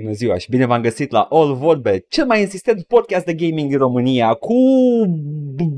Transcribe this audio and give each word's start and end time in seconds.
Bună 0.00 0.12
ziua 0.12 0.38
și 0.38 0.50
bine 0.50 0.66
v-am 0.66 0.82
găsit 0.82 1.10
la 1.10 1.20
All 1.30 1.54
Vorbe, 1.54 2.04
cel 2.08 2.26
mai 2.26 2.40
insistent 2.40 2.82
podcast 2.82 3.24
de 3.24 3.34
gaming 3.34 3.68
din 3.68 3.78
România 3.78 4.34
cu 4.34 4.54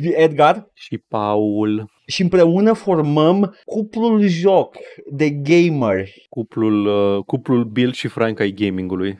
Edgar 0.00 0.70
și 0.74 0.98
Paul. 0.98 1.90
Și 2.06 2.22
împreună 2.22 2.72
formăm 2.72 3.56
cuplul 3.64 4.20
joc 4.26 4.76
de 5.10 5.30
gamer. 5.30 6.08
Cuplul, 6.28 6.86
uh, 6.86 7.25
cuplul 7.25 7.64
Bill 7.64 7.92
și 7.92 8.09
Frank 8.09 8.41
ai 8.41 8.50
gamingului. 8.50 9.18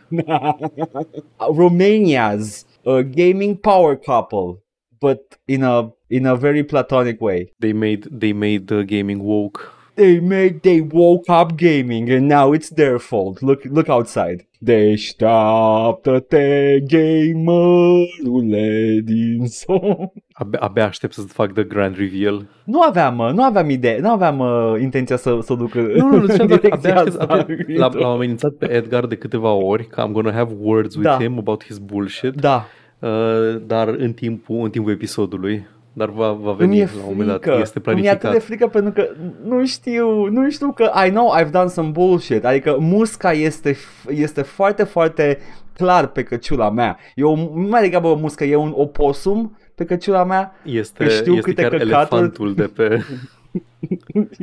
Romania's 1.61 2.67
uh, 2.83 2.99
gaming 2.99 3.57
power 3.57 3.97
couple, 3.97 4.63
but 4.99 5.41
in 5.45 5.63
a 5.63 5.95
in 6.07 6.27
a 6.27 6.35
very 6.35 6.65
platonic 6.65 7.21
way. 7.21 7.55
They 7.59 7.73
made 7.73 8.01
they 8.19 8.33
made 8.33 8.65
the 8.65 8.85
gaming 8.85 9.23
woke. 9.23 9.61
They 10.01 10.19
made 10.19 10.63
they 10.63 10.81
woke 10.81 11.29
up 11.29 11.57
gaming 11.57 12.11
and 12.11 12.27
now 12.27 12.55
it's 12.55 12.71
their 12.71 12.99
fault. 12.99 13.43
Look 13.43 13.65
look 13.65 13.89
outside. 13.89 14.49
Deșteaptă-te, 14.63 16.79
gamerule 16.89 19.01
din 19.05 19.47
somn. 19.59 20.13
Abia, 20.33 20.59
abia 20.59 20.87
aștept 20.87 21.13
să 21.13 21.21
fac 21.21 21.53
the 21.53 21.63
grand 21.63 21.97
reveal. 21.97 22.47
Nu 22.65 22.81
aveam, 22.81 23.31
nu 23.35 23.43
aveam 23.43 23.71
idee, 23.71 23.99
nu 23.99 24.11
aveam 24.11 24.39
uh, 24.39 24.75
intenția 24.81 25.17
să, 25.17 25.39
să 25.43 25.55
duc 25.55 25.75
Nu, 25.75 26.09
nu, 26.09 26.17
nu, 26.17 26.27
nu 26.47 26.59
abia 26.71 26.97
aștept, 26.97 27.21
abia, 27.21 27.47
l-am 27.67 28.05
amenințat 28.05 28.53
pe 28.53 28.71
Edgar 28.71 29.07
de 29.07 29.17
câteva 29.17 29.53
ori 29.53 29.87
că 29.87 30.07
I'm 30.09 30.13
gonna 30.13 30.33
have 30.33 30.57
words 30.61 30.95
with 30.95 31.09
da. 31.09 31.17
him 31.17 31.39
about 31.39 31.65
his 31.65 31.79
bullshit. 31.79 32.35
Da. 32.35 32.67
Uh, 32.99 33.61
dar 33.67 33.89
în 33.89 34.13
timpul, 34.13 34.65
în 34.65 34.71
timpul 34.71 34.93
episodului 34.93 35.67
dar 35.93 36.09
va, 36.09 36.33
va 36.33 36.53
veni 36.53 36.79
la 36.79 36.91
un 37.09 37.17
moment 37.17 37.29
dat, 37.29 37.61
este 37.61 37.81
planificat. 37.81 38.23
Mi-e 38.23 38.29
atât 38.29 38.41
de 38.41 38.47
frică 38.47 38.69
pentru 38.69 38.93
că 38.93 39.09
nu 39.45 39.67
știu, 39.67 40.27
nu 40.27 40.51
știu 40.51 40.73
că 40.73 40.91
I 41.07 41.11
know 41.11 41.35
I've 41.41 41.51
done 41.51 41.69
some 41.69 41.89
bullshit, 41.89 42.45
adică 42.45 42.77
musca 42.79 43.33
este, 43.33 43.77
este 44.09 44.43
foarte, 44.43 44.85
foarte 44.85 45.39
clar 45.73 46.07
pe 46.07 46.23
căciula 46.23 46.71
mea. 46.71 46.99
Eu 47.15 47.53
mai 47.55 47.81
degrabă 47.81 48.09
o 48.09 48.15
muscă, 48.15 48.45
e 48.45 48.57
un 48.57 48.73
oposum 48.75 49.59
pe 49.75 49.85
căciula 49.85 50.25
mea. 50.25 50.55
Este, 50.65 51.09
știu 51.09 51.35
este 51.35 51.51
câte 51.51 51.63
chiar 51.63 51.71
căcaturi... 51.71 51.93
elefantul 51.93 52.55
de 52.55 52.67
pe... 52.67 53.05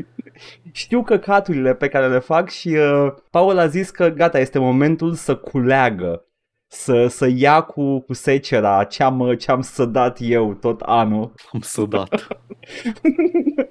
știu 0.72 1.04
căcaturile 1.04 1.74
pe 1.74 1.88
care 1.88 2.08
le 2.08 2.20
fac 2.20 2.50
și 2.50 2.68
uh, 2.68 3.14
Paul 3.30 3.58
a 3.58 3.68
zis 3.68 3.90
că 3.90 4.08
gata, 4.08 4.40
este 4.40 4.60
momentul 4.60 5.14
să 5.14 5.36
culeagă 5.36 6.27
să, 6.68 7.08
să 7.08 7.30
ia 7.36 7.62
cu, 7.62 8.00
cu 8.00 8.14
secera 8.14 8.84
ce-am, 8.84 9.36
ce-am 9.36 9.62
sădat 9.62 10.18
eu 10.22 10.54
tot 10.54 10.82
anul. 10.82 11.34
Am 11.54 11.60
sădat. 11.62 12.28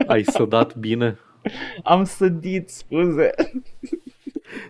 Ai 0.06 0.22
sădat 0.24 0.76
bine? 0.76 1.18
Am 1.82 2.04
sădit, 2.04 2.68
scuze. 2.68 3.30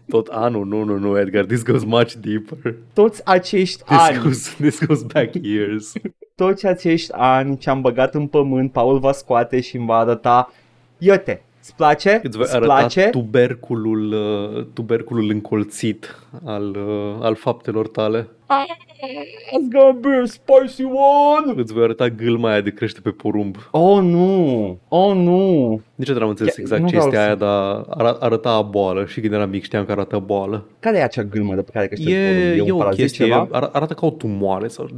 Tot 0.09 0.27
anul, 0.27 0.67
nu, 0.67 0.83
nu, 0.83 0.99
nu, 0.99 1.19
Edgar, 1.19 1.45
this 1.45 1.65
goes 1.65 1.85
much 1.85 2.13
deeper. 2.13 2.75
Toți 2.93 3.25
acești 3.25 3.83
this 3.83 3.99
ani. 3.99 4.19
Goes, 4.19 4.55
this 4.55 4.87
goes 4.87 5.03
back 5.03 5.35
years. 5.43 5.93
Toți 6.35 6.67
acești 6.67 7.13
ani 7.13 7.59
ce-am 7.59 7.81
băgat 7.81 8.15
în 8.15 8.27
pământ, 8.27 8.73
Paul 8.73 8.99
va 8.99 9.13
scoate 9.13 9.61
și 9.61 9.77
îmi 9.77 9.87
va 9.87 9.97
arăta, 9.97 10.53
iute, 10.99 11.43
Îți 11.67 11.75
place? 11.77 12.21
Îți 12.23 12.39
Îți 12.41 12.59
place? 12.59 13.09
tuberculul, 13.11 14.13
uh, 14.13 14.65
tuberculul 14.73 15.31
încolțit 15.31 16.19
al, 16.45 16.69
uh, 16.71 17.17
al 17.21 17.35
faptelor 17.35 17.89
tale. 17.89 18.29
It's 18.49 19.73
gonna 19.73 19.99
be 20.01 20.09
a 20.23 20.25
spicy 20.25 20.83
one! 20.85 21.61
Îți 21.61 21.73
voi 21.73 21.83
arăta 21.83 22.09
gâlma 22.09 22.51
aia 22.51 22.61
de 22.61 22.71
crește 22.71 23.01
pe 23.01 23.11
porumb. 23.11 23.57
Oh, 23.71 24.03
nu! 24.03 24.79
Oh, 24.89 25.15
nu! 25.15 25.81
Nici 25.95 26.11
nu 26.11 26.23
am 26.23 26.29
înțeles 26.29 26.57
exact 26.57 26.87
ce 26.89 26.97
este 26.97 27.17
aia, 27.17 27.35
dar 27.35 27.85
ar- 27.89 28.17
arăta 28.21 28.51
a 28.51 28.63
boală 28.63 29.05
și 29.07 29.21
când 29.21 29.33
eram 29.33 29.51
mic 29.51 29.63
știam 29.63 29.85
că 29.85 29.93
arată 29.93 30.19
boală. 30.19 30.65
Care 30.79 30.99
e 30.99 31.03
acea 31.03 31.23
gâlmă 31.23 31.55
de 31.55 31.63
pe 31.63 31.71
care 31.73 31.87
crește 31.87 32.11
e, 32.11 32.15
pe 32.15 32.57
porumb? 32.57 32.81
E, 32.81 32.85
e 32.85 32.87
o 32.87 32.89
chestie, 32.89 33.25
ceva? 33.25 33.49
Ar- 33.51 33.71
arată 33.73 33.95
ca 33.95 34.07
o 34.07 34.11
tumoare 34.11 34.69
sau 34.69 34.89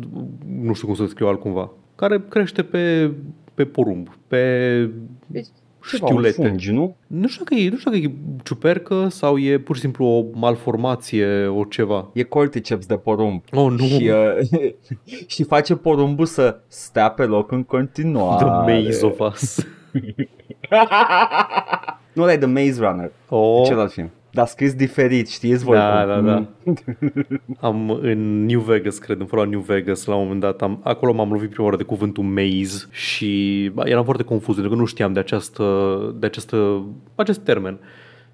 nu 0.61 0.73
știu 0.73 0.87
cum 0.87 0.97
să 0.97 1.07
scriu 1.07 1.27
altcumva, 1.27 1.71
care 1.95 2.25
crește 2.29 2.63
pe, 2.63 3.11
pe 3.55 3.65
porumb, 3.65 4.09
pe... 4.27 4.91
Deci 5.27 5.47
știulete. 5.97 6.47
Fungi, 6.47 6.71
nu? 6.71 6.97
Nu 7.07 7.29
știu, 7.29 7.45
că 7.45 7.55
e, 7.55 7.69
nu 7.69 7.77
știu 7.77 7.91
că 7.91 7.97
e 7.97 8.11
ciupercă 8.43 9.09
sau 9.09 9.39
e 9.39 9.59
pur 9.59 9.75
și 9.75 9.81
simplu 9.81 10.05
o 10.05 10.25
malformație, 10.33 11.47
o 11.47 11.65
ceva. 11.65 12.11
E 12.13 12.23
corticeps 12.23 12.87
de 12.87 12.97
porumb. 12.97 13.43
Oh, 13.53 13.71
nu. 13.71 13.85
Și, 13.85 14.11
uh, 14.11 14.73
și 15.27 15.43
face 15.43 15.75
porumbul 15.75 16.27
să 16.27 16.61
stea 16.67 17.11
pe 17.11 17.25
loc 17.25 17.53
în 17.53 17.63
continuare. 17.63 18.45
The 18.45 18.85
maze 18.85 19.07
of 19.07 19.21
us. 19.21 19.67
nu, 22.13 22.23
ăla 22.23 22.33
e 22.33 22.39
The 22.39 22.47
Maze 22.47 22.77
Runner. 22.79 23.13
Oh. 23.29 23.65
Celălalt 23.65 23.93
film. 23.93 24.11
Dar 24.31 24.47
scris 24.47 24.75
diferit, 24.75 25.29
știți 25.29 25.65
voi? 25.65 25.77
Da, 25.77 26.05
da, 26.07 26.21
da. 26.21 26.47
am 27.69 27.91
în 27.91 28.45
New 28.47 28.61
Vegas, 28.61 28.99
cred, 28.99 29.21
în 29.21 29.27
fără 29.27 29.47
New 29.47 29.61
Vegas, 29.61 30.05
la 30.05 30.15
un 30.15 30.23
moment 30.23 30.41
dat, 30.41 30.63
am, 30.63 30.81
acolo 30.83 31.13
m-am 31.13 31.33
lovit 31.33 31.51
prima 31.51 31.65
oară 31.65 31.77
de 31.77 31.83
cuvântul 31.83 32.25
maze 32.25 32.87
și 32.91 33.65
eram 33.85 34.05
foarte 34.05 34.23
confuz, 34.23 34.55
pentru 34.55 34.73
că 34.73 34.79
nu 34.79 34.85
știam 34.85 35.13
de, 35.13 35.19
această, 35.19 35.65
de 36.19 36.27
această, 36.27 36.85
acest 37.15 37.41
termen. 37.41 37.79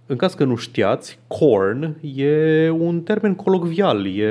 În 0.07 0.17
caz 0.17 0.35
că 0.35 0.45
nu 0.45 0.57
știați, 0.57 1.19
corn 1.27 1.97
e 2.15 2.71
un 2.71 3.01
termen 3.01 3.35
colocvial, 3.35 4.07
e 4.19 4.29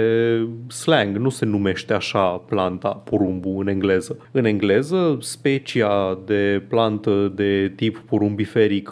slang, 0.68 1.18
nu 1.18 1.30
se 1.30 1.46
numește 1.46 1.94
așa 1.94 2.28
planta, 2.28 2.90
porumbul 2.90 3.62
în 3.62 3.68
engleză. 3.68 4.18
În 4.32 4.46
engleză, 4.46 5.18
specia 5.20 6.20
de 6.26 6.64
plantă 6.68 7.32
de 7.36 7.74
tip 7.76 7.98
porumbiferic, 7.98 8.90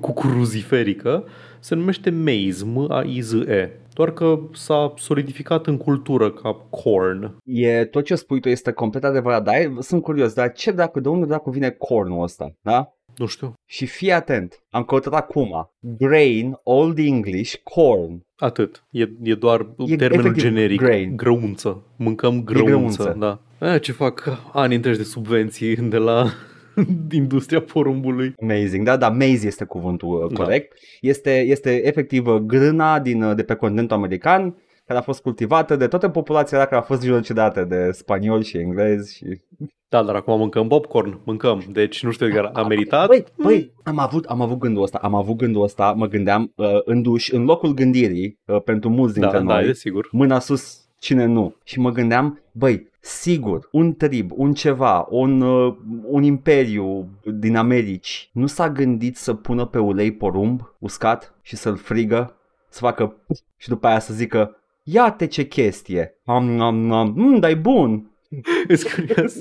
cucuruziferică, 0.00 1.24
se 1.64 1.74
numește 1.74 2.10
maize, 2.10 2.64
M-A-I-Z-E. 2.64 3.70
Doar 3.94 4.12
că 4.12 4.38
s-a 4.52 4.94
solidificat 4.96 5.66
în 5.66 5.76
cultură 5.76 6.30
ca 6.30 6.52
corn. 6.70 7.36
E, 7.44 7.84
tot 7.84 8.04
ce 8.04 8.14
spui 8.14 8.40
tu 8.40 8.48
este 8.48 8.72
complet 8.72 9.04
adevărat, 9.04 9.44
dar 9.44 9.54
sunt 9.80 10.02
curios, 10.02 10.32
dar 10.32 10.52
ce 10.52 10.70
dacă, 10.70 11.00
de 11.00 11.08
unde 11.08 11.26
dacă 11.26 11.50
vine 11.50 11.70
cornul 11.70 12.22
ăsta, 12.22 12.54
da? 12.62 12.94
Nu 13.16 13.26
știu. 13.26 13.54
Și 13.68 13.86
fii 13.86 14.12
atent, 14.12 14.62
am 14.70 14.82
căutat 14.84 15.12
acum, 15.12 15.70
grain, 15.80 16.58
old 16.62 16.98
English, 16.98 17.54
corn. 17.62 18.20
Atât, 18.36 18.84
e, 18.90 19.08
e 19.22 19.34
doar 19.34 19.66
e 19.86 19.96
termenul 19.96 20.34
generic, 20.34 20.80
grain. 20.80 21.16
grăunță. 21.16 21.82
Mâncăm 21.96 22.44
grăunță, 22.44 23.02
grăunță. 23.02 23.16
da. 23.18 23.40
A, 23.68 23.78
ce 23.78 23.92
fac 23.92 24.40
ani 24.52 24.74
întregi 24.74 24.98
de 24.98 25.04
subvenții 25.04 25.76
de 25.76 25.96
la 25.96 26.26
industria 27.10 27.60
porumbului. 27.60 28.34
Amazing, 28.42 28.84
da, 28.84 28.96
da, 28.96 29.08
maize 29.08 29.46
este 29.46 29.64
cuvântul 29.64 30.22
uh, 30.22 30.32
da. 30.32 30.42
corect. 30.42 30.72
Da. 30.72 31.08
Este, 31.08 31.40
este 31.40 31.86
efectiv 31.86 32.26
uh, 32.26 32.36
grâna 32.36 33.00
din, 33.00 33.22
uh, 33.22 33.36
de 33.36 33.42
pe 33.42 33.54
continentul 33.54 33.96
american 33.96 34.56
care 34.86 34.98
a 34.98 35.02
fost 35.02 35.22
cultivată 35.22 35.76
de 35.76 35.86
toată 35.86 36.08
populația 36.08 36.58
care 36.58 36.76
a 36.76 36.80
fost 36.80 37.02
genocidată 37.02 37.64
de 37.64 37.90
spanioli 37.92 38.44
și 38.44 38.56
englezi 38.56 39.16
și... 39.16 39.40
Da, 39.88 40.02
dar 40.02 40.14
acum 40.14 40.38
mâncăm 40.38 40.68
popcorn, 40.68 41.20
mâncăm, 41.24 41.64
deci 41.72 42.02
nu 42.02 42.10
știu, 42.10 42.50
a 42.52 42.62
meritat. 42.62 43.06
Păi, 43.06 43.24
păi, 43.36 43.72
am 43.82 43.98
avut, 43.98 44.24
am 44.24 44.40
avut 44.40 44.58
gândul 44.58 44.82
ăsta, 44.82 44.98
am 45.02 45.14
avut 45.14 45.36
gândul 45.36 45.62
ăsta, 45.62 45.94
mă 45.96 46.06
gândeam 46.06 46.52
uh, 46.56 46.66
în 46.84 47.02
duș, 47.02 47.30
în 47.30 47.44
locul 47.44 47.74
gândirii, 47.74 48.38
uh, 48.44 48.62
pentru 48.62 48.88
mulți 48.90 49.14
dintre 49.14 49.38
da, 49.38 49.42
noi, 49.42 49.66
da, 49.66 49.72
sigur. 49.72 50.08
mâna 50.12 50.38
sus, 50.38 50.83
cine 51.04 51.24
nu. 51.24 51.54
Și 51.64 51.80
mă 51.80 51.90
gândeam, 51.90 52.40
băi, 52.52 52.88
sigur, 53.00 53.68
un 53.72 53.94
trib, 53.94 54.30
un 54.34 54.54
ceva, 54.54 55.06
un, 55.10 55.40
uh, 55.40 55.76
un 56.04 56.22
imperiu 56.22 57.08
din 57.24 57.56
Americi 57.56 58.30
nu 58.32 58.46
s-a 58.46 58.70
gândit 58.70 59.16
să 59.16 59.34
pună 59.34 59.66
pe 59.66 59.78
ulei 59.78 60.12
porumb 60.12 60.74
uscat 60.78 61.34
și 61.42 61.56
să-l 61.56 61.76
frigă, 61.76 62.36
să 62.68 62.78
facă 62.78 63.16
și 63.56 63.68
după 63.68 63.86
aia 63.86 63.98
să 63.98 64.14
zică 64.14 64.56
Iată 64.82 65.26
ce 65.26 65.46
chestie, 65.46 66.14
am, 66.24 66.60
am, 66.60 66.92
am, 66.92 67.12
mm, 67.16 67.38
dar 67.38 67.50
e 67.50 67.54
bun. 67.54 68.10
Ești 68.68 68.94
curios? 68.94 69.34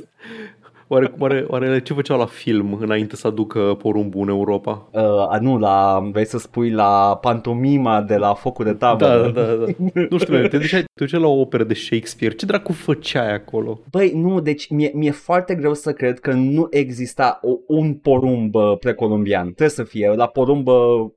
Oare, 0.88 1.14
oare, 1.20 1.46
oare 1.48 1.82
ce 1.82 1.94
făceau 1.94 2.18
la 2.18 2.26
film 2.26 2.78
înainte 2.82 3.16
să 3.16 3.28
aducă 3.28 3.60
porumbul 3.60 4.22
în 4.22 4.28
Europa? 4.28 4.90
Uh, 4.92 5.40
nu, 5.40 5.58
la, 5.58 6.10
vrei 6.12 6.26
să 6.26 6.38
spui 6.38 6.70
la 6.72 7.18
pantomima 7.22 8.02
de 8.02 8.16
la 8.16 8.34
focul 8.34 8.66
de 8.66 8.74
tabără. 8.74 9.32
Da, 9.32 9.42
da, 9.42 9.54
da. 9.54 9.66
nu 10.10 10.18
știu, 10.18 10.48
te 10.48 10.58
duceai, 10.58 10.82
te 10.82 11.04
duceai 11.04 11.22
la 11.22 11.28
o 11.28 11.40
operă 11.40 11.64
de 11.64 11.74
Shakespeare. 11.74 12.36
Ce 12.36 12.46
dracu 12.46 12.72
făceai 12.72 13.34
acolo? 13.34 13.80
Băi, 13.92 14.12
nu, 14.16 14.40
deci 14.40 14.70
mi-e, 14.70 14.92
mi-e 14.94 15.12
foarte 15.12 15.56
greu 15.56 15.74
să 15.74 15.92
cred 15.92 16.20
că 16.20 16.32
nu 16.32 16.68
exista 16.70 17.40
o, 17.42 17.58
un 17.68 17.94
porumb 17.94 18.56
precolumbian. 18.80 19.44
Trebuie 19.44 19.70
să 19.70 19.84
fie 19.84 20.14
la 20.16 20.28
porumb 20.28 20.68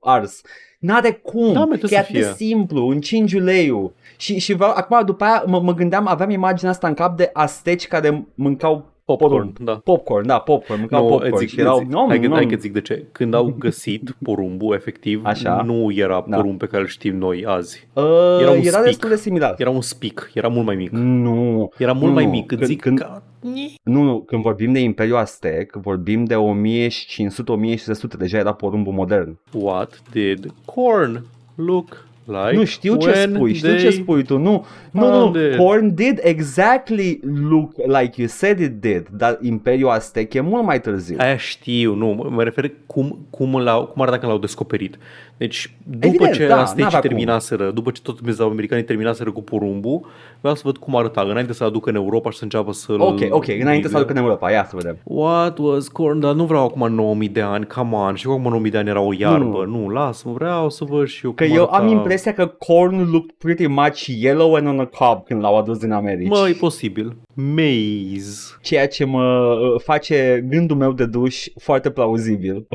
ars. 0.00 0.40
N-are 0.78 1.10
cum, 1.10 1.52
da, 1.52 1.68
că 1.80 1.86
e 1.90 1.98
atât 1.98 2.12
de 2.12 2.32
simplu, 2.36 2.88
încingi 2.88 3.36
uleiul. 3.36 3.92
Și, 4.16 4.38
și 4.38 4.52
vreau, 4.52 4.70
acum 4.70 5.04
după 5.04 5.24
aia 5.24 5.42
mă, 5.46 5.60
mă 5.60 5.74
gândeam, 5.74 6.06
aveam 6.06 6.30
imaginea 6.30 6.70
asta 6.70 6.88
în 6.88 6.94
cap 6.94 7.16
de 7.16 7.30
asteci 7.32 7.86
care 7.86 8.26
mâncau 8.34 8.94
Popcorn, 9.06 9.32
porumb. 9.32 9.58
da. 9.58 9.80
Popcorn, 9.84 10.26
da, 10.26 10.38
popcorn, 10.38 10.80
mâncau 10.80 11.02
no, 11.02 11.08
popcorn. 11.08 11.36
Zic, 11.36 11.48
și 11.48 11.60
erau, 11.60 11.78
zic, 11.78 11.88
no, 11.88 12.06
hai, 12.08 12.18
no, 12.18 12.34
hai 12.34 12.46
că 12.46 12.56
zic 12.56 12.72
de 12.72 12.80
ce. 12.80 13.06
Când 13.12 13.34
au 13.34 13.54
găsit 13.58 14.16
porumbul, 14.22 14.74
efectiv, 14.74 15.20
Așa? 15.24 15.62
nu 15.62 15.92
era 15.92 16.24
da. 16.28 16.36
porumb 16.36 16.58
pe 16.58 16.66
care 16.66 16.82
îl 16.82 16.88
știm 16.88 17.16
noi 17.16 17.44
azi. 17.46 17.88
Uh, 17.92 18.04
era 18.40 18.50
un 18.50 18.60
era 18.62 18.82
destul 18.82 19.08
de 19.08 19.16
similar. 19.16 19.54
Era 19.58 19.70
un 19.70 19.80
spic, 19.80 20.30
era 20.34 20.48
mult 20.48 20.66
mai 20.66 20.76
mic. 20.76 20.90
Nu. 20.90 21.70
Era 21.78 21.92
mult 21.92 22.06
nu, 22.06 22.12
mai 22.12 22.26
mic. 22.26 22.46
Când, 22.46 22.64
zic 22.64 22.80
când, 22.80 22.98
că... 22.98 23.22
Nu, 23.82 24.02
nu, 24.02 24.20
când 24.20 24.42
vorbim 24.42 24.72
de 24.72 24.78
Imperiul 24.78 25.16
Aztec, 25.16 25.72
vorbim 25.72 26.24
de 26.24 26.34
1500-1600, 26.34 26.38
deja 28.18 28.38
era 28.38 28.52
porumbul 28.52 28.92
modern. 28.92 29.38
What 29.52 30.02
did 30.12 30.54
corn 30.64 31.24
look 31.54 32.06
Like 32.26 32.56
nu 32.56 32.64
știu 32.64 32.96
ce 32.96 33.08
when 33.10 33.34
spui, 33.34 33.54
știu 33.54 33.68
they 33.68 33.78
ce 33.78 33.90
spui 33.90 34.22
tu. 34.24 34.38
Nu, 34.38 34.64
nu, 34.90 35.00
nu. 35.00 35.06
found 35.10 35.34
it. 35.36 35.56
Korn 35.56 35.94
did 35.94 36.18
exactly 36.22 37.20
look 37.50 37.72
like 37.86 38.12
you 38.20 38.28
said 38.28 38.58
it 38.60 38.80
did, 38.80 39.06
dar 39.16 39.38
Imperiul 39.42 39.90
Aztec 39.90 40.34
e 40.34 40.40
mult 40.40 40.64
mai 40.64 40.80
târziu. 40.80 41.16
Aia 41.18 41.36
știu, 41.36 41.94
nu, 41.94 42.06
mă- 42.06 42.28
mă 42.30 42.42
refer 42.42 42.70
cum, 42.86 43.18
cum, 43.30 43.56
l-au, 43.60 43.84
cum 43.86 44.02
arăta 44.02 44.18
când 44.18 44.30
l-au 44.30 44.40
descoperit. 44.40 44.98
Deci, 45.38 45.74
după 45.84 46.06
Evident, 46.06 46.32
ce 46.34 46.46
da, 46.46 46.60
Aztecii 46.60 46.82
n-avea 46.82 46.98
cum. 47.00 47.08
terminaseră, 47.08 47.70
după 47.70 47.90
ce 47.90 48.00
tot 48.02 48.40
americanii 48.40 48.84
terminaseră 48.84 49.30
cu 49.32 49.42
porumbul, 49.42 50.06
vreau 50.40 50.54
să 50.54 50.62
văd 50.64 50.76
cum 50.76 50.96
arăta, 50.96 51.20
înainte 51.20 51.52
să-l 51.52 51.66
aducă 51.66 51.90
în 51.90 51.94
Europa 51.96 52.30
și 52.30 52.38
să 52.38 52.44
înceapă 52.44 52.72
să-l... 52.72 53.00
Ok, 53.00 53.18
ok, 53.30 53.46
înainte 53.60 53.88
să 53.88 53.96
aducă 53.96 54.12
în 54.12 54.18
Europa, 54.18 54.50
ia 54.50 54.64
să 54.68 54.76
vedem. 54.76 54.96
What 55.04 55.58
was 55.58 55.88
corn? 55.88 56.20
Dar 56.20 56.34
nu 56.34 56.44
vreau 56.44 56.64
acum 56.64 56.92
9000 56.94 57.28
de 57.28 57.40
ani, 57.40 57.66
come 57.66 57.94
on. 57.96 58.14
Și 58.14 58.26
acum 58.28 58.42
9000 58.42 58.70
de 58.70 58.78
ani 58.78 58.88
era 58.88 59.00
o 59.00 59.12
iarbă. 59.18 59.64
Nu, 59.68 59.78
nu 59.80 59.88
lasă 59.88 60.28
vreau 60.28 60.70
să 60.70 60.84
văd 60.84 61.06
și 61.06 61.24
eu 61.24 61.30
Că 61.32 61.44
cum 61.44 61.54
eu 61.54 61.62
arăta. 61.62 61.76
am 61.76 61.88
impresia 61.88 62.14
că 62.32 62.46
Korn 62.46 63.10
looked 63.10 63.30
pretty 63.38 63.66
much 63.66 64.06
yellow 64.06 64.54
and 64.54 64.66
on 64.66 64.78
a 64.80 64.84
cob 64.86 65.24
când 65.26 65.40
l-au 65.40 65.58
adus 65.58 65.78
din 65.78 65.92
America. 65.92 66.38
Mă, 66.40 66.48
e 66.48 66.52
posibil. 66.52 67.16
Maze. 67.34 68.56
Ceea 68.62 68.88
ce 68.88 69.04
mă 69.04 69.22
uh, 69.24 69.80
face 69.84 70.44
gândul 70.48 70.76
meu 70.76 70.92
de 70.92 71.06
duș 71.06 71.46
foarte 71.60 71.90
plauzibil. 71.90 72.66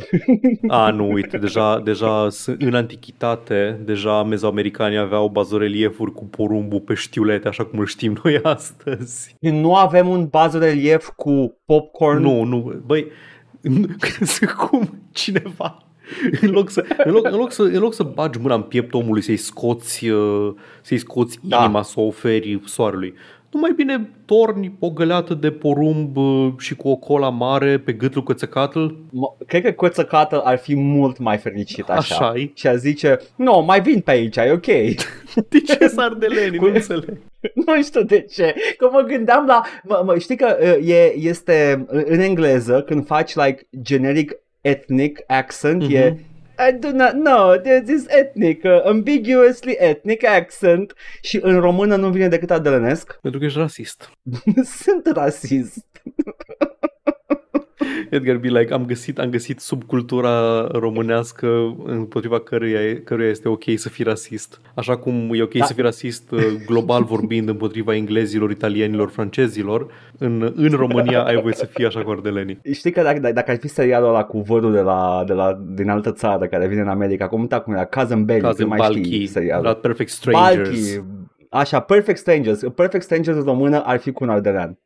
A, 0.68 0.90
nu, 0.90 1.12
uite, 1.12 1.38
deja, 1.38 1.80
deja 1.80 2.30
s- 2.30 2.56
în 2.60 2.74
antichitate, 2.74 3.80
deja 3.86 4.24
mezoamericanii 4.24 4.98
aveau 4.98 5.28
bazoreliefuri 5.30 6.12
cu 6.14 6.26
porumbul 6.26 6.80
pe 6.80 6.94
știulete, 6.94 7.48
așa 7.48 7.66
cum 7.66 7.80
îl 7.80 7.86
știm 7.86 8.18
noi 8.24 8.40
astăzi. 8.56 9.36
nu 9.40 9.76
avem 9.76 10.08
un 10.08 10.28
bazorelief 10.28 11.10
cu 11.16 11.58
popcorn. 11.66 12.22
Nu, 12.22 12.44
nu, 12.44 12.82
băi, 12.86 13.06
cum 14.58 15.00
cineva 15.12 15.78
în 16.42 16.50
loc, 16.50 16.70
să, 16.70 16.86
în, 17.06 17.12
loc, 17.12 17.26
în, 17.32 17.38
loc 17.38 17.52
să, 17.52 17.62
în 17.62 17.80
loc 17.80 17.94
să 17.94 18.04
bagi 18.04 18.40
mâna 18.40 18.56
în 18.56 18.62
piept 18.62 18.94
omului 18.94 19.22
să-i 19.22 19.38
scoți, 19.38 20.08
uh, 20.10 20.54
să-i 20.82 20.98
scoți 20.98 21.40
Da. 21.42 21.64
inima, 21.64 21.82
să 21.82 21.94
o 22.00 22.04
oferi 22.04 22.60
soarelui, 22.66 23.14
nu 23.52 23.60
mai 23.60 23.74
bine 23.76 24.10
torni 24.26 24.76
o 24.80 24.90
găleată 24.90 25.34
de 25.34 25.52
porumb 25.52 26.18
uh, 26.18 26.54
și 26.58 26.76
cu 26.76 26.90
o 26.90 26.96
cola 26.96 27.30
mare 27.30 27.78
pe 27.80 27.92
gâtul 27.92 28.24
cățăcatl? 28.24 28.86
Mă- 29.10 29.34
Cred 29.48 29.64
că 29.64 29.72
Coțăcată 29.72 30.42
ar 30.44 30.58
fi 30.58 30.76
mult 30.76 31.18
mai 31.18 31.38
fericit 31.38 31.90
așa. 31.90 32.16
Așa-i. 32.16 32.52
Și 32.56 32.68
a 32.68 32.76
zice, 32.76 33.20
nu, 33.36 33.64
mai 33.68 33.82
vin 33.82 34.00
pe 34.00 34.12
aici, 34.12 34.36
e 34.36 34.52
ok. 34.52 34.66
De 35.50 35.60
ce 35.66 35.88
sardeleni? 35.96 36.58
Cu- 36.58 36.66
Nu 36.68 36.74
înțeleg. 36.74 37.18
nu 37.54 37.82
știu 37.84 38.02
de 38.04 38.22
ce, 38.22 38.54
că 38.78 38.90
mă 38.92 39.02
gândeam 39.08 39.46
la, 39.46 39.62
mă, 39.84 40.02
mă, 40.06 40.18
știi 40.18 40.36
că 40.38 40.58
uh, 40.62 40.88
e, 40.90 41.14
este 41.18 41.86
uh, 41.94 42.02
în 42.06 42.20
engleză 42.20 42.82
când 42.82 43.06
faci 43.06 43.36
like 43.36 43.68
generic 43.82 44.36
ethnic 44.62 45.24
accent, 45.28 45.82
Mhm. 45.82 45.92
e 45.96 46.16
I 46.70 46.72
do 46.80 46.92
not 46.92 47.12
know, 47.12 47.56
there's 47.58 47.84
this 47.86 48.06
ethnic, 48.08 48.64
uh, 48.64 48.82
ambiguously 48.86 49.76
ethnic 49.80 50.26
accent 50.26 50.94
și 51.22 51.40
în 51.42 51.60
română 51.60 51.96
nu 51.96 52.10
vine 52.10 52.28
decât 52.28 52.52
adelenesc. 52.52 53.20
Pentru 53.22 53.40
că 53.40 53.46
ești 53.46 53.60
rasist. 53.60 54.10
Sunt 54.84 55.06
rasist. 55.14 55.86
Edgar 58.10 58.38
be 58.38 58.48
like, 58.48 58.74
am 58.74 58.86
găsit, 58.86 59.20
am 59.20 59.30
găsit 59.30 59.60
subcultura 59.60 60.68
românească 60.72 61.76
împotriva 61.86 62.40
căruia, 62.40 62.80
căruia 63.04 63.30
este 63.30 63.48
ok 63.48 63.64
să 63.76 63.90
fii 63.90 64.04
rasist. 64.04 64.62
Așa 64.76 64.98
cum 64.98 65.30
e 65.34 65.42
ok 65.42 65.54
Da. 65.54 65.66
să 65.66 65.74
fii 65.74 65.84
rasist 65.84 66.32
uh, 66.32 66.42
global 66.66 67.04
vorbind 67.04 67.50
împotriva 67.50 67.96
englezilor, 67.96 68.50
italienilor, 68.52 69.10
francezilor, 69.10 69.88
în, 70.18 70.52
în 70.56 70.70
România 70.70 71.24
ai 71.24 71.42
voie 71.42 71.54
să 71.54 71.66
fii 71.66 71.86
așa 71.86 72.04
cu 72.04 72.10
ardelenii. 72.12 72.60
Știi 72.74 72.92
că 72.92 73.02
dacă, 73.02 73.20
dacă 73.20 73.52
ar 73.52 73.58
fi 73.58 73.68
serialul 73.68 74.08
ăla 74.10 74.24
cu 74.24 74.40
vărul 74.42 74.72
de 74.72 74.80
la, 74.82 75.24
de 75.28 75.34
la, 75.34 75.60
din 75.76 75.90
altă 75.90 76.12
țară 76.12 76.46
care 76.48 76.68
vine 76.68 76.82
în 76.82 76.88
America, 76.88 77.28
cum 77.28 77.42
uita 77.42 77.60
cum 77.60 77.74
era, 77.74 77.86
Cousin 77.86 78.26
Belly, 78.26 78.42
Caz 78.42 78.56
când 78.56 78.72
în 78.72 78.78
mai 78.78 78.88
știi 78.90 79.02
Balchi, 79.02 79.26
serialul. 79.26 79.66
la 79.66 79.74
Perfect 79.74 80.10
Strangers. 80.10 80.70
Balchi, 80.70 81.04
așa, 81.50 81.80
Perfect 81.80 82.18
Strangers. 82.18 82.62
Perfect 82.76 83.04
Strangers 83.04 83.38
în 83.38 83.44
română 83.44 83.82
ar 83.86 84.00
fi 84.00 84.12
cu 84.12 84.24
un 84.24 84.30
ardelean. 84.30 84.80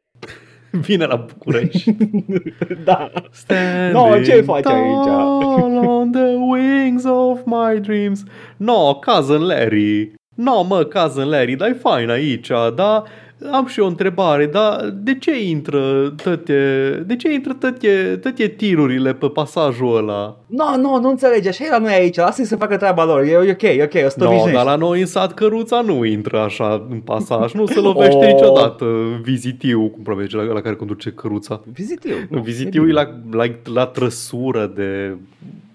Vine 0.88 1.06
la 1.06 1.16
București. 1.16 1.96
da. 2.86 3.12
Standing 3.32 3.94
No, 3.94 4.22
ce 4.22 4.42
faci 4.42 4.66
aici? 4.66 5.06
tall 5.06 5.78
on 5.88 6.12
the 6.12 6.34
wings 6.52 7.04
of 7.06 7.40
my 7.46 7.80
dreams. 7.80 8.24
No, 8.58 8.94
cousin 9.06 9.46
Larry. 9.46 10.12
No, 10.36 10.64
mă, 10.64 10.84
cousin 10.84 11.30
Larry, 11.30 11.56
dar 11.56 11.68
e 11.70 11.74
fain 11.74 12.10
aici, 12.10 12.48
dar 12.76 13.04
am 13.52 13.66
și 13.66 13.80
o 13.80 13.86
întrebare, 13.86 14.46
dar 14.46 14.90
de 15.04 15.18
ce 15.18 15.44
intră 15.48 16.14
tăte, 16.24 17.04
de 17.08 17.16
ce 17.16 17.34
intră 17.34 17.54
tăte, 17.54 18.20
tăte 18.22 18.48
tirurile 18.48 19.14
pe 19.14 19.28
pasajul 19.28 19.98
ăla? 19.98 20.38
Nu, 20.46 20.64
nu, 20.82 21.00
nu 21.00 21.10
înțelegi, 21.10 21.48
așa 21.48 21.66
era 21.66 21.78
noi 21.78 21.94
aici, 21.94 22.16
lasă-i 22.16 22.46
să 22.46 22.56
facă 22.56 22.78
treaba 22.78 23.06
lor, 23.06 23.22
e 23.24 23.38
ok, 23.38 23.62
e 23.62 23.84
ok, 23.84 24.06
o 24.06 24.10
să 24.10 24.18
te 24.18 24.24
No, 24.24 24.30
obișnuiești. 24.30 24.52
dar 24.56 24.66
la 24.66 24.76
noi 24.76 25.00
în 25.00 25.06
sat 25.06 25.34
căruța 25.34 25.82
nu 25.82 26.04
intră 26.06 26.40
așa 26.40 26.86
în 26.90 27.00
pasaj, 27.00 27.54
nu 27.54 27.66
se 27.66 27.80
lovește 27.80 28.16
Oh. 28.26 28.32
niciodată 28.32 28.86
vizitiu, 29.22 29.88
cum 29.88 30.04
probabil 30.04 30.38
la, 30.38 30.44
la 30.44 30.62
care 30.62 30.76
conduce 30.76 31.10
căruța. 31.10 31.62
Vizitiu. 31.74 32.16
Vizitiu 32.30 32.88
e 32.88 32.92
la, 32.92 33.10
la, 33.32 33.44
la 33.74 33.86
trăsură 33.86 34.72
de 34.76 35.16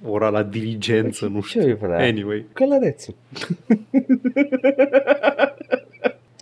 ora 0.09 0.29
la 0.29 0.43
diligență, 0.43 1.31
nu 1.33 1.41
știu. 1.41 1.61
Ce 1.62 1.79
vrea? 1.81 1.99
Anyway. 2.07 2.45
Călărețul. 2.53 3.15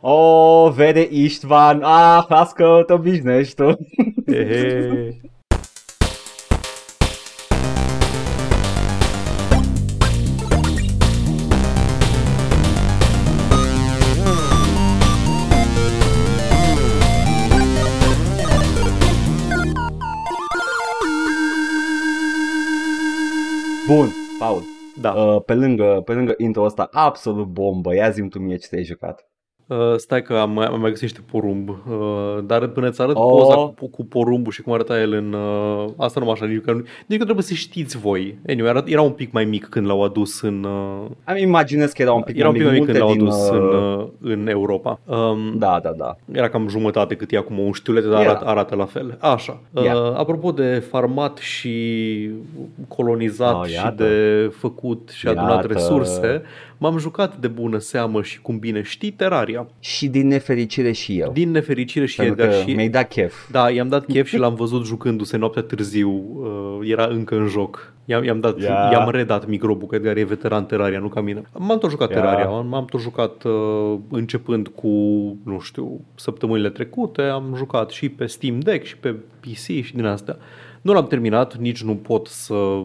oh, 0.02 0.72
vede 0.74 1.08
Istvan, 1.10 1.82
ah, 1.82 2.24
las 2.28 2.52
că 2.52 2.82
te 2.86 2.92
obișnuiești 2.92 3.54
tu. 3.54 3.76
Ehe. 4.26 5.20
Bun, 23.88 24.12
Paul, 24.38 24.62
Da. 25.00 25.12
uh, 25.12 25.42
pe 25.44 25.54
lângă, 25.54 26.02
pe 26.04 26.12
lângă 26.12 26.34
intro 26.36 26.62
ăsta 26.62 26.88
absolut 26.92 27.46
bombă, 27.46 27.94
ia 27.94 28.10
zi 28.10 28.28
tu 28.28 28.38
mie 28.38 28.56
ce 28.56 28.68
te-ai 28.68 28.84
jucat. 28.84 29.28
Uh, 29.68 29.76
stai 29.96 30.22
că 30.22 30.34
am, 30.34 30.50
mai- 30.50 30.66
am 30.66 30.80
mai 30.80 30.88
găsit 30.90 31.02
niște 31.02 31.20
porumb, 31.30 31.68
uh, 31.68 31.76
dar 32.46 32.66
până 32.66 32.88
îți 32.88 33.00
arăt 33.02 33.14
Oh. 33.16 33.22
poza 33.42 33.54
cu, 33.54 33.88
cu 33.88 34.04
porumbul 34.04 34.52
și 34.52 34.62
cum 34.62 34.72
arăta 34.72 35.00
el 35.00 35.12
în... 35.12 35.32
Uh, 35.32 35.84
asta 35.96 36.20
nu 36.20 36.26
mă 36.26 36.32
așa, 36.32 36.44
nici 36.46 36.60
că, 36.62 36.72
nici 37.06 37.18
că 37.18 37.24
trebuie 37.24 37.44
să 37.44 37.54
știți 37.54 37.98
voi. 37.98 38.38
Anyway, 38.48 38.70
arăt, 38.70 38.88
era 38.88 39.02
un 39.02 39.10
pic 39.10 39.32
mai 39.32 39.44
mic 39.44 39.66
când 39.66 39.86
l-au 39.86 40.02
adus 40.04 40.40
în... 40.40 40.64
Uh, 40.64 41.06
Am 41.24 41.36
imaginez 41.36 41.92
că 41.92 42.02
era 42.02 42.12
un 42.12 42.22
pic 42.22 42.36
era 42.38 42.48
un 42.48 42.54
pic 42.54 42.62
mai 42.62 42.72
mic 42.72 42.80
multe 42.84 42.98
când 42.98 43.04
l-au 43.04 43.16
din, 43.16 43.26
adus 43.26 43.48
uh, 43.50 43.56
în, 43.58 43.98
uh, 43.98 44.06
în 44.20 44.48
Europa. 44.48 45.00
Um, 45.04 45.58
Da, 45.58 45.80
da, 45.82 45.92
da. 45.96 46.16
Era 46.32 46.48
cam 46.48 46.68
jumătate 46.68 47.14
cât 47.14 47.32
e 47.32 47.36
acum 47.36 47.58
un 47.58 47.72
știulete, 47.72 48.08
dar 48.08 48.20
Era. 48.20 48.30
arată, 48.30 48.46
arată 48.46 48.74
la 48.74 48.84
fel. 48.84 49.16
Așa. 49.20 49.60
Ia. 49.84 49.94
Uh, 49.96 50.12
apropo 50.16 50.50
de 50.50 50.84
farmat 50.90 51.36
și 51.36 52.30
colonizat 52.88 53.54
Oh, 53.54 53.64
și 53.66 53.74
iată. 53.74 54.02
de 54.04 54.48
făcut 54.56 55.08
și 55.12 55.28
adunat 55.28 55.50
Iată. 55.50 55.66
resurse, 55.72 56.42
m-am 56.78 56.98
jucat 56.98 57.36
de 57.36 57.48
bună 57.48 57.78
seamă 57.78 58.22
și 58.22 58.40
cum 58.40 58.58
bine 58.58 58.82
știi 58.82 59.10
Terraria. 59.10 59.66
Și 59.80 60.08
din 60.08 60.26
nefericire 60.26 60.92
și 60.92 61.18
eu. 61.18 61.32
Din 61.32 61.50
nefericire 61.50 62.06
și 62.06 62.16
pentru 62.16 62.42
Edgar 62.42 62.56
că 62.58 62.68
și... 62.68 62.74
mi-ai 62.74 62.88
dat 62.88 63.08
chef. 63.08 63.50
Da, 63.50 63.70
i-am 63.70 63.88
dat 63.88 64.04
chef 64.04 64.28
și 64.28 64.36
l-am 64.36 64.54
văzut 64.54 64.84
jucându-se 64.84 65.36
noaptea 65.36 65.62
târziu. 65.62 66.10
Uh, 66.10 66.90
era 66.90 67.04
încă 67.04 67.36
în 67.36 67.46
joc. 67.46 67.92
I-am, 68.04 68.24
i-am, 68.24 68.40
dat, 68.40 68.60
Ia. 68.60 68.88
i-am 68.92 69.10
redat 69.10 69.46
microbul, 69.46 69.88
că 69.88 69.94
Edgar 69.94 70.16
e 70.16 70.24
veteran 70.24 70.66
Terraria, 70.66 70.98
nu 70.98 71.08
ca 71.08 71.20
mine. 71.20 71.42
M-am 71.58 71.78
tot 71.78 71.90
jucat 71.90 72.10
Ia. 72.10 72.14
Terraria, 72.16 72.48
m-am, 72.48 72.66
m-am 72.66 72.84
tot 72.84 73.00
jucat 73.00 73.42
uh, 73.44 73.98
începând 74.10 74.68
cu, 74.68 74.88
nu 75.44 75.58
știu, 75.60 76.00
săptămânile 76.14 76.70
trecute. 76.70 77.22
Am 77.22 77.54
jucat 77.56 77.90
și 77.90 78.08
pe 78.08 78.26
Steam 78.26 78.60
Deck 78.60 78.84
și 78.84 78.96
pe 78.96 79.14
PC 79.40 79.56
și 79.56 79.94
din 79.94 80.04
astea. 80.04 80.36
Nu 80.82 80.92
l-am 80.92 81.06
terminat, 81.06 81.56
nici 81.56 81.82
nu 81.82 81.96
pot 81.96 82.26
să, 82.26 82.82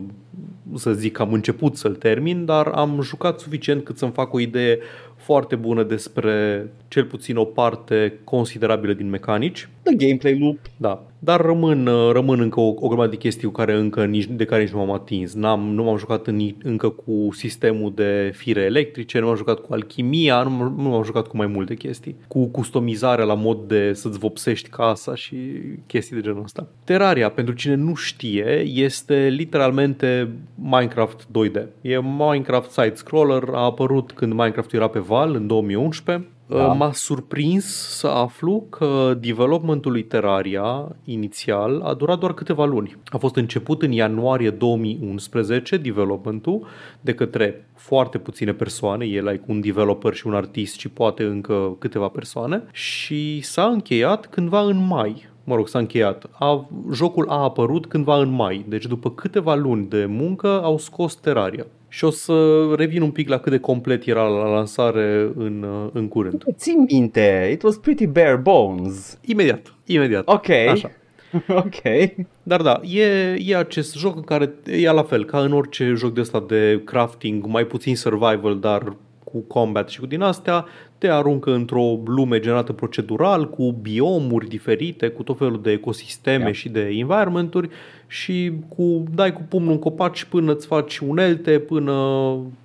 să 0.76 0.94
zic 0.94 1.12
că 1.12 1.22
am 1.22 1.34
început 1.34 1.78
să-l 1.78 1.96
termin, 1.96 2.46
dar 2.46 2.68
am 2.68 3.02
jucat 3.02 3.40
suficient 3.40 3.84
cât 3.84 3.98
să-mi 3.98 4.12
fac 4.12 4.34
o 4.34 4.40
idee 4.40 4.80
foarte 5.16 5.56
bună 5.56 5.84
despre 5.84 6.68
cel 6.94 7.06
puțin 7.06 7.38
o 7.38 7.44
parte 7.44 8.20
considerabilă 8.24 8.94
din 8.94 9.10
mecanici. 9.10 9.70
The 9.84 9.96
gameplay 9.96 10.38
loop. 10.40 10.58
Da, 10.78 11.04
dar 11.20 11.42
rămân, 11.42 11.88
uh, 11.88 12.12
rămân 12.12 12.40
încă 12.40 12.60
o, 12.60 12.74
o 12.76 12.88
grămadă 12.88 13.10
de 13.10 13.16
chestii 13.16 13.48
cu 13.48 13.54
care 13.54 13.74
încă 13.74 14.06
nici, 14.06 14.26
de 14.26 14.46
care 14.46 14.62
nici 14.62 14.72
nu 14.72 14.78
m-am 14.78 14.92
atins. 14.92 15.34
N-am, 15.34 15.74
nu 15.74 15.84
m-am 15.84 15.98
jucat 15.98 16.28
în, 16.28 16.56
încă 16.64 16.90
cu 16.90 17.30
sistemul 17.32 17.92
de 17.96 18.32
fire 18.36 18.62
electrice, 18.62 19.20
nu 19.20 19.26
m-am 19.26 19.36
jucat 19.36 19.60
cu 19.60 19.74
alchimia, 19.74 20.44
nu, 20.44 20.50
m- 20.50 20.82
nu 20.84 20.90
m-am 20.90 21.04
jucat 21.04 21.28
cu 21.28 21.38
mai 21.38 21.48
multe 21.48 21.74
chestii. 21.74 22.16
Cu 22.28 22.46
customizarea 22.46 23.26
la 23.26 23.34
mod 23.34 23.68
de 23.68 23.94
să-ți 23.94 24.20
vopsești 24.20 24.70
casa 24.70 25.16
și 25.16 25.36
chestii 25.88 26.16
de 26.16 26.22
genul 26.22 26.44
ăsta. 26.44 26.68
Terraria, 26.84 27.30
pentru 27.30 27.54
cine 27.54 27.76
nu 27.76 27.94
știe, 27.94 28.64
este 28.74 29.28
literalmente 29.30 30.30
Minecraft 30.56 31.28
2D. 31.28 31.66
E 31.82 32.00
Minecraft 32.02 32.72
side-scroller, 32.72 33.44
a 33.52 33.64
apărut 33.64 34.12
când 34.12 34.34
Minecraft 34.34 34.74
era 34.74 34.88
pe 34.88 35.00
val 35.00 35.36
în 35.36 35.48
2011 35.48 36.28
Da. 36.48 36.74
M-a 36.74 36.92
surprins 36.92 37.66
să 37.98 38.08
aflu 38.08 38.66
că 38.70 39.18
developmentul 39.20 39.92
lui 39.92 40.04
Terraria 40.04 40.96
inițial 41.04 41.82
a 41.82 41.94
durat 41.94 42.20
doar 42.20 42.34
câteva 42.34 42.66
luni. 42.66 42.98
A 43.06 43.18
fost 43.18 43.36
început 43.36 43.82
în 43.82 43.92
ianuarie 43.92 44.50
2011 44.50 45.78
developmentul 45.78 46.68
de 47.02 47.14
către 47.14 47.68
foarte 47.76 48.18
puține 48.18 48.54
persoane, 48.54 49.06
e 49.06 49.22
like 49.22 49.44
un 49.48 49.62
developer 49.62 50.14
și 50.14 50.28
un 50.28 50.34
artist 50.34 50.80
și 50.80 50.90
poate 50.90 51.24
încă 51.24 51.76
câteva 51.80 52.08
persoane 52.08 52.64
și 52.72 53.42
s-a 53.42 53.66
încheiat 53.66 54.26
cândva 54.26 54.62
în 54.62 54.86
mai 54.88 55.32
mă 55.44 55.56
rog, 55.56 55.68
s-a 55.68 55.80
încheiat. 55.80 56.30
A, 56.32 56.70
jocul 56.92 57.30
a 57.30 57.44
apărut 57.44 57.86
cândva 57.86 58.18
în 58.18 58.30
mai, 58.30 58.66
deci 58.68 58.86
după 58.86 59.12
câteva 59.12 59.56
luni 59.56 59.88
de 59.88 60.06
muncă 60.06 60.62
au 60.64 60.78
scos 60.78 61.16
Terraria. 61.16 61.66
Și 61.94 62.04
o 62.04 62.10
să 62.10 62.68
revin 62.76 63.02
un 63.02 63.12
pic 63.12 63.30
la 63.30 63.40
cât 63.40 63.52
de 63.52 63.58
complet 63.58 64.06
era 64.06 64.28
la 64.28 64.50
lansare 64.50 65.32
în, 65.36 65.66
în 65.94 66.08
curând. 66.08 66.44
Țin 66.56 66.86
minte, 66.92 67.50
it 67.52 67.64
was 67.64 67.78
pretty 67.78 68.08
bare 68.08 68.36
bones. 68.36 69.20
Imediat, 69.22 69.74
imediat. 69.86 70.28
Ok. 70.28 70.50
Așa. 70.50 70.92
ok. 71.66 72.12
Dar 72.44 72.62
da, 72.62 72.82
e, 72.84 73.36
e 73.46 73.58
acest 73.58 73.98
joc 73.98 74.16
în 74.16 74.22
care 74.22 74.54
e 74.66 74.92
la 74.92 75.04
fel, 75.04 75.26
ca 75.26 75.40
în 75.40 75.54
orice 75.54 75.94
joc 75.96 76.14
de 76.14 76.22
ăsta 76.22 76.44
de 76.48 76.82
crafting, 76.86 77.46
mai 77.46 77.66
puțin 77.66 77.96
survival, 77.96 78.58
dar 78.60 78.96
cu 79.24 79.40
combat 79.40 79.90
și 79.90 80.00
cu 80.00 80.06
din 80.06 80.22
astea, 80.22 80.66
te 80.98 81.10
aruncă 81.10 81.54
într-o 81.54 82.00
lume 82.06 82.40
generată 82.40 82.74
procedural, 82.74 83.50
cu 83.50 83.72
biomuri 83.82 84.48
diferite, 84.48 85.08
cu 85.08 85.24
tot 85.24 85.38
felul 85.38 85.62
de 85.62 85.72
ecosisteme 85.72 86.44
yeah. 86.44 86.54
și 86.54 86.70
de 86.70 86.82
environmenturi 86.82 87.70
și 88.14 88.52
cu 88.76 89.04
dai 89.14 89.34
cu 89.34 89.42
pumnul 89.50 89.72
în 89.72 89.80
copaci 89.80 90.24
până 90.24 90.54
îți 90.54 90.68
faci 90.68 90.98
unelte, 90.98 91.60
până 91.60 91.94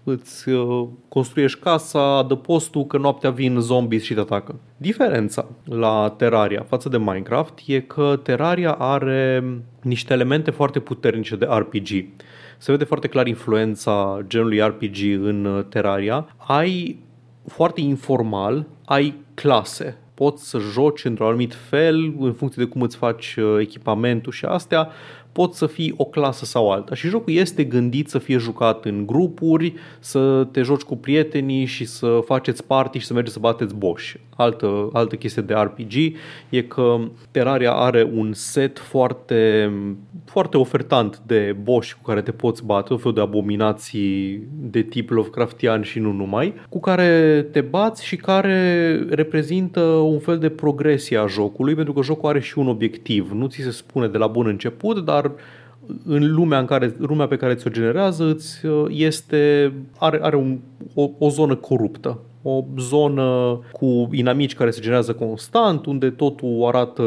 îți 0.05 0.49
uh, 0.49 0.87
construiești 1.09 1.59
casa, 1.59 2.17
adăpostul, 2.17 2.87
că 2.87 2.99
noaptea 2.99 3.31
vin 3.31 3.61
zombies 3.61 4.03
și 4.03 4.15
te 4.15 4.21
atacă. 4.21 4.55
Diferența 4.77 5.49
la 5.65 6.15
Terraria 6.17 6.65
față 6.69 6.89
de 6.89 6.99
Minecraft 6.99 7.59
e 7.67 7.81
că 7.81 8.21
Terraria 8.23 8.73
are 8.73 9.45
niște 9.83 10.13
elemente 10.13 10.51
foarte 10.51 10.79
puternice 10.81 11.37
de 11.37 11.49
RPG. 11.51 11.89
Se 12.59 12.71
vede 12.71 12.85
foarte 12.85 13.09
clar 13.09 13.27
influența 13.27 14.25
genului 14.27 14.61
RPG 14.61 14.97
în 15.23 15.67
Terraria. 15.69 16.35
Ai 16.37 16.99
foarte 17.47 17.81
informal, 17.81 18.67
ai 18.85 19.15
clase. 19.35 19.99
Poți 20.19 20.49
să 20.49 20.59
joci 20.59 21.05
într-un 21.05 21.27
anumit 21.27 21.55
fel, 21.55 22.15
în 22.19 22.33
funcție 22.33 22.65
de 22.65 22.69
cum 22.69 22.83
îți 22.83 22.97
faci 22.97 23.37
uh, 23.37 23.57
echipamentul 23.61 24.33
și 24.33 24.45
astea, 24.45 24.91
poți 25.33 25.59
să 25.59 25.67
fii 25.67 25.95
o 25.97 26.05
clasă 26.05 26.45
sau 26.45 26.71
alta. 26.71 26.95
Și 26.95 27.09
jocul 27.09 27.33
este 27.33 27.65
gândit 27.65 28.09
să 28.09 28.19
fie 28.19 28.37
jucat 28.37 28.85
în 28.85 29.07
grupuri, 29.07 29.75
să 29.99 30.47
te 30.53 30.63
joci 30.63 30.81
cu 30.81 30.97
prietenii 30.97 31.65
și 31.65 31.85
să 31.85 32.21
faceți 32.25 32.65
party 32.65 32.99
și 32.99 33.07
să 33.07 33.13
mergeți 33.13 33.35
să 33.35 33.41
bateți 33.41 33.75
boss. 33.75 34.03
Altă, 34.37 34.91
altă 34.93 35.17
chestie 35.17 35.43
de 35.43 35.55
RPG 35.55 35.93
e 36.49 36.63
că 36.63 36.99
Terraria 37.31 37.73
are 37.73 38.11
un 38.15 38.33
set 38.33 38.79
foarte, 38.79 39.73
foarte 40.25 40.57
ofertant 40.57 41.23
de 41.27 41.57
boss 41.63 41.93
cu 41.93 42.03
care 42.03 42.23
te 42.23 42.31
poți 42.31 42.65
bate, 42.65 42.93
o 42.93 42.97
fel 42.97 43.13
de 43.13 43.21
abominații 43.21 44.43
de 44.61 44.83
tip 44.83 45.11
Lovecraftian 45.11 45.83
și 45.83 45.99
nu 45.99 46.13
numai, 46.13 46.55
cu 46.69 46.81
care 46.81 47.43
te 47.53 47.61
bați 47.61 48.05
și 48.05 48.17
care 48.17 48.97
reprezintă 49.11 49.81
un 49.81 50.19
fel 50.19 50.39
de 50.39 50.49
progresie 50.49 51.19
a 51.19 51.27
jocului, 51.27 51.75
pentru 51.75 51.93
că 51.93 52.03
jocul 52.03 52.29
are 52.29 52.41
și 52.41 52.59
un 52.59 52.69
obiectiv. 52.69 53.31
Nu 53.31 53.47
ți 53.47 53.63
se 53.63 53.71
spune 53.71 54.09
de 54.09 54.19
la 54.19 54.27
bun 54.27 54.47
început, 54.47 55.05
dar 55.05 55.18
în 56.05 56.33
lumea, 56.33 56.59
în 56.59 56.67
care, 56.67 56.95
lumea 56.99 57.27
pe 57.27 57.37
care 57.37 57.55
ți-o 57.55 57.71
generează 57.71 58.25
îți 58.25 58.61
este, 58.89 59.73
are, 59.99 60.19
are 60.23 60.37
un, 60.37 60.59
o, 60.95 61.11
o 61.19 61.29
zonă 61.29 61.55
coruptă 61.55 62.19
o 62.43 62.65
zonă 62.79 63.59
cu 63.73 64.09
inamici 64.13 64.55
care 64.55 64.71
se 64.71 64.81
generează 64.81 65.13
constant, 65.13 65.87
unde 65.87 66.11
totul 66.11 66.65
arată 66.67 67.03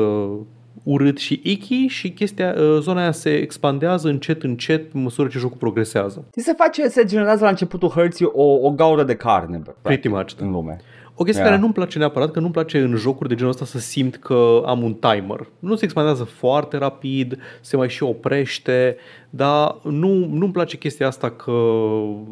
urât 0.84 1.18
și 1.18 1.40
icky 1.44 1.88
și 1.88 2.12
chestia, 2.12 2.56
ă, 2.58 2.80
zona 2.80 3.02
aia 3.02 3.12
se 3.12 3.30
expandează 3.30 4.08
încet 4.08 4.44
încet 4.44 4.94
în 4.94 5.02
măsură 5.02 5.28
ce 5.28 5.38
jocul 5.38 5.58
progresează. 5.58 6.26
Se 6.32 6.54
face, 6.54 6.88
se 6.88 7.06
generează 7.06 7.44
la 7.44 7.50
începutul 7.50 7.90
hărții 7.90 8.26
o, 8.26 8.44
o 8.44 8.72
gaură 8.72 9.04
de 9.04 9.16
carne 9.16 9.62
Pretty 9.82 10.08
much, 10.08 10.32
în 10.40 10.52
lume. 10.52 10.78
O 11.16 11.24
chestie 11.24 11.42
yeah. 11.42 11.50
care 11.50 11.62
nu-mi 11.62 11.74
place 11.74 11.98
neapărat, 11.98 12.32
că 12.32 12.40
nu-mi 12.40 12.52
place 12.52 12.80
în 12.80 12.96
jocuri 12.96 13.30
de 13.30 13.36
genul 13.36 13.52
ăsta 13.52 13.66
să 13.66 13.80
simt 13.80 14.16
că 14.16 14.64
am 14.66 14.84
un 14.84 14.94
timer. 14.94 15.48
Nu 15.60 15.76
se 15.76 15.84
expandează 15.84 16.24
foarte 16.24 16.78
rapid, 16.78 17.38
se 17.62 17.76
mai 17.76 17.90
și 17.90 18.04
oprește, 18.04 18.96
dar 19.30 19.76
nu, 19.84 20.14
nu-mi 20.32 20.52
place 20.52 20.78
chestia 20.78 21.08
asta 21.08 21.30
că 21.30 21.52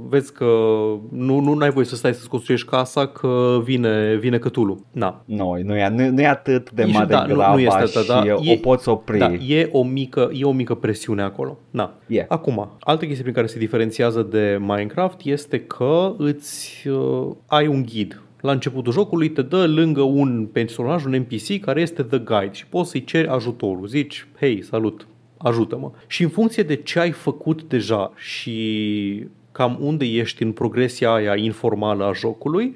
vezi 0.08 0.34
că 0.34 0.46
nu, 1.12 1.40
nu 1.40 1.58
ai 1.60 1.70
voie 1.70 1.86
să 1.86 1.96
stai 1.96 2.14
să-ți 2.14 2.30
construiești 2.30 2.68
casa 2.68 3.08
că 3.08 3.60
vine, 3.64 4.16
vine 4.16 4.38
cătulul. 4.38 4.86
Na. 4.92 5.22
Nu, 5.26 5.58
nu 5.64 5.76
e, 5.76 5.90
nu, 5.90 6.10
nu 6.10 6.22
e 6.22 6.28
atât 6.28 6.72
de 6.72 6.84
mare 6.84 7.06
da, 7.06 7.26
nu, 7.26 7.36
nu 7.36 7.60
este 7.60 7.78
atât, 7.78 8.08
da, 8.08 8.24
e, 8.26 8.54
o 8.54 8.56
poți 8.62 8.90
opri. 8.90 9.18
Da, 9.18 9.34
e 9.34 9.70
o 9.72 9.84
mică, 9.84 10.30
e 10.34 10.44
o 10.44 10.52
mică 10.52 10.76
presiune 10.76 11.22
acolo. 11.22 11.58
Na. 11.70 11.94
Yeah. 12.08 12.26
Acum, 12.30 12.78
altă 12.80 13.06
chestie 13.06 13.22
prin 13.22 13.36
care 13.36 13.48
se 13.48 13.60
diferențiază 13.60 14.22
de 14.22 14.58
Minecraft 14.60 15.20
este 15.24 15.60
că 15.60 16.14
îți 16.18 16.88
uh, 16.88 17.28
ai 17.46 17.68
un 17.68 17.84
ghid 17.84 18.22
la 18.42 18.52
începutul 18.52 18.92
jocului 18.92 19.30
te 19.30 19.42
dă 19.42 19.68
lângă 19.68 20.02
un 20.02 20.46
personaj, 20.52 21.06
un 21.06 21.12
NPC 21.12 21.60
care 21.60 21.82
este 21.82 22.04
The 22.04 22.18
Guide 22.18 22.54
și 22.54 22.66
poți 22.66 22.90
să-i 22.90 23.04
ceri 23.04 23.28
ajutorul. 23.28 23.88
Zici, 23.88 24.28
hei, 24.40 24.64
salut, 24.64 25.08
ajută-mă. 25.38 25.92
Și 26.08 26.24
în 26.24 26.30
funcție 26.30 26.64
de 26.64 26.76
ce 26.76 27.00
ai 27.00 27.12
făcut 27.12 27.64
deja 27.64 28.12
și 28.16 29.28
cam 29.52 29.78
unde 29.82 30.06
ești 30.06 30.44
în 30.44 30.52
progresia 30.52 31.14
aia 31.14 31.36
informală 31.36 32.06
a 32.06 32.14
jocului, 32.14 32.66
um, 32.66 32.74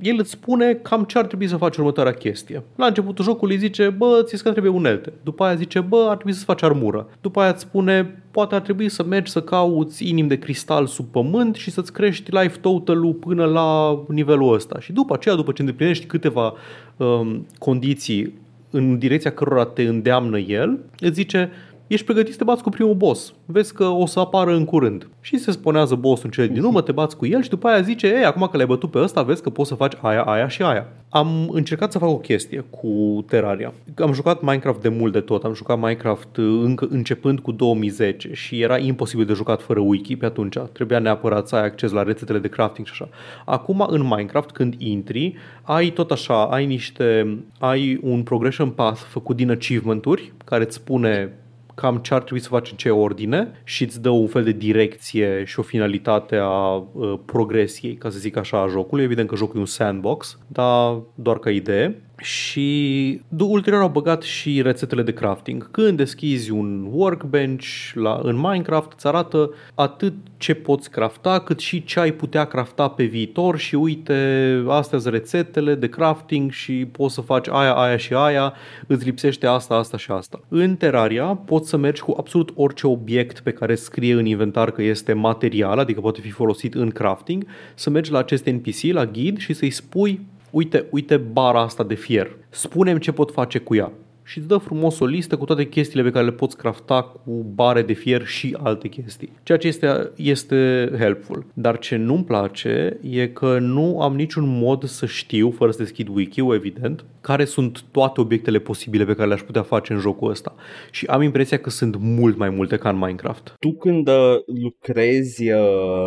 el 0.00 0.16
îți 0.18 0.30
spune 0.30 0.72
cam 0.72 1.04
ce 1.04 1.18
ar 1.18 1.26
trebui 1.26 1.48
să 1.48 1.56
faci 1.56 1.76
următoarea 1.76 2.12
chestie. 2.12 2.62
La 2.76 2.86
începutul 2.86 3.24
jocului 3.24 3.58
zice, 3.58 3.88
bă, 3.88 4.22
ți 4.24 4.42
că 4.42 4.50
trebuie 4.50 4.72
unelte. 4.72 5.12
După 5.22 5.44
aia 5.44 5.54
zice, 5.54 5.80
bă, 5.80 6.06
ar 6.08 6.14
trebui 6.14 6.32
să 6.32 6.44
faci 6.44 6.62
armură. 6.62 7.08
După 7.20 7.40
aia 7.40 7.50
îți 7.50 7.60
spune, 7.60 8.22
poate 8.30 8.54
ar 8.54 8.60
trebui 8.60 8.88
să 8.88 9.04
mergi 9.04 9.30
să 9.30 9.42
cauți 9.42 10.08
inim 10.08 10.26
de 10.26 10.38
cristal 10.38 10.86
sub 10.86 11.06
pământ 11.06 11.54
și 11.54 11.70
să-ți 11.70 11.92
crești 11.92 12.30
life 12.30 12.58
total-ul 12.60 13.12
până 13.12 13.44
la 13.44 13.98
nivelul 14.08 14.54
ăsta. 14.54 14.80
Și 14.80 14.92
după 14.92 15.14
aceea, 15.14 15.34
după 15.34 15.52
ce 15.52 15.60
îndeplinești 15.60 16.06
câteva 16.06 16.54
um, 16.96 17.46
condiții 17.58 18.34
în 18.70 18.98
direcția 18.98 19.32
cărora 19.32 19.64
te 19.64 19.82
îndeamnă 19.82 20.38
el, 20.38 20.78
îți 20.98 21.14
zice, 21.14 21.50
ești 21.92 22.04
pregătit 22.04 22.32
să 22.32 22.38
te 22.38 22.44
bați 22.44 22.62
cu 22.62 22.68
primul 22.68 22.94
boss. 22.94 23.34
Vezi 23.46 23.74
că 23.74 23.84
o 23.84 24.06
să 24.06 24.20
apară 24.20 24.54
în 24.54 24.64
curând. 24.64 25.08
Și 25.20 25.38
se 25.38 25.50
spunează 25.50 25.94
boss 25.94 26.22
în 26.22 26.30
cele 26.30 26.46
din 26.46 26.62
urmă, 26.62 26.80
te 26.80 26.92
bați 26.92 27.16
cu 27.16 27.26
el 27.26 27.42
și 27.42 27.48
după 27.48 27.68
aia 27.68 27.80
zice, 27.80 28.06
ei, 28.06 28.24
acum 28.24 28.48
că 28.50 28.56
l-ai 28.56 28.66
bătut 28.66 28.90
pe 28.90 28.98
ăsta, 28.98 29.22
vezi 29.22 29.42
că 29.42 29.50
poți 29.50 29.68
să 29.68 29.74
faci 29.74 29.92
aia, 30.00 30.22
aia 30.22 30.48
și 30.48 30.62
aia. 30.62 30.86
Am 31.08 31.48
încercat 31.52 31.92
să 31.92 31.98
fac 31.98 32.08
o 32.08 32.18
chestie 32.18 32.64
cu 32.70 33.24
Terraria. 33.28 33.72
Am 33.96 34.12
jucat 34.12 34.42
Minecraft 34.42 34.80
de 34.80 34.88
mult 34.88 35.12
de 35.12 35.20
tot, 35.20 35.44
am 35.44 35.54
jucat 35.54 35.78
Minecraft 35.78 36.36
încă 36.36 36.86
începând 36.90 37.40
cu 37.40 37.52
2010 37.52 38.34
și 38.34 38.60
era 38.60 38.78
imposibil 38.78 39.24
de 39.24 39.32
jucat 39.32 39.62
fără 39.62 39.80
wiki 39.80 40.16
pe 40.16 40.26
atunci. 40.26 40.56
Trebuia 40.72 40.98
neapărat 40.98 41.48
să 41.48 41.56
ai 41.56 41.64
acces 41.64 41.90
la 41.90 42.02
rețetele 42.02 42.38
de 42.38 42.48
crafting 42.48 42.86
și 42.86 42.92
așa. 42.92 43.08
Acum 43.44 43.86
în 43.88 44.02
Minecraft 44.02 44.50
când 44.50 44.74
intri, 44.78 45.34
ai 45.62 45.90
tot 45.90 46.10
așa, 46.10 46.44
ai 46.44 46.66
niște, 46.66 47.38
ai 47.58 47.98
un 48.02 48.22
progression 48.22 48.70
path 48.70 49.00
făcut 49.00 49.36
din 49.36 49.50
achievement-uri 49.50 50.32
care 50.44 50.64
îți 50.64 50.74
spune 50.74 51.32
cam 51.80 51.96
ce 51.96 52.14
ar 52.14 52.22
trebui 52.22 52.42
să 52.42 52.48
faci 52.48 52.70
în 52.70 52.76
ce 52.76 52.90
ordine 52.90 53.52
și 53.64 53.84
îți 53.84 54.02
dă 54.02 54.08
un 54.08 54.26
fel 54.26 54.44
de 54.44 54.52
direcție 54.52 55.44
și 55.44 55.58
o 55.58 55.62
finalitate 55.62 56.36
a 56.36 56.74
uh, 56.74 57.18
progresiei, 57.24 57.94
ca 57.94 58.10
să 58.10 58.18
zic 58.18 58.36
așa, 58.36 58.62
a 58.62 58.66
jocului. 58.66 59.04
Evident 59.04 59.28
că 59.28 59.36
jocul 59.36 59.56
e 59.56 59.60
un 59.60 59.66
sandbox, 59.66 60.38
dar 60.46 61.00
doar 61.14 61.38
ca 61.38 61.50
idee 61.50 62.02
și 62.20 63.20
ulterior 63.38 63.82
au 63.82 63.88
băgat 63.88 64.22
și 64.22 64.62
rețetele 64.62 65.02
de 65.02 65.12
crafting. 65.12 65.70
Când 65.70 65.96
deschizi 65.96 66.50
un 66.50 66.86
workbench 66.90 67.90
la, 67.94 68.20
în 68.22 68.36
Minecraft, 68.36 68.92
îți 68.92 69.06
arată 69.06 69.54
atât 69.74 70.12
ce 70.36 70.54
poți 70.54 70.90
crafta, 70.90 71.40
cât 71.40 71.58
și 71.58 71.84
ce 71.84 72.00
ai 72.00 72.12
putea 72.12 72.44
crafta 72.44 72.88
pe 72.88 73.04
viitor 73.04 73.58
și 73.58 73.74
uite, 73.74 74.62
astea 74.68 74.98
sunt 74.98 75.12
rețetele 75.12 75.74
de 75.74 75.88
crafting 75.88 76.50
și 76.50 76.88
poți 76.92 77.14
să 77.14 77.20
faci 77.20 77.48
aia, 77.48 77.72
aia 77.72 77.96
și 77.96 78.14
aia, 78.14 78.52
îți 78.86 79.04
lipsește 79.04 79.46
asta, 79.46 79.74
asta 79.74 79.96
și 79.96 80.10
asta. 80.10 80.40
În 80.48 80.76
Terraria 80.76 81.24
poți 81.24 81.68
să 81.68 81.76
mergi 81.76 82.02
cu 82.02 82.14
absolut 82.18 82.52
orice 82.54 82.86
obiect 82.86 83.40
pe 83.40 83.52
care 83.52 83.74
scrie 83.74 84.12
în 84.12 84.26
inventar 84.26 84.70
că 84.70 84.82
este 84.82 85.12
material, 85.12 85.78
adică 85.78 86.00
poate 86.00 86.20
fi 86.20 86.30
folosit 86.30 86.74
în 86.74 86.90
crafting, 86.90 87.46
să 87.74 87.90
mergi 87.90 88.10
la 88.10 88.18
acest 88.18 88.44
NPC, 88.44 88.82
la 88.92 89.06
ghid 89.06 89.38
și 89.38 89.52
să-i 89.52 89.70
spui 89.70 90.20
uite, 90.50 90.86
uite 90.90 91.16
bara 91.16 91.60
asta 91.60 91.82
de 91.82 91.94
fier, 91.94 92.36
spunem 92.48 92.98
ce 92.98 93.12
pot 93.12 93.30
face 93.30 93.58
cu 93.58 93.74
ea. 93.74 93.92
Și 94.30 94.38
îți 94.38 94.48
dă 94.48 94.56
frumos 94.56 94.98
o 95.00 95.06
listă 95.06 95.36
cu 95.36 95.44
toate 95.44 95.66
chestiile 95.68 96.02
pe 96.02 96.10
care 96.10 96.24
le 96.24 96.32
poți 96.32 96.56
crafta 96.56 97.02
cu 97.02 97.30
bare 97.54 97.82
de 97.82 97.92
fier 97.92 98.26
și 98.26 98.56
alte 98.62 98.88
chestii. 98.88 99.32
Ceea 99.42 99.58
ce 99.58 99.66
este, 99.66 100.10
este 100.16 100.90
helpful. 100.98 101.46
Dar 101.54 101.78
ce 101.78 101.96
nu-mi 101.96 102.24
place 102.24 102.98
e 103.10 103.26
că 103.26 103.58
nu 103.58 104.00
am 104.00 104.14
niciun 104.14 104.58
mod 104.58 104.84
să 104.84 105.06
știu, 105.06 105.50
fără 105.50 105.70
să 105.70 105.78
deschid 105.78 106.08
wiki-ul, 106.08 106.54
evident, 106.54 107.04
care 107.20 107.44
sunt 107.44 107.84
toate 107.90 108.20
obiectele 108.20 108.58
posibile 108.58 109.04
pe 109.04 109.14
care 109.14 109.28
le-aș 109.28 109.40
putea 109.40 109.62
face 109.62 109.92
în 109.92 109.98
jocul 109.98 110.30
ăsta. 110.30 110.54
Și 110.90 111.06
am 111.06 111.22
impresia 111.22 111.58
că 111.58 111.70
sunt 111.70 111.96
mult 111.98 112.36
mai 112.36 112.50
multe 112.50 112.76
ca 112.76 112.88
în 112.88 112.96
Minecraft. 112.96 113.54
Tu 113.58 113.72
când 113.72 114.08
uh, 114.08 114.14
lucrezi 114.62 115.50
uh, 115.50 115.58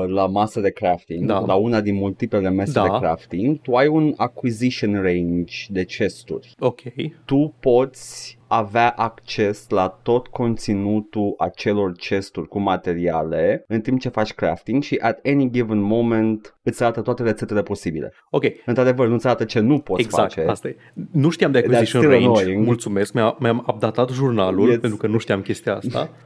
la 0.07 0.25
masă 0.27 0.59
de 0.59 0.69
crafting, 0.69 1.27
Da. 1.27 1.39
la 1.39 1.53
una 1.53 1.81
din 1.81 1.95
multiplele 1.95 2.49
mese 2.49 2.71
Da. 2.71 2.81
de 2.83 2.89
crafting, 2.99 3.61
tu 3.61 3.73
ai 3.73 3.87
un 3.87 4.13
acquisition 4.17 4.93
range 4.93 5.53
de 5.69 5.85
chesturi. 5.85 6.51
Ok. 6.59 6.81
Tu 7.25 7.53
poți 7.59 8.12
avea 8.47 8.89
acces 8.89 9.69
la 9.69 9.99
tot 10.03 10.27
conținutul 10.27 11.33
acelor 11.37 11.91
chesturi 11.91 12.47
cu 12.47 12.59
materiale 12.59 13.65
în 13.67 13.81
timp 13.81 13.99
ce 13.99 14.09
faci 14.09 14.33
crafting 14.33 14.83
și 14.83 14.95
at 15.01 15.19
any 15.25 15.51
given 15.51 15.79
moment 15.81 16.55
îți 16.63 16.83
arată 16.83 17.01
toate 17.01 17.23
rețetele 17.23 17.61
posibile. 17.63 18.13
Ok, 18.29 18.43
Într-adevăr, 18.65 19.07
nu-ți 19.07 19.25
arată 19.27 19.43
ce 19.43 19.59
nu 19.59 19.79
poți 19.79 20.01
exact, 20.01 20.33
face. 20.33 20.49
asta 20.49 20.67
e. 20.67 20.75
Nu 21.11 21.29
știam 21.29 21.51
de 21.51 21.59
That's 21.61 21.63
acquisition 21.63 22.01
still 22.01 22.19
range, 22.19 22.39
annoying. 22.41 22.65
mulțumesc, 22.65 23.13
mi-a, 23.13 23.35
mi-am 23.39 23.63
updatat 23.67 24.09
jurnalul 24.09 24.69
Yes. 24.69 24.79
pentru 24.79 24.97
că 24.99 25.07
nu 25.07 25.17
știam 25.17 25.41
chestia 25.41 25.75
asta. 25.75 26.09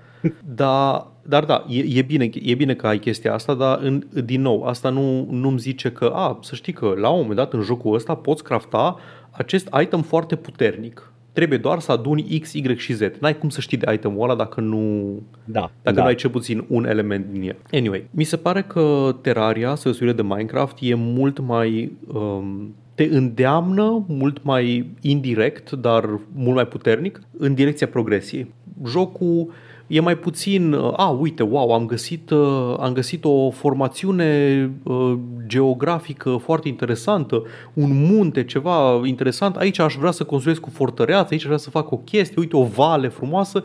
Da, 0.55 1.11
dar 1.23 1.45
da, 1.45 1.65
e, 1.69 1.83
e, 1.97 2.01
bine, 2.01 2.29
e 2.33 2.55
bine 2.55 2.73
că 2.75 2.87
ai 2.87 2.97
chestia 2.99 3.33
asta, 3.33 3.53
dar 3.53 3.79
în, 3.81 4.03
din 4.25 4.41
nou, 4.41 4.63
asta 4.63 4.89
nu, 4.89 5.27
nu-mi 5.31 5.59
zice 5.59 5.91
că, 5.91 6.05
a, 6.15 6.39
să 6.41 6.55
știi 6.55 6.73
că 6.73 6.93
la 6.97 7.09
un 7.09 7.19
moment 7.19 7.35
dat 7.35 7.53
în 7.53 7.61
jocul 7.61 7.93
ăsta 7.95 8.15
poți 8.15 8.43
crafta 8.43 8.95
acest 9.31 9.69
item 9.81 10.01
foarte 10.01 10.35
puternic. 10.35 11.11
Trebuie 11.37 11.57
doar 11.57 11.79
să 11.79 11.91
aduni 11.91 12.39
X, 12.39 12.53
Y 12.53 12.75
și 12.75 12.93
Z. 12.93 13.01
N-ai 13.19 13.37
cum 13.37 13.49
să 13.49 13.61
știi 13.61 13.77
de 13.77 13.93
itemul 13.93 14.23
ăla 14.23 14.35
dacă 14.35 14.61
nu, 14.61 15.11
Da, 15.43 15.71
dacă 15.81 15.95
da. 15.95 16.01
nu 16.01 16.07
ai 16.07 16.15
cel 16.15 16.29
puțin 16.29 16.65
un 16.67 16.87
element 16.87 17.25
din 17.31 17.41
el. 17.41 17.55
Anyway, 17.71 18.07
mi 18.11 18.23
se 18.23 18.37
pare 18.37 18.61
că 18.61 19.15
Terraria, 19.21 19.75
spre 19.75 19.89
deosebire 19.89 20.15
de 20.15 20.21
Minecraft, 20.21 20.77
e 20.81 20.93
mult 20.95 21.39
mai... 21.39 21.91
Um, 22.07 22.75
te 22.95 23.03
îndeamnă 23.03 24.05
mult 24.07 24.43
mai 24.43 24.89
indirect, 25.01 25.71
dar 25.71 26.19
mult 26.33 26.55
mai 26.55 26.67
puternic, 26.67 27.21
în 27.37 27.53
direcția 27.53 27.87
progresiei. 27.87 28.53
Jocul 28.85 29.51
e 29.87 29.99
mai 29.99 30.17
puțin, 30.17 30.73
uh, 30.73 30.93
a, 30.97 31.07
uite, 31.09 31.43
wow, 31.43 31.73
am 31.73 31.85
găsit, 31.85 32.29
uh, 32.29 32.75
am 32.79 32.93
găsit 32.93 33.25
o 33.25 33.49
formațiune 33.49 34.71
uh, 34.83 35.13
geografică 35.45 36.39
foarte 36.43 36.67
interesantă, 36.67 37.43
un 37.73 38.05
munte, 38.05 38.43
ceva 38.43 39.01
interesant, 39.03 39.55
aici 39.55 39.79
aș 39.79 39.95
vrea 39.95 40.11
să 40.11 40.23
construiesc 40.23 40.65
o 40.65 40.69
fortăreață, 40.73 41.27
aici 41.31 41.41
aș 41.41 41.45
vrea 41.45 41.57
să 41.57 41.69
fac 41.69 41.91
o 41.91 41.97
chestie, 41.97 42.35
uite, 42.39 42.55
o 42.55 42.63
vale 42.63 43.07
frumoasă, 43.07 43.63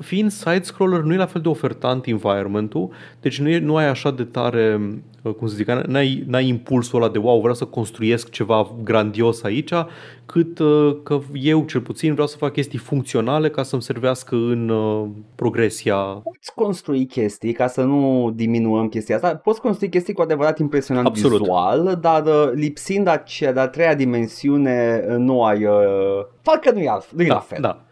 fiind 0.00 0.30
side-scroller 0.30 1.00
nu 1.00 1.12
e 1.12 1.16
la 1.16 1.26
fel 1.26 1.40
de 1.40 1.48
ofertant 1.48 2.06
environment-ul, 2.06 2.90
deci 3.20 3.40
nu, 3.40 3.48
e, 3.48 3.58
nu 3.58 3.76
ai 3.76 3.88
așa 3.88 4.10
de 4.10 4.24
tare, 4.24 4.80
uh, 5.22 5.34
cum 5.34 5.46
să 5.46 5.54
zic, 5.54 5.70
n-ai, 5.70 6.24
n-ai 6.26 6.48
impulsul 6.48 7.02
ăla 7.02 7.12
de 7.12 7.18
wow, 7.18 7.38
vreau 7.38 7.54
să 7.54 7.64
construiesc 7.64 8.30
ceva 8.30 8.70
grandios 8.82 9.42
aici, 9.42 9.72
cât 10.26 10.58
uh, 10.58 10.96
că 11.02 11.20
eu 11.32 11.64
cel 11.64 11.80
puțin 11.80 12.12
vreau 12.12 12.26
să 12.26 12.36
fac 12.36 12.52
chestii 12.52 12.78
funcționale 12.78 13.50
ca 13.50 13.62
să-mi 13.62 13.82
servească 13.82 14.34
în 14.34 14.68
uh, 14.68 15.08
progresia 15.34 15.94
Poți 15.96 16.54
construi 16.54 17.06
chestii, 17.06 17.52
ca 17.52 17.66
să 17.66 17.82
nu 17.82 18.32
diminuăm 18.34 18.88
chestia 18.88 19.14
asta, 19.14 19.36
poți 19.36 19.60
construi 19.60 19.88
chestii 19.88 20.14
cu 20.14 20.22
adevărat 20.22 20.58
impresionant 20.58 21.06
Absolut. 21.06 21.38
vizual, 21.38 21.98
dar 22.00 22.26
uh, 22.26 22.50
lipsind 22.54 23.06
acea 23.06 23.52
de-a 23.52 23.68
treia 23.68 23.94
dimensiune, 23.94 25.04
uh, 25.08 25.16
nu 25.16 25.44
ai... 25.44 25.64
Uh, 25.64 26.26
parcă 26.42 26.70
nu 26.70 26.80
e, 26.80 26.88
alt, 26.88 27.10
nu 27.10 27.22
e 27.22 27.26
la 27.26 27.34
da, 27.34 27.40
fel. 27.40 27.58
da. 27.60 27.84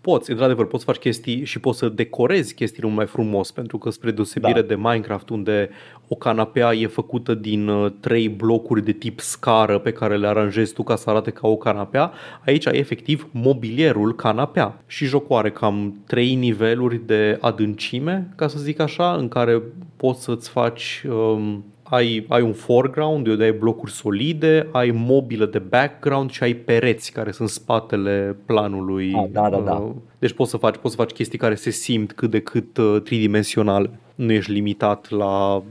Poți, 0.00 0.30
într-adevăr, 0.30 0.66
poți 0.66 0.84
să 0.84 0.90
faci 0.90 1.00
chestii 1.00 1.44
și 1.44 1.60
poți 1.60 1.78
să 1.78 1.88
decorezi 1.88 2.54
chestiile 2.54 2.86
mult 2.86 2.98
mai 2.98 3.06
frumos, 3.06 3.50
pentru 3.50 3.78
că 3.78 3.90
spre 3.90 4.10
deosebire 4.10 4.60
Da. 4.60 4.66
de 4.66 4.76
Minecraft, 4.76 5.28
unde 5.28 5.70
o 6.08 6.14
canapea 6.14 6.72
e 6.72 6.86
făcută 6.86 7.34
din 7.34 7.68
uh, 7.68 7.92
trei 8.00 8.28
blocuri 8.28 8.84
de 8.84 8.92
tip 8.92 9.20
scară 9.20 9.78
pe 9.78 9.92
care 9.92 10.16
le 10.16 10.26
aranjezi 10.26 10.72
tu 10.72 10.82
ca 10.82 10.96
să 10.96 11.10
arate 11.10 11.30
ca 11.30 11.48
o 11.48 11.56
canapea, 11.56 12.12
aici 12.44 12.66
ai 12.66 12.78
efectiv 12.78 13.28
mobilierul 13.30 14.14
canapea. 14.14 14.82
Și 14.86 15.04
jocul 15.04 15.36
are 15.36 15.50
cam 15.50 16.02
trei 16.06 16.34
niveluri 16.34 17.06
de 17.06 17.38
adâncime, 17.40 18.28
ca 18.36 18.48
să 18.48 18.58
zic 18.58 18.80
așa, 18.80 19.14
în 19.14 19.28
care 19.28 19.62
poți 19.96 20.22
să-ți 20.22 20.50
faci... 20.50 21.04
Um, 21.10 21.64
ai, 21.90 22.26
ai 22.28 22.42
un 22.42 22.52
foreground, 22.52 23.26
unde 23.26 23.44
ai 23.44 23.52
blocuri 23.52 23.92
solide, 23.92 24.68
ai 24.72 24.90
mobilă 24.90 25.46
de 25.46 25.58
background 25.58 26.30
și 26.30 26.42
ai 26.42 26.54
pereți 26.54 27.12
care 27.12 27.30
sunt 27.30 27.48
spatele 27.48 28.36
planului. 28.46 29.12
Ah, 29.14 29.28
da, 29.30 29.48
da, 29.50 29.58
da. 29.58 29.72
Uh, 29.72 29.92
Deci 30.18 30.32
poți 30.32 30.50
să 30.50 30.56
faci, 30.56 30.76
poți 30.76 30.94
să 30.94 31.00
faci 31.00 31.10
chestii 31.10 31.38
care 31.38 31.54
se 31.54 31.70
simt 31.70 32.12
cât 32.12 32.30
de 32.30 32.40
cât 32.40 32.76
uh, 32.76 33.02
tridimensionale. 33.02 33.90
Nu 34.14 34.32
ești 34.32 34.52
limitat 34.52 35.10
la 35.10 35.62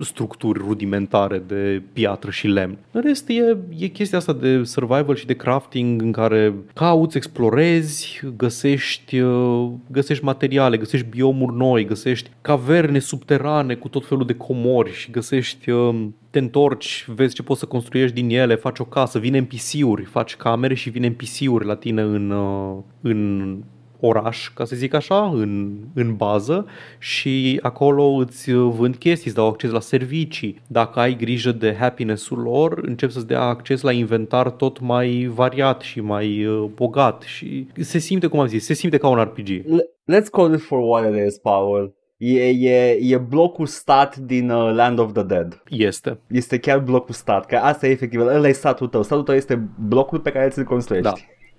structuri 0.00 0.58
rudimentare 0.58 1.42
de 1.46 1.82
piatră 1.92 2.30
și 2.30 2.46
lemn. 2.46 2.78
În 2.90 3.00
rest 3.00 3.28
e, 3.28 3.56
e 3.78 3.86
chestia 3.86 4.18
asta 4.18 4.32
de 4.32 4.64
survival 4.64 5.14
și 5.14 5.26
de 5.26 5.34
crafting 5.34 6.02
în 6.02 6.12
care 6.12 6.54
cauți, 6.74 7.16
explorezi, 7.16 8.22
găsești, 8.36 9.20
uh, 9.20 9.70
găsești 9.90 10.24
materiale, 10.24 10.76
găsești 10.76 11.06
biomuri 11.08 11.56
noi, 11.56 11.84
găsești 11.84 12.30
caverne 12.40 12.98
subterane 12.98 13.74
cu 13.74 13.88
tot 13.88 14.06
felul 14.06 14.26
de 14.26 14.34
comori 14.34 14.92
și 14.92 15.10
găsești 15.10 15.70
um, 15.70 16.14
te 16.30 16.38
întorci, 16.38 17.04
vezi 17.14 17.34
ce 17.34 17.42
poți 17.42 17.60
să 17.60 17.66
construiești 17.66 18.14
din 18.14 18.30
ele, 18.30 18.54
faci 18.54 18.78
o 18.78 18.84
casă, 18.84 19.18
vin 19.18 19.36
NPC-uri, 19.36 20.04
faci 20.04 20.36
camere 20.36 20.74
și 20.74 20.90
vin 20.90 21.06
NPC-uri 21.06 21.66
la 21.66 21.74
tine 21.74 22.02
în, 22.02 22.30
uh, 22.30 22.76
în 23.00 23.56
oraș, 24.00 24.50
ca 24.54 24.64
să 24.64 24.76
zic 24.76 24.94
așa, 24.94 25.30
în, 25.34 25.72
în 25.94 26.16
bază 26.16 26.66
și 26.98 27.58
acolo 27.62 28.04
îți 28.04 28.52
vând 28.52 28.96
chestii, 28.96 29.26
îți 29.26 29.36
dau 29.36 29.48
acces 29.48 29.70
la 29.70 29.80
servicii. 29.80 30.60
Dacă 30.66 30.98
ai 31.00 31.16
grijă 31.16 31.52
de 31.52 31.76
happiness-ul 31.78 32.38
lor, 32.38 32.78
încep 32.82 33.10
să-ți 33.10 33.26
dea 33.26 33.42
acces 33.42 33.80
la 33.80 33.92
inventar 33.92 34.50
tot 34.50 34.80
mai 34.80 35.30
variat 35.34 35.80
și 35.80 36.00
mai 36.00 36.44
uh, 36.44 36.68
bogat 36.74 37.22
și 37.22 37.66
se 37.80 37.98
simte, 37.98 38.26
cum 38.26 38.40
am 38.40 38.46
zis, 38.46 38.64
se 38.64 38.74
simte 38.74 38.96
ca 38.98 39.08
un 39.08 39.22
RPG. 39.22 39.48
L- 39.48 40.12
Let's 40.12 40.30
call 40.30 40.54
it 40.54 40.60
for 40.60 40.78
what 40.78 41.14
it 41.14 41.26
is, 41.26 41.38
Paul. 41.38 41.94
E, 42.16 42.48
e, 42.48 42.98
e 43.00 43.16
blocul 43.16 43.66
stat 43.66 44.16
din 44.16 44.50
uh, 44.50 44.74
Land 44.74 44.98
of 44.98 45.12
the 45.12 45.22
Dead. 45.22 45.62
Este. 45.68 46.18
Este 46.26 46.58
chiar 46.58 46.78
blocul 46.78 47.14
stat, 47.14 47.46
că 47.46 47.56
asta 47.56 47.86
e 47.86 47.90
efectiv, 47.90 48.20
ăla 48.20 48.48
e 48.48 48.52
statul 48.52 48.86
tău. 48.86 49.02
Statul 49.02 49.24
tău 49.24 49.34
este 49.34 49.68
blocul 49.88 50.20
pe 50.20 50.30
care 50.30 50.48
ți-l 50.48 50.64
construiești. 50.64 51.10
Da. 51.10 51.16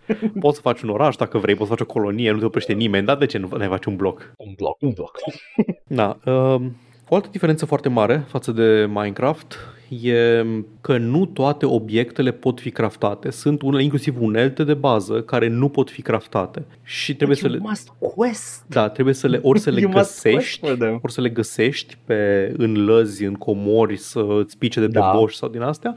Poți 0.39 0.56
să 0.56 0.62
faci 0.62 0.82
un 0.82 0.89
oraș 0.89 1.15
dacă 1.15 1.38
vrei, 1.38 1.56
poți 1.56 1.70
să 1.70 1.76
faci 1.76 1.88
o 1.88 1.91
colonie, 1.93 2.32
nu 2.32 2.39
te 2.39 2.46
oprește 2.46 2.74
nimeni, 2.74 3.06
dar 3.06 3.17
de 3.17 3.26
ce 3.26 3.38
nu 3.38 3.50
ne 3.58 3.67
faci 3.67 3.86
un 3.86 3.96
bloc? 3.96 4.34
Un 4.38 4.54
bloc, 4.58 4.78
un 4.82 4.91
bloc. 4.91 5.17
Da. 5.88 6.17
Uh, 6.26 6.62
o 7.10 7.15
altă 7.15 7.28
diferență 7.32 7.65
foarte 7.65 7.89
mare 7.89 8.24
față 8.28 8.52
de 8.52 8.86
Minecraft 8.89 9.58
e 10.02 10.46
că 10.82 10.98
nu 10.98 11.26
toate 11.26 11.65
obiectele 11.65 12.32
pot 12.32 12.60
fi 12.60 12.72
craftate. 12.72 13.30
Sunt 13.30 13.62
unele, 13.62 13.84
inclusiv 13.84 14.22
unelte 14.22 14.63
de 14.63 14.74
bază, 14.74 15.22
care 15.22 15.48
nu 15.48 15.70
pot 15.70 15.89
fi 15.89 16.02
craftate. 16.02 16.65
Și 16.84 17.15
trebuie 17.15 17.38
să 17.38 17.46
you 17.48 17.56
le... 17.56 17.62
must 17.62 17.91
quest. 18.00 18.63
Da, 18.67 18.89
trebuie 18.89 19.13
să 19.13 19.28
le, 19.28 19.39
ori 19.43 19.60
să 19.60 19.70
le 19.70 19.80
You 19.86 19.91
must 19.91 20.22
quest 20.22 20.36
găsești, 20.36 20.67
for 20.67 20.76
them. 20.78 21.00
ori 21.02 21.13
să 21.13 21.22
le 21.22 21.30
găsești 21.30 21.98
pe, 22.06 22.54
în 22.58 22.86
lăzi, 22.86 23.24
în 23.24 23.34
comori, 23.34 23.98
să 23.98 24.26
îți 24.39 24.58
pice 24.58 24.80
de 24.80 24.86
pe 24.86 25.00
Da. 25.00 25.12
boș 25.15 25.34
sau 25.34 25.50
din 25.50 25.62
astea 25.62 25.96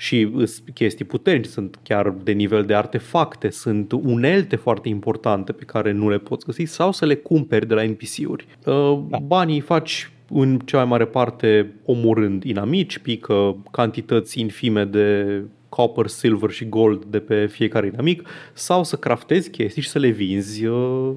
și 0.00 0.30
sunt 0.32 0.74
chestii 0.74 1.04
puternice, 1.04 1.48
sunt 1.48 1.78
chiar 1.82 2.10
de 2.22 2.32
nivel 2.32 2.64
de 2.64 2.74
artefacte, 2.74 3.50
sunt 3.50 3.92
unelte 3.92 4.56
foarte 4.56 4.88
importante 4.88 5.52
pe 5.52 5.64
care 5.64 5.92
nu 5.92 6.10
le 6.10 6.18
poți 6.18 6.46
găsi 6.46 6.64
sau 6.64 6.92
să 6.92 7.06
le 7.06 7.14
cumperi 7.14 7.66
de 7.66 7.74
la 7.74 7.82
NPC-uri. 7.82 8.46
Uh, 8.64 8.98
Da. 9.08 9.18
Banii 9.18 9.54
îi 9.54 9.60
faci 9.60 10.10
în 10.30 10.58
cea 10.58 10.76
mai 10.76 10.86
mare 10.86 11.04
parte 11.04 11.74
omorând 11.84 12.44
inamici, 12.44 12.98
pică 12.98 13.56
cantități 13.70 14.40
infime 14.40 14.84
de 14.84 15.42
copper, 15.68 16.06
silver 16.06 16.50
și 16.50 16.68
gold 16.68 17.04
de 17.04 17.18
pe 17.18 17.46
fiecare 17.46 17.86
inamic 17.86 18.28
sau 18.52 18.84
să 18.84 18.96
craftezi 18.96 19.50
chestii 19.50 19.82
și 19.82 19.88
să 19.88 19.98
le 19.98 20.08
vinzi 20.08 20.66
uh, 20.66 21.12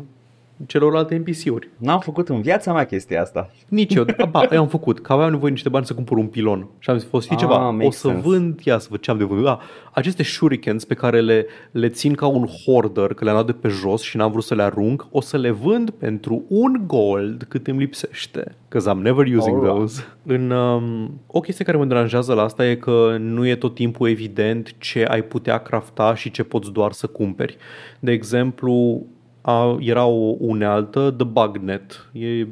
celorlalte 0.67 1.15
NPC-uri. 1.15 1.69
N-am 1.77 1.99
făcut 1.99 2.29
în 2.29 2.41
viața 2.41 2.73
mea 2.73 2.85
chestia 2.85 3.21
asta. 3.21 3.49
Nici 3.67 3.93
eu, 3.93 4.05
ba, 4.31 4.47
eu 4.51 4.61
am 4.61 4.67
făcut, 4.67 4.99
că 4.99 5.13
aveam 5.13 5.29
nevoie 5.29 5.45
de 5.47 5.53
niște 5.53 5.69
bani 5.69 5.85
să 5.85 5.93
cumpăr 5.93 6.17
un 6.17 6.27
pilon. 6.27 6.67
Și 6.79 6.89
am 6.89 6.97
zis, 6.97 7.07
fost 7.09 7.23
știi 7.23 7.35
Ah, 7.35 7.41
ceva, 7.41 7.67
o 7.67 7.71
makes 7.71 7.95
să 7.97 8.07
sense. 8.07 8.27
vând, 8.27 8.59
ia 8.63 8.77
să 8.77 8.87
văd 8.89 8.99
ce 8.99 9.11
am 9.11 9.17
de 9.17 9.23
vândut. 9.23 9.47
Ah, 9.47 9.57
aceste 9.93 10.23
shurikens 10.23 10.85
pe 10.85 10.93
care 10.93 11.21
le, 11.21 11.45
le 11.71 11.89
țin 11.89 12.13
ca 12.13 12.27
un 12.27 12.45
hoarder, 12.45 13.13
că 13.13 13.23
le-am 13.23 13.35
luat 13.35 13.45
de 13.47 13.51
pe 13.51 13.67
jos 13.67 14.01
și 14.01 14.17
n-am 14.17 14.31
vrut 14.31 14.43
să 14.43 14.55
le 14.55 14.63
arunc, 14.63 15.07
o 15.11 15.21
să 15.21 15.37
le 15.37 15.49
vând 15.49 15.89
pentru 15.89 16.43
un 16.47 16.83
gold 16.87 17.43
cât 17.47 17.67
îmi 17.67 17.79
lipsește. 17.79 18.55
Because 18.67 18.91
I'm 18.91 19.01
never 19.01 19.25
using 19.35 19.55
Alright. 19.55 19.75
those. 19.75 20.03
În, 20.25 20.49
um, 20.51 21.19
o 21.27 21.39
chestie 21.39 21.65
care 21.65 21.77
mă 21.77 21.85
deranjează 21.85 22.33
la 22.33 22.41
asta 22.43 22.67
e 22.67 22.75
că 22.75 23.15
nu 23.19 23.47
e 23.47 23.55
tot 23.55 23.75
timpul 23.75 24.09
evident 24.09 24.73
ce 24.77 25.03
ai 25.05 25.21
putea 25.23 25.57
crafta 25.57 26.15
și 26.15 26.31
ce 26.31 26.43
poți 26.43 26.71
doar 26.71 26.91
să 26.91 27.07
cumperi. 27.07 27.57
De 27.99 28.11
exemplu, 28.11 29.05
a, 29.41 29.77
era 29.79 30.05
o 30.05 30.35
unealtă, 30.39 31.13
The 31.17 31.25
Bugnet. 31.25 32.09
E 32.11 32.47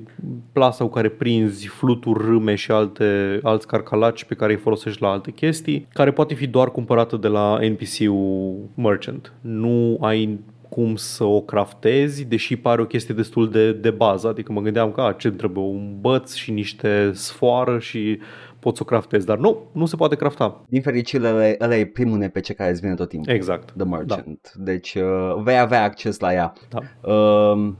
plasa 0.51 0.83
cu 0.83 0.89
care 0.89 1.09
prinzi 1.09 1.67
fluturi, 1.67 2.25
râme 2.25 2.55
și 2.55 2.71
alte, 2.71 3.39
alți 3.43 3.67
carcalaci 3.67 4.23
pe 4.23 4.35
care 4.35 4.51
îi 4.51 4.59
folosești 4.59 5.01
la 5.01 5.09
alte 5.09 5.31
chestii, 5.31 5.87
care 5.93 6.11
poate 6.11 6.33
fi 6.33 6.47
doar 6.47 6.71
cumpărată 6.71 7.17
de 7.17 7.27
la 7.27 7.59
NPC-ul 7.61 8.55
merchant. 8.75 9.33
Nu 9.41 9.97
ai 10.01 10.39
cum 10.69 10.95
să 10.95 11.23
o 11.23 11.41
craftezi, 11.41 12.25
deși 12.25 12.55
pare 12.55 12.81
o 12.81 12.85
chestie 12.85 13.13
destul 13.13 13.49
de, 13.49 13.71
de 13.71 13.89
bază. 13.89 14.27
Adică 14.27 14.51
mă 14.51 14.61
gândeam 14.61 14.91
că 14.91 15.01
a, 15.01 15.11
ce 15.11 15.31
trebuie 15.31 15.63
un 15.63 15.95
băț 16.01 16.33
și 16.33 16.51
niște 16.51 17.11
sfoară 17.13 17.79
și 17.79 18.19
poți 18.59 18.77
să 18.77 18.83
o 18.83 18.85
craftezi, 18.85 19.25
dar 19.25 19.37
nu, 19.37 19.57
nu 19.71 19.85
se 19.85 19.95
poate 19.95 20.15
crafta. 20.15 20.61
Din 20.67 20.81
fericire, 20.81 21.57
ăla 21.59 21.75
e 21.75 21.85
primul 21.85 22.17
NPC 22.17 22.53
care 22.53 22.71
îți 22.71 22.81
vine 22.81 22.93
tot 22.93 23.09
timpul. 23.09 23.33
Exact. 23.33 23.71
The 23.77 23.85
Merchant. 23.85 24.51
Da. 24.55 24.63
Deci 24.63 24.95
uh, 24.95 25.41
vei 25.43 25.59
avea 25.59 25.83
acces 25.83 26.19
la 26.19 26.33
ea. 26.33 26.53
Da. 26.69 27.11
Uh, 27.11 27.73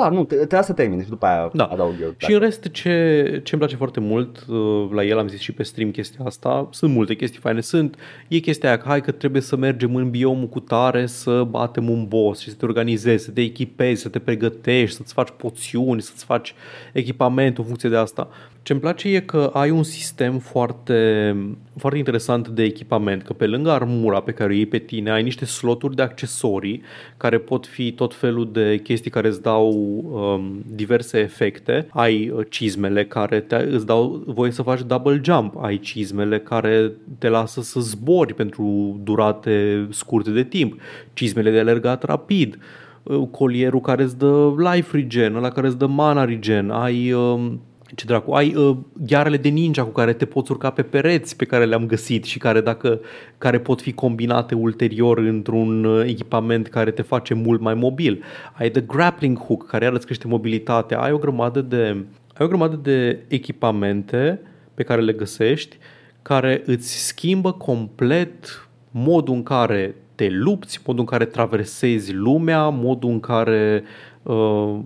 da, 0.00 0.08
nu, 0.08 0.24
trebuie 0.24 0.62
să 0.62 0.72
termini 0.72 1.02
și 1.02 1.08
după 1.08 1.26
aia 1.26 1.50
Da. 1.52 1.64
adaug 1.64 1.94
eu. 2.02 2.14
Și 2.16 2.32
în 2.32 2.38
rest, 2.38 2.68
ce, 2.70 3.40
ce 3.44 3.54
îmi 3.54 3.60
place 3.60 3.76
foarte 3.76 4.00
mult 4.00 4.44
uh, 4.48 4.88
la 4.90 5.04
el, 5.04 5.18
am 5.18 5.28
zis 5.28 5.40
și 5.40 5.52
pe 5.52 5.62
stream 5.62 5.90
chestia 5.90 6.24
asta, 6.24 6.68
sunt 6.70 6.92
multe 6.92 7.14
chestii 7.14 7.40
faine. 7.40 7.60
Sunt, 7.60 7.96
e 8.28 8.38
chestia 8.38 8.68
aia 8.68 8.78
că 8.78 8.88
hai 8.88 9.00
că 9.00 9.10
trebuie 9.10 9.42
să 9.42 9.56
mergem 9.56 9.94
în 9.94 10.10
biomul 10.10 10.48
cu 10.48 10.60
tare 10.60 11.06
să 11.06 11.42
batem 11.42 11.90
un 11.90 12.06
boss 12.08 12.40
și 12.40 12.50
să 12.50 12.56
te 12.56 12.64
organizezi, 12.64 13.24
să 13.24 13.30
te 13.30 13.40
echipezi, 13.40 14.02
să 14.02 14.08
te 14.08 14.18
pregătești, 14.18 14.96
să-ți 14.96 15.12
faci 15.12 15.30
poțiuni, 15.36 16.02
să-ți 16.02 16.24
faci 16.24 16.54
echipamentul 16.92 17.62
în 17.62 17.68
funcție 17.68 17.88
de 17.88 17.96
asta. 17.96 18.28
Ce 18.62 18.74
îmi 18.74 18.82
place 18.82 19.08
e 19.08 19.20
că 19.20 19.50
ai 19.52 19.70
un 19.70 19.82
sistem 19.82 20.38
foarte, 20.38 21.36
foarte 21.76 21.98
interesant 21.98 22.48
de 22.48 22.62
echipament, 22.62 23.22
că 23.22 23.32
pe 23.32 23.46
lângă 23.46 23.70
armura 23.70 24.20
pe 24.20 24.32
care 24.32 24.52
o 24.52 24.54
iei 24.54 24.66
pe 24.66 24.78
tine, 24.78 25.10
ai 25.10 25.22
niște 25.22 25.44
sloturi 25.44 25.96
de 25.96 26.02
accesorii 26.02 26.82
care 27.16 27.38
pot 27.38 27.66
fi 27.66 27.92
tot 27.92 28.14
felul 28.14 28.52
de 28.52 28.80
chestii 28.82 29.10
care 29.10 29.28
îți 29.28 29.42
dau 29.42 29.68
um, 29.70 30.64
diverse 30.66 31.18
efecte. 31.18 31.86
Ai 31.90 32.28
uh, 32.28 32.46
cizmele 32.48 33.04
care 33.04 33.40
te, 33.40 33.56
îți 33.56 33.86
dau 33.86 34.22
voie 34.26 34.50
să 34.50 34.62
faci 34.62 34.82
double 34.82 35.20
jump, 35.24 35.54
ai 35.60 35.78
cizmele 35.78 36.38
care 36.38 36.92
te 37.18 37.28
lasă 37.28 37.62
să 37.62 37.80
zbori 37.80 38.34
pentru 38.34 38.96
durate 39.02 39.86
scurte 39.90 40.30
de 40.30 40.44
timp, 40.44 40.80
cizmele 41.12 41.50
de 41.50 41.58
alergat 41.58 42.02
rapid, 42.02 42.58
uh, 43.02 43.28
colierul 43.30 43.80
care 43.80 44.02
îți 44.02 44.18
dă 44.18 44.54
life 44.56 44.96
regen, 44.96 45.34
ăla 45.34 45.50
care 45.50 45.66
îți 45.66 45.78
dă 45.78 45.86
mana 45.86 46.24
regen, 46.24 46.70
ai... 46.70 47.12
Um, 47.12 47.60
ce 47.94 48.04
dracu, 48.06 48.32
ai 48.32 48.54
uh, 48.54 48.76
ghearele 49.06 49.36
de 49.36 49.48
ninja 49.48 49.84
cu 49.84 49.90
care 49.90 50.12
te 50.12 50.24
poți 50.24 50.50
urca 50.50 50.70
pe 50.70 50.82
pereți 50.82 51.36
pe 51.36 51.44
care 51.44 51.64
le-am 51.64 51.86
găsit 51.86 52.24
și 52.24 52.38
care 52.38 52.60
dacă 52.60 53.00
care 53.38 53.58
pot 53.58 53.80
fi 53.80 53.92
combinate 53.92 54.54
ulterior 54.54 55.18
într-un 55.18 55.84
uh, 55.84 56.04
echipament 56.06 56.68
care 56.68 56.90
te 56.90 57.02
face 57.02 57.34
mult 57.34 57.60
mai 57.60 57.74
mobil. 57.74 58.24
Ai 58.52 58.70
the 58.70 58.80
grappling 58.80 59.38
hook 59.38 59.66
care 59.66 59.84
iar 59.84 59.92
îți 59.92 60.04
crește 60.04 60.26
mobilitatea. 60.26 61.00
Ai 61.00 61.12
o 61.12 61.18
grămadă 61.18 61.60
de 61.60 62.04
ai 62.34 62.46
o 62.46 62.48
grămadă 62.48 62.76
de 62.76 63.18
echipamente 63.28 64.40
pe 64.74 64.82
care 64.82 65.00
le 65.00 65.12
găsești 65.12 65.76
care 66.22 66.62
îți 66.66 67.06
schimbă 67.06 67.52
complet 67.52 68.68
modul 68.90 69.34
în 69.34 69.42
care 69.42 69.94
te 70.14 70.28
lupți, 70.30 70.80
modul 70.86 71.00
în 71.00 71.06
care 71.06 71.24
traversezi 71.24 72.12
lumea, 72.12 72.68
modul 72.68 73.10
în 73.10 73.20
care 73.20 73.82
uh, 74.22 74.78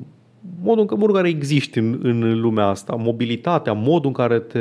modul 0.62 0.86
în, 0.90 0.98
modul 0.98 1.08
în 1.08 1.14
care 1.22 1.28
existi 1.28 1.78
în, 1.78 1.98
în 2.02 2.40
lumea 2.40 2.66
asta, 2.66 2.94
mobilitatea, 2.98 3.72
modul 3.72 4.06
în 4.06 4.12
care 4.12 4.38
te 4.38 4.58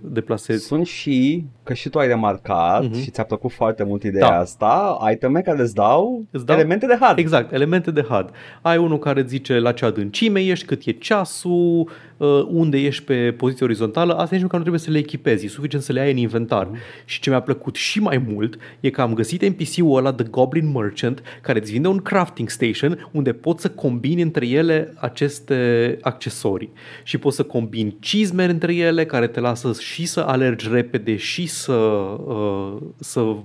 deplasezi. 0.00 0.64
Sunt 0.66 0.86
și, 0.86 1.44
că 1.62 1.72
și 1.74 1.88
tu 1.88 1.98
ai 1.98 2.06
remarcat 2.06 2.82
Mhm. 2.82 3.00
și 3.00 3.10
ți-a 3.10 3.24
plăcut 3.24 3.52
foarte 3.52 3.84
mult 3.84 4.02
ideea 4.02 4.28
Da. 4.28 4.38
asta, 4.38 4.98
iteme 5.12 5.40
care 5.40 5.62
îți 5.62 5.74
dau, 5.74 6.24
Îți 6.30 6.46
dau- 6.46 6.56
elemente 6.56 6.86
de 6.86 6.96
hard. 7.00 7.18
Exact, 7.18 7.52
elemente 7.52 7.90
de 7.90 8.00
HUD. 8.00 8.30
Ai 8.62 8.76
unul 8.76 8.98
care 8.98 9.20
îți 9.20 9.28
zice 9.28 9.58
la 9.58 9.72
ce 9.72 9.84
adâncime 9.84 10.40
ești, 10.40 10.66
cât 10.66 10.82
e 10.84 10.90
ceasul, 10.90 11.80
uh, 11.80 11.86
unde 12.48 12.78
ești 12.78 13.04
pe 13.04 13.34
poziție 13.36 13.64
orizontală. 13.64 14.12
Asta 14.12 14.34
nici 14.34 14.42
măcar 14.42 14.56
nu 14.56 14.62
trebuie 14.64 14.80
să 14.80 14.90
le 14.90 14.98
echipezi, 14.98 15.44
e 15.44 15.48
suficient 15.48 15.84
să 15.84 15.92
le 15.92 16.00
ai 16.00 16.10
în 16.10 16.16
inventar. 16.16 16.70
Și 17.04 17.20
ce 17.20 17.30
mi-a 17.30 17.40
plăcut 17.40 17.74
și 17.74 18.00
mai 18.00 18.24
mult 18.28 18.58
e 18.80 18.90
că 18.90 19.00
am 19.00 19.14
găsit 19.14 19.48
NPC-ul 19.48 19.96
ăla, 19.96 20.12
The 20.12 20.26
Goblin 20.30 20.72
Merchant, 20.72 21.22
care 21.42 21.58
îți 21.58 21.72
vinde 21.72 21.88
un 21.88 21.98
crafting 21.98 22.48
station 22.50 23.08
unde 23.12 23.32
poți 23.32 23.62
să 23.62 23.70
combini 23.70 24.22
între 24.22 24.46
ele 24.46 24.94
aceste 24.96 25.98
accesorii. 26.00 26.72
Și 27.02 27.18
poți 27.18 27.36
să 27.36 27.42
combini 27.42 27.96
cizme 28.00 28.44
între 28.44 28.74
ele 28.74 29.06
care 29.06 29.26
te 29.26 29.40
lasă 29.40 29.72
și 29.78 30.06
să 30.06 30.20
alergi 30.20 30.68
repede 30.70 31.16
și 31.16 31.46
să, 31.46 31.72
uh, 31.72 32.76
să 32.98 33.36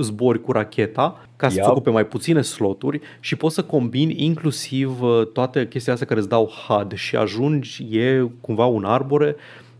zbori 0.00 0.40
cu 0.40 0.52
racheta 0.52 1.24
ca 1.36 1.48
să-ți 1.48 1.60
Yep. 1.60 1.70
ocupe 1.70 1.90
mai 1.90 2.06
puține 2.06 2.42
sloturi 2.42 3.00
și 3.20 3.36
poți 3.36 3.54
să 3.54 3.62
combini 3.62 4.24
inclusiv 4.24 5.02
uh, 5.02 5.26
toate 5.32 5.60
chestiile 5.68 5.92
astea 5.92 6.06
care 6.06 6.20
îți 6.20 6.28
dau 6.28 6.50
HUD 6.66 6.94
și 6.94 7.16
ajungi, 7.16 7.86
e 7.90 8.19
cumva 8.40 8.66
un 8.66 8.84
arbore 8.84 9.36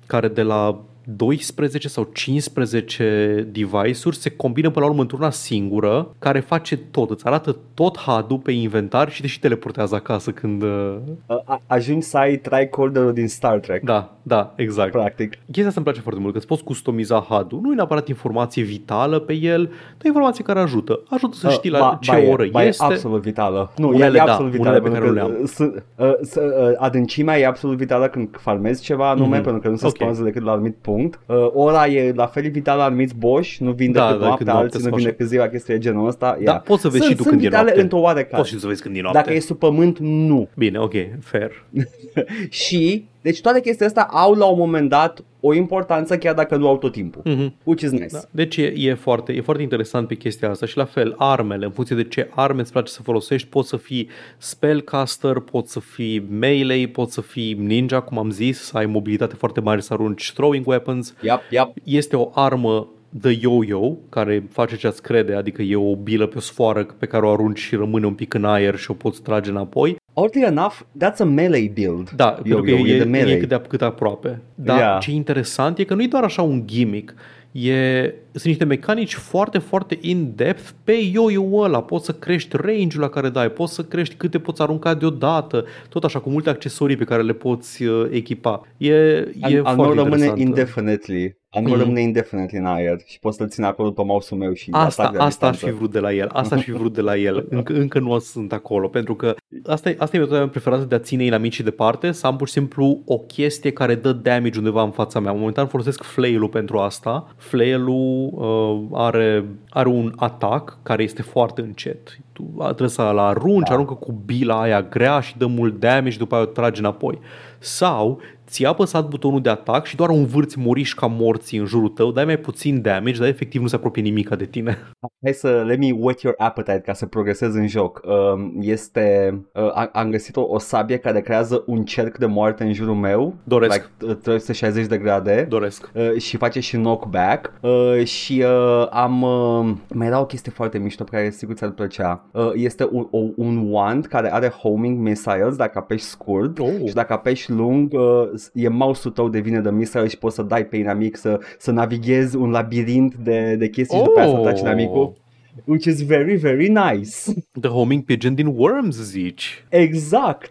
care 0.07 0.29
de 0.29 0.43
la 0.43 0.77
12 1.17 1.89
sau 1.89 2.09
15 2.13 3.49
device-uri 3.51 4.17
se 4.17 4.31
combină 4.31 4.71
până 4.71 4.85
la 4.85 4.91
urmă 4.91 5.03
într-una 5.03 5.31
singură 5.31 6.09
care 6.19 6.41
face 6.41 6.77
tot, 6.77 7.11
îți 7.11 7.27
arată 7.27 7.57
tot 7.75 7.97
HUD-ul 7.99 8.39
pe 8.39 8.53
inventar 8.53 9.11
și 9.11 9.21
te 9.21 9.27
și 9.27 9.41
teleportează 9.41 9.95
acasă 9.95 10.31
când... 10.31 10.63
uh, 10.63 10.95
A- 11.27 11.43
a- 11.45 11.63
Ajungi 11.67 12.07
să 12.07 12.17
ai 12.17 12.37
tricorderul 12.37 13.13
din 13.13 13.29
Star 13.29 13.59
Trek, 13.59 13.83
Da, 13.85 14.15
da, 14.23 14.53
exact. 14.57 14.91
practic. 14.91 15.29
Chestia 15.31 15.67
asta 15.67 15.73
îmi 15.75 15.85
place 15.85 16.01
foarte 16.01 16.21
mult, 16.21 16.33
că 16.33 16.39
îți 16.39 16.47
poți 16.49 16.65
customiza 16.65 17.19
HUD-ul. 17.19 17.61
Nu 17.63 17.73
e 17.73 17.75
neapărat 17.75 18.09
informație 18.09 18.63
vitală 18.63 19.19
pe 19.19 19.33
el, 19.35 19.63
dar 19.65 20.07
informație 20.07 20.45
care 20.45 20.61
ajută. 20.61 21.01
Ajută 21.09 21.37
să 21.37 21.49
știi 21.49 21.71
la 21.71 21.79
Uh, 21.81 21.85
Ba- 21.91 21.99
ce 22.01 22.11
ba 22.11 22.19
e- 22.21 22.31
oră 22.31 22.47
ba 22.51 22.65
e 22.65 22.67
este. 22.69 22.85
absolut 22.85 23.23
vitală. 23.23 23.73
Nu, 23.77 23.89
Unele 23.89 24.05
e, 24.19 24.21
e 24.21 24.25
da, 24.25 24.33
absolut 24.33 24.51
vitală. 24.51 24.69
unele 24.71 24.83
pe 24.83 24.89
pentru 24.91 25.15
care 25.15 25.21
că, 25.21 25.27
nu 25.29 25.35
le-am. 25.35 25.47
Sunt, 25.47 25.85
uh, 25.97 26.13
să, 26.23 26.69
uh, 26.71 26.77
adâncimea 26.87 27.39
e 27.39 27.47
absolut 27.47 27.77
vitală 27.77 28.09
când 28.09 28.29
farmezi 28.41 28.83
ceva 28.83 29.11
anume, 29.11 29.35
Mhm. 29.37 29.45
pentru 29.45 29.61
că 29.63 29.69
nu 29.69 29.77
se 29.77 29.87
Ok. 29.87 29.93
spawnează 29.95 30.23
decât 30.23 30.43
la 30.43 30.49
un 30.49 30.55
anumit 30.55 30.77
punct. 30.81 30.99
Uh, 31.27 31.37
ora 31.53 31.87
e 31.87 32.13
la 32.13 32.27
fel 32.27 32.51
vitală 32.51 32.79
la 32.79 32.85
anumiți 32.85 33.15
boși, 33.15 33.63
nu 33.63 33.73
vin 33.73 33.93
Da, 33.93 34.07
decât 34.07 34.21
da, 34.21 34.27
noaptea, 34.27 34.47
când 34.47 34.49
alții 34.49 34.61
noaptea 34.61 34.79
nu 34.79 34.85
sau 34.87 34.97
vin 34.97 35.07
așa. 35.07 35.11
decât 35.17 35.29
ziua, 35.29 35.49
chestii 35.49 35.75
de 35.75 35.81
genul 35.81 36.07
ăsta. 36.07 36.39
Da, 36.45 36.53
ia. 36.53 36.59
poți 36.59 36.81
să 36.81 36.89
vezi 36.89 37.03
sunt, 37.03 37.11
și 37.11 37.17
tu 37.17 37.23
sunt 37.23 37.35
când 37.35 37.45
e 37.45 37.49
vitale 37.49 37.65
noapte. 37.65 37.83
într-o 37.83 37.99
oarecare. 38.01 38.37
Poți 38.37 38.49
și 38.49 38.59
să 38.59 38.67
vezi 38.67 38.83
când 38.83 38.97
e 38.97 39.01
noapte. 39.01 39.19
Dacă 39.21 39.33
e 39.33 39.41
sub 39.41 39.59
pământ, 39.59 39.99
nu. 39.99 40.49
Bine, 40.55 40.79
ok, 40.79 40.95
fair. 41.21 41.65
Și, 42.49 43.05
deci 43.23 43.41
toate 43.41 43.61
chestiile 43.61 43.87
astea 43.87 44.03
au 44.03 44.35
la 44.35 44.47
un 44.47 44.59
moment 44.59 44.89
dat 44.89 45.25
o 45.41 45.55
importanță 45.55 46.19
chiar 46.19 46.35
dacă 46.35 46.57
nu 46.57 46.69
au 46.69 46.77
tot 46.77 46.93
timpul. 46.93 47.23
Mhm. 47.25 47.55
Which 47.65 47.83
is 47.83 47.91
nice. 47.91 48.07
Da. 48.11 48.21
Deci 48.31 48.57
e, 48.57 48.73
e, 48.77 48.95
foarte, 48.95 49.33
e 49.33 49.41
foarte 49.41 49.63
interesant 49.63 50.09
pe 50.09 50.15
chestia 50.15 50.51
asta 50.51 50.67
și 50.67 50.77
la 50.77 50.85
fel, 50.85 51.15
armele, 51.19 51.65
în 51.65 51.71
funcție 51.71 51.97
de 51.97 52.05
ce 52.05 52.31
arme 52.35 52.61
îți 52.61 52.73
place 52.73 52.93
să 52.93 53.03
folosești, 53.03 53.49
poți 53.49 53.69
să 53.69 53.77
fii 53.77 54.09
spellcaster, 54.39 55.39
poți 55.39 55.73
să 55.73 55.81
fii 55.81 56.27
melee, 56.31 56.89
poți 56.89 57.15
să 57.15 57.21
fii 57.21 57.53
ninja, 57.53 58.01
cum 58.01 58.19
am 58.19 58.31
zis, 58.31 58.61
să 58.61 58.77
ai 58.77 58.87
mobilitate 58.87 59.35
foarte 59.35 59.61
mare 59.61 59.81
să 59.81 59.93
arunci 59.93 60.33
throwing 60.33 60.67
weapons. 60.67 61.15
Yep, 61.23 61.41
yep. 61.51 61.73
Este 61.85 62.17
o 62.17 62.31
armă 62.35 62.89
de 63.11 63.39
yo-yo, 63.41 63.93
care 64.09 64.45
face 64.51 64.77
ce-ți 64.77 65.03
crede, 65.03 65.35
adică 65.35 65.63
e 65.63 65.77
o 65.77 65.97
bilă 65.97 66.27
pe 66.27 66.37
o 66.37 66.41
sfoară 66.41 66.85
pe 66.99 67.07
care 67.07 67.27
o 67.27 67.31
arunci 67.33 67.59
și 67.59 67.75
rămâne 67.77 68.07
un 68.07 68.15
pic 68.15 68.35
în 68.35 68.45
aer 68.45 68.77
și 68.77 68.91
o 68.91 68.95
poți 68.95 69.23
trage 69.23 69.51
înapoi. 69.51 69.97
Oddly 70.13 70.43
enough, 70.43 70.75
that's 71.05 71.17
a 71.19 71.25
melee 71.25 71.71
build. 71.75 72.11
Da, 72.11 72.29
pentru 72.29 72.63
că 72.63 72.71
Yo-yo, 72.71 72.87
e, 72.87 72.97
de 72.97 73.03
e, 73.03 73.05
melee. 73.05 73.35
e 73.35 73.39
cât 73.39 73.49
de 73.49 73.61
cât 73.69 73.83
aproape. 73.83 74.41
Dar 74.55 74.79
Yeah. 74.79 74.99
ce 75.01 75.11
e 75.11 75.15
interesant 75.15 75.79
e 75.79 75.85
că 75.85 75.95
nu 75.95 76.03
e 76.03 76.07
doar 76.07 76.23
așa 76.25 76.43
un 76.43 76.67
gimmick. 76.67 77.15
E, 77.53 78.03
sunt 78.33 78.45
niște 78.45 78.65
mecanici 78.65 79.15
foarte, 79.15 79.59
foarte 79.59 79.99
in-depth 80.01 80.69
pe 80.85 80.93
yo-yo 81.13 81.57
ăla. 81.63 81.83
Poți 81.83 82.05
să 82.05 82.13
crești 82.13 82.57
range-ul 82.57 83.03
la 83.03 83.09
care 83.09 83.29
dai, 83.29 83.51
poți 83.51 83.75
să 83.75 83.83
crești 83.85 84.15
câte 84.15 84.39
poți 84.39 84.63
arunca 84.63 84.95
deodată, 84.95 85.65
tot 85.89 86.05
așa, 86.05 86.19
cu 86.19 86.31
multe 86.31 86.49
accesorii 86.51 86.97
pe 86.97 87.05
care 87.05 87.23
le 87.23 87.33
poți 87.33 87.85
uh, 87.85 88.07
echipa. 88.11 88.67
E, 88.77 88.93
e 88.93 89.25
Al, 89.41 89.61
al 89.65 89.77
meu 89.77 89.85
foarte 89.85 89.95
rămâne 90.03 90.25
interesant. 90.25 90.39
indefinitely. 90.39 91.39
Al 91.53 91.63
meu 91.63 91.71
Mhm. 91.73 91.81
rămâne 91.81 92.01
indefinitely 92.01 92.59
în 92.59 92.67
aer 92.67 92.97
și 93.07 93.19
pot 93.19 93.35
să-l 93.35 93.49
țin 93.49 93.65
acolo 93.65 93.91
pe 93.91 94.05
mouse-ul 94.05 94.41
meu 94.41 94.53
și 94.53 94.69
Asta, 94.73 95.03
atac 95.03 95.13
de 95.13 95.19
la 95.19 95.25
asta 95.25 95.47
aș 95.47 95.51
distanță. 95.53 95.75
fi 95.77 95.81
vrut 95.83 95.93
de 95.93 95.99
la 96.01 96.13
el. 96.13 96.29
Asta 96.33 96.55
aș 96.55 96.63
fi 96.63 96.71
vrut 96.73 96.93
de 96.95 97.01
la 97.01 97.17
el. 97.17 97.47
Încă, 97.51 97.73
încă 97.73 97.99
nu 97.99 98.19
sunt 98.19 98.53
acolo, 98.53 98.89
pentru 98.89 99.15
că 99.15 99.35
asta 99.67 99.89
e, 99.89 99.97
asta 99.99 100.17
e 100.17 100.19
metoda 100.21 100.39
mea 100.39 100.49
preferată 100.49 100.85
de 100.85 100.95
a 100.95 100.99
ține 100.99 101.25
inamicii 101.25 101.65
departe, 101.65 102.13
să 102.13 102.27
am 102.27 102.37
pur 102.37 102.47
și 102.47 102.53
simplu 102.53 103.03
o 103.05 103.19
chestie 103.19 103.71
care 103.73 103.95
dă 103.95 104.13
damage 104.13 104.59
undeva 104.59 104.83
în 104.83 104.91
fața 104.91 105.21
mea. 105.21 105.33
Momentan 105.33 105.67
folosesc 105.67 106.03
flail-ul 106.03 106.49
pentru 106.49 106.79
asta. 106.79 107.27
Flail-ul 107.37 108.31
uh, 108.33 108.99
are, 108.99 109.45
are 109.69 109.89
un 109.89 110.13
atac 110.17 110.79
care 110.83 111.03
este 111.03 111.23
foarte 111.23 111.61
încet. 111.61 112.19
Tu 112.33 112.55
trebuie 112.65 112.89
să-l 112.89 113.19
arunci, 113.19 113.69
Da. 113.69 113.75
aruncă 113.75 113.95
cu 113.95 114.23
bila 114.25 114.61
aia 114.61 114.83
grea 114.83 115.21
și 115.21 115.39
dă 115.39 115.47
mult 115.47 115.79
damage, 115.81 116.19
după 116.19 116.35
aia 116.35 116.45
o 116.45 116.47
tragi 116.47 116.81
înapoi. 116.81 117.19
Sau 117.59 118.21
ți-a 118.51 118.69
apăsat 118.69 119.09
butonul 119.09 119.41
de 119.43 119.49
atac 119.51 119.85
și 119.87 119.97
doar 119.97 120.09
un 120.09 120.25
vârți 120.27 120.59
moriși 120.59 120.95
ca 120.95 121.07
morții 121.07 121.59
în 121.59 121.65
jurul 121.65 121.89
tău, 121.89 122.11
dai 122.13 122.25
mai 122.25 122.39
puțin 122.39 122.83
damage, 122.83 123.19
dar 123.19 123.29
efectiv 123.29 123.61
nu 123.61 123.67
se 123.67 123.75
apropie 123.77 124.03
nimica 124.03 124.37
de 124.37 124.45
tine. 124.45 124.79
Hai 125.25 125.33
să 125.33 125.63
let 125.67 125.79
me 125.79 125.91
whet 125.99 126.21
your 126.21 126.35
appetite 126.39 126.83
ca 126.85 126.93
să 126.93 127.07
progresez 127.07 127.55
în 127.55 127.67
joc. 127.69 128.01
Um, 128.05 128.53
este, 128.61 129.35
uh, 129.55 129.71
am- 129.75 129.91
am 129.93 130.11
găsit 130.11 130.37
o, 130.37 130.45
o 130.49 130.59
sabie 130.59 130.97
care 130.97 131.21
creează 131.21 131.63
un 131.67 131.85
cerc 131.85 132.19
de 132.19 132.27
moarte 132.27 132.65
în 132.65 132.73
jurul 132.73 132.95
meu. 132.95 133.35
Doresc. 133.45 133.91
Like 134.01 134.13
uh, 134.13 134.17
360 134.23 134.87
de 134.87 134.99
grade. 134.99 135.47
Doresc. 135.49 135.91
Uh, 135.95 136.17
și 136.21 136.37
face 136.37 136.61
și 136.61 136.77
knockback 136.77 137.53
uh, 137.61 138.05
și 138.05 138.45
uh, 138.47 138.87
am 138.91 139.23
uh, 139.23 139.73
mai 139.95 140.07
era 140.07 140.21
o 140.21 140.27
chestie 140.27 140.53
foarte 140.55 140.79
mișto 140.79 141.05
pe 141.05 141.11
care 141.17 141.31
sigur 141.31 141.55
ți-ar 141.55 141.71
plăcea 141.71 142.25
uh, 142.33 142.51
este 142.55 142.89
un, 142.91 143.07
o, 143.11 143.19
un 143.37 143.71
wand 143.73 144.07
care 144.07 144.33
are 144.33 144.49
homing 144.49 144.99
missiles 144.99 145.57
dacă 145.57 145.79
apeși 145.79 146.05
scurt 146.05 146.59
Oh. 146.59 146.69
și 146.87 146.95
dacă 146.95 147.13
apeși 147.13 147.51
lung 147.51 147.93
uh, 147.93 148.29
e 148.55 148.69
mouse-ul 148.69 149.15
tău 149.15 149.29
devine 149.29 149.61
de 149.61 149.71
missile 149.71 150.07
și 150.09 150.19
poți 150.19 150.35
să 150.35 150.43
dai 150.43 150.67
pe 150.67 150.77
inamic 150.77 151.17
să, 151.17 151.41
să 151.59 151.71
navighezi 151.71 152.37
un 152.37 152.51
labirint 152.51 153.15
de, 153.15 153.55
de 153.59 153.69
chestii 153.69 153.99
și 153.99 154.05
după 154.05 154.19
aia 154.19 154.29
să 154.29 154.35
Oh. 154.35 154.47
ataci 154.47 154.61
inamicul 154.61 155.19
which 155.65 155.85
is 155.87 156.03
very, 156.07 156.37
very 156.37 156.69
nice. 156.69 157.17
The 157.61 157.69
homing 157.71 158.05
pigeon 158.05 158.35
din 158.35 158.47
Worms, 158.47 158.97
zici. 159.03 159.65
Exact. 159.69 160.51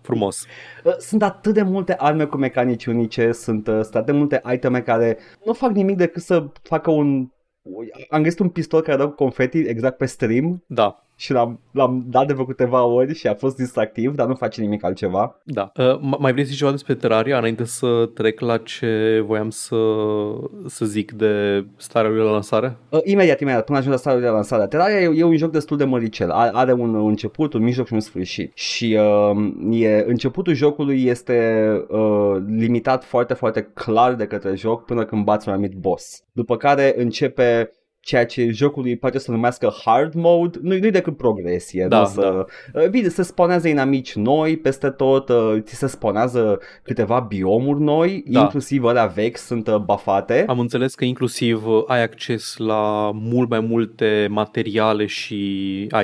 Frumos. 0.00 0.46
Uh, 0.84 0.96
Sunt 0.98 1.22
atât 1.22 1.54
de 1.54 1.62
multe 1.62 1.94
arme 1.98 2.24
cu 2.24 2.36
mecanici 2.36 2.86
unice, 2.86 3.32
sunt, 3.32 3.66
uh, 3.66 3.80
sunt 3.82 3.94
atât 3.94 4.06
de 4.06 4.12
multe 4.12 4.42
iteme 4.52 4.80
care 4.80 5.18
nu 5.44 5.52
fac 5.52 5.70
nimic 5.70 5.96
decât 5.96 6.22
să 6.22 6.46
facă 6.62 6.90
un... 6.90 7.28
Am 8.08 8.22
găsit 8.22 8.38
un 8.38 8.48
pistol 8.48 8.80
care 8.82 8.96
dă 8.96 9.06
cu 9.06 9.14
confeti 9.14 9.58
exact 9.58 9.96
pe 9.96 10.06
stream 10.06 10.64
Da, 10.66 11.07
și 11.20 11.32
l-am, 11.32 11.60
l-am 11.72 12.04
dat 12.06 12.26
de 12.26 12.32
vreo 12.32 12.44
câteva 12.44 12.84
ori 12.84 13.14
și 13.14 13.26
a 13.26 13.34
fost 13.34 13.56
distractiv, 13.56 14.14
dar 14.14 14.26
nu 14.26 14.34
face 14.34 14.60
nimic 14.60 14.84
altceva. 14.84 15.40
da. 15.44 15.72
Uh, 15.76 15.96
m- 15.96 16.18
mai 16.18 16.32
vrei 16.32 16.44
să 16.44 16.50
zici 16.50 16.58
ceva 16.58 16.70
despre 16.70 16.94
Terraria 16.94 17.38
înainte 17.38 17.64
să 17.64 18.10
trec 18.14 18.40
la 18.40 18.58
ce 18.58 19.22
voiam 19.26 19.50
să, 19.50 19.76
să 20.66 20.84
zic 20.84 21.12
de 21.12 21.64
starea 21.76 22.10
lui 22.10 22.24
la 22.24 22.30
lansare? 22.30 22.76
Uh, 22.88 23.00
imediat, 23.04 23.40
imediat, 23.40 23.64
până 23.64 23.78
ajung 23.78 23.92
la 23.92 23.98
stadiul 23.98 24.22
de 24.22 24.28
lansare. 24.28 24.66
Terraria 24.66 25.00
e, 25.00 25.12
e 25.14 25.22
un 25.22 25.36
joc 25.36 25.50
destul 25.50 25.76
de 25.76 25.84
măricel. 25.84 26.30
Are, 26.30 26.50
are 26.52 26.72
un, 26.72 26.94
un 26.94 27.08
început, 27.08 27.52
un 27.52 27.62
mijloc 27.62 27.86
și 27.86 27.92
un 27.92 28.00
sfârșit. 28.00 28.52
Și 28.54 28.98
uh, 29.30 29.80
e, 29.80 30.04
începutul 30.06 30.54
jocului 30.54 31.04
este 31.04 31.68
uh, 31.88 32.36
limitat 32.46 33.04
foarte, 33.04 33.34
foarte 33.34 33.70
clar 33.74 34.14
de 34.14 34.26
către 34.26 34.54
joc 34.54 34.84
până 34.84 35.04
când 35.04 35.24
bați 35.24 35.48
un 35.48 35.54
anumit 35.54 35.74
boss. 35.74 36.22
După 36.32 36.56
care 36.56 36.94
începe 36.96 37.72
ceea 38.08 38.26
ce 38.26 38.50
jocul 38.50 38.84
îi 38.84 38.96
poate 38.96 39.18
să 39.18 39.30
numească 39.30 39.72
hard 39.84 40.14
mode, 40.14 40.58
nu, 40.62 40.76
nu-i 40.78 40.90
decât 40.90 41.16
progresie. 41.16 41.86
Da, 41.88 41.98
nu 41.98 42.04
să, 42.04 42.46
uh, 42.74 42.88
Bine, 42.88 43.08
se 43.08 43.22
spawnează 43.22 43.68
inamici 43.68 44.14
noi 44.14 44.56
peste 44.56 44.88
tot, 44.90 45.28
uh, 45.28 45.56
ți 45.60 45.74
se 45.74 45.86
spawnează 45.86 46.58
câteva 46.82 47.20
biomuri 47.20 47.80
noi, 47.80 48.24
Da. 48.26 48.40
inclusiv 48.40 48.84
alea 48.84 49.06
vechi 49.06 49.36
sunt 49.36 49.68
uh, 49.68 49.76
bafate. 49.76 50.44
Am 50.46 50.58
înțeles 50.58 50.94
că 50.94 51.04
inclusiv 51.04 51.66
uh, 51.66 51.82
ai 51.86 52.02
acces 52.02 52.54
la 52.56 53.10
mult 53.14 53.48
mai 53.48 53.60
multe 53.60 54.26
materiale 54.30 55.06
și 55.06 55.42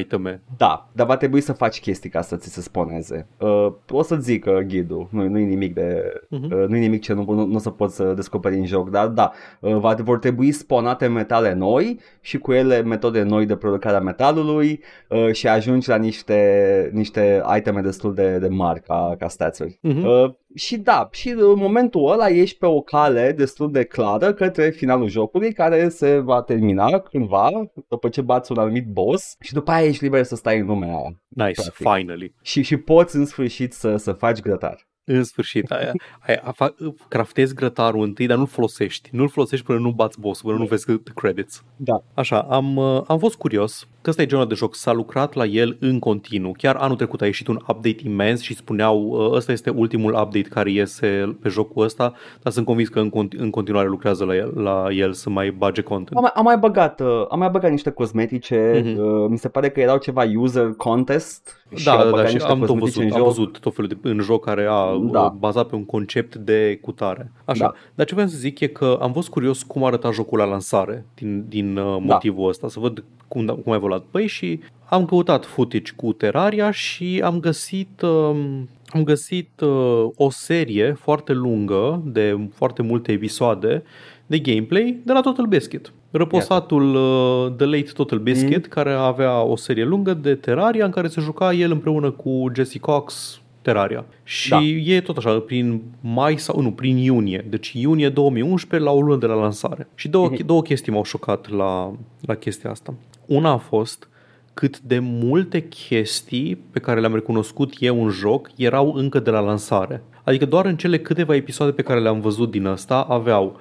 iteme. 0.00 0.40
Da, 0.56 0.88
dar 0.92 1.06
va 1.06 1.16
trebui 1.16 1.40
să 1.40 1.52
faci 1.52 1.80
chestii 1.80 2.10
ca 2.10 2.20
să 2.20 2.36
ți 2.36 2.52
se 2.52 2.60
sponeze. 2.60 3.26
Uh, 3.38 3.72
o 3.90 4.02
să 4.02 4.16
zic 4.16 4.46
uh, 4.46 4.56
ghidul, 4.58 5.08
nu, 5.10 5.28
nu-i 5.28 5.44
nimic 5.44 5.74
de, 5.74 6.02
Mhm. 6.28 6.44
uh, 6.44 6.64
nu-i 6.68 6.80
nimic 6.80 7.02
ce 7.02 7.12
nu, 7.12 7.24
nu, 7.28 7.46
nu 7.46 7.54
o 7.54 7.58
să 7.58 7.70
poți 7.70 7.94
să 7.96 8.12
descoperi 8.16 8.56
în 8.56 8.66
joc, 8.66 8.90
dar 8.90 9.06
da, 9.06 9.32
uh, 9.60 9.76
va, 9.76 9.94
vor 10.02 10.18
trebui 10.18 10.52
sponate 10.52 11.06
metale 11.06 11.52
noi 11.54 11.93
și 12.20 12.38
cu 12.38 12.52
ele 12.52 12.82
metode 12.82 13.22
noi 13.22 13.46
de 13.46 13.56
producare 13.56 13.96
a 13.96 14.00
metalului 14.00 14.82
uh, 15.08 15.32
și 15.32 15.48
ajungi 15.48 15.88
la 15.88 15.96
niște, 15.96 16.90
niște 16.92 17.42
iteme 17.56 17.80
destul 17.80 18.14
de, 18.14 18.38
de 18.38 18.48
mari 18.48 18.80
ca, 18.80 19.14
ca 19.18 19.28
stats-uri. 19.28 19.78
Mhm. 19.80 20.04
Uh, 20.04 20.34
și 20.54 20.76
da, 20.76 21.08
și 21.12 21.28
în 21.28 21.54
momentul 21.56 22.10
ăla 22.12 22.28
ești 22.28 22.58
pe 22.58 22.66
o 22.66 22.80
cale 22.80 23.32
destul 23.32 23.72
de 23.72 23.84
clară 23.84 24.32
către 24.32 24.70
finalul 24.70 25.08
jocului 25.08 25.52
care 25.52 25.88
se 25.88 26.18
va 26.18 26.42
termina 26.42 26.98
cândva 26.98 27.48
după 27.88 28.08
ce 28.08 28.20
bați 28.20 28.52
un 28.52 28.58
anumit 28.58 28.86
boss 28.86 29.36
și 29.40 29.52
după 29.52 29.70
aia 29.70 29.86
ești 29.86 30.02
liber 30.02 30.22
să 30.22 30.36
stai 30.36 30.58
în 30.58 30.66
lumea 30.66 30.88
aia. 30.88 31.20
Nice, 31.28 31.60
Practic. 31.60 31.74
finally. 31.74 32.34
Și, 32.42 32.62
și 32.62 32.76
poți 32.76 33.16
în 33.16 33.26
sfârșit 33.26 33.72
să, 33.72 33.96
să 33.96 34.12
faci 34.12 34.40
grătar. 34.40 34.86
În 35.06 35.24
sfârșit, 35.24 35.70
aia, 35.70 35.92
aia, 36.26 36.52
fa, 36.54 36.74
craftezi 37.08 37.54
grătarul 37.54 38.02
întâi, 38.02 38.26
dar 38.26 38.36
nu-l 38.36 38.46
folosești. 38.46 39.08
Nu-l 39.12 39.28
folosești 39.28 39.64
până 39.66 39.78
nu 39.78 39.90
bați 39.90 40.20
boss 40.20 40.40
până 40.42 40.56
nu 40.58 40.64
vezi 40.64 40.84
the 40.84 41.12
credits. 41.14 41.62
Da. 41.76 42.02
Așa, 42.14 42.38
am, 42.50 42.76
uh, 42.76 43.00
am 43.06 43.18
fost 43.18 43.34
curios 43.34 43.88
că 44.02 44.10
ăsta 44.10 44.22
e 44.22 44.26
genul 44.26 44.46
de 44.46 44.54
joc. 44.54 44.74
S-a 44.74 44.92
lucrat 44.92 45.34
la 45.34 45.44
el 45.44 45.76
în 45.80 45.98
continuu. 45.98 46.52
Chiar 46.58 46.76
anul 46.76 46.96
trecut 46.96 47.20
a 47.20 47.24
ieșit 47.26 47.46
un 47.46 47.56
update 47.56 47.96
imens 48.04 48.40
și 48.40 48.54
spuneau 48.54 49.02
uh, 49.08 49.32
ăsta 49.32 49.52
este 49.52 49.70
ultimul 49.70 50.10
update 50.12 50.40
care 50.48 50.70
iese 50.70 51.36
pe 51.42 51.48
jocul 51.48 51.84
ăsta, 51.84 52.12
dar 52.42 52.52
sunt 52.52 52.66
convins 52.66 52.88
că 52.88 53.00
în, 53.00 53.10
conti- 53.10 53.36
în 53.38 53.50
continuare 53.50 53.88
lucrează 53.88 54.24
la 54.24 54.34
el, 54.36 54.52
la 54.56 54.86
el 54.90 55.12
să 55.12 55.30
mai 55.30 55.50
bage 55.50 55.80
content. 55.80 56.16
Am 56.16 56.22
mai, 56.22 56.30
am 56.34 56.44
mai 56.44 56.56
băgat, 56.58 57.00
uh, 57.00 57.24
am 57.30 57.38
mai 57.38 57.48
băgat 57.50 57.70
niște 57.70 57.90
cosmetice, 57.90 58.82
Mhm. 58.84 58.98
uh, 58.98 59.26
mi 59.28 59.38
se 59.38 59.48
pare 59.48 59.70
că 59.70 59.80
erau 59.80 59.98
ceva 59.98 60.22
user 60.36 60.72
contest 60.76 61.66
și 61.74 61.84
Da, 61.84 61.90
au 61.92 61.98
da, 61.98 62.04
da, 62.04 62.10
băgat 62.10 62.26
și 62.26 62.34
niște 62.34 62.48
am 62.50 62.58
tot 62.58 62.68
cosmetice 62.68 62.98
văzut, 63.00 63.12
în 63.12 63.20
am 63.20 63.26
joc. 63.26 63.36
văzut 63.36 63.58
tot 63.60 63.74
felul 63.74 63.90
de 63.90 64.08
în 64.08 64.20
joc 64.20 64.44
care 64.44 64.66
a 64.70 64.93
Da. 64.98 65.20
da. 65.20 65.28
bazat 65.38 65.68
pe 65.68 65.74
un 65.74 65.84
concept 65.84 66.34
de 66.34 66.78
cutare. 66.82 67.32
Așa, 67.44 67.64
Da. 67.64 67.74
dar 67.94 68.06
ce 68.06 68.14
vreau 68.14 68.28
să 68.28 68.36
zic 68.36 68.60
e 68.60 68.66
că 68.66 68.98
am 69.00 69.12
fost 69.12 69.28
curios 69.28 69.62
cum 69.62 69.84
arăta 69.84 70.10
jocul 70.10 70.38
la 70.38 70.44
lansare 70.44 71.06
din, 71.14 71.44
din 71.48 71.76
uh, 71.76 71.84
Da. 71.84 72.12
motivul 72.12 72.48
ăsta, 72.48 72.68
să 72.68 72.80
văd 72.80 73.04
cum, 73.28 73.46
cum 73.46 73.72
a 73.72 73.74
evoluat. 73.74 74.02
Păi 74.10 74.26
și 74.26 74.60
am 74.84 75.04
căutat 75.04 75.44
footage 75.44 75.92
cu 75.96 76.12
Terraria 76.12 76.70
și 76.70 77.20
am 77.24 77.40
găsit 77.40 78.00
um, 78.02 78.68
am 78.88 79.04
găsit 79.04 79.60
uh, 79.60 80.06
o 80.16 80.30
serie 80.30 80.92
foarte 80.92 81.32
lungă 81.32 82.02
de 82.04 82.38
foarte 82.54 82.82
multe 82.82 83.12
episoade 83.12 83.82
de 84.26 84.38
gameplay 84.38 85.00
de 85.04 85.12
la 85.12 85.20
Total 85.20 85.46
Biscuit. 85.46 85.92
Răposatul 86.10 86.94
uh, 86.94 87.52
The 87.56 87.66
Late 87.66 87.90
Total 87.94 88.18
Biscuit, 88.18 88.56
mm. 88.56 88.68
care 88.68 88.92
avea 88.92 89.42
o 89.42 89.56
serie 89.56 89.84
lungă 89.84 90.14
de 90.14 90.34
Terraria 90.34 90.84
în 90.84 90.90
care 90.90 91.08
se 91.08 91.20
juca 91.20 91.52
el 91.52 91.70
împreună 91.70 92.10
cu 92.10 92.50
Jesse 92.54 92.78
Cox 92.78 93.40
Terraria. 93.64 94.04
Și 94.24 94.48
Da. 94.48 94.60
e 94.62 95.00
tot 95.00 95.16
așa, 95.16 95.38
prin 95.38 95.82
mai 96.00 96.38
sau 96.38 96.60
nu, 96.60 96.70
prin 96.72 96.96
iunie. 96.96 97.44
Deci 97.48 97.72
iunie 97.72 98.08
2011 98.08 98.88
la 98.90 98.94
o 98.96 99.00
lună 99.00 99.16
de 99.16 99.26
la 99.26 99.34
lansare. 99.34 99.88
Și 99.94 100.08
două, 100.08 100.28
Mhm. 100.32 100.46
două 100.46 100.62
chestii 100.62 100.92
m-au 100.92 101.04
șocat 101.04 101.50
la, 101.50 101.92
la 102.20 102.34
chestia 102.34 102.70
asta. 102.70 102.94
Una 103.26 103.50
a 103.50 103.56
fost 103.56 104.08
cât 104.54 104.80
de 104.80 104.98
multe 104.98 105.68
chestii 105.68 106.56
pe 106.70 106.78
care 106.78 107.00
le-am 107.00 107.14
recunoscut 107.14 107.74
eu 107.78 108.04
în 108.04 108.10
joc 108.10 108.50
erau 108.56 108.92
încă 108.92 109.18
de 109.20 109.30
la 109.30 109.40
lansare. 109.40 110.02
Adică 110.24 110.44
doar 110.46 110.66
în 110.66 110.76
cele 110.76 110.98
câteva 110.98 111.34
episoade 111.34 111.72
pe 111.72 111.82
care 111.82 112.00
le-am 112.00 112.20
văzut 112.20 112.50
din 112.50 112.66
asta 112.66 113.00
aveau 113.00 113.44
uh, 113.44 113.60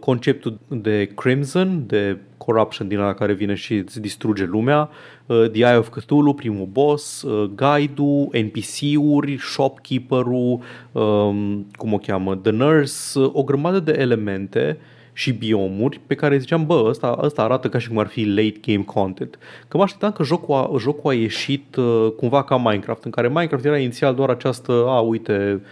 conceptul 0.00 0.58
de 0.68 1.10
Crimson, 1.14 1.84
de 1.86 2.18
corruption 2.44 2.88
din 2.88 2.98
ala 2.98 3.14
care 3.14 3.32
vine 3.32 3.54
și 3.54 3.74
îți 3.74 4.00
distruge 4.00 4.44
lumea, 4.44 4.90
uh, 5.26 5.50
The 5.50 5.64
Eye 5.64 5.76
of 5.76 5.88
Cthulhu, 5.88 6.32
primul 6.32 6.66
boss, 6.66 7.22
uh, 7.22 7.50
guide-ul, 7.54 8.28
NPC-uri, 8.32 9.38
shopkeeper-ul, 9.38 10.60
um, 10.92 11.66
cum 11.76 11.92
o 11.92 11.98
cheamă, 11.98 12.36
The 12.36 12.50
Nurse, 12.50 13.18
uh, 13.18 13.30
o 13.32 13.42
grămadă 13.42 13.80
de 13.80 13.96
elemente 13.98 14.78
și 15.12 15.32
biomuri 15.32 16.00
pe 16.06 16.14
care 16.14 16.38
ziceam, 16.38 16.66
bă, 16.66 16.84
ăsta, 16.86 17.18
ăsta 17.22 17.42
arată 17.42 17.68
ca 17.68 17.78
și 17.78 17.88
cum 17.88 17.98
ar 17.98 18.06
fi 18.06 18.24
late 18.24 18.60
game 18.66 18.84
content. 18.84 19.38
Că 19.68 19.76
mă 19.76 19.82
așteptam 19.82 20.12
că 20.12 20.22
jocul 20.22 20.54
a, 20.54 20.70
jocul 20.78 21.10
a 21.10 21.14
ieșit 21.14 21.76
uh, 21.76 22.06
cumva 22.16 22.44
ca 22.44 22.56
Minecraft, 22.56 23.04
în 23.04 23.10
care 23.10 23.28
Minecraft 23.28 23.64
era 23.64 23.78
inițial 23.78 24.14
doar 24.14 24.30
această, 24.30 24.72
a, 24.72 25.00
uite, 25.00 25.62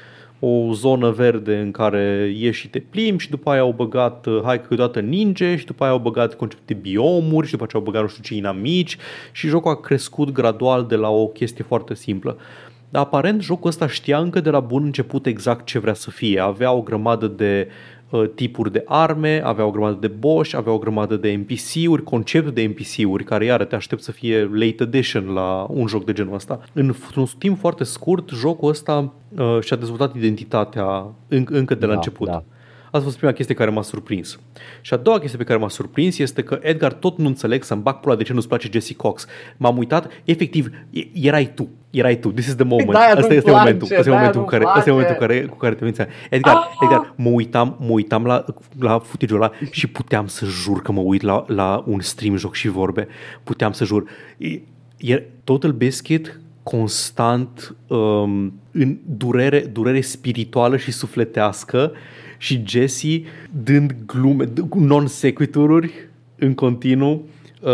o 0.41 0.73
zonă 0.73 1.11
verde 1.11 1.57
în 1.57 1.71
care 1.71 2.35
ieși 2.37 2.61
și 2.61 2.69
te 2.69 2.79
plimbi 2.79 3.23
și 3.23 3.31
după 3.31 3.51
aia 3.51 3.61
au 3.61 3.73
băgat, 3.73 4.27
uh, 4.27 4.41
hai 4.45 4.61
că 4.61 4.67
câteodată 4.67 5.01
ninge 5.01 5.57
și 5.57 5.65
după 5.65 5.83
aia 5.83 5.93
au 5.93 5.99
băgat 5.99 6.35
concept 6.35 6.63
de 6.67 6.75
biomuri 6.75 7.47
și 7.47 7.53
după 7.53 7.65
aceea 7.65 7.83
au 7.83 7.91
băgat 7.91 8.03
nu 8.03 8.09
știu 8.09 8.23
ce 8.23 8.35
inamici 8.35 8.97
și 9.33 9.49
jocul 9.49 9.71
a 9.71 9.77
crescut 9.77 10.31
gradual 10.33 10.87
de 10.87 10.97
la 10.97 11.09
o 11.09 11.27
chestie 11.27 11.65
foarte 11.65 11.95
simplă. 11.95 12.37
Dar 12.91 13.03
aparent 13.03 13.43
jocul 13.43 13.69
ăsta 13.69 13.87
știa 13.87 14.19
încă 14.19 14.41
de 14.41 14.51
la 14.51 14.61
bun 14.61 14.85
început 14.85 15.27
exact 15.27 15.67
ce 15.67 15.79
vrea 15.79 15.95
să 15.95 16.11
fie. 16.11 16.41
Avea 16.41 16.73
o 16.73 16.83
grămadă 16.83 17.27
de 17.27 17.69
uh, 17.69 18.00
tipuri 18.35 18.73
de 18.73 18.83
arme, 18.87 19.41
avea 19.45 19.65
o 19.65 19.71
grămadă 19.71 19.97
de 20.01 20.09
boss, 20.09 20.53
avea 20.53 20.73
o 20.73 20.79
grămadă 20.79 21.17
de 21.17 21.33
NPC-uri, 21.33 22.03
conceptul 22.03 22.53
de 22.53 22.63
NPC-uri, 22.63 23.25
care 23.25 23.45
iară 23.45 23.65
te 23.65 23.75
aștept 23.75 24.03
să 24.03 24.13
fie 24.13 24.51
late 24.53 24.83
edition 24.83 25.33
la 25.33 25.67
un 25.69 25.87
joc 25.87 26.05
de 26.05 26.13
genul 26.13 26.35
ăsta. 26.35 26.61
În 26.73 26.95
un 27.17 27.27
timp 27.39 27.59
foarte 27.59 27.85
scurt, 27.85 28.31
jocul 28.31 28.69
ăsta 28.69 29.13
uh, 29.39 29.59
și-a 29.61 29.77
dezvoltat 29.77 30.15
identitatea 30.15 31.15
în, 31.29 31.47
încă 31.51 31.75
de 31.75 31.87
la 31.87 31.91
Da, 31.93 31.97
început. 31.97 32.27
da. 32.29 32.43
Asta 32.91 32.99
a 32.99 33.01
fost 33.01 33.17
prima 33.17 33.33
chestie 33.33 33.55
care 33.55 33.71
m-a 33.71 33.83
surprins. 33.83 34.41
Și 34.81 34.95
a 34.95 34.97
doua 34.97 35.19
chestie 35.19 35.39
pe 35.39 35.45
care 35.45 35.59
m-a 35.59 35.69
surprins 35.69 36.19
este 36.19 36.43
că 36.43 36.59
Edgar 36.63 36.93
tot 36.93 37.19
nu 37.19 37.27
înțeleg 37.27 37.63
să-mi 37.63 37.83
bag 37.83 38.01
pula 38.01 38.15
de 38.15 38.23
ce 38.23 38.33
nu-ți 38.33 38.49
place 38.49 38.69
Jesse 38.73 38.95
Cox. 38.95 39.27
M-am 39.57 39.77
uitat, 39.79 40.11
efectiv, 40.25 40.71
e- 40.91 41.07
erai 41.13 41.53
tu. 41.55 41.69
Erai 41.91 42.17
tu. 42.19 42.33
This 42.33 42.47
is 42.47 42.55
the 42.55 42.65
moment. 42.65 42.91
De-aia 42.91 43.07
Asta 43.07 43.21
nu-mi 43.21 43.35
este 43.37 43.51
place, 43.51 43.65
momentul. 43.65 43.87
Asta 43.87 44.01
e 44.01 44.03
de-aia 44.03 44.19
momentul, 44.19 44.41
în 44.41 44.47
nu-mi 44.47 44.63
care, 44.63 44.65
asta 44.65 44.79
e 44.79 44.83
place. 44.83 44.91
momentul 44.91 45.27
care, 45.27 45.47
cu 45.47 45.57
care 45.57 45.75
te 45.75 45.85
mințea. 45.85 46.09
Edgar, 46.31 46.55
Ah! 46.55 46.65
Edgar, 46.83 47.13
mă 47.17 47.29
uitam, 47.29 47.77
mă 47.81 47.91
uitam 47.91 48.25
la, 48.25 48.45
la 48.79 48.99
footage 48.99 49.35
ăla 49.35 49.51
și 49.71 49.87
puteam 49.87 50.27
să 50.27 50.45
jur 50.47 50.83
că 50.83 50.93
mă 50.93 51.01
uit 51.01 51.23
la, 51.23 51.45
la 51.47 51.85
un 51.87 52.01
stream 52.01 52.37
joc 52.37 52.55
și 52.55 52.69
vorbe. 52.69 53.09
Puteam 53.45 53.73
să 53.73 53.85
jur. 53.85 54.05
E, 54.39 54.61
e 54.97 55.23
Total 55.45 55.73
Biscuit 55.73 56.41
constant 56.63 57.77
um, 57.87 58.53
în 58.73 58.99
durere, 59.17 59.61
durere 59.61 60.01
spirituală 60.01 60.77
și 60.77 60.91
sufletească 60.93 61.93
și 62.43 62.63
Jesse 62.67 63.23
dând 63.65 63.95
glume, 64.07 64.45
d- 64.45 64.69
cu 64.69 64.79
non-sequitururi 64.79 65.93
în 66.39 66.55
continuu, 66.55 67.23
uh, 67.61 67.71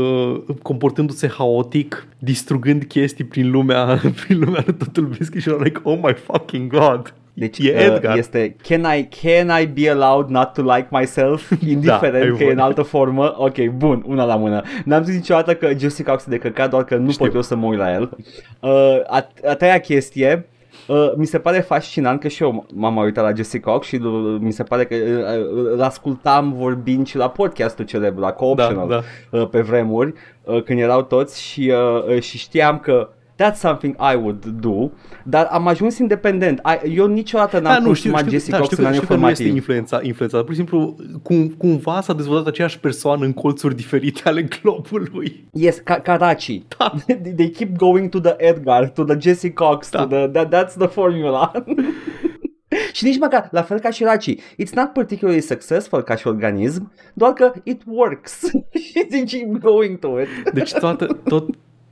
uh, 0.00 0.40
comportându-se 0.62 1.28
haotic, 1.28 2.06
distrugând 2.18 2.84
chestii 2.84 3.24
prin 3.24 3.50
lumea, 3.50 4.00
prin 4.26 4.38
lumea 4.38 4.62
lui 4.66 4.74
Total 4.74 5.04
Biscuit 5.04 5.42
și 5.42 5.48
era 5.48 5.62
like, 5.62 5.80
oh 5.82 5.98
my 6.02 6.12
fucking 6.14 6.70
god. 6.70 7.14
Deci 7.34 7.58
e 7.58 7.74
uh, 7.76 7.84
Edgar. 7.84 8.16
este 8.18 8.56
can 8.68 8.80
I, 8.98 9.08
can 9.22 9.60
I 9.62 9.66
be 9.66 9.90
allowed 9.90 10.28
not 10.28 10.52
to 10.52 10.62
like 10.74 10.88
myself? 10.90 11.50
Indiferent 11.68 12.14
ai 12.14 12.20
că 12.20 12.26
e 12.26 12.28
în 12.30 12.36
voie. 12.36 12.54
altă 12.56 12.82
formă. 12.82 13.34
Ok, 13.38 13.64
bun, 13.66 14.04
una 14.06 14.24
la 14.24 14.36
mână. 14.36 14.62
N-am 14.84 15.02
zis 15.04 15.14
niciodată 15.14 15.54
că 15.54 15.70
Jesse 15.78 16.02
Cox 16.02 16.22
e 16.26 16.30
de 16.30 16.38
căcat, 16.38 16.70
doar 16.70 16.84
că 16.84 16.96
nu 16.96 17.10
Știu. 17.10 17.24
pot 17.24 17.34
eu 17.34 17.42
să 17.42 17.56
mă 17.56 17.66
uit 17.66 17.78
la 17.78 17.92
el. 17.92 18.10
Uh, 18.60 18.70
a, 19.06 19.28
a 19.48 19.54
treia 19.54 19.78
chestie, 19.78 20.46
Uh, 20.90 21.12
mi 21.16 21.26
se 21.26 21.38
pare 21.38 21.60
fascinant 21.60 22.20
că 22.20 22.28
și 22.28 22.42
eu 22.42 22.66
m-am 22.74 22.96
uitat 22.96 23.24
la 23.24 23.34
Jesse 23.34 23.60
Cox 23.60 23.86
și 23.86 23.94
uh, 23.96 24.36
mi 24.40 24.52
se 24.52 24.62
pare 24.62 24.84
că 24.84 24.94
uh, 24.94 25.72
îl 25.72 25.82
ascultam 25.82 26.52
vorbind 26.52 27.06
și 27.06 27.16
la 27.16 27.30
podcastul 27.30 27.84
celebru, 27.84 28.20
la 28.20 28.32
Co-Optional, 28.32 28.88
Da, 28.88 29.02
uh, 29.38 29.48
pe 29.48 29.60
vremuri, 29.60 30.12
uh, 30.44 30.62
când 30.62 30.78
erau 30.80 31.02
toți 31.02 31.42
și, 31.42 31.72
uh, 31.74 32.14
uh, 32.14 32.20
și 32.20 32.38
știam 32.38 32.78
că 32.78 33.08
that's 33.40 33.58
something 33.58 33.94
I 34.12 34.14
would 34.16 34.44
do, 34.44 34.90
dar 35.24 35.44
am 35.50 35.66
ajuns 35.66 35.98
independent. 35.98 36.60
I, 36.84 36.94
eu 36.96 37.06
niciodată 37.06 37.58
n-am 37.58 37.72
Da, 37.72 37.78
nu, 37.78 37.92
știu, 37.92 38.10
consumat 38.10 38.18
știu, 38.20 38.30
Jesse 38.30 38.50
da, 38.50 38.56
Cox 38.58 38.70
știu, 38.70 38.76
în 38.76 38.82
că, 38.82 38.88
anii 38.88 39.02
știu 39.02 39.14
că 39.14 39.20
nu 39.20 39.28
este 39.30 39.42
informativ. 39.42 39.56
influența, 39.56 40.00
influența. 40.06 40.38
Pur 40.38 40.50
și 40.50 40.56
simplu, 40.56 40.96
cum, 41.22 41.48
cumva 41.48 42.00
s-a 42.00 42.12
dezvoltat 42.12 42.46
aceeași 42.46 42.78
persoană 42.80 43.24
în 43.24 43.32
colțuri 43.32 43.76
diferite 43.76 44.20
ale 44.24 44.42
globului. 44.42 45.48
Yes, 45.52 45.78
ca 45.84 45.94
Karachi. 46.00 46.62
Da. 46.78 46.92
they, 47.22 47.32
they 47.36 47.50
keep 47.50 47.76
going 47.76 48.08
to 48.08 48.20
the 48.20 48.34
Edgar, 48.36 48.88
to 48.88 49.04
the 49.04 49.16
Jesse 49.18 49.52
Cox, 49.52 49.90
Da. 49.90 50.06
to 50.06 50.06
the, 50.06 50.26
that, 50.28 50.54
that's 50.54 50.74
the 50.78 50.86
formula. 50.86 51.52
și 52.92 53.04
nici 53.04 53.18
măcar, 53.18 53.48
la 53.50 53.62
fel 53.62 53.78
ca 53.78 53.90
și 53.90 54.04
Raci, 54.04 54.34
it's 54.34 54.72
not 54.74 54.92
particularly 54.92 55.42
successful 55.42 56.02
ca 56.02 56.14
și 56.16 56.26
organism, 56.26 56.92
doar 57.14 57.32
că 57.32 57.52
it 57.62 57.82
works. 57.86 58.40
și 58.86 59.04
they 59.08 59.24
keep 59.24 59.58
going 59.58 59.98
to 59.98 60.20
it. 60.20 60.50
Deci 60.52 60.72
toată, 60.72 61.06
tot, 61.24 61.48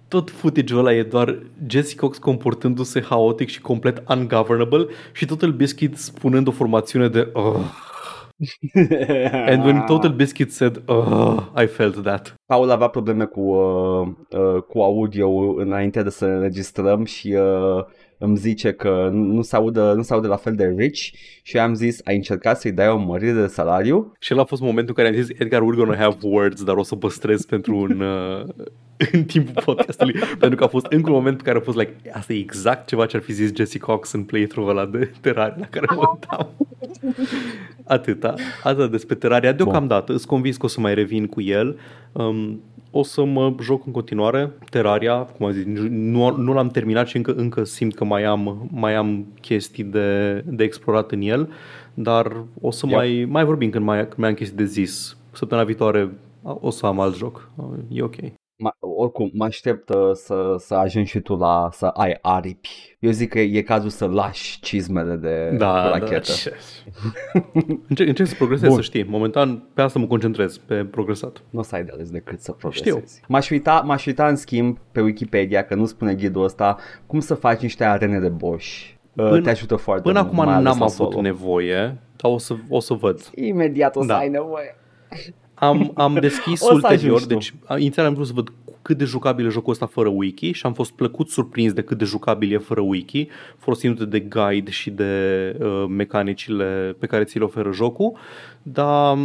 tot 0.09 0.31
footage-ul 0.31 0.79
ăla 0.79 0.95
e 0.95 1.03
doar 1.03 1.39
Jesse 1.67 1.95
Cox 1.95 2.19
comportându-se 2.19 3.03
haotic 3.03 3.49
și 3.49 3.61
complet 3.61 4.03
ungovernable 4.09 4.87
și 5.13 5.27
Total 5.27 5.51
Biscuit 5.53 5.97
spunând 5.97 6.47
o 6.49 6.51
formațiune 6.51 7.09
de 7.09 7.31
oh. 7.33 7.57
And 9.51 9.65
when 9.65 9.85
Total 9.87 10.13
Biscuit 10.13 10.53
said 10.53 10.83
oh, 10.87 11.39
I 11.63 11.67
felt 11.67 12.03
that. 12.03 12.35
Paul 12.47 12.71
avea 12.71 12.89
probleme 12.89 13.25
cu, 13.25 13.41
uh, 13.41 14.09
uh, 14.31 14.63
cu 14.63 14.81
audio 14.81 15.29
înainte 15.57 16.03
de 16.03 16.11
să 16.11 16.25
înregistrăm 16.25 17.05
și 17.05 17.37
uh, 17.37 17.85
îmi 18.19 18.37
zice 18.37 18.73
că 18.73 19.09
nu 19.13 19.37
nu 19.39 19.43
se 19.43 19.57
audă, 19.57 19.93
nu 19.97 20.03
se 20.03 20.13
aude 20.13 20.27
la 20.27 20.37
fel 20.37 20.55
de 20.55 20.75
rich 20.77 21.01
și 21.43 21.57
eu 21.57 21.63
am 21.63 21.75
zis, 21.75 22.01
ai 22.05 22.15
încercat 22.15 22.61
să-i 22.61 22.73
dai 22.73 22.89
o 22.89 22.97
mărire 22.97 23.33
de 23.33 23.47
salariu? 23.47 24.13
Și 24.19 24.33
ăla 24.33 24.43
a 24.43 24.47
fost 24.47 24.63
momentul 24.63 24.95
în 24.97 25.05
care 25.05 25.17
am 25.17 25.23
zis 25.23 25.39
Edgar, 25.39 25.61
we're 25.61 25.77
gonna 25.77 25.97
have 25.97 26.17
words, 26.23 26.65
dar 26.65 26.77
o 26.77 26.83
să 26.83 26.97
păstrez 26.97 27.45
pentru 27.45 27.77
un, 27.77 28.01
uh, 28.41 28.67
în 29.13 29.25
timpul 29.25 29.63
podcastului. 29.65 30.15
pentru 30.39 30.59
că 30.59 30.65
a 30.65 30.69
fost 30.69 30.87
încă 30.87 31.11
un 31.11 31.17
moment 31.17 31.39
în 31.39 31.45
care 31.45 31.59
a 31.59 31.61
fost 31.61 31.77
like, 31.77 31.95
asta 32.13 32.33
e 32.33 32.39
exact 32.39 32.87
ceva 32.87 33.07
ce 33.07 33.17
ar 33.17 33.23
fi 33.23 33.33
zis 33.33 33.55
Jesse 33.55 33.79
Cox 33.79 34.13
în 34.13 34.23
playthrough 34.23 34.71
ăla 34.71 34.87
de 34.87 35.11
Terraria 35.21 35.57
la 35.59 35.67
care 35.67 35.87
mă 35.95 36.03
uitam. 36.13 36.49
Atâta. 37.85 38.35
Atâta 38.63 38.87
despre 38.87 39.15
Terraria. 39.15 39.53
Deocamdată, 39.53 40.13
îți 40.13 40.27
convins 40.27 40.57
că 40.57 40.65
o 40.65 40.69
să 40.69 40.81
mai 40.81 40.95
revin 40.95 41.27
cu 41.27 41.41
el. 41.41 41.79
Um, 42.13 42.61
o 42.91 43.03
să 43.03 43.25
mă 43.25 43.55
joc 43.61 43.87
în 43.87 43.93
continuare 43.93 44.51
Terraria, 44.71 45.17
cum 45.17 45.47
am 45.47 45.53
zis, 45.53 45.65
nu, 45.89 46.37
nu 46.37 46.53
l-am 46.53 46.69
terminat 46.69 47.07
și 47.07 47.17
încă, 47.17 47.33
încă 47.33 47.65
simt 47.65 47.95
că 47.95 48.05
mai 48.09 48.25
am, 48.25 48.69
mai 48.73 48.95
am 48.95 49.27
chestii 49.41 49.85
de, 49.85 50.41
de 50.47 50.65
explorat 50.65 51.11
în 51.11 51.21
el, 51.21 51.53
dar 51.95 52.45
o 52.61 52.71
să 52.71 52.87
Yep. 52.87 52.97
mai, 52.97 53.27
mai 53.29 53.45
vorbim 53.45 53.71
când 53.71 53.85
mai, 53.85 54.01
când 54.01 54.17
mai 54.17 54.29
am 54.29 54.35
chestii 54.35 54.57
de 54.57 54.65
zis. 54.65 55.17
Săptămâna 55.33 55.67
viitoare 55.67 56.11
o 56.43 56.71
să 56.71 56.87
am 56.87 57.01
alt 57.01 57.17
joc. 57.17 57.51
E 57.89 58.03
ok. 58.03 58.15
Ma, 58.63 58.71
oricum, 58.81 59.31
mă 59.33 59.45
aștept 59.45 59.89
uh, 59.89 60.11
să, 60.13 60.55
să 60.59 60.75
ajungi 60.75 61.11
și 61.11 61.21
tu 61.21 61.37
la 61.37 61.69
să 61.73 61.87
ai 61.87 62.19
aripi. 62.23 62.88
Eu 62.99 63.11
zic 63.11 63.29
că 63.29 63.39
e 63.41 63.63
cazul 63.63 63.91
să 63.91 64.07
lași 64.07 64.61
cizmele 64.61 65.15
de 65.15 65.57
Da, 65.57 65.73
da. 65.73 65.89
rachetă. 65.99 66.33
ce- 66.33 66.53
încerc, 67.89 68.09
încerc 68.09 68.29
să 68.29 68.35
progresez, 68.35 68.69
Bun. 68.69 68.77
să 68.77 68.83
știi. 68.83 69.05
Momentan 69.05 69.69
pe 69.75 69.83
asta 69.83 69.99
mă 69.99 70.07
concentrez, 70.07 70.57
pe 70.57 70.85
progresat. 70.85 71.43
Nu 71.51 71.59
o 71.59 71.63
să 71.63 71.75
ai 71.75 71.85
de 71.85 71.91
ales 71.95 72.11
decât 72.11 72.41
să 72.41 72.53
progresezi. 72.53 72.89
Știu. 72.97 73.25
M-aș 73.29 73.51
uita, 73.51 73.83
m-aș 73.87 74.07
uita 74.07 74.27
în 74.29 74.37
schimb 74.37 74.79
pe 74.93 75.01
Wikipedia, 75.01 75.65
că 75.65 75.75
nu 75.75 75.87
spune 75.87 76.15
ghidul 76.15 76.45
ăsta, 76.45 76.77
cum 77.07 77.21
să 77.21 77.35
faci 77.35 77.61
niște 77.61 77.85
arene 77.85 78.19
de 78.19 78.29
Bosch. 78.29 78.67
Uh, 79.13 79.29
Până- 79.29 79.41
te 79.41 79.51
ajută 79.51 79.77
foarte 79.77 80.03
Până 80.03 80.21
mult, 80.21 80.33
acum 80.33 80.45
mai 80.45 80.55
ales 80.55 80.65
n-am 80.69 80.79
la 80.79 80.85
avut 80.85 80.97
solo. 81.13 81.21
nevoie, 81.21 81.99
dar 82.17 82.33
o 82.33 82.39
să, 82.39 82.55
o 82.69 82.81
să 82.81 82.95
văd. 82.95 83.31
Imediat 83.35 83.97
o 83.97 84.01
să 84.01 84.07
Da. 84.07 84.17
ai 84.17 84.29
nevoie. 84.29 84.77
Am, 85.55 85.91
am 85.95 86.15
deschis 86.21 86.61
O 86.63 86.65
să 86.67 86.73
ulterior, 86.75 87.15
ajungi 87.15 87.27
tu. 87.27 87.35
deci 87.35 87.55
a- 87.67 87.79
inițial 87.79 88.07
am 88.07 88.15
vrut 88.15 88.27
să 88.27 88.33
văd 88.35 88.49
cât 88.89 88.99
de 88.99 89.05
jucabil 89.05 89.47
e 89.47 89.49
jocul 89.49 89.73
ăsta 89.73 89.87
fără 89.87 90.09
wiki 90.09 90.53
și 90.53 90.67
am 90.67 90.73
fost 90.73 90.93
plăcut 90.93 91.29
surprins 91.29 91.73
de 91.73 91.83
cât 91.83 91.99
de 91.99 92.05
jucabil 92.05 92.53
e 92.53 92.59
fără 92.59 92.81
wiki, 92.81 93.29
folosindu-te 93.59 94.05
de 94.05 94.21
guide 94.21 94.71
și 94.71 94.91
de 94.91 95.57
uh, 95.61 95.85
mecanicile 95.89 96.97
pe 96.99 97.07
care 97.07 97.25
ți 97.25 97.39
le 97.39 97.45
oferă 97.45 97.73
jocul, 97.73 98.17
dar 98.63 99.19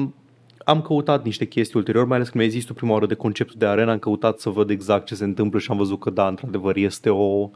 am 0.66 0.82
căutat 0.82 1.24
niște 1.24 1.46
chestii 1.46 1.80
ulterior, 1.80 2.06
mai 2.06 2.16
ales 2.16 2.30
când 2.30 2.44
mi-ai 2.44 2.56
zis 2.56 2.66
tu 2.66 2.74
prima 2.74 2.92
oară 2.92 3.06
de 3.06 3.14
conceptul 3.14 3.56
de 3.58 3.66
arena, 3.66 3.92
am 3.92 4.00
căutat 4.00 4.40
să 4.40 4.50
văd 4.50 4.70
exact 4.70 5.06
ce 5.06 5.16
se 5.16 5.24
întâmplă 5.24 5.60
și 5.60 5.72
am 5.72 5.78
văzut 5.78 6.00
că 6.00 6.10
da, 6.10 6.28
într-adevăr, 6.28 6.76
este 6.76 7.10
o, 7.10 7.50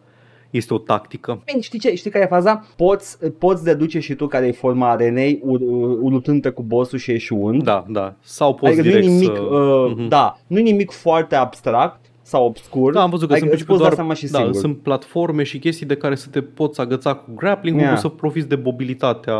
este 0.49 0.73
o 0.73 0.77
tactică. 0.77 1.41
Bine, 1.45 1.61
știi, 1.61 1.79
ce, 1.79 1.95
știi 1.95 2.11
care 2.11 2.23
e 2.23 2.27
faza? 2.27 2.65
Poți, 2.75 3.17
poți 3.37 3.63
deduce 3.63 3.99
și 3.99 4.13
tu 4.13 4.27
care 4.27 4.47
e 4.47 4.51
forma 4.51 4.89
arenei 4.89 5.39
u- 5.43 5.51
u- 6.01 6.09
luptându-te 6.09 6.49
cu 6.49 6.61
bossul 6.63 6.97
și 6.99 7.11
eșuând. 7.11 7.63
Da, 7.63 7.85
da. 7.87 8.13
Sau 8.21 8.53
poți 8.55 8.71
adică 8.79 8.83
nu 8.83 8.89
e 8.89 8.99
direct 8.99 9.07
nimic, 9.13 9.35
să... 9.35 9.41
uh, 9.41 9.91
Mhm. 9.97 10.07
da, 10.07 10.37
nu 10.47 10.57
e 10.59 10.61
nimic 10.61 10.91
foarte 10.91 11.35
abstract 11.35 11.99
sau 12.21 12.45
obscur. 12.45 12.93
Da, 12.93 13.01
am 13.01 13.09
văzut 13.09 13.27
că 13.27 13.33
adică 13.33 13.47
sunt 13.47 13.59
îți 13.59 13.65
principiu 13.65 13.73
poți 13.73 13.79
da 13.79 13.85
doar 13.85 13.93
seama 13.93 14.13
și 14.13 14.31
da, 14.31 14.37
singur. 14.39 14.55
sunt 14.61 14.77
platforme 14.83 15.43
și 15.43 15.59
chestii 15.59 15.85
de 15.85 15.95
care 15.95 16.15
să 16.15 16.29
te 16.29 16.41
poți 16.41 16.79
agăța 16.81 17.13
cu 17.13 17.31
grappling 17.35 17.75
Yeah. 17.75 17.89
yeah. 17.89 18.01
să 18.01 18.07
profiți 18.07 18.47
de 18.47 18.61
mobilitatea 18.63 19.35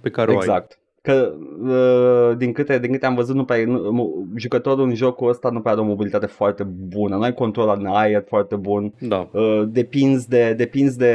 pe 0.00 0.10
care 0.10 0.30
o 0.30 0.34
ai. 0.34 0.38
Exact. 0.40 0.78
Că 1.06 1.34
uh, 1.62 2.36
din 2.36 2.52
câte, 2.52 2.78
din 2.78 2.92
câte 2.92 3.06
am 3.06 3.14
văzut, 3.14 3.34
nu 3.34 3.44
prea, 3.44 3.64
nu, 3.66 3.90
mu- 3.92 4.26
jucătorul 4.36 4.84
în 4.84 4.94
jocul 4.94 5.28
ăsta 5.28 5.50
nu 5.50 5.60
prea 5.60 5.72
are 5.72 5.80
o 5.80 5.84
mobilitate 5.84 6.26
foarte 6.26 6.62
bună. 6.62 7.16
Nu 7.16 7.22
ai 7.22 7.34
control 7.34 7.76
în 7.78 7.86
aer 7.86 8.24
foarte 8.26 8.56
bun. 8.56 8.92
Da. 9.00 9.28
Uh, 9.32 9.62
depinzi 9.68 10.28
de, 10.28 10.54
depinzi 10.56 10.98
de, 10.98 11.12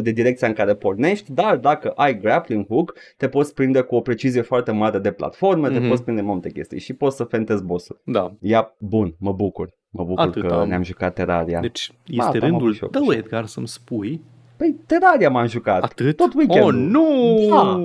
de 0.00 0.10
direcția 0.10 0.48
în 0.48 0.54
care 0.54 0.74
pornești, 0.74 1.32
dar 1.32 1.56
dacă 1.56 1.90
ai 1.90 2.18
grappling 2.20 2.66
hook, 2.66 2.94
te 3.16 3.28
poți 3.28 3.54
prinde 3.54 3.80
cu 3.80 3.94
o 3.94 4.00
precizie 4.00 4.40
foarte 4.40 4.70
mare 4.70 4.98
de 4.98 5.10
platforme, 5.12 5.68
mm-hmm. 5.68 5.72
te 5.72 5.78
Mhm. 5.78 5.88
poți 5.88 6.02
prinde 6.04 6.20
multe 6.22 6.50
chestii 6.50 6.80
și 6.80 6.92
poți 6.92 7.16
să 7.16 7.24
fentezi 7.24 7.64
bossul. 7.64 8.00
Da. 8.04 8.32
Ia, 8.40 8.74
bun, 8.78 9.14
mă 9.18 9.32
bucur. 9.32 9.70
Mă 9.90 10.04
bucur 10.04 10.24
Atât 10.26 10.46
că 10.46 10.54
am. 10.54 10.68
ne-am 10.68 10.82
jucat 10.82 11.14
Terraria. 11.14 11.60
Deci 11.60 11.92
Ba, 12.16 12.24
este 12.26 12.38
da, 12.38 12.44
am 12.44 12.50
rândul 12.50 12.66
avut 12.66 12.74
și 12.74 12.82
eu 12.82 12.88
tău, 12.88 13.08
așa. 13.08 13.18
Edgar, 13.18 13.46
să-mi 13.46 13.68
spui 13.68 14.20
Păi 14.62 14.76
Terraria 14.86 15.30
m-am 15.30 15.46
jucat. 15.46 15.82
atât? 15.82 16.16
Tot 16.16 16.34
weekendul. 16.34 16.74
Oh, 16.74 16.80
nu! 16.90 17.48
Da. 17.50 17.80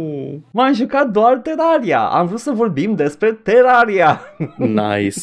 M-am 0.52 0.74
jucat 0.74 1.10
doar 1.10 1.38
Terraria. 1.38 2.00
Am 2.00 2.28
vrut 2.28 2.40
să 2.40 2.52
vorbim 2.52 2.96
despre 2.96 3.32
Terraria. 3.32 4.20
Nice. 4.58 5.20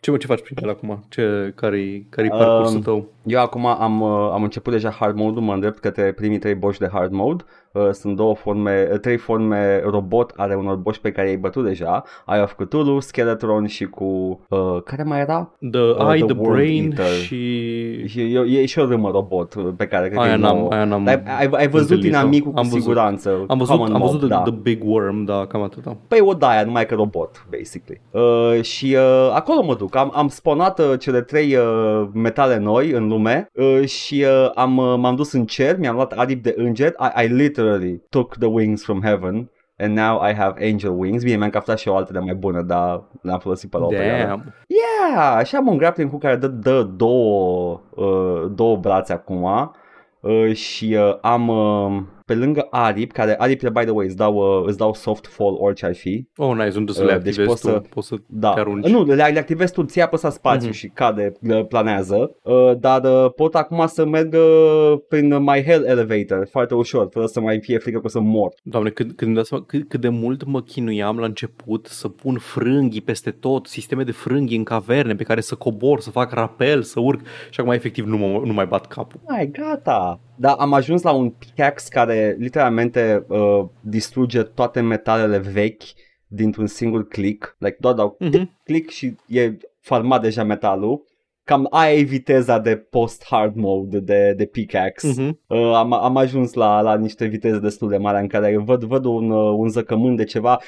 Ce, 0.00 0.10
mă, 0.10 0.16
ce 0.16 0.26
faci 0.26 0.42
prin 0.42 0.56
el 0.62 0.68
acum? 0.68 1.04
Ce, 1.08 1.52
care-i, 1.54 2.06
care-i 2.10 2.28
parcursul 2.30 2.76
Um, 2.76 2.82
tău? 2.82 3.06
Eu 3.24 3.40
acum 3.40 3.66
am, 3.66 4.00
uh, 4.00 4.30
am 4.32 4.42
început 4.42 4.72
deja 4.72 4.90
hard 4.90 5.16
mode-ul, 5.16 5.44
mă 5.44 5.52
îndrept 5.52 5.78
către 5.78 6.12
primii 6.12 6.38
trei 6.38 6.54
boși 6.54 6.78
de 6.78 6.88
hard 6.92 7.12
mode. 7.12 7.44
Uh, 7.76 7.88
Sunt 7.92 8.16
două 8.16 8.34
forme, 8.34 8.88
uh, 8.92 8.98
trei 8.98 9.16
forme 9.16 9.82
robot 9.90 10.32
ale 10.36 10.54
unor 10.54 10.76
boși 10.76 11.00
pe 11.00 11.10
care 11.12 11.26
i-ai 11.26 11.36
bătut 11.36 11.64
deja. 11.64 12.02
Eye 12.26 12.42
of 12.42 12.52
Cthulhu, 12.52 13.00
Skeletron 13.00 13.66
și 13.66 13.84
cu... 13.84 14.04
Uh, 14.48 14.82
care 14.84 15.02
mai 15.02 15.20
era? 15.20 15.50
The 15.70 15.80
uh, 15.80 15.96
Eye, 16.12 16.24
The 16.24 16.32
the, 16.32 16.36
World 16.38 16.52
Brain 16.56 16.90
Eater. 16.98 17.12
și... 17.14 18.08
Și 18.08 18.20
e, 18.20 18.60
e 18.60 18.66
și 18.66 18.78
o 18.78 18.84
râmă 18.86 19.10
robot 19.10 19.54
uh, 19.54 19.68
pe 19.76 19.86
care 19.86 20.06
cred 20.08 20.18
că 20.18 20.24
Aia 20.24 20.32
e 20.32 20.36
n-am, 20.36 20.56
nouă. 20.56 20.70
aia 20.70 20.84
n-am 20.84 21.04
Dar 21.04 21.22
ai, 21.38 21.48
ai 21.52 21.68
văzut 21.68 21.90
întâlnit-o. 21.90 22.06
inamicul 22.18 22.52
cu 22.52 22.58
Am 22.58 22.64
văzut. 22.64 22.80
siguranță. 22.80 23.44
Am 23.48 23.58
văzut, 23.58 23.74
Common 23.76 23.94
am 23.94 24.00
văzut 24.00 24.20
mob, 24.20 24.28
the, 24.30 24.38
da. 24.38 24.42
the 24.42 24.50
Big 24.62 24.82
Worm, 24.84 25.24
da, 25.24 25.46
cam 25.48 25.62
atâta. 25.62 25.96
Păi 26.08 26.18
o 26.22 26.32
daia, 26.32 26.62
numai 26.64 26.86
că 26.86 26.94
robot, 26.94 27.46
basically. 27.50 28.00
Uh, 28.10 28.62
și 28.62 28.94
uh, 28.98 29.30
acolo 29.34 29.62
mă 29.64 29.74
duc. 29.74 29.96
Am, 29.96 30.12
am 30.14 30.28
spawnat 30.28 30.78
uh, 30.78 30.92
cele 30.98 31.20
trei 31.20 31.56
uh, 31.56 32.06
metale 32.12 32.58
noi 32.58 32.90
în 32.90 33.08
lume 33.08 33.48
uh, 33.52 33.86
și 33.88 34.24
uh, 34.44 34.50
am, 34.54 34.76
uh, 34.76 34.94
m-am 34.98 35.14
dus 35.14 35.32
în 35.32 35.44
cer, 35.44 35.78
mi-am 35.78 35.94
luat 35.94 36.12
aripi 36.12 36.42
de 36.42 36.54
înger. 36.56 36.92
I, 37.18 37.24
I 37.24 37.28
literally 37.66 38.02
took 38.10 38.36
the 38.36 38.48
wings 38.48 38.82
from 38.84 39.02
heaven. 39.02 39.48
And 39.78 39.94
now 39.94 40.20
I 40.20 40.32
have 40.32 40.54
angel 40.58 40.92
wings. 40.96 41.22
Bine, 41.22 41.36
mi-am 41.36 41.50
captat 41.50 41.78
și 41.78 41.88
o 41.88 41.96
altă 41.96 42.12
de 42.12 42.18
mai 42.18 42.34
bună, 42.34 42.62
dar 42.62 43.02
le-am 43.22 43.38
folosit 43.38 43.70
pe 43.70 43.78
la 43.78 43.84
o 43.84 43.88
perioadă. 43.88 44.26
Damn. 44.26 44.54
Yeah, 44.66 45.46
și 45.46 45.56
am 45.56 45.66
un 45.66 45.76
grappling 45.76 46.10
hook 46.10 46.22
care 46.22 46.36
dă, 46.36 46.46
dă 46.46 46.82
două, 46.82 47.80
uh, 47.90 48.50
două 48.54 48.76
brațe 48.76 49.12
acum 49.12 49.72
uh, 50.20 50.54
și 50.54 50.96
uh, 50.98 51.18
am 51.20 51.48
uh, 51.48 52.02
pe 52.26 52.34
lângă 52.34 52.66
aripi, 52.70 53.12
care 53.12 53.34
aripile, 53.38 53.70
by 53.70 53.80
the 53.80 53.90
way, 53.90 54.06
îți 54.06 54.16
dau, 54.16 54.34
uh, 54.36 54.64
îți 54.66 54.76
dau 54.78 54.94
soft 54.94 55.26
fall 55.26 55.56
orice 55.58 55.86
ar 55.86 55.94
fi. 55.94 56.28
Oh, 56.36 56.54
nice, 56.56 56.78
unde 56.78 56.92
să 56.92 57.02
Uh, 57.02 57.08
le 57.08 57.18
deci 57.18 57.26
activezi 57.38 57.48
poți 57.48 57.60
tu, 57.60 57.68
să- 57.68 57.82
poți 57.90 58.06
să 58.06 58.14
Da, 58.26 58.52
te 58.52 58.60
arunci. 58.60 58.86
nu, 58.88 59.04
le, 59.04 59.14
le 59.14 59.38
activezi 59.38 59.72
tu, 59.72 59.82
ți-ai 59.82 60.04
apăsat 60.04 60.32
spațiu 60.32 60.68
Mhm. 60.68 60.76
și 60.76 60.86
cade, 60.94 61.32
uh, 61.48 61.66
planează, 61.66 62.36
uh, 62.42 62.72
dar 62.78 63.04
uh, 63.04 63.32
pot 63.36 63.54
acum 63.54 63.86
să 63.86 64.06
merg 64.06 64.34
uh, 64.34 64.94
prin 65.08 65.38
My 65.42 65.62
Hell 65.66 65.84
Elevator 65.84 66.46
foarte 66.50 66.74
ușor, 66.74 67.08
fără 67.10 67.26
să 67.26 67.40
mai 67.40 67.60
fie 67.60 67.78
frică 67.78 67.98
că 67.98 68.06
o 68.06 68.08
să 68.08 68.20
mor. 68.20 68.52
Doamne, 68.62 68.90
cât, 68.90 69.06
când 69.06 69.20
îmi 69.20 69.34
dau 69.34 69.44
seama, 69.44 69.64
cât, 69.66 69.88
cât 69.88 70.00
de 70.00 70.08
mult 70.08 70.44
mă 70.44 70.62
chinuiam 70.62 71.18
la 71.18 71.26
început 71.26 71.86
să 71.86 72.08
pun 72.08 72.38
frânghii 72.38 73.00
peste 73.00 73.30
tot, 73.30 73.66
sisteme 73.66 74.02
de 74.02 74.12
frânghii 74.12 74.56
în 74.56 74.64
caverne 74.64 75.14
pe 75.14 75.24
care 75.24 75.40
să 75.40 75.54
cobor, 75.54 76.00
să 76.00 76.10
fac 76.10 76.32
rapel, 76.32 76.82
să 76.82 77.00
urc 77.00 77.20
și 77.50 77.60
acum 77.60 77.72
efectiv 77.72 78.06
nu, 78.06 78.16
mă, 78.16 78.40
nu 78.44 78.52
mai 78.52 78.66
bat 78.66 78.86
capul. 78.86 79.20
Ai, 79.26 79.46
gata. 79.50 80.20
Dar 80.38 80.54
am 80.58 80.72
ajuns 80.72 81.02
la 81.02 81.12
un 81.12 81.30
pickaxe 81.30 81.88
care 81.90 82.36
literalmente 82.38 83.24
uh, 83.28 83.64
distruge 83.80 84.42
toate 84.42 84.80
metalele 84.80 85.38
vechi 85.38 85.82
dintr-un 86.26 86.66
singur 86.66 87.08
click. 87.08 87.56
Like, 87.58 87.76
doar 87.80 87.94
dau 87.94 88.16
Mhm. 88.20 88.50
click 88.64 88.90
și 88.90 89.14
e 89.28 89.56
farmat 89.80 90.22
deja 90.22 90.42
metalul. 90.44 91.04
cam 91.48 91.66
aia 91.70 91.94
e 91.98 92.02
viteza 92.02 92.58
de 92.58 92.76
post-hard 92.76 93.54
mode 93.54 94.00
de, 94.00 94.34
de 94.36 94.44
pickaxe. 94.46 95.08
Mhm. 95.22 95.38
Uh, 95.46 95.72
am, 95.74 95.92
am 95.92 96.16
ajuns 96.16 96.52
la, 96.52 96.80
la 96.80 96.96
niște 96.96 97.24
viteze 97.26 97.58
destul 97.58 97.88
de 97.88 97.96
mari 97.96 98.20
în 98.20 98.26
care 98.26 98.56
văd, 98.56 98.84
văd 98.84 99.04
un, 99.04 99.30
uh, 99.30 99.54
un 99.58 99.68
zăcământ 99.68 100.16
de 100.16 100.24
ceva, 100.24 100.58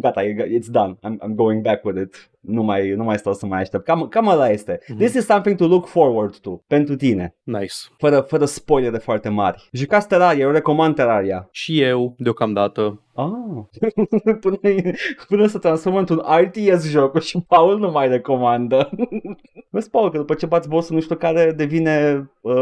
gata, 0.00 0.24
e- 0.24 0.58
it's 0.58 0.70
done, 0.70 0.94
I'm, 1.06 1.18
I'm 1.26 1.34
going 1.34 1.62
back 1.62 1.84
with 1.84 2.00
it. 2.00 2.30
Nu 2.42 2.62
mai, 2.62 2.90
nu 2.90 3.04
mai 3.04 3.18
stau 3.18 3.32
să 3.34 3.46
mai 3.46 3.60
aștept. 3.60 3.84
Cam, 3.84 4.08
cam 4.08 4.26
ăla 4.26 4.48
este. 4.50 4.80
Mhm. 4.88 4.98
This 4.98 5.14
is 5.14 5.24
something 5.24 5.56
to 5.56 5.66
look 5.66 5.86
forward 5.86 6.36
to 6.36 6.50
pentru 6.66 6.96
tine, 6.96 7.36
Nice. 7.42 7.74
fără, 7.98 8.20
fără 8.20 8.44
spoilere 8.44 8.98
foarte 8.98 9.28
mari. 9.28 9.68
Jucați 9.72 10.08
Terraria, 10.08 10.44
eu 10.44 10.50
recomand 10.50 10.94
Terraria. 10.94 11.48
Și 11.50 11.80
eu, 11.82 12.14
deocamdată. 12.18 13.02
Ah. 13.14 13.80
până, 14.40 14.58
până 15.28 15.46
să 15.46 15.58
transformă 15.58 15.98
într-un 15.98 16.22
RTS 16.40 16.88
joc 16.88 17.20
și 17.20 17.40
Paul 17.48 17.78
nu 17.78 17.90
mai 17.90 18.08
recomandă. 18.08 18.90
Vezi, 19.70 19.90
Paul, 19.90 20.10
că 20.10 20.16
după 20.16 20.34
ce 20.34 20.46
bați 20.46 20.68
boss 20.68 20.90
nu 20.90 21.00
știu 21.00 21.16
care 21.16 21.52
devine 21.56 22.26
uh, 22.40 22.54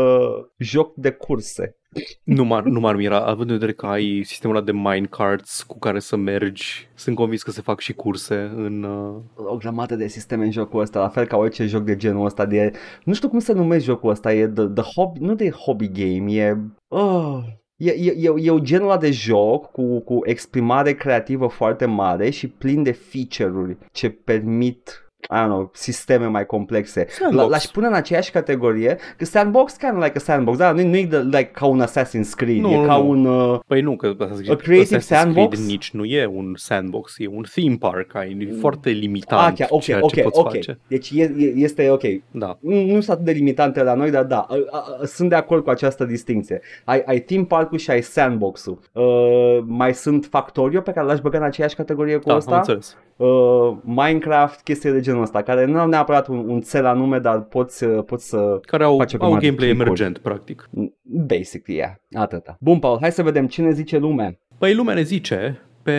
joc 0.59 0.95
de 0.95 1.11
curse. 1.11 1.77
Nu 2.25 2.45
m-ar, 2.45 2.63
nu 2.63 2.81
m-ar 2.81 2.95
mira, 2.95 3.27
având 3.27 3.51
în 3.51 3.59
vedere 3.59 3.73
că 3.73 3.87
ai 3.87 4.23
sistemul 4.25 4.57
ăla 4.57 4.65
de 4.65 4.73
minecarts 4.73 5.63
cu 5.63 5.79
care 5.79 5.99
să 5.99 6.17
mergi. 6.17 6.89
Sunt 6.95 7.17
convins 7.17 7.43
că 7.43 7.51
se 7.51 7.61
fac 7.61 7.81
și 7.81 7.93
curse 7.93 8.53
în... 8.55 8.83
Uh... 8.83 9.17
O 9.35 9.57
grămadă 9.57 9.97
de 9.97 10.07
sisteme 10.07 10.45
în 10.45 10.51
jocul 10.51 10.81
ăsta, 10.81 11.01
la 11.01 11.09
fel 11.09 11.27
ca 11.27 11.37
orice 11.37 11.67
joc 11.67 11.83
de 11.83 11.97
genul 11.97 12.25
ăsta 12.25 12.47
de... 12.47 12.73
Nu 13.05 13.13
știu 13.13 13.29
cum 13.29 13.39
să 13.39 13.53
numesc 13.53 13.85
jocul 13.85 14.11
ăsta, 14.11 14.33
e 14.33 14.49
the, 14.49 14.67
the 14.67 14.83
hobby, 14.83 15.21
nu 15.21 15.35
de 15.35 15.51
hobby 15.51 15.89
game, 15.89 16.33
e... 16.33 16.57
Oh, 16.89 17.45
E, 17.81 17.91
e, 17.91 18.15
e, 18.17 18.53
e 18.53 18.61
genul 18.61 18.89
ăla 18.91 18.99
de 18.99 19.11
joc 19.11 19.71
cu, 19.71 20.01
cu 20.01 20.19
exprimare 20.23 20.95
creativă 20.95 21.47
foarte 21.47 21.85
mare 21.85 22.31
și 22.31 22.49
plin 22.49 22.83
de 22.83 22.93
feature-uri 22.93 23.77
ce 23.93 24.11
permit 24.11 25.10
I 25.23 25.37
don't 25.37 25.47
know, 25.47 25.71
sisteme 25.75 26.27
mai 26.27 26.47
complexe. 26.47 27.07
Sandbox. 27.09 27.47
L- 27.47 27.51
L-aș 27.51 27.65
pune 27.65 27.87
în 27.87 27.93
aceeași 27.93 28.31
categorie, 28.31 28.99
că 29.17 29.25
sandbox 29.25 29.73
kind 29.77 29.93
of 29.97 30.03
like 30.03 30.17
a 30.17 30.21
sandbox, 30.21 30.59
da, 30.59 30.73
nu, 30.73 30.83
nu 30.89 30.97
e 30.97 31.05
de, 31.07 31.19
like, 31.19 31.51
ca 31.53 31.67
un 31.67 31.83
Assassin's 31.87 32.31
Creed, 32.37 32.61
Nu, 32.61 32.71
e 32.71 32.77
nu, 32.77 32.87
ca 32.87 32.97
nu. 32.97 33.09
un... 33.09 33.25
Uh, 33.27 33.61
Păi 33.67 33.81
nu, 33.81 33.97
că 33.97 34.15
Assassin's 34.15 34.51
A 34.51 34.55
creative 34.55 34.97
Assassin's 34.99 35.01
sandbox? 35.01 35.55
Creed 35.57 35.71
nici 35.71 35.91
nu 35.91 36.05
e 36.05 36.27
un 36.27 36.53
sandbox, 36.57 37.15
e 37.19 37.27
un 37.27 37.43
theme 37.55 37.77
park, 37.79 38.15
ai, 38.15 38.37
e 38.51 38.55
foarte 38.61 38.91
limitant 38.91 39.47
ah, 39.51 39.53
chiar, 39.57 39.69
ok, 39.71 39.81
ceea 39.81 39.99
ok, 40.03 40.13
ce 40.13 40.23
poți 40.23 40.39
ok. 40.39 40.51
face. 40.51 40.79
Deci 40.89 41.11
e, 41.15 41.23
e, 41.39 41.45
este 41.57 41.91
ok. 41.91 42.03
Da. 42.31 42.59
nu 42.61 42.75
nu 42.85 43.01
sunt 43.01 43.09
atât 43.09 43.25
de 43.25 43.33
limitante 43.33 43.83
la 43.83 43.95
noi, 43.95 44.11
dar 44.11 44.25
da, 44.25 44.39
a, 44.39 44.57
a, 44.71 44.85
a, 45.01 45.05
sunt 45.07 45.29
de 45.29 45.35
acord 45.35 45.65
cu 45.65 45.71
această 45.71 46.05
distinție. 46.05 46.61
Ai, 46.85 47.03
ai 47.07 47.19
theme 47.21 47.45
park-ul 47.45 47.79
și 47.79 47.91
ai 47.91 48.03
sandbox-ul. 48.03 48.79
Uh, 48.93 49.59
mai 49.67 49.95
sunt 49.95 50.27
Factorio 50.31 50.81
pe 50.81 50.93
care 50.93 51.07
l-aș 51.07 51.21
băga 51.21 51.39
în 51.39 51.45
aceeași 51.45 51.75
categorie 51.75 52.17
cu 52.17 52.23
Da, 52.27 52.31
am 52.33 52.39
ăsta. 52.39 52.57
înțeles. 52.57 52.97
Uh, 53.25 53.77
Minecraft, 53.85 54.61
chestii 54.63 54.91
de 54.91 55.01
genul 55.01 55.23
ăsta, 55.23 55.43
care 55.43 55.65
nu 55.65 55.79
au 55.79 55.89
neapărat 55.89 56.29
un, 56.29 56.49
un 56.49 56.61
cel 56.61 56.87
anume, 56.87 57.19
dar 57.19 57.41
poți, 57.43 57.85
uh, 57.85 58.05
poți 58.05 58.29
să... 58.29 58.59
Care 58.67 58.85
au, 58.85 58.97
Face 58.99 59.17
au 59.17 59.33
un 59.33 59.39
grămadă 59.39 59.41
de 59.41 59.47
gameplay 59.47 59.69
click-uri. 59.69 60.01
emergent, 60.01 60.19
practic. 60.19 60.69
Basically, 61.03 61.79
yeah, 61.79 61.91
atâta. 62.13 62.57
Bun, 62.61 62.79
Paul, 62.79 62.99
hai 63.01 63.13
să 63.13 63.23
vedem 63.23 63.47
ce 63.47 63.63
ne 63.63 63.71
zice 63.73 63.99
lumea. 63.99 64.39
Păi 64.59 64.75
lumea 64.75 64.95
ne 64.95 65.03
zice 65.03 65.61
pe 65.83 65.99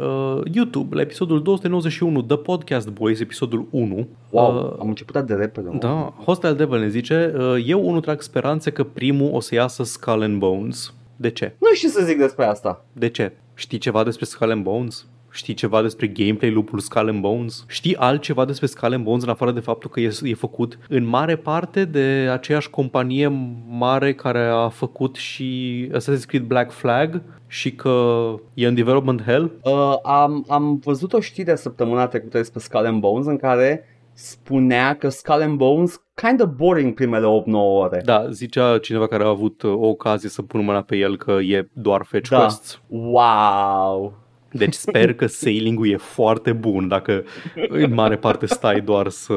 uh, 0.00 0.40
YouTube, 0.52 0.94
la 0.94 1.00
episodul 1.00 1.42
291, 1.42 2.22
The 2.22 2.36
Podcast 2.36 2.88
Boys, 2.90 3.20
episodul 3.20 3.68
1. 3.70 4.08
Wow, 4.30 4.56
Uh, 4.56 4.76
am 4.80 4.88
început 4.88 5.16
atât 5.16 5.28
de 5.28 5.34
repede. 5.34 5.68
mă. 5.72 5.78
Da, 5.78 6.14
Hostile 6.24 6.52
Devil 6.52 6.78
ne 6.78 6.88
zice, 6.88 7.32
uh, 7.36 7.64
eu 7.66 7.88
unul 7.88 8.00
trag 8.00 8.20
speranțe 8.20 8.70
că 8.70 8.84
primul 8.84 9.30
o 9.34 9.40
să 9.40 9.54
iasă 9.54 9.82
Skull 9.84 10.22
and 10.22 10.38
Bones. 10.38 10.94
De 11.16 11.30
ce? 11.30 11.54
Nu 11.58 11.74
știu 11.74 11.88
ce 11.88 11.94
să 11.94 12.04
zic 12.04 12.18
despre 12.18 12.44
asta. 12.44 12.84
De 12.92 13.08
ce? 13.08 13.32
Știi 13.54 13.78
ceva 13.78 14.04
despre 14.04 14.24
Skull 14.24 14.50
and 14.50 14.62
Bones? 14.62 15.06
Știi 15.30 15.54
ceva 15.54 15.82
despre 15.82 16.06
gameplay 16.06 16.50
lupul 16.50 16.78
Skull 16.78 17.08
and 17.08 17.20
Bones? 17.20 17.64
Știi 17.68 17.96
altceva 17.96 18.44
despre 18.44 18.66
Skull 18.66 18.92
and 18.92 19.04
Bones 19.04 19.22
în 19.22 19.28
afară 19.28 19.52
de 19.52 19.60
faptul 19.60 19.90
că 19.90 20.00
e, 20.00 20.10
e 20.22 20.34
făcut 20.34 20.78
în 20.88 21.06
mare 21.06 21.36
parte 21.36 21.84
de 21.84 22.28
aceeași 22.32 22.70
companie 22.70 23.28
mare 23.68 24.14
care 24.14 24.44
a 24.46 24.68
făcut 24.68 25.16
și 25.16 25.90
Assassin's 25.96 26.26
Creed 26.26 26.44
Black 26.44 26.70
Flag 26.72 27.22
și 27.46 27.72
că 27.72 28.34
e 28.54 28.66
în 28.66 28.74
development 28.74 29.22
hell? 29.22 29.52
Uh, 29.62 29.94
am, 30.02 30.44
am 30.48 30.80
văzut 30.84 31.12
o 31.12 31.20
știre 31.20 31.56
săptămâna 31.56 32.06
trecută 32.06 32.36
despre 32.36 32.60
Skull 32.60 32.86
and 32.86 33.00
Bones 33.00 33.26
în 33.26 33.36
care 33.36 33.84
spunea 34.12 34.96
că 34.96 35.08
Skull 35.08 35.42
and 35.42 35.56
Bones 35.56 36.02
kind 36.14 36.42
of 36.42 36.48
boring 36.56 36.94
primele 36.94 37.26
8-9 37.26 37.50
ore. 37.52 38.02
Da, 38.04 38.30
zicea 38.30 38.78
cineva 38.78 39.06
care 39.06 39.22
a 39.22 39.28
avut 39.28 39.62
uh, 39.62 39.72
o 39.72 39.86
ocazie 39.86 40.28
să 40.28 40.42
pună 40.42 40.62
mâna 40.62 40.82
pe 40.82 40.96
el 40.96 41.16
că 41.16 41.30
e 41.32 41.68
doar 41.72 42.02
fetch 42.04 42.30
Da. 42.30 42.38
quests. 42.40 42.80
Wow! 42.88 44.26
Deci 44.52 44.74
sper 44.74 45.14
că 45.14 45.26
sailing-ul 45.26 45.88
e 45.88 45.96
foarte 45.96 46.52
bun 46.52 46.88
dacă 46.88 47.24
în 47.68 47.94
mare 47.94 48.16
parte 48.16 48.46
stai 48.46 48.80
doar 48.80 49.08
să, 49.08 49.34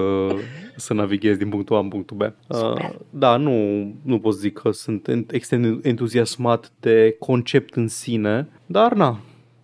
să 0.76 0.94
navighezi 0.94 1.38
din 1.38 1.50
punctul 1.50 1.76
A 1.76 1.80
în 1.80 1.88
punctul 1.88 2.18
B. 2.18 2.22
Uh, 2.48 2.90
da, 3.10 3.38
nu, 3.38 3.54
nu 4.02 4.20
pot 4.20 4.34
zic 4.34 4.58
că 4.58 4.72
sunt 4.72 5.10
en- 5.10 5.26
extrem 5.32 5.62
de 5.62 5.90
entuziasmat 5.90 6.72
de 6.80 7.16
concept 7.20 7.76
în 7.76 7.88
sine, 7.88 8.48
dar 8.66 8.94
na, 8.94 9.20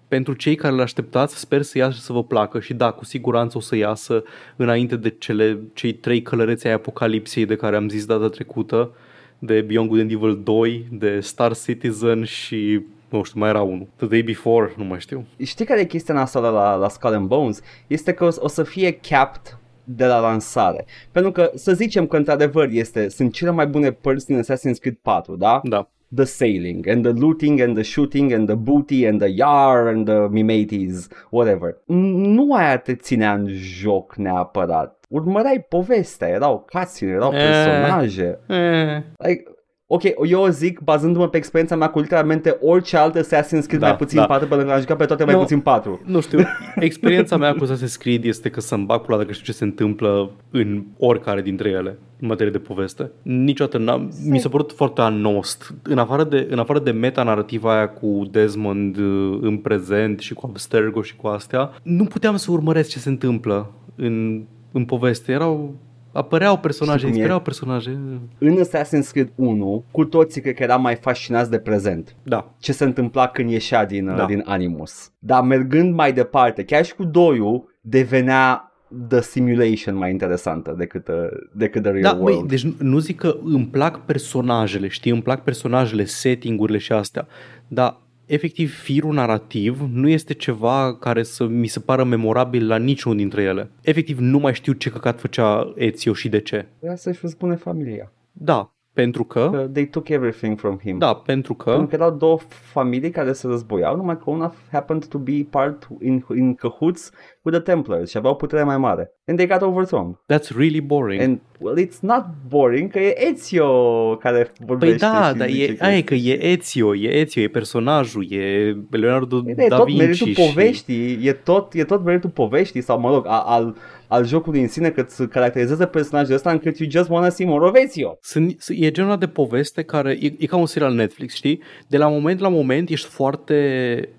pentru 0.08 0.34
cei 0.34 0.56
care 0.56 0.74
îl 0.74 0.82
așteptați, 0.82 1.40
sper 1.40 1.62
să 1.62 1.78
iasă 1.78 1.96
și 1.96 2.02
să 2.02 2.14
vă 2.14 2.24
placă 2.24 2.60
și 2.60 2.74
da, 2.74 2.92
cu 2.92 3.06
siguranță 3.06 3.58
o 3.58 3.62
să 3.62 3.76
iasă 3.76 4.24
înainte 4.56 4.96
de 4.96 5.16
cele, 5.18 5.60
cei 5.74 5.94
trei 5.94 6.22
călăreți 6.22 6.68
ai 6.68 6.74
apocalipsei 6.74 7.46
de 7.46 7.56
care 7.56 7.76
am 7.76 7.90
zis 7.90 8.06
data 8.06 8.28
trecută, 8.28 8.92
de 9.40 9.62
Beyond 9.62 9.90
Good 9.90 10.00
and 10.02 10.12
Evil 10.12 10.42
2, 10.44 10.88
de 10.92 11.20
Star 11.20 11.56
Citizen 11.56 12.24
și 12.24 12.82
nu 13.10 13.24
știu, 13.24 13.40
mai 13.40 13.50
era 13.50 13.62
unul. 13.62 13.88
The 13.96 14.08
Day 14.08 14.22
Before, 14.22 14.74
nu 14.78 14.84
mai 14.84 15.00
știu. 15.00 15.26
Știi 15.44 15.66
care 15.66 15.80
e 15.80 15.86
chestia 15.86 16.14
nasoală 16.14 16.50
la, 16.50 16.76
la 16.76 16.90
Skull 16.90 17.14
and 17.14 17.28
Bones? 17.28 17.62
Este 17.88 18.14
că 18.14 18.24
o, 18.26 18.30
o 18.40 18.48
să 18.48 18.64
fie 18.64 18.92
capped 18.92 19.58
de 19.84 20.06
la 20.06 20.20
lansare. 20.20 20.86
Pentru 21.12 21.32
că 21.32 21.52
să 21.56 21.74
zicem 21.74 22.08
că 22.08 22.18
într-adevăr 22.18 22.68
este, 22.72 23.10
sunt 23.10 23.34
cele 23.34 23.52
mai 23.52 23.68
bune 23.68 23.92
părți 23.92 24.26
din 24.26 24.42
Assassin's 24.44 24.80
Creed 24.80 24.98
4, 25.02 25.36
da? 25.36 25.60
Da. 25.64 25.90
The 26.16 26.24
sailing 26.26 26.88
and 26.88 27.04
the 27.04 27.12
looting 27.22 27.60
and 27.60 27.74
the 27.74 27.84
shooting 27.84 28.32
and 28.32 28.46
the 28.48 28.56
booty 28.56 29.06
and 29.08 29.20
the 29.20 29.30
yar 29.36 29.88
and 29.88 30.06
the 30.06 30.28
mimetes, 30.30 31.08
whatever. 31.30 31.78
Nu 31.86 32.54
aia 32.54 32.78
te 32.78 32.96
ținea 32.96 33.34
în 33.34 33.48
joc 33.50 34.16
neapărat. 34.16 35.06
Urmăreai 35.10 35.66
povestea, 35.70 36.28
erau 36.28 36.68
cutscene, 36.72 37.12
erau 37.12 37.32
Eh. 37.34 37.40
personaje. 37.40 38.40
Eh, 38.48 38.98
Like, 39.18 39.44
ok, 39.90 40.04
eu 40.28 40.42
o 40.42 40.50
zic 40.50 40.80
bazându-mă 40.80 41.28
pe 41.30 41.38
experiența 41.38 41.76
mea 41.76 41.90
cu 41.90 42.00
literalmente 42.00 42.58
orice 42.62 42.98
alt 42.98 43.16
Assassin's 43.18 43.66
Creed 43.68 43.80
Da, 43.80 43.88
mai 43.88 43.96
puțin 43.96 44.20
da. 44.20 44.26
4 44.26 44.48
pentru 44.48 44.68
că 44.68 44.74
am 44.74 44.80
jucat 44.80 44.98
pe 44.98 45.06
toate 45.06 45.24
mai 45.24 45.34
Nu. 45.34 45.40
puțin 45.40 45.60
4. 45.60 46.02
nu 46.06 46.20
știu, 46.22 46.40
experiența 46.76 47.38
mea 47.38 47.54
cu 47.54 47.66
Assassin's 47.66 47.98
Creed 48.00 48.24
este 48.24 48.50
că 48.50 48.60
să-mi 48.60 48.86
bag 48.86 49.02
pula 49.02 49.18
dacă 49.18 49.32
știu 49.32 49.46
ce 49.46 49.52
se 49.52 49.64
întâmplă 49.64 50.32
în 50.52 50.84
oricare 50.98 51.42
dintre 51.42 51.70
ele, 51.70 52.00
în 52.20 52.28
materie 52.28 52.52
de 52.52 52.58
poveste. 52.60 53.12
Niciodată 53.22 53.78
n-am, 53.78 54.12
mi 54.26 54.40
s-a 54.40 54.50
părut 54.50 54.72
foarte 54.72 55.02
anost. 55.02 55.74
În 55.84 55.98
afară 55.98 56.24
de, 56.24 56.48
în 56.50 56.60
afară 56.60 56.80
de 56.80 56.92
meta-narrativa 56.92 57.76
aia 57.76 57.90
cu 57.90 58.28
Desmond 58.32 58.98
uh, 58.98 59.38
în 59.42 59.58
prezent 59.58 60.20
și 60.20 60.34
cu 60.34 60.46
Abstergo 60.50 61.02
și 61.02 61.16
cu 61.16 61.28
astea, 61.28 61.72
nu 61.84 62.04
puteam 62.06 62.36
să 62.36 62.52
urmăresc 62.52 62.90
ce 62.90 63.00
se 63.00 63.10
întâmplă 63.10 63.72
în, 63.96 64.44
în 64.72 64.86
poveste. 64.86 65.32
Erau 65.32 65.76
Apăreau 66.18 66.58
personaje, 66.58 66.98
Știi 66.98 67.08
cum 67.10 67.16
e? 67.18 67.22
dispăreau 67.22 67.42
personaje. 67.42 67.98
În 68.38 68.58
Assassin's 68.64 69.12
Creed 69.12 69.32
1, 69.36 69.84
cu 69.92 70.06
toții 70.06 70.42
cred 70.42 70.56
că 70.56 70.64
eram 70.64 70.82
mai 70.82 70.96
fascinați 70.96 71.50
de 71.50 71.58
prezent. 71.60 72.16
Da. 72.24 72.54
Ce 72.60 72.72
se 72.72 72.84
întâmpla 72.84 73.28
când 73.28 73.50
ieșea 73.50 73.86
din, 73.86 74.06
Da. 74.06 74.14
da. 74.16 74.26
din 74.26 74.44
Animus. 74.46 75.12
Dar 75.20 75.42
mergând 75.44 75.94
mai 75.94 76.14
departe, 76.14 76.64
chiar 76.64 76.86
și 76.86 76.96
cu 76.96 77.04
doiul, 77.04 77.76
devenea 77.82 78.72
the 79.08 79.22
simulation 79.22 79.96
mai 79.96 80.12
interesantă 80.12 80.76
decât, 80.78 81.08
uh, 81.08 81.16
decât 81.54 81.82
the 81.82 81.92
real 81.92 82.04
Da, 82.04 82.20
world. 82.22 82.38
băi, 82.40 82.48
deci 82.48 82.64
nu- 82.64 82.74
nu 82.80 82.98
zic 83.00 83.18
că 83.20 83.36
îmi 83.44 83.66
plac 83.66 84.06
personajele, 84.06 84.88
știi, 84.88 85.12
îmi 85.12 85.22
plac 85.22 85.44
personajele, 85.44 86.06
setting-urile 86.06 86.78
și 86.78 86.92
astea, 86.92 87.28
dar 87.68 87.98
efectiv 88.28 88.74
firul 88.74 89.14
narrativ 89.14 89.82
nu 89.92 90.08
este 90.08 90.34
ceva 90.34 90.98
care 90.98 91.24
să 91.24 91.46
mi 91.46 91.68
se 91.68 91.80
pară 91.80 92.04
memorabil 92.04 92.68
la 92.68 92.78
niciunul 92.78 93.18
dintre 93.18 93.42
ele. 93.42 93.70
Efectiv 93.82 94.18
nu 94.20 94.40
mai 94.40 94.54
știu 94.54 94.74
ce 94.74 94.90
căcat 94.90 95.20
făcea 95.20 95.74
Ezio 95.76 96.14
și 96.14 96.30
de 96.30 96.40
ce. 96.40 96.66
Vrea 96.80 96.96
să-și 96.96 97.28
spune 97.28 97.56
familia. 97.56 98.12
Da, 98.32 98.77
pentru 99.02 99.24
că, 99.24 99.50
Că 99.52 99.68
they 99.74 99.86
took 99.86 100.08
everything 100.10 100.60
from 100.60 100.78
him. 100.84 100.98
da, 100.98 101.14
pentru 101.14 101.54
Pentru 101.54 101.54
că, 101.54 101.86
că 101.90 101.96
erau 101.96 102.12
două 102.12 102.38
familii 102.50 103.10
care 103.10 103.34
se 103.34 103.48
războiau, 103.48 103.96
numai 103.96 104.18
că 104.18 104.24
una 104.26 104.54
happened 104.72 105.06
to 105.06 105.18
be 105.18 105.48
part 105.50 105.88
in, 106.02 106.26
in 106.36 106.54
cahoots 106.56 107.12
with 107.42 107.58
the 107.58 107.72
Templars 107.72 108.10
și 108.10 108.18
aveau 108.18 108.36
putere 108.36 108.64
mai 108.64 108.78
mare. 108.78 109.12
And 109.26 109.38
they 109.38 109.48
got 109.58 109.62
overthrown. 109.70 110.20
that's 110.34 110.56
really 110.56 110.82
boring. 110.82 111.22
And, 111.22 111.40
well, 111.60 111.78
it's 111.86 112.00
not 112.00 112.24
boring, 112.48 112.92
că 112.92 113.00
e 113.00 113.28
Ezio 113.30 113.68
care 114.16 114.52
vorbește 114.66 114.96
Păi 114.98 115.10
da, 115.10 115.28
și 115.28 115.38
dar 115.38 115.48
zice 115.48 115.62
e, 115.64 115.66
chestii. 115.66 115.86
aia 115.86 115.98
e 115.98 116.02
că 116.02 116.14
e 116.16 116.44
Ezio, 116.52 116.96
e 116.96 117.08
Ezio, 117.20 117.42
e 117.42 117.48
personajul, 117.48 118.32
e 118.32 118.76
Leonardo 118.90 119.44
E, 119.46 119.54
e 119.58 119.68
da 119.68 119.76
tot 119.76 119.86
Vinci 119.86 119.98
meritul 120.00 120.28
și... 120.28 120.34
poveștii, 120.48 121.20
e 121.28 121.32
tot, 121.34 121.74
e 121.74 121.84
tot 121.84 122.04
meritul 122.04 122.30
poveștii 122.30 122.82
sau 122.82 123.00
mă 123.00 123.10
rog, 123.10 123.26
a, 123.28 123.40
al 123.40 123.76
al 124.08 124.26
jocului 124.26 124.62
în 124.62 124.68
sine, 124.68 124.90
că 124.90 125.02
îți 125.02 125.28
caracterizează 125.28 125.86
personajul 125.86 126.36
ăsta 126.36 126.52
încât 126.52 126.78
you 126.78 126.90
just 126.90 127.10
wanna 127.10 127.30
see 127.30 127.46
more 127.46 127.66
of 127.66 127.76
Ezio. 127.76 128.18
Sunt, 128.22 128.64
e 128.68 128.92
genul 128.92 129.18
de 129.18 129.28
poveste 129.28 129.82
care 129.82 130.18
e, 130.22 130.34
e 130.38 130.46
ca 130.46 130.56
un 130.56 130.66
serial 130.66 130.94
Netflix, 130.94 131.36
știi? 131.36 131.62
De 131.88 131.98
la 131.98 132.08
moment 132.08 132.40
la 132.40 132.50
moment 132.50 132.90
ești 132.90 133.08
foarte 133.08 133.56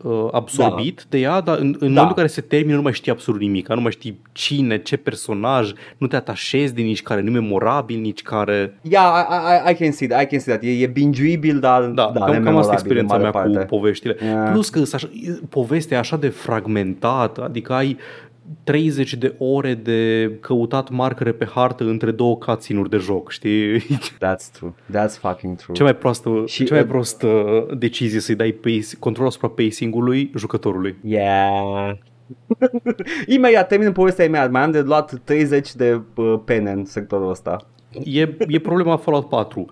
uh, 0.02 0.28
absorbit 0.30 0.96
da. 0.96 1.02
de 1.08 1.18
ea, 1.18 1.40
dar 1.40 1.58
în, 1.58 1.66
în 1.66 1.72
da. 1.78 1.86
momentul 1.86 2.08
în 2.08 2.14
care 2.14 2.26
se 2.26 2.40
termină 2.40 2.76
nu 2.76 2.82
mai 2.82 2.92
știi 2.92 3.12
absolut 3.12 3.40
nimic, 3.40 3.68
nu 3.68 3.80
mai 3.80 3.92
știi 3.92 4.20
cine, 4.32 4.78
ce 4.78 4.96
personaj, 4.96 5.72
nu 5.98 6.06
te 6.06 6.16
atașezi 6.16 6.74
de 6.74 6.82
nici 6.82 7.02
care 7.02 7.20
nu 7.20 7.30
e 7.30 7.32
memorabil, 7.32 8.00
nici 8.00 8.22
care... 8.22 8.78
Yeah, 8.82 9.26
I, 9.30 9.70
I, 9.70 9.72
I 9.72 9.74
can 9.74 9.92
see 9.92 10.08
that, 10.08 10.22
I 10.22 10.26
can 10.26 10.38
see 10.38 10.54
that. 10.54 10.64
E, 10.64 10.82
e 10.82 10.86
binge-uibil, 10.86 11.58
dar 11.58 11.82
da, 11.82 12.10
da 12.14 12.24
cam, 12.24 12.42
cam 12.42 12.56
asta 12.56 12.72
e 12.72 12.74
experiența 12.74 13.16
mea 13.16 13.30
parte. 13.30 13.58
cu 13.58 13.64
poveștile. 13.64 14.16
Yeah. 14.22 14.50
Plus 14.52 14.68
că 14.68 14.82
așa, 14.92 15.10
povestea 15.48 15.96
e 15.96 16.00
așa 16.00 16.16
de 16.16 16.28
fragmentată, 16.28 17.44
adică 17.44 17.72
ai 17.72 17.98
30 18.64 19.14
de 19.14 19.34
ore 19.38 19.74
de 19.74 20.30
căutat 20.40 20.90
marcare 20.90 21.32
pe 21.32 21.46
hartă 21.46 21.84
între 21.84 22.10
două 22.10 22.36
cutscene 22.36 22.82
de 22.90 22.96
joc, 22.96 23.30
știi? 23.30 23.78
That's 24.24 24.50
true. 24.52 24.70
That's 24.70 25.18
fucking 25.20 25.56
true. 25.56 25.74
Cea 25.76 25.84
mai 25.84 25.96
proastă, 25.96 26.42
și, 26.46 26.64
cea 26.64 26.74
mai 26.74 26.86
prostă 26.86 27.28
decizie 27.78 28.20
să-i 28.20 28.34
dai 28.34 28.52
pace, 28.52 28.96
control 28.98 29.26
asupra 29.26 29.48
pacing-ului 29.48 30.30
jucătorului. 30.36 30.96
Yeah. 31.02 31.96
Imediat 33.26 33.68
termin 33.68 33.92
povestea 33.92 34.28
mea, 34.28 34.48
mai 34.48 34.62
am 34.62 34.70
de 34.70 34.80
luat 34.80 35.20
30 35.24 35.74
de 35.74 36.00
uh, 36.14 36.40
pene 36.44 36.70
în 36.70 36.84
sectorul 36.84 37.30
ăsta. 37.30 37.66
E, 38.04 38.36
e 38.48 38.58
problema 38.58 38.96
Fallout 38.96 39.28
4 39.28 39.66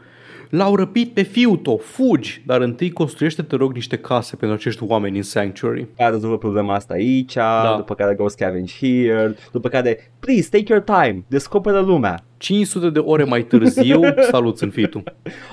L-au 0.51 0.77
răpit 0.77 1.13
pe 1.13 1.23
fiul 1.23 1.57
tău, 1.57 1.77
fugi, 1.77 2.43
dar 2.47 2.61
întâi 2.61 2.91
construiește, 2.91 3.43
te 3.43 3.57
rog, 3.57 3.73
niște 3.73 3.97
case 3.97 4.37
pentru 4.37 4.57
acești 4.57 4.83
oameni 4.87 5.17
în 5.17 5.23
Sanctuary. 5.23 5.87
Care 5.97 6.11
rezolvă 6.11 6.39
problema 6.39 6.75
asta 6.75 6.95
aici, 6.95 7.35
da. 7.35 7.75
după 7.77 7.95
care 7.95 8.15
go 8.15 8.29
scavenge 8.29 8.75
here, 8.81 9.37
după 9.53 9.69
care, 9.69 10.13
please, 10.21 10.49
take 10.51 10.73
your 10.73 10.83
time, 10.83 11.25
descoperă 11.29 11.81
lumea. 11.81 12.25
500 12.37 12.91
de 12.91 12.99
ore 12.99 13.25
mai 13.25 13.43
târziu, 13.43 14.01
salut 14.31 14.61
în 14.61 14.71
fitul. 14.71 15.03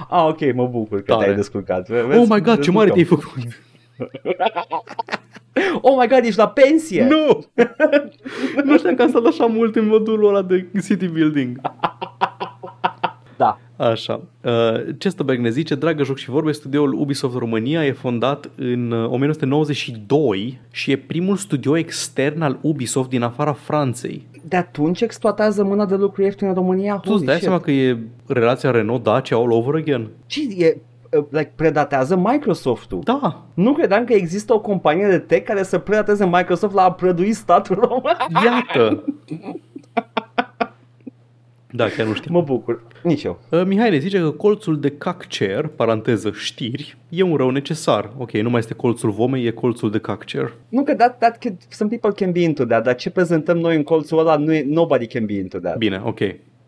Ah, 0.09 0.25
ok, 0.27 0.53
mă 0.53 0.67
bucur 0.67 1.01
că 1.01 1.11
Tare. 1.11 1.23
te-ai 1.23 1.35
descurcat. 1.35 1.87
Vezi, 1.87 2.17
oh 2.17 2.25
my 2.29 2.41
god, 2.41 2.59
ce 2.59 2.71
mare 2.71 2.89
te-ai 2.89 3.03
făcut! 3.03 3.61
oh 5.81 5.95
my 5.99 6.07
god, 6.07 6.23
ești 6.23 6.37
la 6.37 6.47
pensie! 6.47 7.07
Nu! 7.07 7.45
nu 8.63 8.77
știam 8.77 8.95
că 8.95 9.01
am 9.01 9.09
stat 9.09 9.25
așa 9.25 9.45
mult 9.45 9.75
în 9.75 9.87
modulul 9.87 10.27
ăla 10.27 10.41
de 10.41 10.67
city 10.87 11.07
building. 11.07 11.61
Da. 13.37 13.59
Așa. 13.89 14.21
Uh, 14.43 14.51
Chesterberg 14.97 15.39
ne 15.39 15.49
zice, 15.49 15.75
dragă 15.75 16.03
joc 16.03 16.17
și 16.17 16.29
vorbe, 16.29 16.51
studioul 16.51 16.93
Ubisoft 16.93 17.37
România 17.37 17.85
e 17.85 17.91
fondat 17.91 18.49
în 18.55 18.91
1992 18.91 20.19
uh, 20.27 20.53
și 20.71 20.91
e 20.91 20.97
primul 20.97 21.35
studio 21.35 21.77
extern 21.77 22.41
al 22.41 22.59
Ubisoft 22.61 23.09
din 23.09 23.21
afara 23.21 23.53
Franței. 23.53 24.27
De 24.47 24.55
atunci 24.55 25.01
exploatează 25.01 25.63
mâna 25.63 25.85
de 25.85 25.95
lucru 25.95 26.23
ieftin 26.23 26.47
în 26.47 26.53
România? 26.53 26.95
Tu 26.95 27.13
îți 27.13 27.25
dai 27.25 27.39
seama 27.39 27.59
că 27.59 27.71
e 27.71 27.97
relația 28.27 28.71
Renault-Dacia 28.71 29.35
all 29.35 29.51
over 29.51 29.75
again? 29.75 30.07
Ce 30.25 30.41
e 30.57 30.77
uh, 31.17 31.23
like, 31.29 31.51
predatează 31.55 32.15
Microsoft-ul. 32.15 32.99
Da. 33.03 33.43
Nu 33.53 33.73
credeam 33.73 34.05
că 34.05 34.13
există 34.13 34.53
o 34.53 34.59
companie 34.59 35.07
de 35.07 35.17
tech 35.17 35.45
care 35.45 35.63
să 35.63 35.77
predateze 35.77 36.25
Microsoft 36.25 36.73
la 36.73 36.83
a 36.83 36.91
prădui 36.91 37.33
statul 37.33 37.75
român. 37.75 38.15
Iată. 38.43 39.03
Da, 41.75 41.87
chiar 41.87 42.05
nu 42.07 42.13
știu. 42.13 42.33
Mă 42.33 42.41
bucur. 42.41 42.83
Nici 43.03 43.23
eu. 43.23 43.39
Uh, 43.49 43.63
Mihai 43.65 43.89
ne 43.89 43.97
zice 43.97 44.19
că 44.19 44.31
colțul 44.31 44.79
de 44.79 44.89
caccer, 44.89 45.67
paranteză 45.67 46.31
știri, 46.31 46.97
e 47.09 47.21
un 47.21 47.35
rău 47.35 47.49
necesar. 47.49 48.11
Ok, 48.17 48.31
nu 48.31 48.49
mai 48.49 48.59
este 48.59 48.73
colțul 48.73 49.09
vomei, 49.11 49.45
e 49.45 49.51
colțul 49.51 49.91
de 49.91 49.99
caccer. 49.99 50.53
Nu 50.69 50.83
că 50.83 50.95
that, 50.95 51.17
that 51.17 51.37
can, 51.37 51.57
some 51.69 51.89
people 51.89 52.25
can 52.25 52.31
be 52.31 52.39
into 52.39 52.65
that, 52.65 52.83
dar 52.83 52.95
ce 52.95 53.09
prezentăm 53.09 53.57
noi 53.57 53.75
în 53.75 53.83
colțul 53.83 54.19
ăla, 54.19 54.35
nu 54.35 54.53
e, 54.53 54.65
nobody 54.67 55.07
can 55.07 55.25
be 55.25 55.33
into 55.33 55.59
that. 55.59 55.77
Bine, 55.77 56.01
ok. 56.05 56.19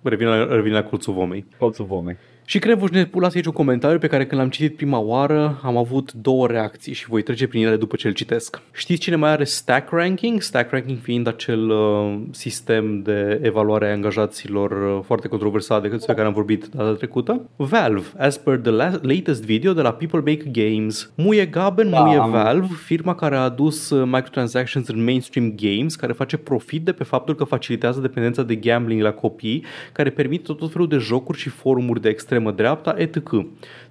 Revin 0.01 0.27
la, 0.27 0.55
revin 0.55 0.71
la 0.71 0.83
colțul 0.83 1.13
vomei. 1.13 1.45
Colțul 1.57 1.85
vomei. 1.85 2.17
Și 2.47 2.59
Crevuș 2.59 2.89
ne 2.89 3.05
pulați 3.05 3.35
aici 3.35 3.45
un 3.45 3.51
comentariu 3.51 3.97
pe 3.97 4.07
care 4.07 4.25
când 4.25 4.41
l-am 4.41 4.49
citit 4.49 4.75
prima 4.75 4.99
oară 4.99 5.59
am 5.63 5.77
avut 5.77 6.13
două 6.13 6.47
reacții 6.47 6.93
și 6.93 7.07
voi 7.07 7.21
trece 7.21 7.47
prin 7.47 7.65
ele 7.65 7.75
după 7.75 7.95
ce 7.95 8.07
îl 8.07 8.13
citesc. 8.13 8.61
Știți 8.73 9.01
cine 9.01 9.15
mai 9.15 9.29
are 9.29 9.43
stack 9.43 9.91
ranking? 9.91 10.41
Stack 10.41 10.71
ranking 10.71 10.97
fiind 11.01 11.27
acel 11.27 11.69
uh, 11.69 12.17
sistem 12.31 13.01
de 13.01 13.39
evaluare 13.43 13.87
a 13.87 13.91
angajaților 13.91 14.71
uh, 14.71 15.03
foarte 15.05 15.27
controversat 15.27 15.81
decât 15.81 16.05
pe 16.05 16.13
care 16.13 16.27
am 16.27 16.33
vorbit 16.33 16.65
data 16.65 16.93
trecută. 16.93 17.41
Valve, 17.55 18.05
as 18.17 18.37
per 18.37 18.57
the 18.57 18.71
la- 18.71 18.99
latest 19.01 19.43
video 19.43 19.73
de 19.73 19.81
la 19.81 19.91
People 19.91 20.19
Make 20.19 20.49
Games. 20.51 21.11
Muie 21.15 21.45
Gaben, 21.45 21.89
da, 21.89 21.99
muie 21.99 22.17
am... 22.17 22.31
Valve, 22.31 22.67
firma 22.85 23.15
care 23.15 23.35
a 23.35 23.39
adus 23.39 23.89
uh, 23.89 24.03
microtransactions 24.05 24.87
în 24.87 25.03
mainstream 25.03 25.53
games, 25.55 25.95
care 25.95 26.13
face 26.13 26.37
profit 26.37 26.85
de 26.85 26.91
pe 26.91 27.03
faptul 27.03 27.35
că 27.35 27.43
facilitează 27.43 27.99
dependența 27.99 28.43
de 28.43 28.55
gambling 28.55 29.01
la 29.01 29.11
copii, 29.11 29.63
care 29.91 30.09
permit 30.09 30.43
tot 30.43 30.71
felul 30.71 30.87
de 30.87 30.97
jocuri 30.97 31.37
și 31.37 31.49
forumuri 31.49 32.01
de 32.01 32.09
extrem 32.09 32.34
extremă 32.35 32.51
dreapta, 32.51 32.95
etc. 32.97 33.45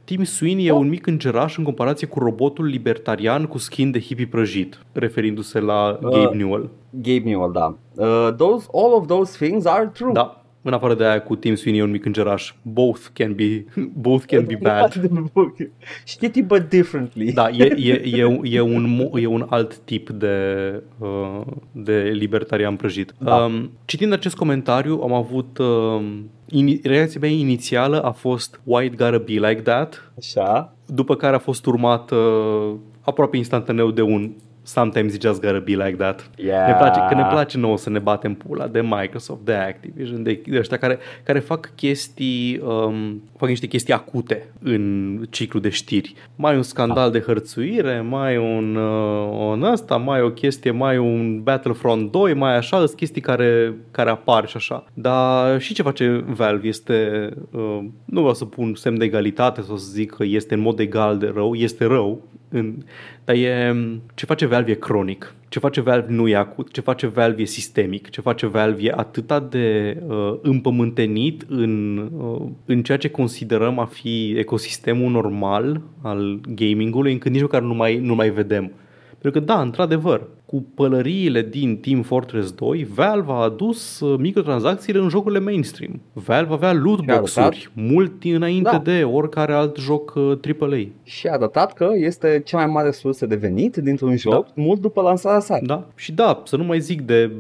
Tim 0.05 0.24
Sweeney 0.24 0.66
e 0.66 0.72
un 0.72 0.88
mic 0.88 1.07
îngeraș 1.07 1.57
în 1.59 1.64
comparație 1.64 2.07
cu 2.07 2.18
robotul 2.18 2.64
libertarian 2.64 3.45
cu 3.47 3.59
skin 3.59 3.90
de 3.90 4.01
hippie 4.01 4.26
prăjit, 4.26 4.78
referindu-se 4.92 5.61
la 5.61 5.99
uh, 6.03 6.09
Gabe 6.11 6.36
Newell. 6.36 6.70
Gabe 6.90 7.22
Newell, 7.24 7.53
da. 7.53 7.76
Uh, 7.95 8.34
those, 8.36 8.66
all 8.72 8.92
of 8.92 9.07
those 9.07 9.47
things 9.47 9.66
are 9.66 9.90
true. 9.95 10.12
Da, 10.12 10.43
în 10.66 10.72
afară 10.72 10.94
de 10.94 11.04
aia 11.04 11.22
cu 11.22 11.36
Tim 11.36 11.54
Sweeney 11.54 11.82
un 11.82 11.90
mic 11.90 12.04
îngeraș. 12.04 12.54
Both 12.62 13.00
can 13.12 13.34
be, 13.34 13.64
both 13.92 14.24
can 14.24 14.44
be 14.44 14.58
bad. 14.62 15.10
Știi, 16.04 16.42
but 16.42 16.68
differently. 16.68 17.32
Da, 17.32 17.48
e, 17.48 17.74
e, 17.76 18.02
e, 18.04 18.40
e, 18.42 18.60
un, 18.60 19.10
e 19.14 19.26
un 19.26 19.46
alt 19.48 19.76
tip 19.76 20.10
de, 20.10 20.36
uh, 20.98 21.40
de 21.72 22.10
libertarian 22.12 22.76
prăjit. 22.76 23.14
Da. 23.18 23.34
Um, 23.36 23.70
citind 23.84 24.12
acest 24.12 24.36
comentariu 24.36 25.00
am 25.02 25.12
avut... 25.12 25.58
Um, 25.58 26.30
in, 26.48 26.80
reacția 26.82 27.20
mea 27.20 27.30
inițială 27.30 28.02
a 28.02 28.10
fost 28.10 28.60
Why 28.64 28.84
it 28.84 28.96
gotta 28.96 29.18
be 29.18 29.32
like 29.32 29.60
that? 29.60 30.12
Așa. 30.18 30.74
După 30.86 31.16
care 31.16 31.34
a 31.34 31.38
fost 31.38 31.66
urmat 31.66 32.10
uh, 32.10 32.74
aproape 33.00 33.36
instantaneu 33.36 33.90
de 33.90 34.02
un 34.02 34.32
sometimes 34.64 35.12
you 35.12 35.20
just 35.30 35.40
gotta 35.40 35.60
be 35.60 35.76
like 35.76 35.96
that. 35.96 36.30
Yeah. 36.36 36.66
Ne 36.66 36.74
place, 36.74 37.00
că 37.08 37.14
ne 37.14 37.26
place 37.30 37.58
nouă 37.58 37.78
să 37.78 37.90
ne 37.90 37.98
batem 37.98 38.34
pula 38.34 38.66
de 38.66 38.80
Microsoft, 38.80 39.44
de 39.44 39.52
Activision, 39.52 40.22
de, 40.22 40.42
de 40.46 40.58
ăștia 40.58 40.76
care, 40.76 40.98
care 41.22 41.38
fac 41.38 41.72
chestii, 41.74 42.58
um, 42.58 43.22
fac 43.36 43.48
niște 43.48 43.66
chestii 43.66 43.92
acute 43.92 44.48
în 44.62 45.26
ciclu 45.30 45.60
de 45.60 45.68
știri. 45.68 46.14
Mai 46.36 46.56
un 46.56 46.62
scandal 46.62 47.10
de 47.10 47.20
hărțuire, 47.20 48.00
mai 48.00 48.36
un, 48.36 48.76
uh, 48.76 49.50
un 49.52 49.62
ăsta, 49.62 49.96
mai 49.96 50.22
o 50.22 50.30
chestie, 50.30 50.70
mai 50.70 50.98
un 50.98 51.42
Battlefront 51.42 52.12
2, 52.12 52.34
mai 52.34 52.56
așa, 52.56 52.76
sunt 52.76 52.96
chestii 52.96 53.20
care, 53.20 53.74
care 53.90 54.10
apar 54.10 54.48
și 54.48 54.56
așa. 54.56 54.84
Dar 54.94 55.60
și 55.60 55.74
ce 55.74 55.82
face 55.82 56.24
Valve 56.26 56.68
este, 56.68 57.28
uh, 57.50 57.78
nu 58.04 58.20
vreau 58.20 58.34
să 58.34 58.44
pun 58.44 58.74
semn 58.74 58.98
de 58.98 59.04
egalitate 59.04 59.60
sau 59.60 59.76
să 59.76 59.90
zic 59.90 60.10
că 60.10 60.24
este 60.24 60.54
în 60.54 60.60
mod 60.60 60.78
egal 60.78 61.18
de 61.18 61.32
rău, 61.34 61.54
este 61.54 61.84
rău, 61.84 62.22
în, 62.55 62.74
dar 63.24 63.36
e, 63.36 63.74
ce 64.14 64.26
face 64.26 64.46
Valve 64.46 64.70
e 64.70 64.74
cronic. 64.74 65.34
Ce 65.48 65.59
face 65.59 65.80
Valve 65.80 66.12
nu 66.12 66.28
e 66.28 66.36
acut, 66.36 66.72
ce 66.72 66.80
face 66.80 67.07
Valve 67.07 67.42
e 67.42 67.44
sistemic, 67.44 68.11
ce 68.11 68.20
face 68.20 68.46
Valve 68.46 68.82
e 68.82 68.92
atât 68.96 69.50
de 69.50 69.96
uh, 70.07 70.38
împământenit 70.42 71.44
în, 71.48 71.96
uh, 71.98 72.48
în 72.64 72.82
ceea 72.82 72.98
ce 72.98 73.09
considerăm 73.09 73.78
a 73.78 73.84
fi 73.84 74.34
ecosistemul 74.38 75.11
normal 75.11 75.80
al 76.02 76.40
gamingului, 76.55 77.12
încât 77.12 77.32
nici 77.32 77.40
măcar 77.40 77.62
nu 77.62 77.74
mai, 77.74 77.98
nu 77.98 78.14
mai 78.14 78.30
vedem. 78.30 78.72
Pentru 79.25 79.43
că 79.43 79.47
da, 79.53 79.61
într-adevăr, 79.61 80.29
cu 80.47 80.66
pălăriile 80.75 81.43
din 81.43 81.77
Team 81.77 82.03
Fortress 82.03 82.53
2, 82.53 82.85
Valve 82.95 83.33
a 83.33 83.35
adus 83.35 84.01
uh, 84.01 84.18
microtransacțiile 84.18 84.99
în 84.99 85.09
jocurile 85.09 85.41
mainstream. 85.41 86.01
Valve 86.12 86.53
avea 86.53 86.72
lootbox-uri 86.72 87.70
mult 87.72 88.25
înainte 88.25 88.70
da. 88.70 88.79
de 88.79 89.05
oricare 89.05 89.53
alt 89.53 89.77
joc 89.77 90.16
AAA. 90.16 90.68
Uh, 90.68 90.87
și 91.03 91.27
a 91.27 91.33
arătat 91.33 91.72
că 91.72 91.91
este 91.95 92.43
cea 92.45 92.57
mai 92.57 92.66
mare 92.66 92.91
sursă 92.91 93.27
de 93.27 93.35
venit 93.35 93.77
dintr-un 93.77 94.16
joc 94.16 94.33
da. 94.33 94.62
mult 94.62 94.81
după 94.81 95.03
lansarea 95.03 95.41
sa. 95.41 95.59
Da, 95.62 95.87
și 95.95 96.12
da, 96.12 96.43
să 96.45 96.57
nu 96.57 96.64
mai 96.64 96.81
zic 96.81 97.01
de 97.01 97.31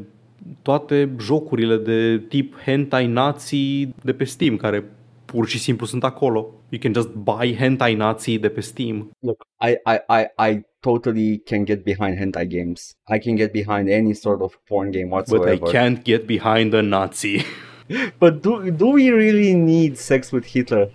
toate 0.62 1.10
jocurile 1.20 1.76
de 1.76 2.18
tip 2.28 2.54
hentai 2.64 3.06
nazi 3.06 3.88
de 4.02 4.12
pe 4.12 4.24
Steam, 4.24 4.56
care 4.56 4.84
pur 5.24 5.46
și 5.46 5.58
simplu 5.58 5.86
sunt 5.86 6.04
acolo. 6.04 6.46
You 6.68 6.80
can 6.80 6.92
just 6.94 7.08
buy 7.08 7.56
hentai 7.58 7.94
nazi 7.94 8.38
de 8.38 8.48
pe 8.48 8.60
Steam. 8.60 9.10
Look, 9.18 9.46
I, 9.60 9.70
I, 9.70 9.96
I, 10.20 10.50
I 10.50 10.64
totally 10.84 11.38
can 11.38 11.64
get 11.64 11.84
behind 11.84 12.18
hentai 12.18 12.48
games. 12.48 12.94
I 13.08 13.18
can 13.18 13.36
get 13.36 13.52
behind 13.52 13.88
any 13.88 14.14
sort 14.14 14.42
of 14.42 14.52
porn 14.68 14.90
game 14.90 15.10
whatsoever. 15.10 15.56
But 15.56 15.68
I 15.68 15.72
can't 15.72 16.04
get 16.04 16.26
behind 16.26 16.74
a 16.74 16.82
Nazi. 16.82 17.44
but 18.20 18.42
do, 18.42 18.70
do 18.70 18.86
we 18.88 19.10
really 19.10 19.54
need 19.54 19.98
sex 19.98 20.32
with 20.32 20.44
Hitler? 20.44 20.90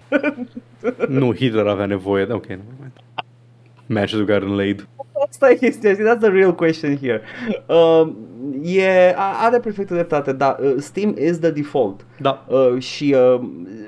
nu, 1.10 1.32
Hitler 1.32 1.68
avea 1.68 1.88
nevoie. 1.88 2.24
Ok, 2.30 2.48
nu 2.56 2.64
mai 3.90 4.02
Matches 4.02 4.26
got 4.26 4.44
laid. 4.44 4.88
Asta 5.28 5.50
este, 5.60 5.96
that's 5.96 6.20
the 6.20 6.30
real 6.30 6.56
question 6.56 6.98
here. 6.98 7.22
Um, 7.66 8.18
e, 8.64 9.16
are 9.18 9.60
perfectă 9.60 9.94
dreptate, 9.94 10.32
dar 10.32 10.58
uh, 10.60 10.74
Steam 10.78 11.16
is 11.18 11.40
the 11.40 11.52
default. 11.52 12.06
Da. 12.20 12.46
Uh, 12.48 12.82
și 12.82 13.16
uh, 13.18 13.42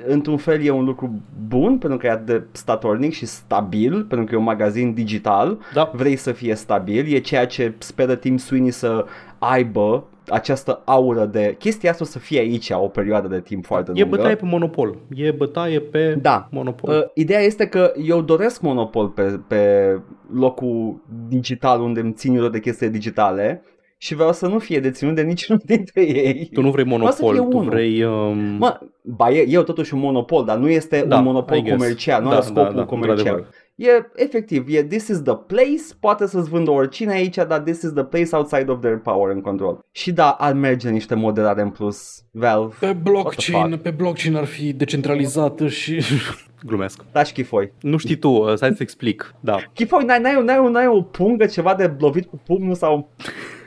într-un 0.07 0.37
fel 0.37 0.63
e 0.63 0.69
un 0.69 0.83
lucru 0.83 1.21
bun 1.47 1.77
pentru 1.77 1.97
că 1.97 2.07
e 2.07 2.21
de 2.25 2.43
statornic 2.51 3.13
și 3.13 3.25
stabil, 3.25 4.03
pentru 4.03 4.25
că 4.25 4.35
e 4.35 4.37
un 4.37 4.43
magazin 4.43 4.93
digital. 4.93 5.57
Da. 5.73 5.91
Vrei 5.93 6.15
să 6.15 6.31
fie 6.31 6.55
stabil, 6.55 7.13
e 7.13 7.19
ceea 7.19 7.45
ce 7.45 7.73
speră 7.77 8.15
Tim 8.15 8.37
Sweeney 8.37 8.71
să 8.71 9.05
aibă 9.37 10.05
această 10.31 10.81
aură 10.85 11.25
de 11.25 11.55
chestia 11.59 11.89
asta 11.91 12.03
o 12.03 12.07
să 12.07 12.19
fie 12.19 12.39
aici 12.39 12.69
o 12.69 12.87
perioadă 12.87 13.27
de 13.27 13.39
timp 13.41 13.65
foarte 13.65 13.91
E 13.95 13.99
lungă. 14.01 14.15
bătaie 14.15 14.35
pe 14.35 14.45
monopol. 14.45 14.97
E 15.15 15.31
bătaie 15.31 15.79
pe 15.79 16.17
Da. 16.21 16.47
monopol. 16.51 16.93
Uh, 16.95 17.01
ideea 17.13 17.39
este 17.41 17.67
că 17.67 17.91
eu 18.03 18.21
doresc 18.21 18.61
monopol 18.61 19.07
pe, 19.07 19.39
pe 19.47 19.95
locul 20.33 21.01
digital 21.27 21.81
unde 21.81 21.99
îmi 21.99 22.13
țin 22.13 22.35
eu 22.35 22.47
de 22.47 22.59
chestii 22.59 22.89
digitale 22.89 23.63
și 23.97 24.15
vreau 24.15 24.31
să 24.33 24.47
nu 24.47 24.59
fie 24.59 24.79
deținut 24.79 25.15
de 25.15 25.21
niciunul 25.21 25.61
dintre 25.75 26.01
ei. 26.01 26.49
tu 26.53 26.61
nu 26.61 26.71
vrei 26.71 26.83
Vreau 26.85 27.11
să 27.11 27.17
monopol, 27.21 27.33
fie 27.43 27.51
tu 27.51 27.57
unul. 27.57 27.69
vrei... 27.69 28.03
Um... 28.03 28.37
Mă, 28.37 28.79
ba, 29.01 29.29
e, 29.31 29.45
e 29.49 29.61
totuși 29.63 29.93
un 29.93 29.99
monopol, 29.99 30.45
dar 30.45 30.57
nu 30.57 30.69
este 30.69 31.05
Da, 31.07 31.17
un 31.17 31.23
monopol 31.23 31.57
I 31.57 31.61
guess. 31.61 31.75
comercial, 31.77 32.21
nu 32.23 32.29
Da, 32.29 32.35
are 32.35 32.43
scopul 32.45 32.63
da, 32.63 32.71
da, 32.79 32.85
comercial. 32.85 33.17
într-adevăr. 33.17 33.47
E 33.75 34.05
efectiv, 34.15 34.65
e 34.69 34.83
this 34.83 35.07
is 35.07 35.21
the 35.21 35.35
place, 35.35 35.83
poate 35.99 36.27
să-ți 36.27 36.49
vândă 36.49 36.71
oricine 36.71 37.11
aici, 37.11 37.35
dar 37.35 37.59
this 37.59 37.81
is 37.81 37.91
the 37.93 38.03
place 38.03 38.35
outside 38.35 38.71
of 38.71 38.79
their 38.79 38.97
power 38.97 39.31
and 39.31 39.41
control. 39.41 39.79
Și 39.91 40.11
da, 40.11 40.29
ar 40.29 40.53
merge 40.53 40.89
niște 40.89 41.15
moderare 41.15 41.61
în 41.61 41.69
plus, 41.69 42.23
Valve, 42.31 42.75
Pe 42.79 42.85
What 42.85 42.95
the 42.95 43.11
blockchain, 43.11 43.69
fuck? 43.69 43.81
pe 43.81 43.89
blockchain 43.91 44.35
ar 44.35 44.45
fi 44.45 44.73
decentralizată 44.73 45.67
și... 45.67 46.01
Glumesc. 46.65 47.03
taci 47.11 47.31
chifoi. 47.31 47.73
Nu 47.81 47.97
știi 47.97 48.15
tu, 48.15 48.29
uh, 48.29 48.55
stai 48.55 48.73
să 48.75 48.81
explic. 48.83 49.33
Da. 49.39 49.57
Chifoi, 49.73 50.05
n-ai, 50.05 50.19
n-ai, 50.19 50.43
n-ai, 50.43 50.71
n-ai 50.71 50.87
o 50.87 51.01
pungă, 51.01 51.45
ceva 51.45 51.75
de 51.75 51.95
lovit 51.99 52.25
cu 52.29 52.41
pumnul 52.45 52.75
sau... 52.75 53.09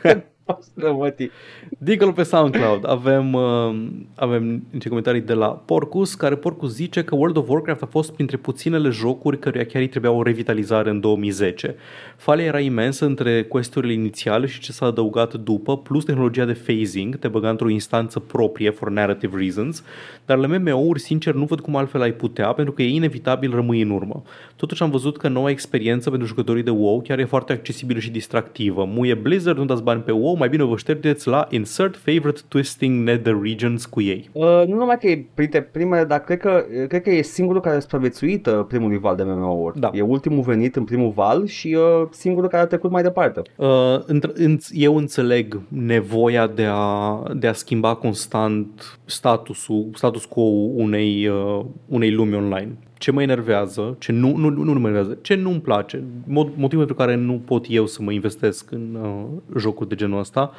Rămătii. 0.74 1.30
Diggle 1.78 2.12
pe 2.12 2.22
SoundCloud. 2.22 2.88
Avem, 2.88 3.32
uh, 3.32 3.76
avem 4.14 4.62
niște 4.70 4.88
comentarii 4.88 5.20
de 5.20 5.32
la 5.32 5.49
Porcus, 5.49 6.14
care 6.14 6.34
Porcus 6.34 6.74
zice 6.74 7.05
că 7.05 7.14
World 7.14 7.36
of 7.36 7.49
Warcraft 7.49 7.82
a 7.82 7.86
fost 7.86 8.12
printre 8.12 8.36
puținele 8.36 8.88
jocuri 8.88 9.38
căruia 9.38 9.66
chiar 9.66 9.82
îi 9.82 9.88
trebuia 9.88 10.11
o 10.11 10.22
revitalizare 10.22 10.90
în 10.90 11.01
2010. 11.01 11.74
Falia 12.16 12.45
era 12.45 12.61
imensă 12.61 13.05
între 13.05 13.45
questurile 13.45 13.92
inițiale 13.92 14.47
și 14.47 14.61
ce 14.61 14.72
s-a 14.72 14.86
adăugat 14.86 15.34
după, 15.34 15.78
plus 15.78 16.05
tehnologia 16.05 16.45
de 16.45 16.61
phasing, 16.66 17.16
te 17.16 17.28
băga 17.28 17.51
într-o 17.51 17.68
instanță 17.68 18.18
proprie 18.18 18.70
for 18.70 18.90
narrative 18.90 19.36
reasons, 19.36 19.84
dar 20.26 20.38
la 20.38 20.47
MMO-uri, 20.47 21.01
sincer, 21.01 21.34
nu 21.34 21.45
văd 21.45 21.61
cum 21.61 21.76
altfel 21.76 22.01
ai 22.01 22.12
putea, 22.12 22.53
pentru 22.53 22.74
că 22.74 22.82
e 22.82 22.95
inevitabil 22.95 23.55
rămâi 23.55 23.80
în 23.80 23.90
urmă. 23.90 24.22
Totuși 24.57 24.82
am 24.82 24.90
văzut 24.90 25.16
că 25.16 25.28
noua 25.28 25.51
experiență 25.51 26.11
pentru 26.11 26.28
jucătorii 26.28 26.62
de 26.62 26.70
WoW 26.70 27.01
chiar 27.01 27.18
e 27.18 27.24
foarte 27.24 27.53
accesibilă 27.53 27.99
și 27.99 28.11
distractivă. 28.11 28.84
Muie 28.84 29.14
Blizzard, 29.14 29.59
nu 29.59 29.64
dați 29.64 29.82
bani 29.82 30.01
pe 30.01 30.12
WoW, 30.12 30.34
mai 30.35 30.49
bine 30.49 30.62
vă 30.64 30.76
ștergeți 30.76 31.28
la 31.28 31.47
Insert 31.51 31.97
Favorite 31.97 32.41
Twisting 32.49 33.07
Nether 33.07 33.37
Regions 33.43 33.87
cu 33.87 34.01
ei. 34.01 34.30
Uh, 34.32 34.62
nu 34.66 34.76
numai 34.76 34.99
că 34.99 35.07
e 35.07 35.26
printre 35.35 35.62
primele, 35.62 36.05
dar 36.05 36.20
cred 36.20 36.39
că, 36.39 36.64
cred 36.89 37.03
că 37.03 37.11
e 37.11 37.22
singurul 37.22 37.61
care 37.61 37.76
a 37.76 37.80
supraviețuit 37.80 38.47
uh, 38.47 38.64
primului 38.68 38.99
val 38.99 39.16
de 39.16 39.22
MMO-uri. 39.22 39.80
Da. 39.80 39.91
E 39.93 40.01
ultimul 40.01 40.43
venit 40.43 40.76
în 40.76 40.85
primul 40.85 41.11
val 41.11 41.47
și 41.47 41.76
uh, 41.78 42.09
singurul 42.11 42.49
care 42.49 42.62
a 42.62 42.66
trecut 42.66 42.91
mai 42.91 43.03
departe. 43.03 43.43
Uh, 43.57 43.99
într- 44.01 44.35
înț- 44.35 44.72
eu 44.72 44.97
înțeleg 44.97 45.61
nevoia 45.68 46.47
de 46.47 46.66
a, 46.70 47.22
de 47.35 47.47
a 47.47 47.53
schimba 47.53 47.95
constant 47.95 48.99
statusul, 49.05 49.89
status 49.95 50.24
quo 50.24 50.43
unei, 50.74 51.26
uh, 51.26 51.64
unei 51.89 52.12
lumi 52.12 52.35
online. 52.35 52.78
Ce 52.99 53.11
mă 53.11 53.22
enervează, 53.22 53.97
ce 53.99 54.12
nu, 54.12 54.36
nu, 54.36 54.49
nu, 54.49 54.62
nu 54.62 54.80
mă 54.80 54.88
enervează, 54.88 55.18
ce 55.22 55.34
nu-mi 55.34 55.61
place, 55.61 56.03
mod, 56.26 56.49
motivul 56.57 56.86
pentru 56.86 56.95
care 56.95 57.14
nu 57.14 57.42
pot 57.45 57.66
eu 57.68 57.86
să 57.86 58.03
mă 58.03 58.12
investesc 58.12 58.70
în 58.70 58.99
uh, 59.03 59.24
jocuri 59.59 59.88
de 59.88 59.95
genul 59.95 60.18
ăsta, 60.18 60.53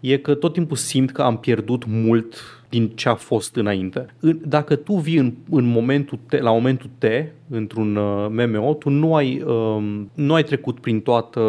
e 0.00 0.16
că 0.16 0.34
tot 0.34 0.52
timpul 0.52 0.76
simt 0.76 1.12
că 1.12 1.22
am 1.22 1.36
pierdut 1.38 1.84
mult 1.86 2.61
din 2.72 2.88
ce 2.94 3.08
a 3.08 3.14
fost 3.14 3.56
înainte. 3.56 4.06
În- 4.20 4.38
Dacă 4.44 4.74
tu 4.76 4.94
vii 4.94 5.16
în, 5.16 5.32
în 5.50 5.64
momentul 5.64 6.18
T, 6.28 6.40
la 6.40 6.50
momentul 6.52 6.90
T, 6.98 7.04
într-un 7.50 7.96
uh, 7.96 8.26
MMO, 8.46 8.74
tu 8.74 8.88
nu 8.90 9.14
ai, 9.14 9.42
um, 9.46 10.10
nu 10.14 10.34
ai 10.34 10.42
trecut 10.42 10.78
prin 10.80 11.00
toată, 11.00 11.40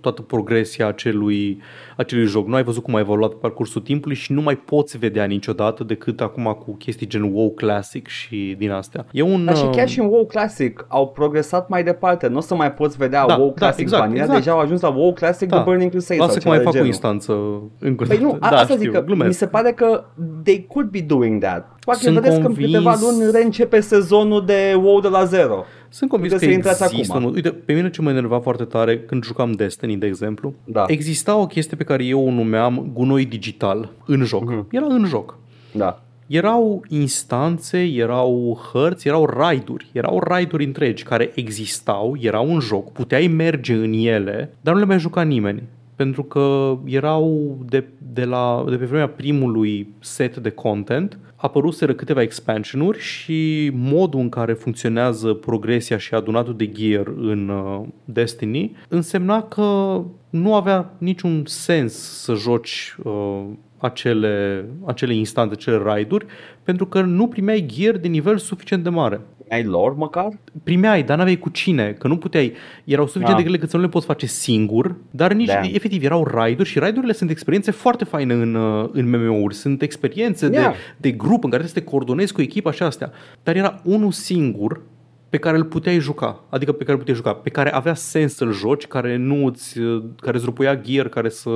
toată 0.00 0.22
progresia 0.22 0.86
acelui, 0.86 1.60
acelui 1.96 2.24
joc. 2.26 2.46
Nu 2.46 2.54
ai 2.54 2.62
văzut 2.62 2.82
cum 2.82 2.94
a 2.94 2.98
evoluat 2.98 3.30
pe 3.30 3.36
parcursul 3.40 3.80
timpului 3.80 4.16
și 4.16 4.32
nu 4.32 4.40
mai 4.40 4.56
poți 4.56 4.98
vedea 4.98 5.24
niciodată 5.24 5.84
decât 5.84 6.20
acum 6.20 6.44
cu 6.64 6.74
chestii 6.76 7.06
gen 7.06 7.22
WoW 7.22 7.50
Classic 7.50 8.06
și 8.08 8.54
din 8.58 8.70
astea. 8.70 9.06
E 9.12 9.22
un, 9.22 9.44
Dar 9.44 9.56
și 9.56 9.64
uh, 9.64 9.70
chiar 9.70 9.88
și 9.88 9.98
în 10.00 10.06
WoW 10.06 10.26
Classic 10.26 10.84
au 10.88 11.08
progresat 11.08 11.68
mai 11.68 11.84
departe. 11.84 12.26
Nu 12.28 12.36
o 12.36 12.40
să 12.40 12.54
mai 12.54 12.72
poți 12.72 12.96
vedea 12.96 13.26
Da, 13.26 13.34
WoW 13.36 13.48
da, 13.48 13.54
Classic 13.54 13.80
exact, 13.82 14.02
Vanilla, 14.02 14.22
exact. 14.22 14.38
deja 14.44 14.52
au 14.52 14.58
ajuns 14.60 14.80
la 14.80 14.88
WoW 14.88 15.12
Classic 15.12 15.48
Da. 15.48 15.56
The 15.56 15.64
Burning 15.64 15.90
Crusade 15.90 16.20
Lasă 16.20 16.32
sau 16.32 16.42
că 16.42 16.48
mai 16.48 16.56
ceva 16.58 16.70
fac 16.70 16.72
de 16.72 16.78
o 16.78 16.84
genul. 16.84 16.86
instanță 16.86 17.32
încă 17.78 18.04
o 18.04 18.06
Păi 18.06 18.18
nu, 18.18 18.30
dată. 18.38 18.54
a, 18.54 18.58
asta 18.58 18.64
știu, 18.74 18.76
zic 18.84 18.90
că 18.92 19.02
glumesc. 19.04 19.28
mi 19.28 19.34
se 19.34 19.46
pare 19.46 19.72
că 19.72 20.04
they 20.44 20.63
could 20.68 20.90
be 20.90 21.00
doing 21.00 21.42
that. 21.42 21.76
Poate 21.84 22.00
Sunt 22.00 22.14
vedeți 22.14 22.32
că 22.34 22.38
în 22.40 22.44
convins- 22.46 22.72
câteva 22.72 22.96
luni 23.00 23.30
reîncepe 23.32 23.80
sezonul 23.80 24.44
de 24.44 24.74
WoW 24.76 25.00
de 25.00 25.08
la 25.08 25.24
zero. 25.24 25.64
Sunt 25.88 26.10
convins 26.10 26.32
că 26.32 26.38
Puteți 26.38 26.52
să 26.62 26.68
intrați 26.68 26.94
există 26.94 27.16
acum. 27.16 27.26
un... 27.28 27.34
Uite, 27.34 27.50
pe 27.50 27.72
mine 27.72 27.90
ce 27.90 28.02
mă 28.02 28.10
enerva 28.10 28.40
foarte 28.40 28.64
tare 28.64 28.98
când 29.00 29.24
jucam 29.24 29.52
Destiny, 29.52 29.96
de 29.96 30.06
exemplu, 30.06 30.54
Da. 30.64 30.84
exista 30.86 31.36
o 31.36 31.46
chestie 31.46 31.76
pe 31.76 31.84
care 31.84 32.04
eu 32.04 32.26
o 32.26 32.30
numeam 32.30 32.90
gunoi 32.92 33.24
digital 33.24 33.90
în 34.06 34.24
joc. 34.24 34.50
Mhm. 34.50 34.66
Era 34.70 34.86
în 34.88 35.04
joc. 35.04 35.38
Da. 35.72 36.02
Erau 36.26 36.82
instanțe, 36.88 37.78
erau 37.78 38.58
hărți, 38.72 39.08
erau 39.08 39.26
raiduri. 39.26 39.88
Erau 39.92 40.18
raiduri 40.26 40.64
întregi 40.64 41.02
care 41.02 41.30
existau, 41.34 42.16
erau 42.20 42.52
în 42.54 42.60
joc, 42.60 42.92
puteai 42.92 43.26
merge 43.26 43.74
în 43.74 43.92
ele, 43.92 44.54
dar 44.60 44.74
nu 44.74 44.80
le 44.80 44.86
mai 44.86 44.98
juca 44.98 45.22
nimeni. 45.22 45.62
Pentru 45.96 46.22
că 46.22 46.76
erau 46.84 47.58
de, 47.68 47.84
de, 48.12 48.24
la, 48.24 48.64
de 48.68 48.76
pe 48.76 48.84
vremea 48.84 49.08
primului 49.08 49.88
set 50.00 50.36
de 50.36 50.50
content, 50.50 51.18
apăruseră 51.36 51.94
câteva 51.94 52.22
expansionuri 52.22 52.98
și 52.98 53.70
modul 53.74 54.20
în 54.20 54.28
care 54.28 54.52
funcționează 54.52 55.32
progresia 55.32 55.98
și 55.98 56.14
adunatul 56.14 56.56
de 56.56 56.70
gear 56.72 57.06
în 57.06 57.48
uh, 57.48 57.86
Destiny 58.04 58.76
însemna 58.88 59.42
că 59.42 60.00
nu 60.30 60.54
avea 60.54 60.94
niciun 60.98 61.42
sens 61.46 61.92
să 61.92 62.34
joci 62.34 62.96
uh, 63.02 63.44
acele, 63.78 64.64
acele 64.84 65.14
instante, 65.14 65.54
acele 65.54 65.76
raiduri, 65.76 66.26
pentru 66.62 66.86
că 66.86 67.00
nu 67.00 67.28
primeai 67.28 67.66
gear 67.66 67.96
de 67.96 68.08
nivel 68.08 68.38
suficient 68.38 68.82
de 68.82 68.88
mare. 68.88 69.20
Ai 69.50 69.64
lor 69.64 69.94
măcar? 69.96 70.28
Primeai, 70.62 71.02
dar 71.02 71.16
n-aveai 71.16 71.36
cu 71.38 71.48
cine, 71.48 71.92
că 71.98 72.08
nu 72.08 72.16
puteai, 72.16 72.52
erau 72.84 73.04
suficient 73.06 73.30
Ah. 73.30 73.36
de 73.36 73.42
grele 73.42 73.58
că 73.58 73.66
să 73.66 73.76
nu 73.76 73.82
le 73.82 73.88
poți 73.88 74.06
face 74.06 74.26
singur, 74.26 74.96
dar 75.10 75.32
nici, 75.32 75.46
Da. 75.46 75.60
efectiv, 75.72 76.04
erau 76.04 76.24
raiduri 76.24 76.68
și 76.68 76.78
raidurile 76.78 77.12
sunt 77.12 77.30
experiențe 77.30 77.70
foarte 77.70 78.04
faine 78.04 78.34
în, 78.34 78.54
uh, 78.54 78.88
în 78.92 79.08
MMO-uri, 79.08 79.54
sunt 79.54 79.82
experiențe 79.82 80.48
Yeah. 80.52 80.72
de, 80.72 80.76
de 80.96 81.10
grup 81.10 81.44
în 81.44 81.50
care 81.50 81.62
trebuie 81.62 81.68
să 81.68 81.78
te 81.80 81.84
coordonezi 81.84 82.32
cu 82.32 82.40
echipa 82.42 82.70
și 82.72 82.82
astea, 82.82 83.12
dar 83.42 83.56
era 83.56 83.80
unul 83.84 84.10
singur 84.12 84.80
pe 85.28 85.38
care 85.38 85.56
îl 85.56 85.64
puteai 85.64 85.98
juca, 85.98 86.44
adică 86.48 86.72
pe 86.72 86.78
care 86.84 86.92
îl 86.92 86.98
puteai 86.98 87.16
juca, 87.16 87.32
pe 87.34 87.50
care 87.50 87.72
avea 87.72 87.94
sens 87.94 88.34
să-l 88.34 88.52
joci, 88.52 88.86
care 88.86 89.16
nu 89.16 89.46
îți, 89.46 89.80
care 90.20 90.36
îți 90.36 90.44
rupuia 90.44 90.76
gear, 90.76 91.08
care 91.08 91.28
să 91.28 91.50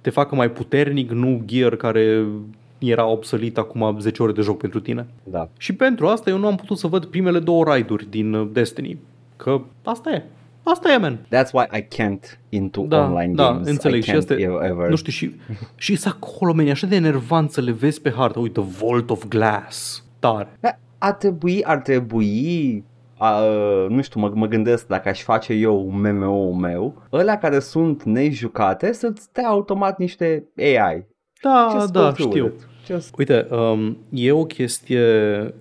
te 0.00 0.10
facă 0.10 0.34
mai 0.34 0.50
puternic, 0.50 1.10
nu 1.10 1.42
gear 1.44 1.76
care 1.76 2.24
era 2.78 3.06
obsolit 3.06 3.58
acum 3.58 3.96
10 4.00 4.22
ore 4.22 4.32
de 4.32 4.40
joc 4.40 4.58
pentru 4.58 4.80
tine. 4.80 5.06
Da. 5.24 5.48
Și 5.58 5.72
pentru 5.74 6.06
asta 6.06 6.30
eu 6.30 6.38
nu 6.38 6.46
am 6.46 6.56
putut 6.56 6.78
să 6.78 6.86
văd 6.86 7.04
primele 7.04 7.38
două 7.38 7.64
raiduri 7.64 8.10
din 8.10 8.32
uh, 8.34 8.48
Destiny. 8.52 8.98
Că 9.36 9.60
asta 9.84 10.10
e. 10.10 10.22
Asta 10.62 10.92
e, 10.92 10.96
man. 10.96 11.18
That's 11.26 11.50
why 11.52 11.64
I 11.78 11.82
can't 11.82 12.38
into 12.48 12.82
Da, 12.82 13.04
online 13.04 13.34
da, 13.34 13.44
games. 13.46 13.68
înțeleg. 13.68 14.02
Și 14.02 14.08
Și 14.08 14.14
can't 14.14 14.18
asta, 14.18 14.34
ever. 14.34 14.88
nu 14.88 14.96
știu, 14.96 15.12
și, 15.12 15.34
și 15.76 15.96
să 15.96 16.08
acolo, 16.08 16.52
man, 16.52 16.66
e 16.66 16.70
așa 16.70 16.86
de 16.86 16.96
enervant 16.96 17.50
să 17.50 17.60
le 17.60 17.70
vezi 17.72 18.00
pe 18.00 18.10
hartă. 18.16 18.38
Uite, 18.38 18.60
Vault 18.60 19.10
of 19.10 19.24
Glass. 19.28 20.04
Tare. 20.18 20.56
Da, 20.60 20.78
Ar 20.98 21.12
trebui, 21.12 21.64
ar 21.64 21.78
trebui 21.78 22.84
a, 23.18 23.40
nu 23.88 24.02
știu, 24.02 24.20
mă, 24.20 24.30
mă 24.34 24.46
gândesc 24.46 24.86
dacă 24.86 25.08
aș 25.08 25.22
face 25.22 25.52
eu 25.52 25.86
un 25.86 26.00
MMO 26.16 26.52
meu, 26.54 27.02
ălea 27.12 27.38
care 27.38 27.58
sunt 27.58 28.02
nejucate 28.02 28.92
să-ți 28.92 29.32
dea 29.32 29.46
automat 29.48 29.98
niște 29.98 30.44
AI. 30.56 31.06
Da, 31.46 31.68
Just 31.78 31.92
da, 31.92 32.00
go 32.00 32.10
through 32.12 32.30
știu. 32.32 32.46
it. 32.46 32.66
Just... 32.86 33.14
Uite, 33.18 33.46
um, 33.50 33.96
e 34.10 34.32
o 34.32 34.44
chestie 34.44 35.04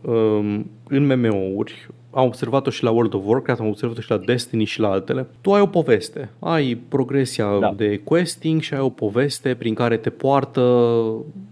um, 0.01 0.69
în 0.89 1.05
MMO-uri, 1.15 1.87
am 2.11 2.25
observat-o 2.25 2.69
și 2.69 2.83
la 2.83 2.89
World 2.91 3.13
of 3.13 3.21
Warcraft, 3.25 3.59
am 3.59 3.67
observat-o 3.67 4.01
și 4.01 4.09
la 4.11 4.17
Destiny 4.17 4.63
și 4.63 4.79
la 4.79 4.89
altele. 4.89 5.27
Tu 5.41 5.53
ai 5.53 5.61
o 5.61 5.65
poveste, 5.65 6.29
ai 6.39 6.75
progresia 6.89 7.57
Da. 7.59 7.73
de 7.77 8.01
questing 8.03 8.61
și 8.61 8.73
ai 8.73 8.79
o 8.79 8.89
poveste 8.89 9.53
prin 9.55 9.73
care 9.73 9.97
te 9.97 10.09
poartă 10.09 10.61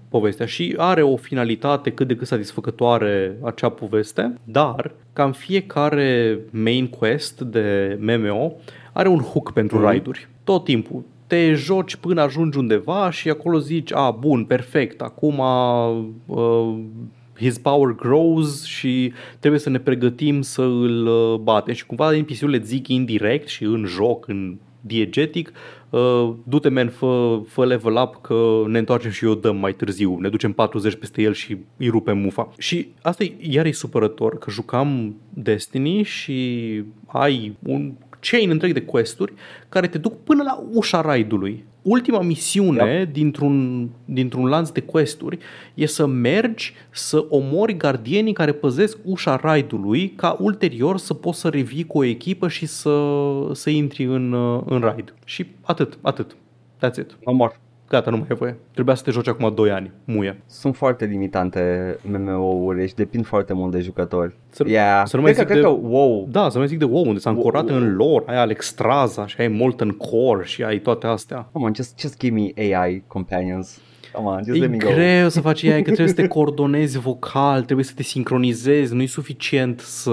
povestea 0.09 0.45
și 0.45 0.73
are 0.77 1.01
o 1.01 1.15
finalitate 1.15 1.89
cât 1.91 2.07
de 2.07 2.15
cât 2.15 2.27
satisfăcătoare 2.27 3.37
acea 3.41 3.69
poveste, 3.69 4.37
dar 4.43 4.91
cam 5.13 5.31
fiecare 5.31 6.39
main 6.49 6.87
quest 6.87 7.41
de 7.41 7.97
MMO 8.01 8.53
are 8.93 9.07
un 9.07 9.19
hook 9.19 9.51
pentru 9.51 9.77
Mhm. 9.77 9.85
raiduri. 9.85 10.27
Tot 10.43 10.63
timpul 10.63 11.03
te 11.33 11.53
joci 11.53 11.95
până 11.95 12.21
ajungi 12.21 12.57
undeva 12.57 13.11
și 13.11 13.29
acolo 13.29 13.59
zici, 13.59 13.93
a, 13.93 14.11
bun, 14.11 14.45
perfect, 14.45 15.01
acum 15.01 15.39
uh, 16.25 16.79
his 17.35 17.57
power 17.57 17.95
grows 17.95 18.65
și 18.65 19.13
trebuie 19.39 19.59
să 19.59 19.69
ne 19.69 19.79
pregătim 19.79 20.41
să 20.41 20.61
îl 20.61 21.07
uh, 21.07 21.39
batem. 21.39 21.73
Și 21.73 21.85
cumva 21.85 22.11
NPC-urile 22.11 22.61
zic 22.63 22.87
indirect 22.87 23.47
și 23.47 23.63
în 23.63 23.85
joc, 23.85 24.27
în 24.27 24.57
diegetic, 24.81 25.51
uh, 25.89 26.29
du-te 26.43 26.69
man, 26.69 26.89
fă, 26.89 27.41
fă 27.47 27.65
level 27.65 27.95
up 27.95 28.21
că 28.21 28.63
ne 28.67 28.77
întoarcem 28.77 29.11
și 29.11 29.25
o 29.25 29.35
dăm 29.35 29.55
mai 29.55 29.73
târziu, 29.73 30.17
ne 30.19 30.29
ducem 30.29 30.51
40 30.51 30.95
peste 30.95 31.21
el 31.21 31.33
și 31.33 31.57
îi 31.77 31.87
rupem 31.87 32.17
mufa. 32.17 32.51
Și 32.57 32.87
asta 33.01 33.23
e, 33.23 33.35
iar 33.39 33.65
e 33.65 33.71
supărător, 33.71 34.37
că 34.37 34.51
jucam 34.51 35.15
Destiny 35.29 36.03
și 36.03 36.81
ai 37.05 37.55
un 37.63 37.93
chain 38.29 38.49
întreg 38.49 38.73
de 38.73 38.81
questuri 38.81 39.33
care 39.69 39.87
te 39.87 39.97
duc 39.97 40.23
până 40.23 40.43
la 40.43 40.63
ușa 40.71 41.01
raidului. 41.01 41.65
ultima 41.81 42.21
misiune 42.21 43.09
dintr-un, 43.11 43.89
dintr-un 44.05 44.45
lanț 44.45 44.69
de 44.69 44.81
questuri 44.81 45.37
e 45.73 45.85
să 45.85 46.05
mergi 46.05 46.73
să 46.89 47.25
omori 47.29 47.77
gardienii 47.77 48.33
care 48.33 48.51
păzesc 48.51 48.97
ușa 49.03 49.35
raidului 49.35 50.09
ca 50.09 50.37
ulterior 50.39 50.97
să 50.97 51.13
poți 51.13 51.39
să 51.39 51.49
revii 51.49 51.85
cu 51.85 51.97
o 51.97 52.03
echipă 52.03 52.47
și 52.47 52.65
să, 52.65 53.15
să 53.51 53.69
intri 53.69 54.03
în, 54.03 54.31
uh, 54.31 54.61
în 54.65 54.79
raid. 54.79 55.13
Și 55.25 55.45
atât, 55.61 55.97
atât. 56.01 56.35
That's 56.77 56.97
it. 56.99 57.17
Omor. 57.23 57.59
Gata, 57.93 58.09
nu 58.09 58.17
mai 58.17 58.27
e 58.29 58.33
voie. 58.33 58.57
Trebuia 58.73 58.95
să 58.95 59.03
te 59.03 59.11
joci 59.11 59.27
acum 59.27 59.53
2 59.55 59.71
ani. 59.71 59.91
Muie. 60.05 60.41
Sunt 60.47 60.75
foarte 60.75 61.05
limitante 61.05 61.95
MMO-uri 62.01 62.87
și 62.87 62.93
depind 62.95 63.25
foarte 63.25 63.53
mult 63.53 63.71
de 63.71 63.79
jucători. 63.79 64.35
Să- 64.49 64.63
yeah. 64.67 65.01
să 65.05 65.15
nu 65.15 65.21
mai 65.21 65.31
cred, 65.33 65.45
că, 65.47 65.53
zic 65.53 65.61
cred 65.61 65.71
de- 65.73 65.79
că, 65.81 65.87
wow, 65.87 66.27
Da, 66.31 66.49
să 66.49 66.57
mai 66.57 66.67
zic 66.67 66.77
de 66.79 66.85
WoW, 66.85 67.07
unde 67.07 67.19
s-a 67.19 67.29
încorat 67.29 67.69
Wow. 67.69 67.77
în 67.79 67.95
lore, 67.95 68.23
ai 68.27 68.37
Alexstrasza 68.37 69.27
și 69.27 69.35
ai 69.41 69.47
Molten 69.47 69.89
Core 69.89 70.45
și 70.45 70.63
ai 70.63 70.79
toate 70.79 71.07
astea. 71.07 71.49
come 71.51 71.65
on, 71.65 71.73
just, 71.75 71.99
just 71.99 72.19
give 72.19 72.33
me 72.39 72.75
AI 72.75 73.03
companions. 73.07 73.79
Come 74.13 74.27
on, 74.27 74.41
just 74.45 74.57
E 74.57 74.59
let 74.61 74.69
me 74.69 74.77
go. 74.77 74.89
greu 74.89 75.29
să 75.29 75.41
faci 75.41 75.63
AI, 75.63 75.75
că 75.77 75.81
trebuie 75.91 76.07
să 76.07 76.13
te 76.21 76.27
coordonezi 76.37 76.99
vocal, 76.99 77.61
trebuie 77.63 77.85
să 77.85 77.93
te 77.95 78.03
sincronizezi, 78.03 78.93
nu-i 78.93 79.07
suficient 79.07 79.79
să... 79.79 80.11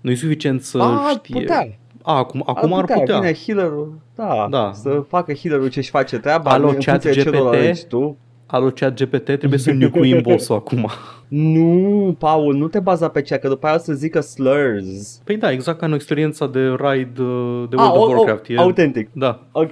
Nu-i 0.00 0.16
suficient 0.16 0.62
să 0.62 0.78
A, 0.78 1.08
știe... 1.10 1.40
putea. 1.40 1.78
A, 2.06 2.16
acum, 2.16 2.42
acum 2.46 2.72
ar 2.72 2.84
putea. 2.84 3.18
Vine 3.18 3.34
healerul, 3.34 3.98
da, 4.14 4.46
Da. 4.50 4.70
să 4.74 5.04
facă 5.08 5.32
healerul 5.32 5.68
ce-și 5.68 5.90
face 5.90 6.18
treaba. 6.18 6.50
Alo, 6.50 6.68
în 6.68 6.74
chat 6.74 6.84
funcție 7.02 7.10
de 7.10 7.16
ce 7.20 7.30
GPT? 7.30 7.34
rol 7.38 7.46
alegi 7.46 7.86
tu. 7.86 8.16
Alo, 8.48 8.70
chat 8.70 8.94
GPT, 9.02 9.24
trebuie 9.24 9.58
să 9.58 9.72
nucuim 9.72 10.20
boss 10.22 10.50
acum. 10.60 10.88
Nu, 11.28 12.14
Paul, 12.18 12.54
nu 12.54 12.68
te 12.68 12.78
baza 12.80 13.08
pe 13.08 13.22
cea, 13.22 13.36
că 13.36 13.48
după 13.48 13.66
aia 13.66 13.74
o 13.74 13.78
să 13.78 13.92
zică 13.92 14.20
slurs. 14.20 15.20
Păi 15.24 15.36
da, 15.36 15.50
exact 15.50 15.78
ca 15.78 15.86
în 15.86 15.92
experiența 15.92 16.46
de 16.46 16.60
raid 16.78 17.18
uh, 17.18 17.64
de 17.70 17.76
Ah, 17.78 17.90
World 17.92 17.96
of 17.96 18.08
o- 18.08 18.12
o- 18.12 18.16
Warcraft. 18.16 18.44
e... 18.48 18.56
autentic. 18.56 19.08
Da. 19.12 19.46
Ok. 19.52 19.70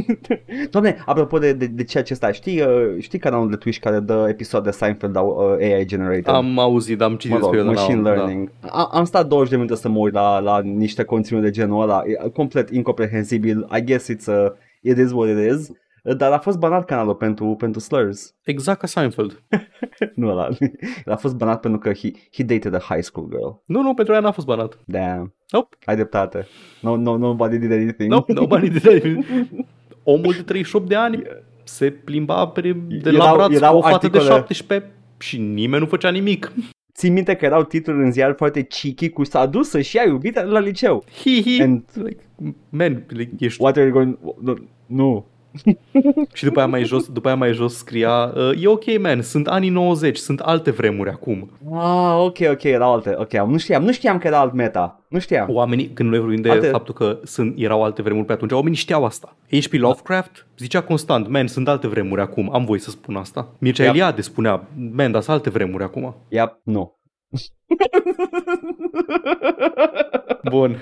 Doamne, 0.70 0.96
apropo 1.06 1.38
de, 1.38 1.52
de, 1.52 1.66
de 1.66 1.84
ceea 1.84 2.02
ce 2.02 2.12
ăsta, 2.12 2.32
știi, 2.32 2.60
uh, 2.60 2.66
știi 2.98 3.18
canalul 3.18 3.50
de 3.50 3.56
Twitch 3.56 3.78
care 3.80 3.98
dă 4.00 4.26
episod 4.28 4.64
de 4.64 4.70
Seinfeld 4.70 5.16
uh, 5.16 5.22
AI 5.60 5.84
generated? 5.84 6.28
Am 6.28 6.58
auzit, 6.58 7.00
am 7.00 7.14
citit 7.16 7.30
mă 7.30 7.36
rog, 7.38 7.50
despre 7.52 7.68
el, 7.70 7.74
machine 7.76 8.02
da, 8.02 8.10
learning. 8.10 8.50
A, 8.60 8.88
am 8.92 9.04
stat 9.04 9.26
20 9.26 9.50
de 9.50 9.56
minute 9.56 9.74
să 9.74 9.88
mă 9.88 9.98
uit 9.98 10.12
la, 10.12 10.38
la 10.38 10.60
niște 10.60 11.04
conținut 11.04 11.42
de 11.42 11.50
genul 11.50 11.82
ăla, 11.82 12.02
e 12.06 12.28
complet 12.28 12.70
incomprehensibil. 12.70 13.66
I 13.76 13.84
guess 13.84 14.10
it's 14.12 14.26
a, 14.28 14.54
it 14.80 14.98
is 14.98 15.12
what 15.12 15.28
it 15.28 15.52
is. 15.52 15.70
Dar 16.16 16.32
a 16.32 16.38
fost 16.38 16.58
banat 16.58 16.84
canalul 16.84 17.14
pentru, 17.14 17.54
pentru 17.58 17.80
slurs. 17.80 18.26
Da. 18.30 18.50
Exact 18.52 18.80
ca 18.80 18.86
Seinfeld. 18.86 19.42
Nu 20.14 20.28
ăla. 20.28 20.48
a 21.06 21.16
fost 21.16 21.34
banat 21.36 21.60
pentru 21.60 21.80
că 21.80 21.92
he, 21.92 22.10
he 22.32 22.42
dated 22.42 22.74
a 22.74 22.78
high 22.78 23.02
school 23.02 23.28
girl. 23.28 23.48
Nu, 23.66 23.82
nu, 23.82 23.94
pentru 23.94 24.12
aia 24.12 24.22
n-a 24.22 24.30
fost 24.30 24.46
banat. 24.46 24.78
Damn. 24.86 25.34
Nope, 25.50 25.76
Ai 25.84 25.94
dreptate. 25.94 26.46
No, 26.80 26.96
no, 26.96 27.16
nobody 27.16 27.58
did 27.58 27.72
anything. 27.72 28.10
nope, 28.10 28.32
nobody 28.32 28.68
did 28.70 28.88
anything. 28.88 29.24
Omul 30.02 30.32
de 30.32 30.42
38 30.42 30.88
de 30.88 30.94
ani 30.94 31.22
se 31.64 31.90
plimba 31.90 32.46
pe, 32.46 32.60
de 33.02 33.10
la 33.10 33.22
Erau- 33.24 33.34
braț 33.36 33.46
cu 33.48 33.54
erau 33.54 33.76
o 33.76 33.80
fată 33.80 34.08
de 34.08 34.18
articole- 34.18 34.38
17 34.38 34.90
și 35.18 35.38
nimeni 35.40 35.82
nu 35.82 35.88
făcea 35.88 36.10
nimic. 36.10 36.52
Țin 36.94 37.12
minte 37.12 37.34
că 37.34 37.44
erau 37.44 37.62
titluri 37.64 38.04
în 38.04 38.12
ziar 38.12 38.34
foarte 38.36 38.62
cheeky 38.62 39.08
cu 39.10 39.24
s-a 39.24 39.46
dus 39.46 39.68
să-și 39.68 39.96
ia 39.96 40.02
iubita 40.02 40.42
la 40.42 40.58
liceu. 40.58 41.04
Hi, 41.22 41.42
hi. 41.42 41.62
And- 41.62 41.84
Like, 41.94 42.22
man, 42.68 43.04
like, 43.08 43.30
ești... 43.38 43.62
What 43.62 43.76
are 43.76 43.86
you 43.86 43.92
going... 43.94 44.18
No, 44.40 44.52
nu. 44.86 45.26
Și 46.32 46.44
după 46.44 46.58
aia 46.58 46.68
mai 46.68 46.84
jos, 46.84 47.08
după 47.08 47.28
aia 47.28 47.36
mai 47.36 47.52
jos 47.52 47.76
scria 47.76 48.32
uh, 48.36 48.62
E 48.62 48.66
ok, 48.66 49.00
man, 49.00 49.22
sunt 49.22 49.46
anii 49.48 49.68
90, 49.68 50.16
sunt 50.16 50.40
alte 50.40 50.70
vremuri 50.70 51.10
acum. 51.10 51.50
Ah, 51.72 52.14
ok, 52.18 52.36
ok, 52.50 52.62
erau 52.62 52.92
alte. 52.92 53.14
Ok, 53.18 53.32
nu 53.32 53.58
știam, 53.58 53.82
nu 53.84 53.92
știam 53.92 54.18
că 54.18 54.26
era 54.26 54.38
alt 54.38 54.52
meta. 54.52 55.00
Nu 55.08 55.18
știam. 55.18 55.46
Oamenii, 55.50 55.86
când 55.88 56.08
noi 56.10 56.18
vorbim 56.18 56.40
de 56.40 56.50
Alte- 56.50 56.66
faptul 56.66 56.94
că 56.94 57.18
sunt, 57.24 57.54
erau 57.58 57.84
alte 57.84 58.02
vremuri 58.02 58.26
pe 58.26 58.32
atunci, 58.32 58.52
oamenii 58.52 58.76
știau 58.78 59.04
asta. 59.04 59.36
H.P. 59.50 59.72
Lovecraft 59.72 60.46
zicea 60.58 60.80
constant, 60.82 61.28
man, 61.28 61.46
sunt 61.46 61.68
alte 61.68 61.86
vremuri 61.86 62.20
acum, 62.20 62.50
am 62.54 62.64
voie 62.64 62.80
să 62.80 62.90
spun 62.90 63.16
asta. 63.16 63.48
Mircea 63.58 63.82
Yep. 63.84 63.92
Eliade 63.94 64.20
spunea, 64.20 64.68
man, 64.92 65.12
dar 65.12 65.22
sunt 65.22 65.36
alte 65.36 65.50
vremuri 65.50 65.82
acum. 65.82 66.14
Yep, 66.28 66.58
nu. 66.62 66.98
Bun. 70.50 70.76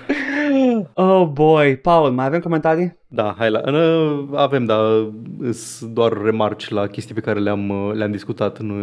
Oh 0.94 1.28
boy, 1.32 1.76
Paul, 1.76 2.10
mai 2.10 2.26
avem 2.26 2.40
comentarii? 2.40 2.98
Da, 3.08 3.34
hai 3.38 3.50
la... 3.50 3.60
uh, 3.72 4.28
Avem, 4.34 4.64
dar 4.64 5.10
sunt 5.52 5.92
doar 5.94 6.12
remarci 6.22 6.68
la 6.68 6.86
chestii 6.86 7.14
pe 7.14 7.20
care 7.20 7.38
le-am, 7.38 7.68
uh, 7.68 7.94
le-am 7.94 8.10
discutat. 8.10 8.60
Nu... 8.60 8.74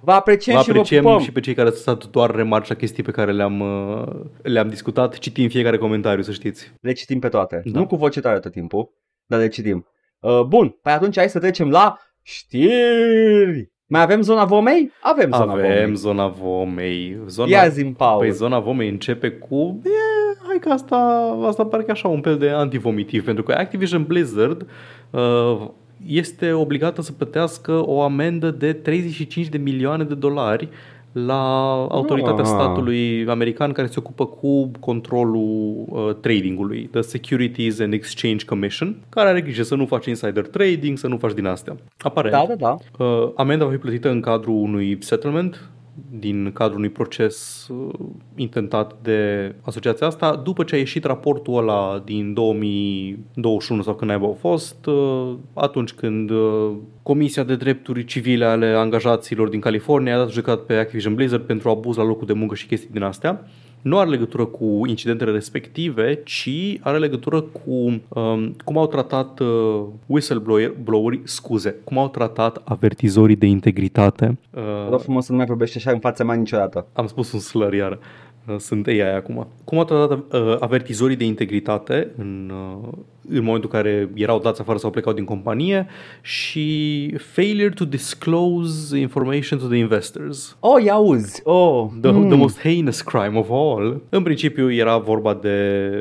Vă 0.00 0.12
apreciem, 0.12 0.56
Vă 0.56 0.62
și 0.62 0.70
vă 0.70 0.78
apreciem 0.78 1.02
pupăm. 1.02 1.18
și 1.20 1.32
pe 1.32 1.40
cei 1.40 1.54
care 1.54 1.68
ați 1.68 1.78
stat 1.80 2.04
doar 2.06 2.34
remarci 2.34 2.68
la 2.68 2.74
chestii 2.74 3.02
pe 3.02 3.10
care 3.10 3.32
le-am, 3.32 3.60
uh, 3.60 4.06
le-am 4.42 4.68
discutat. 4.68 5.18
Citim 5.18 5.48
fiecare 5.48 5.78
comentariu, 5.78 6.22
să 6.22 6.32
știți. 6.32 6.72
Le 6.80 6.92
citim 6.92 7.18
pe 7.18 7.28
toate. 7.28 7.62
Da. 7.64 7.78
Nu 7.78 7.86
cu 7.86 7.96
voce 7.96 8.20
tare 8.20 8.38
tot 8.38 8.52
timpul, 8.52 8.90
dar 9.26 9.38
le 9.40 9.48
citim. 9.48 9.86
Uh, 10.20 10.42
bun, 10.42 10.68
păi 10.82 10.92
atunci 10.92 11.16
hai 11.16 11.28
să 11.28 11.38
trecem 11.38 11.70
la 11.70 11.96
știri. 12.22 13.72
Mai 13.90 14.02
avem 14.02 14.22
zona 14.22 14.44
vomei? 14.44 14.92
Avem 15.00 15.30
zona 15.32 15.52
Avem 15.52 15.64
vomei. 15.64 15.96
zona 15.96 16.26
vomei. 16.26 17.18
Zona... 17.26 17.48
Ia 17.48 17.68
zi 17.68 17.84
Paul. 17.84 18.18
Păi 18.18 18.32
zona 18.32 18.58
vomei 18.58 18.88
începe 18.88 19.30
cu... 19.30 19.80
E, 19.84 19.88
hai 20.46 20.58
că 20.60 20.68
asta, 20.68 20.96
asta 21.46 21.64
pare 21.64 21.82
că 21.82 21.90
așa 21.90 22.08
un 22.08 22.20
fel 22.20 22.36
de 22.38 22.48
antivomitiv, 22.48 23.24
pentru 23.24 23.42
că 23.42 23.52
Activision 23.52 24.04
Blizzard 24.04 24.66
uh, 25.10 25.68
este 26.06 26.52
obligată 26.52 27.02
să 27.02 27.12
plătească 27.12 27.86
o 27.86 28.02
amendă 28.02 28.50
de 28.50 28.72
35 28.72 29.46
de 29.46 29.58
milioane 29.58 30.04
de 30.04 30.14
dolari 30.14 30.68
la 31.12 31.72
autoritatea 31.90 32.44
Ah. 32.44 32.50
statului 32.50 33.26
american 33.28 33.72
care 33.72 33.86
se 33.86 33.94
ocupă 33.98 34.26
cu 34.26 34.70
controlul 34.80 35.84
uh, 35.88 36.14
tradingului, 36.20 36.88
The 36.92 37.00
Securities 37.00 37.80
and 37.80 37.92
Exchange 37.92 38.44
Commission, 38.44 38.96
care 39.08 39.28
are 39.28 39.40
grijă 39.40 39.62
să 39.62 39.74
nu 39.74 39.86
faci 39.86 40.06
insider 40.06 40.46
trading, 40.46 40.98
să 40.98 41.06
nu 41.06 41.16
faci 41.16 41.32
din 41.32 41.46
astea. 41.46 41.76
Aparent, 42.02 42.34
Da, 42.34 42.44
da, 42.48 42.54
da. 42.98 43.04
Uh, 43.04 43.30
amenda 43.36 43.64
va 43.64 43.70
fi 43.70 43.76
plătită 43.76 44.10
în 44.10 44.20
cadrul 44.20 44.54
unui 44.54 44.96
settlement, 45.00 45.68
din 46.10 46.50
cadrul 46.52 46.76
unui 46.76 46.88
proces 46.88 47.68
uh, 47.70 47.94
intentat 48.34 48.96
de 49.02 49.54
asociația 49.62 50.06
asta, 50.06 50.36
după 50.36 50.64
ce 50.64 50.74
a 50.74 50.78
ieșit 50.78 51.04
raportul 51.04 51.56
ăla 51.56 52.02
din 52.04 52.34
2021 52.34 53.82
sau 53.82 53.94
când 53.94 54.10
naiba 54.10 54.28
a 54.28 54.32
fost, 54.32 54.86
uh, 54.86 55.34
atunci 55.54 55.92
când 55.92 56.30
uh, 56.30 56.72
Comisia 57.02 57.42
de 57.42 57.56
Drepturi 57.56 58.04
Civile 58.04 58.44
ale 58.44 58.66
Angajaților 58.66 59.48
din 59.48 59.60
California 59.60 60.14
a 60.14 60.18
dat 60.18 60.30
judecat 60.30 60.58
pe 60.58 60.74
Activision 60.74 61.14
Blizzard 61.14 61.42
pentru 61.42 61.68
abuz 61.68 61.96
la 61.96 62.04
locul 62.04 62.26
de 62.26 62.32
muncă 62.32 62.54
și 62.54 62.66
chestii 62.66 62.90
din 62.92 63.02
astea 63.02 63.48
nu 63.88 63.98
are 63.98 64.08
legătură 64.08 64.44
cu 64.44 64.82
incidentele 64.86 65.30
respective, 65.30 66.20
ci 66.24 66.78
are 66.80 66.98
legătură 66.98 67.40
cu 67.40 68.00
um, 68.08 68.56
cum 68.64 68.78
au 68.78 68.86
tratat 68.86 69.40
uh, 69.40 69.80
whistleblowerii, 70.06 71.20
scuze, 71.24 71.74
cum 71.84 71.98
au 71.98 72.08
tratat 72.08 72.62
avertizorii 72.64 73.36
de 73.36 73.46
integritate. 73.46 74.38
Vă 74.50 74.60
Uh, 74.60 74.90
rog 74.90 75.00
frumos 75.00 75.24
să 75.24 75.30
nu 75.32 75.38
mai 75.38 75.46
vorbești 75.46 75.76
așa 75.76 75.90
în 75.90 75.98
fața 75.98 76.24
mea 76.24 76.34
niciodată. 76.34 76.86
am 76.92 77.06
spus 77.06 77.32
un 77.32 77.38
slur 77.38 77.74
iară. 77.74 77.98
Uh, 78.48 78.58
Sunt 78.58 78.86
AI 78.86 79.00
acum. 79.00 79.46
Cum 79.64 79.78
au 79.78 79.84
tratat 79.84 80.18
uh, 80.32 80.56
avertizorii 80.60 81.16
de 81.16 81.24
integritate 81.24 82.10
în, 82.16 82.52
uh, 82.82 82.88
în 83.28 83.42
momentul 83.42 83.70
în 83.72 83.80
care 83.80 84.10
erau 84.14 84.38
dați 84.38 84.60
afară 84.60 84.78
sau 84.78 84.90
plecau 84.90 85.12
din 85.12 85.24
companie 85.24 85.86
și 86.20 87.14
failure 87.18 87.68
to 87.68 87.84
disclose 87.84 88.98
information 88.98 89.58
to 89.58 89.66
the 89.66 89.76
investors. 89.76 90.56
Oh, 90.60 90.82
ia 90.84 90.92
auzi. 90.92 91.40
Oh. 91.44 91.86
The, 92.00 92.10
mm. 92.10 92.28
the 92.28 92.36
most 92.36 92.60
heinous 92.60 93.00
crime 93.00 93.38
of 93.38 93.46
all. 93.50 94.02
În 94.08 94.22
principiu 94.22 94.72
era 94.72 94.98
vorba 94.98 95.34
de 95.34 96.00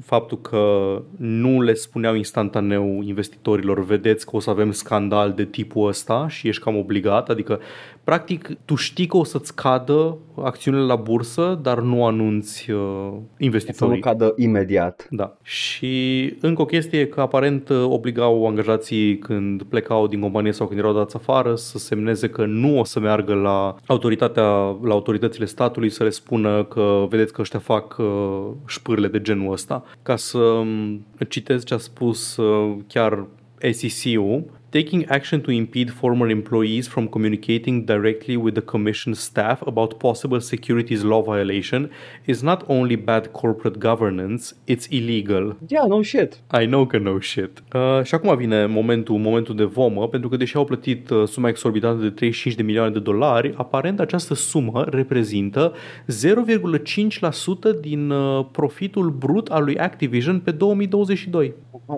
faptul 0.00 0.40
că 0.40 1.02
nu 1.16 1.60
le 1.60 1.74
spuneau 1.74 2.14
instantaneu 2.14 3.02
investitorilor, 3.02 3.84
vedeți 3.84 4.26
că 4.26 4.36
o 4.36 4.40
să 4.40 4.50
avem 4.50 4.72
scandal 4.72 5.32
de 5.32 5.44
tipul 5.44 5.88
ăsta 5.88 6.28
și 6.28 6.48
ești 6.48 6.62
cam 6.62 6.76
obligat, 6.76 7.28
adică 7.28 7.60
practic 8.04 8.48
tu 8.64 8.74
știi 8.74 9.06
că 9.06 9.16
o 9.16 9.24
să-ți 9.24 9.54
cadă 9.54 10.16
acțiunile 10.42 10.82
la 10.82 10.96
bursă, 10.96 11.58
dar 11.62 11.80
nu 11.80 12.04
anunți 12.04 12.70
uh, 12.70 12.76
Să 12.76 12.78
nu 12.78 13.28
investitorii. 13.38 14.00
cadă 14.00 14.32
imediat. 14.36 15.06
Da. 15.10 15.36
Și 15.42 16.34
încă 16.40 16.62
o 16.62 16.64
chestie 16.64 17.00
e 17.00 17.04
că 17.04 17.20
aparent 17.20 17.68
uh, 17.68 17.84
obligau 17.84 18.46
angajații 18.46 19.18
când 19.18 19.62
plecau 19.62 20.06
din 20.06 20.20
companie 20.20 20.52
sau 20.52 20.66
când 20.66 20.78
erau 20.78 20.92
dați 20.92 21.16
afară 21.16 21.54
să 21.54 21.78
semneze 21.78 22.28
că 22.28 22.44
nu 22.44 22.78
o 22.78 22.84
să 22.84 23.00
meargă 23.00 23.34
la 23.34 23.76
autoritatea, 23.86 24.44
la 24.82 24.92
autoritățile 24.92 25.44
statului 25.44 25.90
să 25.90 26.02
le 26.02 26.10
spună 26.10 26.64
că 26.64 27.06
vedeți 27.08 27.32
că 27.32 27.40
ăștia 27.40 27.58
fac 27.58 27.96
uh, 27.98 28.46
șpârle 28.66 29.08
de 29.08 29.20
genul 29.20 29.52
ăsta. 29.52 29.84
Ca 30.02 30.16
să 30.16 30.38
um, 30.38 31.06
citez 31.28 31.64
ce 31.64 31.74
a 31.74 31.78
spus 31.78 32.36
uh, 32.36 32.76
chiar 32.86 33.26
SEC-ul, 33.70 34.44
taking 34.72 35.04
action 35.08 35.40
to 35.42 35.50
impede 35.50 35.90
former 35.92 36.28
employees 36.28 36.88
from 36.88 37.06
communicating 37.06 37.84
directly 37.84 38.36
with 38.36 38.54
the 38.54 38.62
commission 38.62 39.14
staff 39.14 39.62
about 39.66 39.98
possible 39.98 40.40
securities 40.40 41.02
law 41.02 41.22
violation 41.22 41.90
is 42.26 42.42
not 42.42 42.64
only 42.68 42.96
bad 42.96 43.32
corporate 43.32 43.78
governance, 43.78 44.54
it's 44.66 44.86
illegal. 44.90 45.56
Yeah, 45.68 45.86
no 45.86 46.02
shit. 46.02 46.40
I 46.62 46.66
know 46.66 46.86
că 46.86 46.98
no 46.98 47.20
shit. 47.20 47.62
Uh, 47.74 48.04
și 48.04 48.14
acum 48.14 48.36
vine 48.36 48.66
momentul, 48.66 49.18
momentul 49.18 49.56
de 49.56 49.64
vomă, 49.64 50.08
pentru 50.08 50.28
că 50.28 50.36
deși 50.36 50.56
au 50.56 50.64
plătit 50.64 51.10
uh, 51.10 51.28
suma 51.28 51.48
exorbitantă 51.48 52.02
de 52.02 52.10
35 52.10 52.54
de 52.54 52.62
milioane 52.62 52.90
de 52.90 52.98
dolari, 52.98 53.54
aparent 53.56 54.00
această 54.00 54.34
sumă 54.34 54.84
reprezintă 54.90 55.72
0,5% 56.06 57.80
din 57.80 58.10
uh, 58.10 58.46
profitul 58.52 59.10
brut 59.10 59.48
al 59.48 59.64
lui 59.64 59.78
Activision 59.78 60.40
pe 60.40 60.50
2022. 60.50 61.54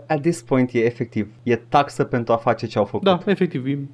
At 0.06 0.20
this 0.20 0.42
point 0.42 0.70
e 0.72 0.78
efectiv, 0.78 1.28
e 1.42 1.56
taxă 1.56 2.04
pentru 2.04 2.32
a 2.32 2.36
face 2.36 2.63
ce 2.66 2.78
au 2.78 2.84
făcut. 2.84 3.04
Da, 3.06 3.20
efectiv. 3.26 3.66
e- 3.66 3.88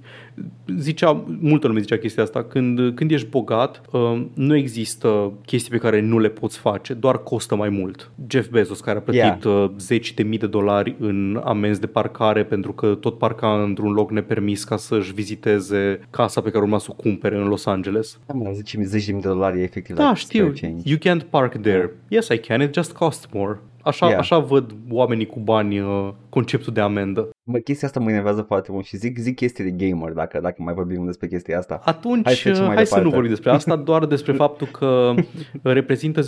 Zicea, 0.78 1.24
multă 1.40 1.66
lume 1.66 1.80
zicea 1.80 1.96
chestia 1.96 2.22
asta. 2.22 2.42
Când, 2.44 2.94
când 2.94 3.10
ești 3.10 3.28
bogat, 3.28 3.82
uh, 3.92 4.22
nu 4.34 4.56
există 4.56 5.32
chestii 5.46 5.70
pe 5.70 5.76
care 5.78 6.00
nu 6.00 6.18
le 6.18 6.28
poți 6.28 6.58
face, 6.58 6.94
doar 6.94 7.22
costă 7.22 7.56
mai 7.56 7.68
mult. 7.68 8.10
Jeff 8.28 8.48
Bezos, 8.50 8.80
care 8.80 8.98
a 8.98 9.00
plătit 9.00 9.44
yeah. 9.44 9.70
zeci 9.78 10.14
de 10.14 10.22
mii 10.22 10.38
de 10.38 10.46
dolari 10.46 10.96
în 10.98 11.40
amenzi 11.44 11.80
de 11.80 11.86
parcare 11.86 12.44
pentru 12.44 12.72
că 12.72 12.94
tot 12.94 13.18
parca 13.18 13.62
într-un 13.62 13.92
loc 13.92 14.10
nepermis 14.10 14.64
ca 14.64 14.76
să-și 14.76 15.12
viziteze 15.12 16.00
casa 16.10 16.40
pe 16.40 16.50
care 16.50 16.62
urma 16.64 16.78
să 16.78 16.88
o 16.90 16.94
cumpere 16.94 17.36
în 17.36 17.48
Los 17.48 17.66
Angeles. 17.66 18.18
Da, 18.26 18.34
mă, 18.34 18.50
10.000 18.78 18.82
10 18.82 19.12
de 19.12 19.18
dolari 19.18 19.58
e 19.60 19.62
efectiv. 19.62 19.96
Da, 19.96 20.02
like 20.04 20.18
știu. 20.18 20.44
spare 20.44 20.58
change. 20.60 20.82
You 20.88 20.98
can't 20.98 21.30
park 21.30 21.56
there. 21.56 21.90
Yes, 22.08 22.28
I 22.28 22.38
can. 22.38 22.60
It 22.62 22.74
just 22.74 22.92
costs 22.92 23.26
more. 23.32 23.60
Așa, 23.82 24.06
Yeah. 24.06 24.18
așa 24.18 24.38
văd 24.38 24.74
oamenii 24.90 25.26
cu 25.26 25.38
bani 25.40 25.80
uh, 25.80 26.08
conceptul 26.28 26.72
de 26.72 26.80
amendă. 26.80 27.28
Mă, 27.52 27.58
chestia 27.58 27.88
asta 27.88 28.00
mă 28.00 28.10
enervează 28.10 28.42
foarte 28.42 28.72
mult 28.72 28.84
și 28.84 28.96
zic, 28.96 29.18
zic 29.18 29.36
chestii 29.36 29.70
de 29.72 29.86
gamer 29.86 30.12
dacă, 30.12 30.38
dacă 30.42 30.62
mai 30.62 30.74
vorbim 30.74 31.04
despre 31.06 31.26
chestia 31.26 31.58
asta. 31.58 31.80
Atunci, 31.84 32.24
Hai 32.24 32.34
să 32.34 32.42
trecem 32.42 32.64
mai 32.64 32.74
hai 32.74 32.86
să 32.86 32.94
departe. 32.94 33.08
nu 33.08 33.10
vorbim 33.14 33.30
despre 33.30 33.50
asta, 33.50 33.76
doar 33.76 34.06
despre 34.06 34.32
faptul 34.44 34.66
că 34.66 35.14
reprezintă 35.62 36.20
0,11% 36.20 36.26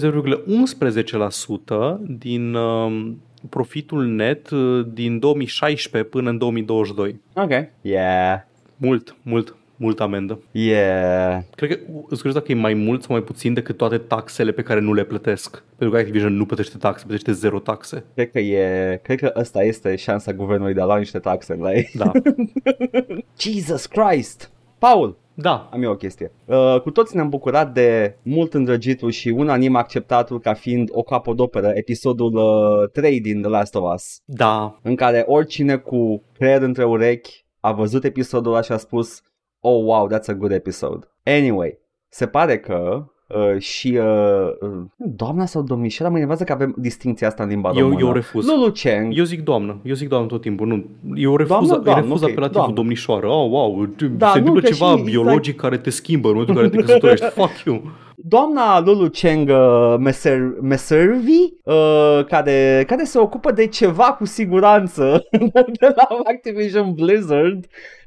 din 2.19 2.55
um, 2.55 3.23
profitul 3.49 4.05
net 4.07 4.51
uh, 4.51 4.87
din 4.93 5.19
2016 5.19 6.11
până 6.11 6.31
în 6.31 6.39
2022. 6.39 7.21
Ok. 7.35 7.51
Yeah. 7.81 8.41
Mult, 8.77 9.17
mult, 9.23 9.57
mult 9.83 10.01
amendă. 10.01 10.41
Yeah. 10.51 11.43
Cred 11.55 11.71
că, 11.71 11.79
îți 12.09 12.17
curios 12.23 12.35
dacă 12.35 12.53
e 12.53 12.55
mai 12.55 12.75
mult 12.75 13.03
sau 13.03 13.15
mai 13.15 13.25
puțin 13.25 13.55
decât 13.55 13.77
toate 13.77 13.99
taxele 13.99 14.53
pe 14.53 14.63
care 14.63 14.81
nu 14.81 14.93
le 14.93 15.05
plătesc. 15.05 15.63
Pentru 15.77 15.91
că 15.97 15.97
Activision 16.03 16.37
nu 16.37 16.47
plătește 16.47 16.77
taxe, 16.77 17.05
plătește 17.07 17.33
zero 17.33 17.59
taxe. 17.59 18.05
Cred 18.15 18.31
că 18.31 18.39
e, 18.39 19.01
cred 19.03 19.19
că 19.19 19.33
asta 19.35 19.63
este 19.63 19.97
șansa 19.97 20.33
guvernului 20.33 20.75
de 20.75 20.81
a 20.81 20.85
lua 20.85 20.99
niște 20.99 21.19
taxe 21.19 21.55
la 21.61 21.73
ei. 21.75 21.91
Da. 21.95 22.11
Jesus 23.41 23.87
Christ! 23.87 24.51
Paul, 24.79 25.19
Da. 25.35 25.69
am 25.73 25.83
eu 25.83 25.91
o 25.91 25.97
chestie. 25.97 26.33
Uh, 26.45 26.81
cu 26.83 26.91
toți 26.91 27.15
ne-am 27.17 27.29
bucurat 27.29 27.73
de 27.73 28.17
mult 28.23 28.55
îndrăgitul 28.55 29.11
și 29.11 29.29
unanim 29.29 29.77
acceptatul 29.77 30.41
ca 30.41 30.55
fiind 30.55 30.89
o 30.93 31.03
capodoperă 31.03 31.71
episodul 31.75 32.35
uh, 32.35 32.91
3 32.93 33.21
din 33.21 33.41
The 33.41 33.51
Last 33.51 33.75
of 33.75 33.95
Us, 33.95 34.21
Da. 34.25 34.79
în 34.83 34.95
care 34.95 35.25
oricine 35.27 35.77
cu 35.77 36.23
creier 36.33 36.63
între 36.63 36.85
urechi 36.85 37.45
a 37.61 37.73
văzut 37.73 38.05
episodul 38.05 38.53
ăla 38.53 38.63
și 38.63 38.73
a 38.73 38.77
spus 38.77 39.23
Oh, 39.65 39.85
wow, 39.85 40.09
that's 40.09 40.29
a 40.29 40.33
good 40.35 40.53
episode. 40.53 41.07
Anyway, 41.25 41.79
se 42.09 42.27
pare 42.27 42.59
că 42.59 43.05
uh, 43.29 43.59
și 43.61 43.99
uh, 44.01 44.49
uh, 44.61 44.83
doamna 44.97 45.45
sau 45.47 45.63
domnișoara 45.63 46.11
mă 46.11 46.17
enervează 46.17 46.45
că 46.45 46.53
avem 46.53 46.75
distinția 46.79 47.27
asta 47.29 47.43
în 47.43 47.49
limba 47.49 47.71
Eu- 47.75 47.81
română. 47.89 48.01
eu 48.01 48.13
refuz. 48.13 48.47
Lulu 48.47 48.71
Cheng. 48.71 49.17
Eu 49.19 49.25
zic 49.25 49.43
doamnă, 49.43 49.81
eu 49.85 49.95
zic 49.95 50.09
doamnă 50.09 50.27
tot 50.29 50.41
timpul, 50.41 50.67
nu. 50.67 50.85
Eu 51.15 51.37
refuz, 51.37 51.49
Doamnă, 51.49 51.69
doamnă, 51.69 51.83
doamnă, 51.85 52.01
eu 52.01 52.05
refuz 52.09 52.23
ok, 52.23 52.29
apelativul 52.29 52.53
doamnă. 52.61 52.75
domnișoară. 52.75 53.27
Oh, 53.27 53.51
wow, 53.51 53.87
Da, 54.17 54.31
se 54.33 54.39
nu, 54.39 54.47
întâmplă 54.47 54.61
că 54.61 54.75
ceva 54.75 54.97
și- 54.97 55.03
biologic 55.03 55.57
care 55.57 55.79
te 55.79 55.91
schimbă 55.91 56.29
în 56.29 56.35
momentul 56.35 56.57
în 56.63 56.71
care 56.71 56.83
te 56.83 56.87
căsătorești. 56.87 57.25
Fuck 57.41 57.65
you. 57.65 57.83
Doamna 58.25 58.81
Lulu 58.81 59.09
Cheng 59.09 59.49
uh, 59.49 59.95
Meser, 59.99 60.41
Meservi, 60.61 61.41
uh, 61.65 62.25
care, 62.29 62.85
care 62.87 63.05
se 63.05 63.19
ocupă 63.19 63.53
de 63.53 63.67
ceva 63.67 64.05
cu 64.05 64.25
siguranță 64.25 65.23
de 65.81 65.93
la 65.97 66.07
Activision 66.35 66.93
Blizzard. 66.95 67.67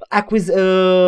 Acquiz, 0.10 0.48
uh, 0.50 0.56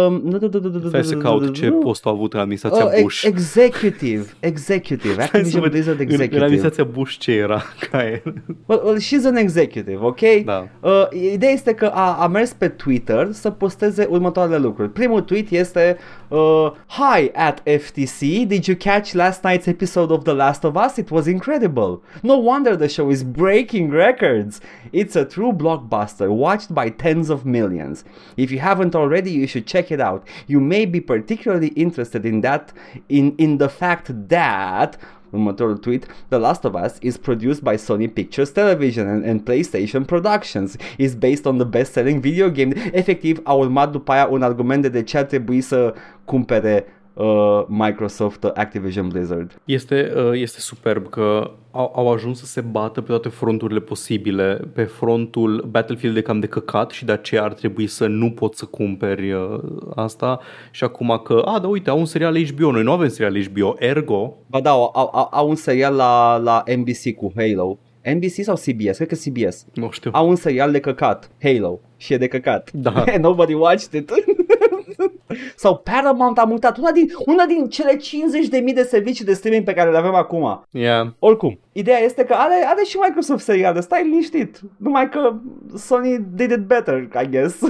nu, 0.09 0.37
nu, 0.41 0.49
nu, 0.51 0.59
nu, 0.59 0.79
nu, 0.81 0.87
Stai 0.87 1.03
să 1.03 1.15
nu, 1.15 1.21
caut 1.21 1.41
nu, 1.41 1.47
ce 1.47 1.67
nu. 1.67 1.77
post 1.77 2.05
a 2.05 2.09
avut 2.09 2.33
în 2.33 2.39
administrația 2.39 2.85
Uh, 2.85 2.91
ex- 2.93 3.01
Bush. 3.01 3.23
executive, 3.23 4.25
executive, 4.39 5.13
Stai 5.13 5.25
să 5.25 5.31
Activision 5.35 5.61
văd 5.61 5.71
Blizzard 5.71 5.99
în, 5.99 6.05
în 6.05 6.11
executive. 6.11 6.43
administrația 6.43 6.83
Bush 6.83 7.17
ce 7.17 7.31
era. 7.31 7.61
Ca 7.91 8.03
e. 8.03 8.23
Well, 8.65 8.81
well, 8.85 8.97
she's 8.99 9.25
an 9.25 9.35
executive, 9.35 9.97
ok? 10.01 10.19
Da. 10.45 10.67
Uh, 10.81 11.07
ideea 11.33 11.51
este 11.51 11.73
că 11.73 11.85
a, 11.85 12.13
a 12.23 12.27
mers 12.27 12.53
pe 12.53 12.67
Twitter 12.67 13.27
să 13.31 13.49
posteze 13.49 14.07
următoarele 14.09 14.57
lucruri. 14.57 14.89
Primul 14.89 15.21
tweet 15.21 15.49
este 15.49 15.97
uh, 16.27 16.71
Hi 16.87 17.31
at 17.33 17.63
FTC, 17.79 18.19
did 18.47 18.65
you 18.65 18.77
catch 18.79 19.11
last 19.11 19.41
night's 19.47 19.65
episode 19.67 20.13
of 20.13 20.23
The 20.23 20.33
Last 20.33 20.63
of 20.63 20.75
Us? 20.87 20.95
It 20.95 21.09
was 21.09 21.25
incredible. 21.25 22.01
No 22.21 22.33
wonder 22.35 22.75
the 22.75 22.87
show 22.87 23.09
is 23.09 23.23
breaking 23.23 23.91
records. 23.91 24.59
It's 24.93 25.15
a 25.15 25.23
true 25.23 25.53
blockbuster 25.55 26.27
watched 26.27 26.73
by 26.73 26.89
tens 26.89 27.29
of 27.29 27.43
millions. 27.43 28.03
If 28.35 28.51
you 28.51 28.59
haven't 28.59 28.86
already, 28.95 29.31
you 29.31 29.47
should 29.47 29.65
check 29.65 29.91
it 29.91 29.99
out. 29.99 30.27
You 30.47 30.59
may 30.59 30.85
be 30.85 30.99
particularly 30.99 31.69
interested 31.69 32.25
in 32.25 32.41
that 32.41 32.73
in 33.09 33.35
in 33.37 33.57
the 33.57 33.69
fact 33.69 34.11
that 34.29 34.97
Următorul 35.33 35.81
tweet, 35.81 36.05
The 36.29 36.39
Last 36.39 36.65
of 36.65 36.75
Us 36.75 36.99
is 37.01 37.17
produced 37.17 37.63
by 37.63 37.75
Sony 37.75 38.07
Pictures 38.07 38.51
Television 38.51 39.07
and, 39.07 39.25
and 39.25 39.45
PlayStation 39.45 40.07
Productions. 40.07 40.77
Is 40.97 41.15
based 41.15 41.45
on 41.45 41.57
the 41.57 41.65
best-selling 41.65 42.21
video 42.21 42.49
game. 42.49 42.73
Efectiv, 42.91 43.39
a 43.43 43.53
urmat 43.53 43.91
după 43.91 44.11
aia 44.11 44.27
un 44.31 44.41
argument 44.41 44.81
de 44.81 44.89
de 44.89 45.03
ce 45.03 45.17
ar 45.17 45.23
trebui 45.23 45.61
să 45.61 45.93
cumpere 46.25 46.85
uh, 47.17 47.65
Microsoft 47.67 48.43
uh, 48.43 48.51
Activision 48.53 49.07
Blizzard. 49.07 49.61
Este, 49.65 50.13
uh, 50.15 50.31
este 50.33 50.59
superb 50.59 51.09
că 51.09 51.51
au, 51.71 51.91
au 51.95 52.11
ajuns 52.11 52.39
să 52.39 52.45
se 52.45 52.61
bată 52.61 53.01
pe 53.01 53.07
toate 53.07 53.29
fronturile 53.29 53.79
posibile. 53.79 54.61
Pe 54.73 54.83
frontul 54.83 55.67
Battlefield 55.69 56.17
e 56.17 56.21
cam 56.21 56.39
de 56.39 56.47
căcat 56.47 56.91
și 56.91 57.05
de 57.05 57.11
aceea 57.11 57.43
ar 57.43 57.53
trebui 57.53 57.87
să 57.87 58.07
nu 58.07 58.31
poți 58.31 58.59
să 58.59 58.65
cumperi 58.65 59.31
uh, 59.31 59.59
asta. 59.95 60.39
Și 60.71 60.83
acum 60.83 61.21
că, 61.23 61.41
a, 61.45 61.59
da, 61.59 61.67
uite, 61.67 61.89
au 61.89 61.99
un 61.99 62.05
serial 62.05 62.45
HBO. 62.45 62.71
Noi 62.71 62.83
nu 62.83 62.91
avem 62.91 63.07
serial 63.07 63.43
HBO, 63.43 63.75
ergo, 63.79 64.37
Ba 64.47 64.59
da, 64.59 64.69
au, 64.69 64.91
au, 64.93 65.27
au 65.31 65.49
un 65.49 65.55
serial 65.55 65.95
la, 65.95 66.37
la 66.37 66.63
NBC 66.75 67.15
cu 67.15 67.33
Halo. 67.35 67.77
NBC 68.13 68.43
sau 68.43 68.55
CBS? 68.55 68.95
Cred 68.97 69.07
că 69.07 69.15
CBS. 69.15 69.65
nu 69.73 69.89
știu. 69.91 70.11
Au 70.13 70.29
un 70.29 70.35
serial 70.35 70.71
de 70.71 70.79
căcat, 70.79 71.31
Halo, 71.41 71.79
și 71.97 72.13
e 72.13 72.17
de 72.17 72.27
căcat. 72.27 72.71
Da. 72.73 73.03
Nobody 73.21 73.53
watched 73.53 74.01
it. 74.01 74.11
sau 75.55 75.77
Paramount 75.77 76.37
a 76.37 76.43
mutat, 76.43 76.77
una 76.77 76.91
din, 76.91 77.07
una 77.25 77.45
din 77.45 77.69
cele 77.69 77.95
50.000 77.95 78.73
de 78.73 78.83
servicii 78.83 79.25
de 79.25 79.33
streaming 79.33 79.63
pe 79.63 79.73
care 79.73 79.91
le 79.91 79.97
avem 79.97 80.13
acum. 80.13 80.63
Yeah. 80.71 81.07
Oricum, 81.19 81.59
ideea 81.71 81.99
este 81.99 82.23
că 82.23 82.33
are, 82.33 82.65
are 82.65 82.83
și 82.83 82.97
Microsoft 82.97 83.43
seriale, 83.43 83.79
stai 83.79 84.03
liniștit. 84.03 84.59
Numai 84.77 85.09
că 85.09 85.33
Sony 85.75 86.25
did 86.33 86.51
it 86.51 86.65
better, 86.65 87.07
I 87.23 87.29
guess. 87.29 87.59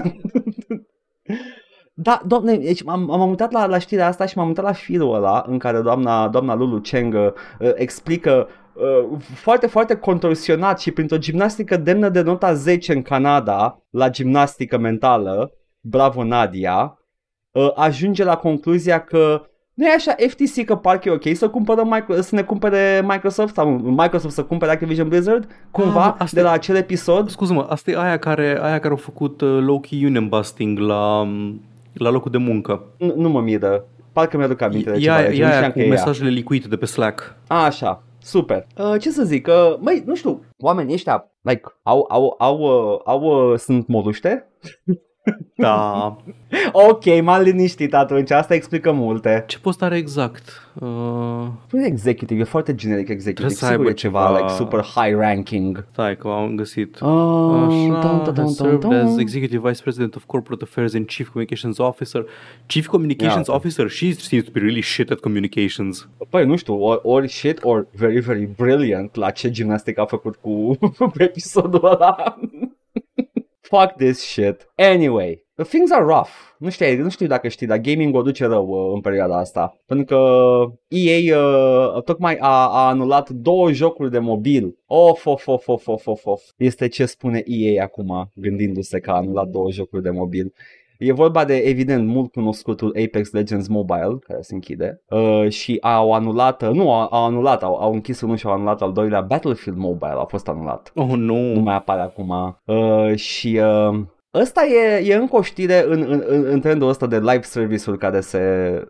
Da, 2.00 2.22
doamne, 2.26 2.58
deci 2.58 2.84
m-am, 2.84 3.02
m-am 3.02 3.30
uitat 3.30 3.52
la, 3.52 3.66
la 3.66 3.78
știrea 3.78 4.08
asta 4.08 4.26
și 4.26 4.38
m-am 4.38 4.48
uitat 4.48 4.64
la 4.64 4.72
firul 4.72 5.16
ăla 5.16 5.46
în 5.48 5.58
care 5.58 5.82
doamna, 5.82 6.28
doamna 6.28 6.56
Lulu 6.56 6.80
Cheng 6.80 7.14
uh, 7.14 7.32
explică 7.76 8.48
uh, 8.74 9.20
foarte, 9.20 9.68
foarte 9.68 9.96
contorsionat 9.96 10.80
și 10.80 10.92
printr-o 10.92 11.18
gimnastică 11.18 11.78
demnă 11.78 12.10
de 12.10 12.22
nota 12.22 12.54
10 12.54 12.94
în 12.94 13.02
Canada, 13.02 13.82
la 13.90 14.10
gimnastică 14.10 14.78
mentală, 14.78 15.52
bravo 15.82 16.24
Nadia, 16.24 16.82
uh, 16.84 16.97
ajunge 17.76 18.24
la 18.24 18.36
concluzia 18.36 19.00
că 19.04 19.42
nu 19.74 19.86
e 19.86 19.94
așa 19.96 20.16
FTC 20.28 20.66
că 20.66 20.76
parcă 20.76 21.10
e 21.10 21.12
ok 21.12 21.36
să, 21.36 21.50
cumpără 21.50 21.84
micro, 21.84 22.22
să 22.22 22.36
ne 22.36 22.42
cumpere 22.44 23.04
Microsoft 23.08 23.54
sau 23.54 23.70
Microsoft 23.78 24.34
să 24.34 24.44
cumpere 24.44 24.72
Activision 24.72 25.08
Blizzard 25.08 25.48
cumva 25.72 26.06
Ah, 26.06 26.14
asta 26.18 26.26
de 26.34 26.40
e- 26.40 26.44
la 26.44 26.52
acel 26.52 26.76
episod. 26.76 27.30
Scuze-mă, 27.30 27.66
asta 27.70 27.92
e 27.92 27.98
aia 27.98 28.18
care, 28.18 28.60
aia 28.62 28.80
care 28.80 28.90
au 28.90 28.96
făcut 29.00 29.42
uh, 29.42 29.60
low-key 29.62 30.06
union 30.06 30.28
busting 30.28 30.78
la, 30.80 31.20
um, 31.20 31.62
la 31.94 32.10
locul 32.10 32.32
de 32.32 32.38
muncă. 32.38 32.84
Nu, 32.98 33.14
nu 33.16 33.30
mă 33.30 33.42
miră. 33.42 33.86
Parcă 34.12 34.38
mi-aduc 34.38 34.62
aminte 34.62 34.90
de 34.92 34.98
E 34.98 35.00
ceva. 35.00 35.16
aia, 35.16 35.28
deci 35.28 35.38
e 35.38 35.42
nu 35.42 35.46
aia 35.48 35.54
știam 35.56 35.72
cu 35.72 35.78
că 35.78 35.84
e 35.84 35.88
ea. 35.88 35.94
mesajele 35.94 36.30
licuite 36.30 36.68
de 36.68 36.76
pe 36.78 36.86
Slack. 36.86 37.36
A, 37.48 37.64
așa, 37.64 38.04
super. 38.22 38.68
Uh, 38.78 38.96
ce 39.00 39.10
să 39.10 39.24
zic, 39.24 39.48
uh, 39.48 39.78
măi, 39.80 40.04
nu 40.06 40.16
știu, 40.16 40.42
oamenii 40.58 40.94
ăștia, 40.94 41.32
like, 41.42 41.62
au, 41.84 42.06
au, 42.10 42.36
au, 42.38 42.58
uh, 42.60 43.00
au, 43.06 43.52
uh, 43.52 43.58
sunt 43.60 43.88
moruște? 43.88 44.48
Da. 45.56 46.16
Ok, 46.72 47.22
m-am 47.22 47.42
liniștit 47.42 47.94
atunci, 47.94 48.32
asta 48.32 48.54
explică 48.54 48.92
multe. 48.92 49.44
Ce 49.48 49.60
post 49.60 49.82
are 49.84 49.98
exact? 49.98 50.72
Uh, 50.74 50.88
Nu 51.72 51.82
e 51.82 51.86
executive, 51.86 52.40
e 52.42 52.44
foarte 52.44 52.76
generic 52.76 53.10
executive, 53.10 53.34
Trebuie 53.34 53.56
să 53.58 53.66
sigur 53.66 53.80
aibă 53.80 53.90
e 53.90 53.94
ceva, 53.94 54.26
ceva- 54.26 54.38
like, 54.40 54.52
super 54.54 54.80
high 54.82 55.16
ranking. 55.18 55.86
stai 55.92 56.18
că 56.18 56.28
am 56.28 56.56
găsit. 56.56 57.00
Uh, 57.00 57.08
Așa, 57.10 57.68
dun, 57.68 58.00
dun, 58.00 58.24
dun, 58.24 58.24
has 58.24 58.34
dun, 58.36 58.48
served 58.48 58.80
dun. 58.80 58.94
as 58.94 59.18
Executive 59.18 59.68
Vice 59.70 59.82
President 59.82 60.16
of 60.16 60.24
Corporate 60.26 60.64
Affairs 60.64 60.94
and 60.94 61.06
Chief 61.06 61.28
Communications 61.28 61.78
Officer. 61.78 62.26
Chief 62.66 62.88
Communications 62.88 63.48
Ia. 63.48 63.54
Officer, 63.54 63.90
she 63.90 64.12
seems 64.12 64.44
to 64.46 64.52
be 64.54 64.60
really 64.60 64.82
shit 64.82 65.12
at 65.12 65.20
communications. 65.20 66.08
Păi, 66.30 66.46
nu 66.46 66.56
știu, 66.56 66.84
ori, 66.84 67.00
ori 67.04 67.28
shit, 67.30 67.60
ori 67.64 67.86
very, 67.96 68.20
very 68.20 68.50
brilliant 68.58 69.16
la 69.16 69.30
ce 69.30 69.50
gimnastică 69.52 70.02
a 70.02 70.06
făcut 70.06 70.36
cu, 70.36 70.78
cu 70.98 71.12
episodul 71.18 71.86
ăla. 71.86 72.38
Fuck 73.70 73.98
this 73.98 74.24
shit. 74.24 74.70
Anyway, 74.78 75.44
things 75.64 75.92
are 75.92 76.04
rough. 76.06 76.30
Nu 76.60 76.70
știu, 76.70 77.04
nu 77.04 77.10
știu 77.10 77.28
dacă 77.28 77.48
știi, 77.48 77.68
dar 77.68 77.78
gaming 77.78 78.16
o 78.16 78.22
duce 78.22 78.46
rău 78.46 78.68
uh, 78.68 78.92
în 78.94 79.02
perioada 79.02 79.38
asta. 79.38 79.78
Pentru 79.86 80.06
că 80.06 80.18
EA 80.88 81.40
uh, 81.40 82.04
tocmai 82.04 82.38
a, 82.40 82.68
a 82.68 82.88
anulat 82.88 83.30
două 83.30 83.72
jocuri 83.72 84.12
de 84.12 84.20
mobil. 84.20 84.78
Of, 84.86 85.26
of, 85.26 85.48
of, 85.48 85.68
of, 85.68 85.88
of, 85.88 86.08
of, 86.08 86.26
of. 86.26 86.42
Este 86.58 86.88
ce 86.88 87.06
spune 87.06 87.44
EA 87.46 87.84
acum, 87.84 88.32
gândindu-se 88.34 89.00
că 89.00 89.12
a 89.12 89.16
anulat 89.16 89.48
două 89.48 89.72
jocuri 89.72 90.04
de 90.04 90.10
mobil. 90.10 90.54
E 90.98 91.14
vorba 91.14 91.46
de, 91.46 91.56
evident, 91.56 92.08
mult 92.08 92.32
cunoscutul 92.32 92.96
Apex 93.06 93.32
Legends 93.32 93.68
Mobile, 93.68 94.18
care 94.28 94.42
se 94.42 94.54
închide, 94.54 95.02
uh, 95.10 95.50
și 95.50 95.78
au 95.82 96.14
anulat, 96.14 96.62
uh, 96.62 96.70
nu, 96.70 96.94
au, 96.94 97.08
au 97.12 97.26
anulat, 97.26 97.64
au, 97.64 97.76
au 97.76 97.94
închis 97.94 98.22
unul 98.22 98.36
și 98.36 98.46
au 98.46 98.54
anulat 98.54 98.82
al 98.82 98.92
doilea 98.92 99.22
Battlefield 99.22 99.78
Mobile, 99.78 100.16
a 100.18 100.26
fost 100.26 100.48
anulat. 100.48 100.92
Oh, 100.96 101.08
nu. 101.08 101.54
Nu 101.54 101.60
mai 101.60 101.76
apare 101.76 102.02
acum. 102.02 102.60
Uh, 102.66 103.16
și 103.16 103.60
uh, 103.90 104.00
Ăsta 104.34 104.66
e, 104.66 105.12
e 105.12 105.16
încă 105.16 105.36
o 105.36 105.42
știre 105.42 105.86
în, 105.88 106.06
în, 106.08 106.24
în, 106.28 106.46
în 106.46 106.60
trendul 106.60 106.90
ăsta 106.90 107.08
de 107.08 107.20
live 107.20 107.42
service-uri 107.42 107.98
care 107.98 108.20
se, 108.20 108.42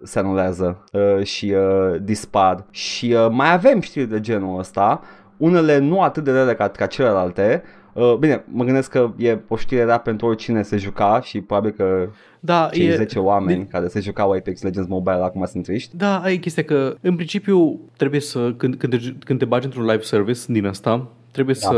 se 0.04 0.20
anulează 0.20 0.84
uh, 0.92 1.24
și 1.24 1.54
uh, 1.56 2.02
dispar. 2.02 2.66
Și 2.72 3.14
uh, 3.14 3.28
mai 3.32 3.54
avem 3.54 3.80
știri 3.80 4.10
de 4.10 4.20
genul 4.20 4.60
ăsta, 4.60 5.02
unele 5.38 5.78
nu 5.78 6.02
atât 6.02 6.24
de 6.24 6.32
rele 6.32 6.54
ca, 6.56 6.68
ca 6.68 6.86
celelalte. 6.86 7.64
Uh, 7.98 8.16
bine, 8.20 8.44
mă 8.48 8.64
gândesc 8.64 8.90
că 8.90 9.12
e 9.18 9.40
o 9.48 9.56
știre 9.56 9.84
rea 9.84 9.98
pentru 10.00 10.28
oricine 10.28 10.62
se 10.62 10.78
juca 10.78 11.22
și 11.22 11.42
probabil 11.42 11.72
că 11.72 12.10
Da, 12.40 12.70
cei 12.74 12.88
e, 12.88 12.96
10 12.96 13.20
oameni 13.20 13.68
care 13.68 13.88
se 13.88 14.00
jucau 14.00 14.32
Apex 14.32 14.62
Legends 14.62 14.90
Mobile 14.90 15.24
acum 15.24 15.46
sunt 15.46 15.64
triști. 15.64 15.98
Da, 15.98 16.20
ai 16.20 16.38
chestia 16.38 16.64
că, 16.64 16.96
în 17.02 17.16
principiu, 17.16 17.80
trebuie 17.98 18.20
să, 18.20 18.54
când, 18.58 18.76
când, 18.76 19.00
te, 19.00 19.14
când 19.26 19.40
te 19.40 19.46
bagi 19.46 19.66
într-un 19.66 19.86
live 19.86 20.02
service 20.02 20.40
din 20.48 20.66
asta, 20.66 21.08
trebuie 21.32 21.56
Da. 21.62 21.68
să 21.68 21.78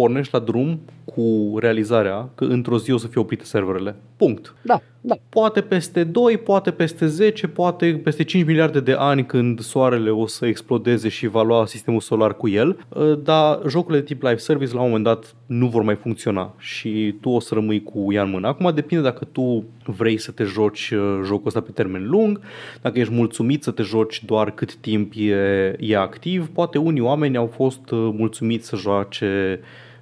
pornești 0.00 0.34
la 0.34 0.38
drum 0.38 0.80
cu 1.04 1.56
realizarea 1.58 2.28
că 2.34 2.44
într-o 2.44 2.78
zi 2.78 2.92
o 2.92 2.96
să 2.96 3.06
fie 3.06 3.20
oprite 3.20 3.44
serverele. 3.44 3.96
Punct. 4.16 4.54
Da, 4.62 4.80
da. 5.00 5.14
Poate 5.28 5.60
peste 5.60 6.04
2, 6.04 6.36
poate 6.36 6.70
peste 6.70 7.06
10, 7.06 7.48
poate 7.48 8.00
peste 8.04 8.24
5 8.24 8.44
miliarde 8.44 8.80
de 8.80 8.94
ani 8.98 9.26
când 9.26 9.60
soarele 9.60 10.10
o 10.10 10.26
să 10.26 10.46
explodeze 10.46 11.08
și 11.08 11.26
va 11.26 11.42
lua 11.42 11.66
sistemul 11.66 12.00
solar 12.00 12.36
cu 12.36 12.48
el, 12.48 12.86
uh, 12.88 13.18
dar 13.22 13.60
jocurile 13.68 14.00
de 14.00 14.06
tip 14.06 14.22
live 14.22 14.36
service 14.36 14.74
la 14.74 14.80
un 14.80 14.86
moment 14.86 15.04
dat 15.04 15.34
nu 15.46 15.66
vor 15.66 15.82
mai 15.82 15.94
funcționa 15.94 16.54
și 16.58 17.14
tu 17.20 17.28
o 17.28 17.40
să 17.40 17.54
rămâi 17.54 17.82
cu 17.82 18.12
ea 18.12 18.22
în 18.22 18.30
mână. 18.30 18.46
Acum 18.46 18.70
depinde 18.74 19.04
dacă 19.04 19.24
tu 19.24 19.64
vrei 19.84 20.18
să 20.18 20.30
te 20.30 20.44
joci 20.44 20.90
uh, 20.90 21.20
jocul 21.24 21.46
ăsta 21.46 21.60
pe 21.60 21.70
termen 21.70 22.08
lung, 22.08 22.40
dacă 22.82 22.98
ești 22.98 23.14
mulțumit 23.14 23.62
să 23.62 23.70
te 23.70 23.82
joci 23.82 24.24
doar 24.24 24.50
cât 24.50 24.74
timp 24.74 25.12
e, 25.16 25.76
e 25.78 25.96
activ, 25.96 26.48
poate 26.48 26.78
unii 26.78 27.00
oameni 27.00 27.36
au 27.36 27.46
fost 27.46 27.90
uh, 27.90 28.10
mulțumiți 28.16 28.66
să 28.66 28.76
joace 28.76 29.60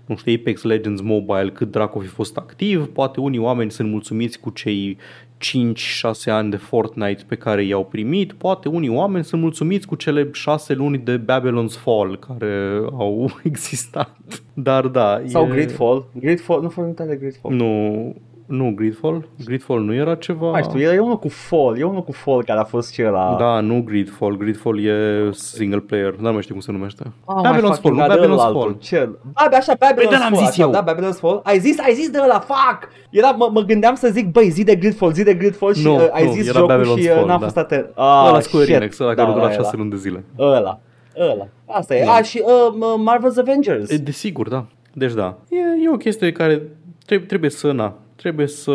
nu 0.08 0.16
știu, 0.16 0.34
Apex 0.34 0.62
Legends 0.62 1.00
Mobile, 1.00 1.50
cât 1.50 1.70
dracu 1.70 1.98
fi 1.98 2.06
fost 2.06 2.36
activ, 2.36 2.86
poate 2.86 3.20
unii 3.20 3.38
oameni 3.38 3.70
sunt 3.70 3.90
mulțumiți 3.90 4.40
cu 4.40 4.50
cei 4.50 4.96
5-6 5.38 6.24
ani 6.26 6.50
de 6.50 6.56
Fortnite 6.56 7.22
pe 7.26 7.34
care 7.34 7.64
i-au 7.64 7.84
primit, 7.84 8.32
poate 8.32 8.68
unii 8.68 8.88
oameni 8.88 9.24
sunt 9.24 9.40
mulțumiți 9.40 9.86
cu 9.86 9.94
cele 9.94 10.28
6 10.32 10.74
luni 10.74 10.98
de 10.98 11.20
Babylon's 11.20 11.78
Fall 11.82 12.18
care 12.18 12.80
au 12.92 13.30
existat. 13.42 14.16
Dar 14.54 14.86
da, 14.86 15.22
Sau 15.26 15.46
e... 15.46 15.50
Gridfall. 15.50 16.06
Gridfall, 16.12 16.62
nu 16.62 16.68
fost 16.68 16.96
de 16.96 17.16
Gridfall. 17.16 17.54
Nu, 17.54 18.14
nu 18.48 18.72
Gridfall. 18.74 19.28
Gridfall 19.44 19.80
nu 19.80 19.94
era 19.94 20.14
ceva... 20.14 20.50
Mai 20.50 20.62
știu, 20.62 20.78
e 20.80 20.98
unul 20.98 21.18
cu 21.18 21.28
Fall, 21.28 21.78
e 21.78 21.82
unul 21.82 22.04
cu 22.04 22.12
Fall 22.12 22.44
care 22.44 22.58
a 22.58 22.64
fost 22.64 22.92
și 22.92 23.02
ăla. 23.06 23.36
Da, 23.38 23.60
nu 23.60 23.82
Gridfall. 23.82 24.36
Gridfall 24.36 24.84
e 24.84 25.28
single 25.32 25.78
player. 25.78 26.14
Nu 26.14 26.32
mai 26.32 26.42
știu 26.42 26.54
cum 26.54 26.62
se 26.62 26.72
numește. 26.72 27.12
Oh, 27.24 27.36
my 27.36 27.42
Babylon's 27.42 27.80
fucking 27.80 27.96
Fall, 27.96 28.08
nu 28.08 28.14
God, 28.14 28.18
Babylon's 28.18 28.32
ălaltul. 28.32 28.60
Fall. 28.60 28.76
Ce? 28.78 29.08
A, 29.34 29.48
așa, 29.52 29.74
Babylon's 29.74 29.94
Păi 29.94 30.06
de-l-am 30.08 30.32
Fall. 30.32 30.36
zis 30.36 30.48
așa, 30.48 30.62
eu. 30.62 30.70
Da, 30.70 30.84
Babylon's 30.84 31.18
Fall. 31.18 31.40
Ai 31.44 31.58
zis, 31.58 31.78
ai 31.78 31.94
zis 31.94 32.10
de 32.10 32.18
ăla, 32.22 32.38
fuck! 32.38 32.88
Era, 33.10 33.30
mă, 33.30 33.48
mă 33.52 33.60
gândeam 33.60 33.94
să 33.94 34.08
zic, 34.12 34.30
băi, 34.30 34.48
zi 34.48 34.64
de 34.64 34.74
Gridfall, 34.74 35.12
zi 35.12 35.22
de 35.22 35.34
Gridfall 35.34 35.74
și 35.74 35.84
Nu, 35.84 35.94
uh, 35.94 36.08
ai 36.12 36.24
nu, 36.24 36.32
zis 36.32 36.48
era 36.48 36.58
jocul 36.58 36.74
Babylon's 36.74 37.00
și 37.00 37.08
uh, 37.08 37.14
Fall, 37.14 37.26
n-am 37.26 37.38
da. 37.38 37.44
fost 37.44 37.56
atent. 37.56 37.86
Ah, 37.94 38.24
Ăla 38.28 38.40
Square 38.40 38.64
shit. 38.64 38.76
Enix, 38.76 38.98
ăla 38.98 39.14
Da, 39.14 39.14
care 39.14 39.28
a 39.30 39.32
durat 39.32 39.56
da, 39.56 39.62
6 39.62 39.76
luni 39.76 39.90
de 39.90 39.96
zile. 39.96 40.24
Ăla, 40.38 40.80
ăla. 41.18 41.48
Asta 41.66 41.96
e. 41.96 42.04
Da. 42.04 42.12
A, 42.12 42.22
și 42.22 42.42
uh, 42.44 42.74
Marvel's 43.10 43.38
Avengers. 43.38 43.90
E, 43.90 43.96
Desigur, 43.96 44.48
da. 44.48 44.64
Deci 44.92 45.12
da. 45.12 45.36
E, 45.50 45.84
e 45.84 45.90
o 45.90 45.96
chestie 45.96 46.32
care 46.32 46.62
trebuie, 47.06 47.28
trebuie 47.28 47.50
să, 47.50 47.72
na, 47.72 47.94
trebuie 48.18 48.46
să 48.46 48.72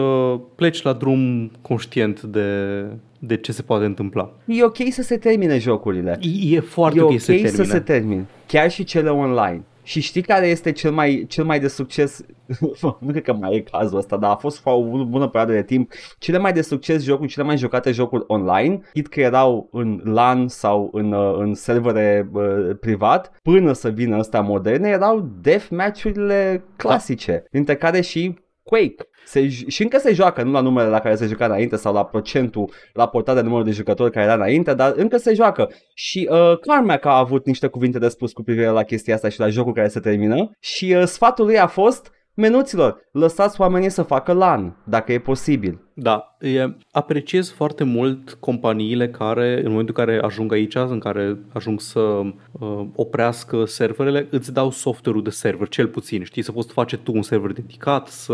pleci 0.55 0.81
la 0.81 0.93
drum 0.93 1.51
conștient 1.61 2.21
de, 2.21 2.83
de 3.19 3.37
ce 3.37 3.51
se 3.51 3.61
poate 3.61 3.85
întâmpla. 3.85 4.33
E 4.45 4.63
ok 4.63 4.77
să 4.89 5.01
se 5.01 5.17
termine 5.17 5.57
jocurile. 5.57 6.19
E, 6.21 6.55
e 6.55 6.59
foarte 6.59 6.99
e 6.99 7.01
ok, 7.01 7.11
ok 7.11 7.19
să 7.19 7.25
se 7.25 7.33
termine. 7.33 7.63
să 7.63 7.63
se 7.63 7.79
termine. 7.79 8.25
Chiar 8.47 8.71
și 8.71 8.83
cele 8.83 9.09
online. 9.09 9.63
Și 9.85 10.01
știi 10.01 10.21
care 10.21 10.47
este 10.47 10.71
cel 10.71 10.91
mai, 10.91 11.25
cel 11.27 11.43
mai 11.43 11.59
de 11.59 11.67
succes? 11.67 12.25
nu 12.99 13.11
cred 13.11 13.23
că 13.23 13.33
mai 13.33 13.55
e 13.55 13.59
cazul 13.59 13.97
ăsta, 13.97 14.17
dar 14.17 14.31
a 14.31 14.35
fost 14.35 14.61
o 14.63 15.05
bună 15.05 15.27
perioadă 15.27 15.53
de 15.53 15.63
timp. 15.63 15.91
Cele 16.17 16.37
mai 16.37 16.53
de 16.53 16.61
succes 16.61 17.03
jocuri, 17.03 17.29
cele 17.29 17.45
mai 17.45 17.57
jucate 17.57 17.91
jocuri 17.91 18.23
online, 18.27 18.81
chit 18.93 19.07
că 19.07 19.19
erau 19.19 19.69
în 19.71 20.01
LAN 20.03 20.47
sau 20.47 20.89
în, 20.93 21.11
uh, 21.11 21.35
în 21.37 21.53
servere 21.53 22.29
uh, 22.33 22.75
privat, 22.79 23.31
până 23.41 23.73
să 23.73 23.89
vină 23.89 24.17
ăsta 24.17 24.41
moderne, 24.41 24.89
erau 24.89 25.31
deathmatch-urile 25.41 26.63
clasice, 26.75 27.43
dintre 27.51 27.75
care 27.75 28.01
și 28.01 28.41
Quake. 28.63 29.07
Se, 29.25 29.47
j- 29.47 29.67
și 29.67 29.83
încă 29.83 29.97
se 29.97 30.13
joacă, 30.13 30.43
nu 30.43 30.51
la 30.51 30.61
numele 30.61 30.87
la 30.87 30.99
care 30.99 31.15
se 31.15 31.25
juca 31.25 31.45
înainte 31.45 31.75
sau 31.75 31.93
la 31.93 32.05
procentul 32.05 32.71
raportat 32.93 33.35
de 33.35 33.41
numărul 33.41 33.65
de 33.65 33.71
jucători 33.71 34.11
care 34.11 34.25
era 34.25 34.33
înainte, 34.33 34.73
dar 34.73 34.93
încă 34.95 35.17
se 35.17 35.33
joacă. 35.33 35.69
Și 35.93 36.29
uh, 36.31 36.59
Carmack 36.59 37.05
a 37.05 37.17
avut 37.17 37.45
niște 37.45 37.67
cuvinte 37.67 37.99
de 37.99 38.07
spus 38.07 38.31
cu 38.31 38.43
privire 38.43 38.67
la 38.67 38.83
chestia 38.83 39.15
asta 39.15 39.29
și 39.29 39.39
la 39.39 39.49
jocul 39.49 39.73
care 39.73 39.87
se 39.87 39.99
termină 39.99 40.51
și 40.59 40.95
uh, 40.97 41.03
sfatul 41.05 41.45
lui 41.45 41.59
a 41.59 41.67
fost 41.67 42.11
Menuților, 42.35 43.09
lăsați 43.11 43.61
oamenii 43.61 43.89
să 43.89 44.01
facă 44.01 44.31
LAN, 44.31 44.75
dacă 44.83 45.11
e 45.11 45.19
posibil. 45.19 45.81
Da, 45.93 46.35
e, 46.39 46.75
apreciez 46.91 47.49
foarte 47.51 47.83
mult 47.83 48.33
companiile 48.39 49.09
care, 49.09 49.57
în 49.63 49.71
momentul 49.71 49.95
în 49.97 50.05
care 50.05 50.19
ajung 50.21 50.53
aici, 50.53 50.75
în 50.75 50.99
care 50.99 51.37
ajung 51.53 51.81
să 51.81 51.99
uh, 51.99 52.85
oprească 52.95 53.65
serverele, 53.65 54.27
îți 54.29 54.53
dau 54.53 54.71
software-ul 54.71 55.23
de 55.23 55.29
server, 55.29 55.67
cel 55.67 55.87
puțin, 55.87 56.23
știi, 56.23 56.41
să 56.41 56.51
poți 56.51 56.73
face 56.73 56.97
tu 56.97 57.11
un 57.15 57.21
server 57.21 57.51
dedicat, 57.51 58.07
să... 58.07 58.33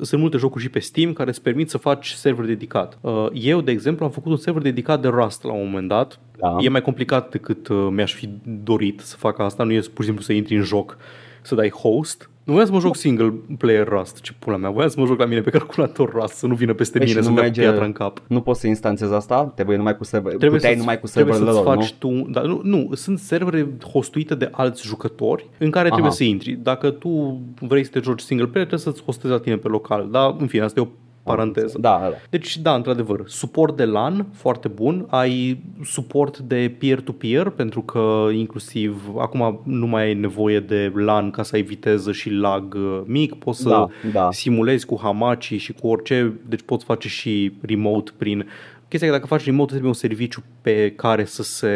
Sunt 0.00 0.20
multe 0.20 0.36
jocuri 0.36 0.62
și 0.62 0.70
pe 0.70 0.78
Steam 0.78 1.12
care 1.12 1.30
îți 1.30 1.42
permit 1.42 1.70
să 1.70 1.78
faci 1.78 2.10
server 2.10 2.44
dedicat. 2.44 2.98
Uh, 3.00 3.26
Eu, 3.32 3.60
de 3.60 3.70
exemplu, 3.70 4.04
am 4.04 4.10
făcut 4.10 4.30
un 4.30 4.36
server 4.36 4.62
dedicat 4.62 5.00
de 5.00 5.08
Rust 5.08 5.44
la 5.44 5.52
un 5.52 5.64
moment 5.66 5.88
dat. 5.88 6.20
Da. 6.38 6.56
E 6.60 6.68
mai 6.68 6.82
complicat 6.82 7.30
decât 7.30 7.68
uh, 7.68 7.88
mi-aș 7.90 8.14
fi 8.14 8.28
dorit 8.62 9.00
să 9.00 9.16
fac 9.16 9.38
asta. 9.38 9.62
Nu 9.64 9.72
e 9.72 9.80
pur 9.80 10.00
și 10.00 10.04
simplu 10.04 10.22
să 10.22 10.32
intri 10.32 10.56
în 10.56 10.62
joc, 10.62 10.98
să 11.42 11.54
dai 11.54 11.70
host. 11.70 12.30
Nu 12.46 12.52
voiam 12.52 12.66
să 12.68 12.72
mă 12.74 12.80
joc 12.80 12.96
single 12.96 13.34
player 13.58 13.88
Rust, 13.88 14.20
ce 14.20 14.32
pula 14.38 14.56
mea. 14.56 14.70
Voiam 14.70 14.88
să 14.88 15.00
mă 15.00 15.06
joc 15.06 15.18
la 15.18 15.24
mine 15.24 15.40
pe 15.40 15.50
calculator 15.50 16.10
Rust, 16.12 16.34
să 16.34 16.46
nu 16.46 16.54
vină 16.54 16.74
peste 16.74 16.98
Păi 16.98 17.06
și 17.06 17.12
mine, 17.12 17.24
să 17.24 17.30
nu 17.30 17.34
dea 17.34 17.44
cu 17.44 17.50
merge- 17.50 17.68
piatra 17.68 17.84
în 17.84 17.92
cap. 17.92 18.22
Nu 18.26 18.40
poți 18.40 18.60
să 18.60 18.66
instanțezi 18.66 19.12
asta? 19.14 19.44
Trebuie 19.44 19.76
numai 19.76 19.96
cu 19.96 20.04
server. 20.04 20.28
Trebuie 20.28 20.50
Puteai 20.50 20.72
să-ți, 20.72 20.80
numai 20.84 21.00
cu 21.00 21.06
trebuie 21.06 21.34
serverele 21.34 21.58
să-ți 21.58 21.66
lor, 21.68 21.76
faci 21.76 21.94
nu? 22.00 22.22
tu, 22.24 22.30
da, 22.30 22.40
nu, 22.40 22.60
nu, 22.62 22.90
sunt 22.94 23.18
servere 23.18 23.68
hostuite 23.92 24.34
de 24.34 24.48
alți 24.52 24.86
jucători 24.86 25.48
în 25.58 25.70
care 25.70 25.84
Aha. 25.86 25.92
trebuie 25.94 26.12
să 26.16 26.24
intri. 26.24 26.52
Dacă 26.52 26.90
tu 26.90 27.40
vrei 27.60 27.84
să 27.84 27.90
te 27.90 28.00
joci 28.00 28.20
single 28.20 28.46
player, 28.46 28.66
trebuie 28.66 28.92
să-ți 28.92 29.04
hostezi 29.04 29.32
la 29.32 29.38
tine 29.40 29.56
pe 29.56 29.68
local. 29.68 30.08
Dar, 30.10 30.36
în 30.38 30.46
fine, 30.46 30.62
asta 30.62 30.80
e 30.80 30.82
o 30.82 30.88
paranteză. 31.26 31.78
Da, 31.80 31.98
da. 32.02 32.16
Deci, 32.30 32.56
da, 32.58 32.74
într-adevăr, 32.74 33.22
suport 33.26 33.76
de 33.76 33.84
LAN, 33.84 34.26
foarte 34.32 34.68
bun, 34.68 35.06
ai 35.10 35.62
suport 35.84 36.38
de 36.38 36.74
peer-to-peer, 36.78 37.48
pentru 37.48 37.82
că 37.82 38.28
inclusiv 38.32 39.12
acum 39.18 39.60
nu 39.64 39.86
mai 39.86 40.02
ai 40.02 40.14
nevoie 40.14 40.60
de 40.60 40.92
LAN 40.94 41.30
ca 41.30 41.42
să 41.42 41.54
ai 41.54 41.62
viteză 41.62 42.12
și 42.12 42.30
lag 42.30 42.74
uh, 42.74 43.00
mic, 43.04 43.34
poți 43.34 43.60
să 43.60 43.68
Da, 43.68 43.88
da. 44.12 44.30
simulezi 44.30 44.86
cu 44.86 44.98
Hamachi 45.02 45.56
și 45.56 45.72
cu 45.72 45.86
orice, 45.86 46.32
deci 46.48 46.62
poți 46.62 46.84
face 46.84 47.08
și 47.08 47.52
remote 47.60 48.10
prin... 48.16 48.46
Chestia 48.88 49.08
e 49.08 49.10
că 49.10 49.16
dacă 49.16 49.34
faci 49.34 49.44
remote 49.44 49.68
trebuie 49.68 49.88
un 49.90 49.96
serviciu 49.96 50.42
pe 50.60 50.92
care 50.96 51.24
să 51.24 51.42
se 51.42 51.72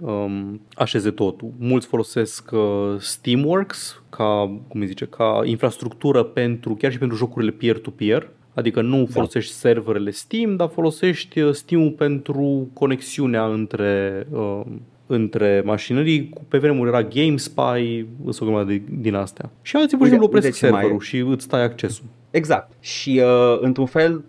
um, 0.00 0.60
așeze 0.74 1.10
totul. 1.10 1.52
Mulți 1.58 1.86
folosesc 1.86 2.50
uh, 2.52 2.60
Steamworks 2.98 4.02
ca, 4.10 4.60
cum 4.68 4.80
îi 4.80 4.86
zice, 4.86 5.04
ca 5.04 5.40
infrastructură 5.44 6.22
pentru, 6.22 6.74
chiar 6.74 6.92
și 6.92 6.98
pentru 6.98 7.16
jocurile 7.16 7.50
peer-to-peer, 7.50 8.30
Adică 8.54 8.80
nu 8.82 9.06
folosești 9.10 9.52
serverele 9.52 10.10
Steam, 10.10 10.56
dar 10.56 10.68
folosești 10.68 11.40
uh, 11.40 11.52
Steam-ul 11.54 11.90
pentru 11.90 12.68
conexiunea 12.72 13.44
între, 13.46 14.26
uh, 14.32 14.60
între 15.06 15.62
mașinării. 15.64 16.28
Cu- 16.28 16.44
Pe 16.48 16.58
vremuri 16.58 16.88
era 16.88 17.02
GameSpy, 17.02 18.06
sunt 18.22 18.40
o 18.40 18.44
grămadă 18.44 18.70
de, 18.72 18.82
din 19.00 19.14
astea. 19.14 19.50
Și 19.62 19.76
alții 19.76 19.96
pur 19.96 20.06
și 20.06 20.12
Uite- 20.12 20.24
simplu 20.24 20.26
opresc 20.26 20.44
uite 20.46 20.58
ce 20.58 20.70
mai- 20.72 20.80
serverul 20.80 21.00
și 21.02 21.16
îți 21.18 21.48
tai 21.48 21.62
accesul. 21.62 22.04
Exact. 22.30 22.70
Și 22.80 23.20
uh, 23.24 23.58
într-un 23.60 23.86
fel, 23.86 24.24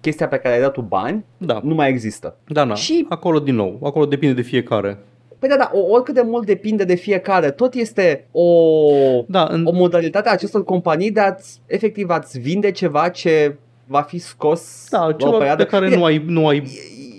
chestia 0.00 0.28
pe 0.28 0.36
care 0.36 0.54
ai 0.54 0.60
dat 0.60 0.72
tu 0.72 0.80
bani 0.80 1.24
Da, 1.36 1.60
nu 1.64 1.74
mai 1.74 1.88
există. 1.88 2.36
da, 2.48 2.64
na. 2.64 2.74
Și- 2.74 3.06
acolo 3.08 3.38
din 3.38 3.54
nou, 3.54 3.80
acolo 3.82 4.06
depinde 4.06 4.34
de 4.34 4.42
fiecare. 4.42 4.98
Păi 5.38 5.48
da, 5.48 5.56
da, 5.56 5.70
o- 5.74 5.90
oricât 5.92 6.14
de 6.14 6.22
mult 6.26 6.46
depinde 6.46 6.84
de 6.84 6.94
fiecare, 6.94 7.50
tot 7.50 7.74
este 7.74 8.26
o, 8.30 8.44
Da, 9.28 9.46
în, 9.50 9.64
o 9.66 9.72
modalitate 9.72 10.28
a 10.28 10.32
acestor 10.32 10.64
companii 10.64 11.10
de 11.10 11.20
a-ți, 11.20 11.60
efectiv, 11.66 12.08
a-ți 12.10 12.38
vinde 12.40 12.70
ceva 12.70 13.08
ce 13.08 13.56
va 13.86 14.00
fi 14.02 14.18
scos 14.18 14.86
da 14.90 14.98
la 14.98 15.06
o 15.06 15.12
ceva 15.12 15.30
perioadă. 15.36 15.62
pe 15.64 15.68
care 15.70 15.90
E- 15.90 15.96
nu 15.96 16.04
ai, 16.04 16.22
nu 16.26 16.48
ai 16.48 16.62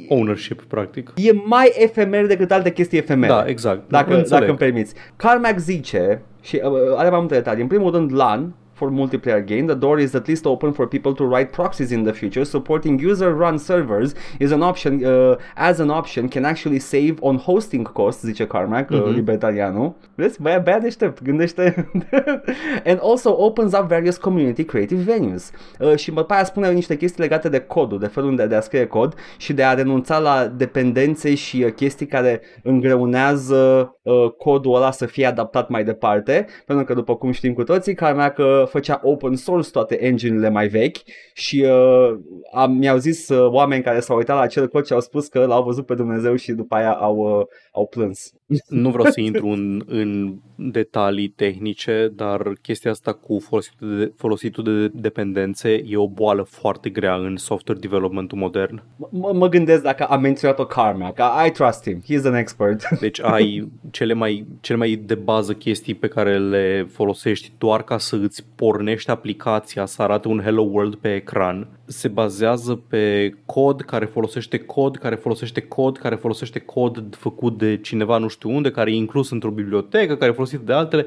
ownership, 0.09 0.61
practic. 0.61 1.11
E 1.15 1.31
mai 1.45 1.71
efemer 1.77 2.25
decât 2.27 2.51
alte 2.51 2.71
chestii 2.71 2.97
efemere. 2.97 3.33
Da, 3.33 3.45
exact. 3.47 3.89
Dacă, 3.89 4.09
Înțeleg. 4.15 4.29
dacă 4.29 4.45
îmi 4.49 4.57
permiți. 4.57 4.93
Carmack 5.15 5.57
zice, 5.59 6.21
și 6.41 6.61
uh, 6.63 6.71
are 6.95 7.09
mai 7.09 7.19
multe 7.19 7.33
detalii. 7.33 7.61
În 7.61 7.67
primul 7.67 7.91
rând, 7.91 8.13
LAN 8.13 8.53
for 8.75 8.91
multiplayer 8.91 9.43
game. 9.45 9.67
The 9.67 9.75
door 9.75 9.99
is 9.99 10.13
at 10.15 10.27
least 10.27 10.45
open 10.45 10.73
for 10.73 10.85
people 10.85 11.13
to 11.15 11.23
write 11.25 11.51
proxies 11.51 11.91
in 11.91 12.03
the 12.03 12.13
future. 12.13 12.43
Supporting 12.43 12.99
user-run 12.99 13.57
servers 13.57 14.13
is 14.39 14.51
an 14.51 14.61
option, 14.61 15.03
uh, 15.03 15.37
as 15.55 15.79
an 15.79 15.89
option, 15.89 16.29
can 16.29 16.45
actually 16.45 16.79
save 16.79 17.15
on 17.21 17.37
hosting 17.37 17.85
costs, 17.85 18.23
zice 18.23 18.47
Carmack, 18.47 18.89
mm-hmm. 18.89 19.07
uh, 19.07 19.13
libertarianul. 19.15 19.95
Vezi, 20.15 20.41
băia, 20.41 20.59
băia 20.59 20.79
deștept, 20.79 21.23
gândește. 21.23 21.89
And 22.89 22.99
also 23.01 23.35
opens 23.37 23.73
up 23.73 23.87
various 23.87 24.17
community 24.17 24.63
creative 24.63 25.01
venues. 25.01 25.51
Uh, 25.79 25.95
și 25.95 26.11
după 26.11 26.33
aia 26.33 26.43
spune 26.43 26.71
niște 26.71 26.97
chestii 26.97 27.21
legate 27.21 27.49
de 27.49 27.59
codul, 27.59 27.99
de 27.99 28.07
felul 28.07 28.35
de, 28.35 28.45
de 28.45 28.55
a 28.55 28.61
scrie 28.61 28.85
cod 28.85 29.15
și 29.37 29.53
de 29.53 29.63
a 29.63 29.73
renunța 29.73 30.19
la 30.19 30.47
dependențe 30.47 31.35
și 31.35 31.63
uh, 31.63 31.73
chestii 31.73 32.05
care 32.05 32.41
îngreunează 32.63 33.93
uh, 34.01 34.31
codul 34.37 34.75
ăla 34.75 34.91
să 34.91 35.05
fie 35.05 35.25
adaptat 35.25 35.69
mai 35.69 35.83
departe, 35.83 36.45
pentru 36.65 36.85
că 36.85 36.93
după 36.93 37.15
cum 37.15 37.31
știm 37.31 37.53
cu 37.53 37.63
toții, 37.63 37.93
Carmack 37.93 38.37
uh, 38.37 38.64
făcea 38.65 38.99
open 39.03 39.35
source 39.35 39.69
toate 39.69 40.03
engine-urile 40.03 40.49
mai 40.49 40.67
vechi 40.67 40.97
și 41.33 41.65
uh, 41.69 42.17
am, 42.53 42.71
mi-au 42.71 42.97
zis 42.97 43.29
uh, 43.29 43.51
oameni 43.51 43.83
care 43.83 43.99
s-au 43.99 44.17
uitat 44.17 44.35
la 44.35 44.41
acel 44.41 44.67
cod 44.67 44.85
și 44.85 44.93
au 44.93 44.99
spus 44.99 45.27
că 45.27 45.45
l-au 45.45 45.63
văzut 45.63 45.85
pe 45.85 45.95
Dumnezeu 45.95 46.35
și 46.35 46.51
după 46.51 46.75
aia 46.75 46.91
au, 46.91 47.17
uh, 47.17 47.45
au 47.71 47.87
plâns. 47.87 48.33
Nu 48.69 48.89
vreau 48.89 49.05
să 49.11 49.19
intru 49.19 49.47
în, 49.47 49.81
în 49.85 50.35
detalii 50.55 51.27
tehnice, 51.27 52.11
dar 52.15 52.53
chestia 52.61 52.91
asta 52.91 53.13
cu 53.13 53.39
folositul 53.39 53.97
de, 53.97 54.11
folositul 54.15 54.63
de 54.63 54.87
dependențe 55.01 55.83
e 55.85 55.97
o 55.97 56.07
boală 56.07 56.43
foarte 56.43 56.89
grea 56.89 57.15
în 57.15 57.37
software 57.37 57.79
development 57.79 58.31
modern. 58.31 58.83
M- 58.97 59.33
mă 59.33 59.47
gândesc 59.49 59.83
dacă 59.83 60.03
a 60.03 60.17
menționat-o 60.17 60.65
Carmack, 60.65 61.19
I 61.47 61.51
trust 61.51 61.83
him, 61.83 62.01
he's 62.01 62.25
an 62.25 62.33
expert. 62.33 62.89
Deci 62.99 63.21
ai 63.21 63.71
cele 63.91 64.13
mai, 64.13 64.45
cele 64.61 64.77
mai 64.77 64.95
de 65.05 65.15
bază 65.15 65.53
chestii 65.53 65.93
pe 65.95 66.07
care 66.07 66.39
le 66.39 66.87
folosești 66.91 67.51
doar 67.57 67.83
ca 67.83 67.97
să 67.97 68.15
îți 68.15 68.45
pornești 68.55 69.09
aplicația, 69.09 69.85
să 69.85 70.01
arate 70.01 70.27
un 70.27 70.41
Hello 70.41 70.61
World 70.61 70.95
pe 70.95 71.15
ecran. 71.15 71.67
Se 71.85 72.07
bazează 72.07 72.75
pe 72.87 73.33
cod 73.45 73.81
care 73.81 74.05
folosește 74.05 74.57
cod, 74.57 74.97
care 74.97 75.15
folosește 75.15 75.61
cod, 75.61 75.97
care 75.97 76.15
folosește 76.15 76.59
cod 76.59 77.15
făcut 77.15 77.57
de 77.57 77.77
cineva 77.77 78.17
nu 78.17 78.27
știu 78.27 78.49
unde, 78.55 78.71
care 78.71 78.91
e 78.91 78.95
inclus 78.95 79.31
într-o 79.31 79.49
bibliotecă, 79.49 80.15
care 80.15 80.31
e 80.31 80.33
folosit 80.33 80.59
de 80.59 80.73
altele. 80.73 81.05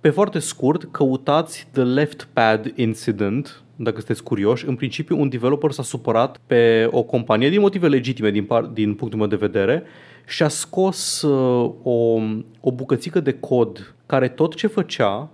Pe 0.00 0.10
foarte 0.10 0.38
scurt, 0.38 0.88
căutați 0.90 1.68
The 1.72 1.82
Left 1.82 2.28
Pad 2.32 2.72
Incident, 2.74 3.62
dacă 3.76 3.96
sunteți 3.96 4.22
curioși. 4.22 4.68
În 4.68 4.74
principiu, 4.74 5.20
un 5.20 5.28
developer 5.28 5.70
s-a 5.70 5.82
supărat 5.82 6.40
pe 6.46 6.88
o 6.90 7.02
companie 7.02 7.48
din 7.48 7.60
motive 7.60 7.88
legitime 7.88 8.30
din, 8.30 8.44
par, 8.44 8.62
din 8.62 8.94
punctul 8.94 9.18
meu 9.18 9.28
de 9.28 9.36
vedere 9.36 9.82
și 10.26 10.42
a 10.42 10.48
scos 10.48 11.22
uh, 11.22 11.72
o, 11.82 12.20
o 12.60 12.72
bucățică 12.72 13.20
de 13.20 13.32
cod 13.32 13.94
care 14.06 14.28
tot 14.28 14.54
ce 14.54 14.66
făcea 14.66 15.30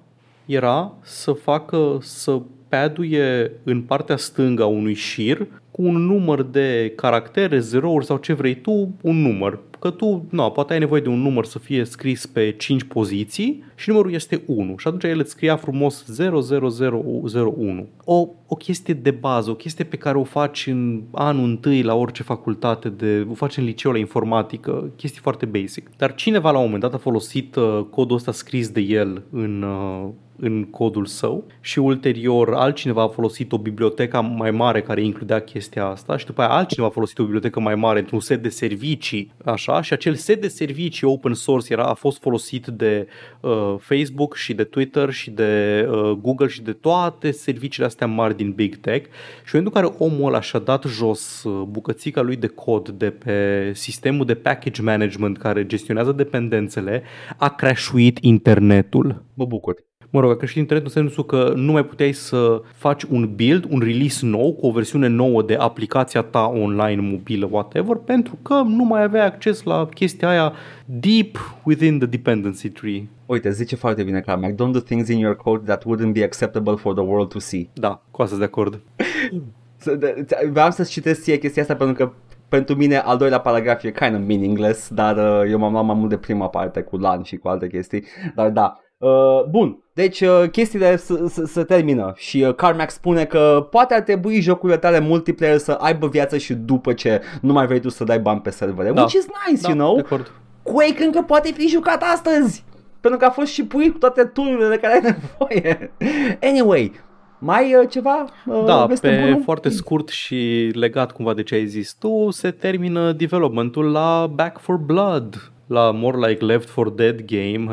era 0.46 0.92
să 1.02 1.32
facă 1.32 1.98
să 2.00 2.40
paduie 2.68 3.52
în 3.64 3.82
partea 3.82 4.16
stângă 4.16 4.62
a 4.62 4.66
unui 4.66 4.94
șir 4.94 5.46
cu 5.70 5.82
un 5.82 5.96
număr 5.96 6.42
de 6.42 6.92
caractere, 6.96 7.58
zerouri 7.58 8.04
sau 8.04 8.16
ce 8.16 8.32
vrei 8.32 8.54
tu, 8.54 8.94
un 9.02 9.22
număr. 9.22 9.58
Că 9.78 9.90
tu, 9.90 10.26
nu, 10.30 10.50
poate 10.50 10.72
ai 10.72 10.78
nevoie 10.78 11.00
de 11.00 11.08
un 11.08 11.20
număr 11.20 11.44
să 11.44 11.58
fie 11.58 11.84
scris 11.84 12.26
pe 12.26 12.50
5 12.50 12.82
poziții 12.82 13.64
și 13.74 13.88
numărul 13.88 14.12
este 14.12 14.42
1 14.46 14.74
și 14.78 14.86
atunci 14.86 15.04
el 15.04 15.18
îți 15.18 15.30
scria 15.30 15.56
frumos 15.56 16.04
00001. 16.18 17.88
O, 18.04 18.28
o 18.46 18.54
chestie 18.54 18.94
de 18.94 19.10
bază, 19.10 19.50
o 19.50 19.54
chestie 19.54 19.84
pe 19.84 19.96
care 19.96 20.18
o 20.18 20.24
faci 20.24 20.66
în 20.66 21.02
anul 21.12 21.44
întâi 21.44 21.82
la 21.82 21.94
orice 21.94 22.22
facultate, 22.22 22.88
de, 22.88 23.26
o 23.30 23.34
faci 23.34 23.56
în 23.56 23.64
liceu 23.64 23.92
la 23.92 23.98
informatică, 23.98 24.90
chestii 24.96 25.20
foarte 25.20 25.46
basic. 25.46 25.90
Dar 25.96 26.14
cineva 26.14 26.50
la 26.50 26.58
un 26.58 26.64
moment 26.64 26.82
dat 26.82 26.94
a 26.94 26.98
folosit 26.98 27.54
uh, 27.56 27.84
codul 27.90 28.16
ăsta 28.16 28.32
scris 28.32 28.68
de 28.68 28.80
el 28.80 29.22
în, 29.30 29.62
uh, 29.62 30.08
în 30.44 30.64
codul 30.64 31.06
său 31.06 31.44
și 31.60 31.78
ulterior 31.78 32.54
altcineva 32.54 33.02
a 33.02 33.08
folosit 33.08 33.52
o 33.52 33.58
bibliotecă 33.58 34.20
mai 34.20 34.50
mare 34.50 34.82
care 34.82 35.02
includea 35.02 35.40
chestia 35.40 35.86
asta 35.86 36.16
și 36.16 36.26
după 36.26 36.40
aia 36.40 36.50
altcineva 36.50 36.88
a 36.88 36.92
folosit 36.92 37.18
o 37.18 37.22
bibliotecă 37.22 37.60
mai 37.60 37.74
mare 37.74 37.98
într-un 37.98 38.20
set 38.20 38.42
de 38.42 38.48
servicii 38.48 39.32
așa? 39.44 39.82
Și 39.82 39.92
acel 39.92 40.14
set 40.14 40.40
de 40.40 40.48
servicii 40.48 41.06
open 41.06 41.34
source 41.34 41.72
era, 41.72 41.84
a 41.84 41.94
fost 41.94 42.20
folosit 42.20 42.66
de 42.66 43.06
uh, 43.40 43.74
Facebook 43.78 44.36
și 44.36 44.54
de 44.54 44.64
Twitter 44.64 45.10
și 45.10 45.30
de 45.30 45.84
uh, 45.90 46.10
Google 46.10 46.46
și 46.46 46.62
de 46.62 46.72
toate 46.72 47.30
serviciile 47.30 47.86
astea 47.86 48.06
mari 48.06 48.36
din 48.36 48.52
Big 48.52 48.76
Tech. 48.76 49.06
Și 49.44 49.54
în 49.54 49.60
momentul 49.62 49.90
în 49.90 49.96
care 49.96 50.12
omul 50.12 50.28
ăla 50.28 50.40
și-a 50.40 50.58
dat 50.58 50.84
jos 50.84 51.42
uh, 51.44 51.62
bucățica 51.68 52.20
lui 52.20 52.36
de 52.36 52.46
cod 52.46 52.88
de 52.88 53.10
pe 53.10 53.70
sistemul 53.74 54.26
de 54.26 54.34
package 54.34 54.82
management 54.82 55.38
care 55.38 55.66
gestionează 55.66 56.12
dependențele, 56.12 57.02
a 57.36 57.48
crashuit 57.48 58.18
internetul. 58.20 59.24
Mă 59.34 59.44
bucur 59.44 59.90
mă 60.12 60.20
rog, 60.20 60.30
a 60.30 60.36
creștit 60.36 60.58
internetul 60.60 60.92
în 60.94 61.02
sensul 61.02 61.24
că 61.24 61.52
nu 61.56 61.72
mai 61.72 61.84
puteai 61.84 62.12
să 62.12 62.62
faci 62.74 63.02
un 63.02 63.34
build, 63.34 63.66
un 63.70 63.78
release 63.78 64.26
nou 64.26 64.52
cu 64.54 64.66
o 64.66 64.70
versiune 64.70 65.06
nouă 65.06 65.42
de 65.42 65.54
aplicația 65.54 66.22
ta 66.22 66.46
online, 66.46 67.00
mobilă, 67.00 67.48
whatever, 67.50 67.96
pentru 67.96 68.38
că 68.42 68.54
nu 68.54 68.84
mai 68.84 69.02
aveai 69.02 69.26
acces 69.26 69.62
la 69.62 69.88
chestia 69.94 70.28
aia 70.28 70.52
deep 70.84 71.36
within 71.64 71.98
the 71.98 72.06
dependency 72.06 72.68
tree. 72.68 73.08
Uite, 73.26 73.50
zice 73.50 73.76
foarte 73.76 74.02
bine 74.02 74.20
Carmack, 74.20 74.54
don't 74.54 74.72
do 74.72 74.80
things 74.80 75.08
in 75.08 75.18
your 75.18 75.36
code 75.36 75.64
that 75.64 75.84
wouldn't 75.84 76.12
be 76.12 76.24
acceptable 76.24 76.76
for 76.76 76.94
the 76.94 77.04
world 77.04 77.28
to 77.28 77.38
see. 77.38 77.68
Da, 77.72 78.02
cu 78.10 78.22
asta 78.22 78.36
de 78.36 78.44
acord. 78.44 78.80
Vreau 80.52 80.70
să 80.70 80.82
citesc 80.82 81.22
ție 81.22 81.38
chestia 81.38 81.62
asta 81.62 81.74
pentru 81.74 81.94
că 81.94 82.12
pentru 82.48 82.74
mine 82.74 82.96
al 82.96 83.16
doilea 83.16 83.40
paragraf 83.40 83.84
e 83.84 83.90
kind 83.90 84.14
of 84.14 84.20
meaningless, 84.26 84.88
dar 84.88 85.16
uh, 85.16 85.50
eu 85.50 85.58
m-am 85.58 85.72
luat 85.72 85.84
mai 85.84 85.94
mult 85.94 86.08
de 86.08 86.16
prima 86.16 86.48
parte 86.48 86.80
cu 86.80 86.96
LAN 86.96 87.22
și 87.22 87.36
cu 87.36 87.48
alte 87.48 87.68
chestii. 87.68 88.04
Dar 88.34 88.50
da, 88.50 88.76
Uh, 89.02 89.44
bun, 89.50 89.81
deci 89.94 90.20
uh, 90.20 90.44
chestiile 90.52 90.96
se 91.44 91.64
termină 91.64 92.12
și 92.16 92.44
uh, 92.48 92.54
Carmack 92.54 92.90
spune 92.90 93.24
că 93.24 93.66
poate 93.70 93.94
ar 93.94 94.00
trebui 94.00 94.40
jocurile 94.40 94.78
tale 94.78 95.00
multiplayer 95.00 95.58
să 95.58 95.72
aibă 95.72 96.08
viață 96.08 96.38
și 96.38 96.54
după 96.54 96.92
ce 96.92 97.20
nu 97.40 97.52
mai 97.52 97.66
vrei 97.66 97.80
tu 97.80 97.88
să 97.88 98.04
dai 98.04 98.18
bani 98.18 98.40
pe 98.40 98.50
servere, 98.50 98.92
da. 98.92 99.00
which 99.00 99.14
is 99.14 99.26
nice, 99.48 99.62
da, 99.62 99.68
you 99.68 99.78
know? 99.78 100.20
Quake 100.62 101.04
încă 101.04 101.22
poate 101.22 101.52
fi 101.56 101.66
jucat 101.66 102.02
astăzi, 102.12 102.64
pentru 103.00 103.18
că 103.18 103.24
a 103.24 103.30
fost 103.30 103.52
și 103.52 103.64
pui 103.64 103.90
cu 103.90 103.98
toate 103.98 104.24
tururile 104.24 104.68
de 104.68 104.78
care 104.78 104.94
ai 104.94 105.00
nevoie. 105.00 105.92
Anyway, 106.50 106.92
mai 107.38 107.74
uh, 107.74 107.88
ceva? 107.88 108.24
Uh, 108.46 108.64
da, 108.64 108.86
pe 109.00 109.20
bună? 109.24 109.40
foarte 109.44 109.68
scurt 109.68 110.08
și 110.08 110.70
legat 110.74 111.12
cumva 111.12 111.34
de 111.34 111.42
ce 111.42 111.54
ai 111.54 111.66
zis 111.66 111.92
tu, 111.92 112.30
se 112.30 112.50
termină 112.50 113.12
developmentul 113.12 113.90
la 113.90 114.30
Back 114.34 114.60
for 114.60 114.76
Blood 114.76 115.51
la 115.72 115.90
more 115.90 116.28
like 116.28 116.44
Left 116.44 116.68
4 116.68 116.90
Dead 116.90 117.24
game. 117.24 117.66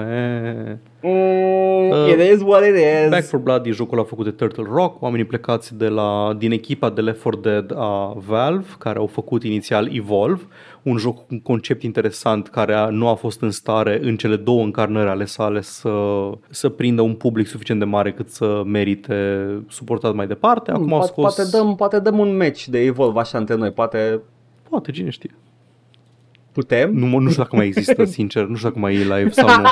Mm, 1.01 1.91
uh, 1.91 2.07
it 2.07 2.19
is 2.33 2.41
what 2.41 2.63
it 2.63 2.75
is. 2.75 3.09
Back 3.09 3.25
4 3.25 3.39
Blood 3.39 3.65
e 3.65 3.71
jocul 3.71 3.99
a 3.99 4.03
făcut 4.03 4.25
de 4.25 4.31
Turtle 4.31 4.67
Rock, 4.71 5.01
oamenii 5.01 5.25
plecați 5.25 5.77
de 5.77 5.87
la, 5.87 6.35
din 6.37 6.51
echipa 6.51 6.89
de 6.89 7.01
Left 7.01 7.21
4 7.21 7.39
Dead 7.39 7.73
a 7.75 8.13
Valve, 8.27 8.67
care 8.77 8.99
au 8.99 9.07
făcut 9.07 9.43
inițial 9.43 9.95
Evolve, 9.95 10.41
un 10.83 10.97
joc 10.97 11.15
cu 11.15 11.25
un 11.29 11.39
concept 11.39 11.83
interesant 11.83 12.47
care 12.47 12.73
a, 12.73 12.89
nu 12.89 13.07
a 13.07 13.15
fost 13.15 13.41
în 13.41 13.51
stare 13.51 13.99
în 14.01 14.15
cele 14.15 14.35
două 14.35 14.63
încarnări 14.63 15.09
ale 15.09 15.25
sale 15.25 15.61
să, 15.61 15.91
să 16.49 16.69
prindă 16.69 17.01
un 17.01 17.13
public 17.13 17.47
suficient 17.47 17.79
de 17.79 17.85
mare 17.85 18.13
cât 18.13 18.29
să 18.29 18.61
merite 18.65 19.47
suportat 19.67 20.13
mai 20.13 20.27
departe. 20.27 20.71
Acum 20.71 20.87
poate, 20.87 21.01
au 21.01 21.07
scos... 21.07 21.35
poate, 21.35 21.49
dăm, 21.57 21.75
poate 21.75 21.99
dăm 21.99 22.19
un 22.19 22.37
match 22.37 22.65
de 22.65 22.79
Evolve 22.79 23.19
așa 23.19 23.37
între 23.37 23.55
noi, 23.55 23.71
poate... 23.71 24.21
Poate, 24.69 24.91
cine 24.91 25.09
știe. 25.09 25.35
Putem? 26.51 26.93
Nu, 26.93 27.17
nu 27.17 27.29
știu 27.29 27.43
dacă 27.43 27.55
mai 27.55 27.65
există, 27.65 28.05
sincer, 28.17 28.45
nu 28.45 28.55
știu 28.55 28.67
dacă 28.67 28.79
mai 28.79 28.95
e 28.95 28.97
live 28.97 29.29
sau 29.29 29.47
nu. 29.47 29.69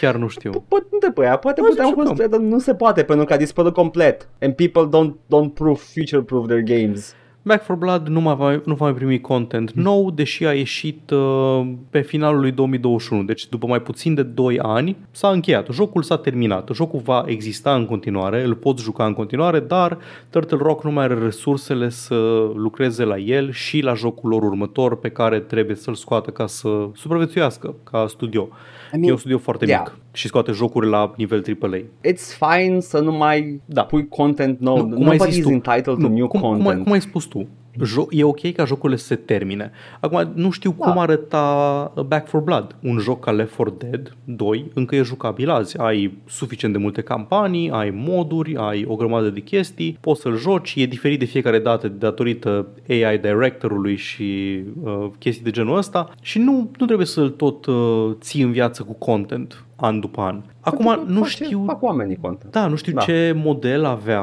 Chiar 0.00 0.16
nu 0.16 0.28
știu. 0.28 0.64
Poate 0.68 0.86
nu 0.90 0.98
te 0.98 1.10
poate 1.36 1.60
putem 1.60 1.90
construi, 1.90 2.28
dar 2.28 2.40
nu 2.40 2.58
se 2.58 2.74
poate 2.74 3.02
pentru 3.02 3.26
că 3.26 3.32
a 3.32 3.36
dispărut 3.36 3.72
complet. 3.72 4.28
And 4.40 4.54
people 4.54 4.86
don't, 4.86 5.12
don't 5.12 5.54
prove, 5.54 5.80
future-proof 5.94 6.46
their 6.46 6.62
games. 6.62 7.14
Back 7.48 7.64
for 7.64 7.76
Blood 7.76 8.06
nu, 8.06 8.20
mai 8.20 8.36
va, 8.36 8.60
nu 8.64 8.74
va 8.74 8.84
mai 8.84 8.94
primi 8.94 9.20
content 9.20 9.72
nou, 9.72 10.10
deși 10.10 10.46
a 10.46 10.52
ieșit 10.52 11.10
uh, 11.10 11.68
pe 11.90 12.00
finalul 12.00 12.40
lui 12.40 12.50
2021. 12.50 13.22
Deci 13.22 13.48
după 13.48 13.66
mai 13.66 13.82
puțin 13.82 14.14
de 14.14 14.22
2 14.22 14.58
ani 14.58 14.96
s-a 15.10 15.28
încheiat. 15.28 15.68
Jocul 15.72 16.02
s-a 16.02 16.16
terminat. 16.16 16.70
Jocul 16.74 17.00
va 17.00 17.24
exista 17.26 17.74
în 17.74 17.86
continuare, 17.86 18.44
îl 18.44 18.54
poți 18.54 18.82
juca 18.82 19.06
în 19.06 19.12
continuare, 19.12 19.60
dar 19.60 19.98
Turtle 20.30 20.58
Rock 20.60 20.84
nu 20.84 20.90
mai 20.90 21.04
are 21.04 21.18
resursele 21.18 21.88
să 21.88 22.50
lucreze 22.54 23.04
la 23.04 23.18
el 23.18 23.52
și 23.52 23.80
la 23.80 23.94
jocul 23.94 24.30
lor 24.30 24.42
următor 24.42 24.98
pe 24.98 25.08
care 25.08 25.40
trebuie 25.40 25.76
să-l 25.76 25.94
scoată 25.94 26.30
ca 26.30 26.46
să 26.46 26.88
supraviețuiască 26.94 27.74
ca 27.90 28.06
studio. 28.08 28.48
I 28.92 28.96
mean, 28.96 29.08
e 29.08 29.10
un 29.10 29.16
studio 29.16 29.38
foarte 29.38 29.64
yeah. 29.64 29.82
mic 29.84 29.98
și 30.12 30.26
scoate 30.26 30.52
jocuri 30.52 30.88
la 30.88 31.12
nivel 31.16 31.44
AAA. 31.60 31.78
It's 31.78 32.38
fine 32.38 32.80
să 32.80 33.00
nu 33.00 33.12
mai 33.12 33.60
da. 33.64 33.84
pui 33.84 34.08
content 34.08 34.60
nou. 34.60 34.86
Nu, 34.86 34.96
cum 34.96 35.08
ai 35.08 35.18
zis 35.18 35.42
tu, 35.44 35.50
entitled 35.50 35.96
nu, 35.96 36.06
to 36.06 36.12
new 36.12 36.26
cum, 36.26 36.40
content. 36.40 36.62
Cum 36.62 36.76
ai, 36.76 36.82
cum 36.82 36.92
ai 36.92 37.00
spus 37.00 37.24
tu? 37.24 37.46
Jo- 37.84 38.06
e 38.10 38.24
ok 38.24 38.52
ca 38.52 38.64
jocurile 38.64 38.98
să 38.98 39.06
se 39.06 39.14
termine. 39.14 39.70
Acum, 40.00 40.32
nu 40.34 40.50
știu 40.50 40.74
da. 40.78 40.84
cum 40.84 40.98
arăta 40.98 41.92
Back 42.06 42.28
for 42.28 42.40
Blood. 42.40 42.76
Un 42.82 42.98
joc 42.98 43.24
ca 43.24 43.30
Left 43.30 43.54
4 43.56 43.76
Dead 43.78 44.16
2 44.24 44.70
încă 44.74 44.96
e 44.96 45.02
jucabil 45.02 45.50
azi. 45.50 45.78
Ai 45.78 46.18
suficient 46.26 46.74
de 46.74 46.80
multe 46.80 47.02
campanii, 47.02 47.70
ai 47.70 47.90
moduri, 47.90 48.56
ai 48.56 48.84
o 48.88 48.94
grămadă 48.94 49.30
de 49.30 49.40
chestii, 49.40 49.98
poți 50.00 50.20
să-l 50.20 50.36
joci, 50.36 50.74
e 50.76 50.86
diferit 50.86 51.18
de 51.18 51.24
fiecare 51.24 51.58
dată 51.58 51.88
datorită 51.88 52.66
AI 52.88 53.18
directorului 53.18 53.96
și 53.96 54.60
uh, 54.82 55.06
chestii 55.18 55.44
de 55.44 55.50
genul 55.50 55.76
ăsta 55.76 56.10
și 56.20 56.38
nu, 56.38 56.70
nu 56.78 56.86
trebuie 56.86 57.06
să-l 57.06 57.30
tot 57.30 57.66
uh, 57.66 58.10
ții 58.20 58.42
în 58.42 58.52
viață 58.52 58.82
cu 58.82 58.92
content 58.92 59.62
an 59.80 60.00
după 60.00 60.20
an. 60.20 60.42
Acum 60.60 60.84
Pentru 60.86 61.04
că 61.06 61.12
nu 61.12 61.18
face- 61.22 61.44
știu 61.44 61.62
Fac 61.66 61.82
oamenii 61.82 62.16
content. 62.20 62.52
Da, 62.52 62.66
nu 62.66 62.76
știu 62.76 62.92
Da. 62.92 62.98
da. 62.98 63.04
ce 63.04 63.32
model 63.36 63.84
avea 63.84 64.22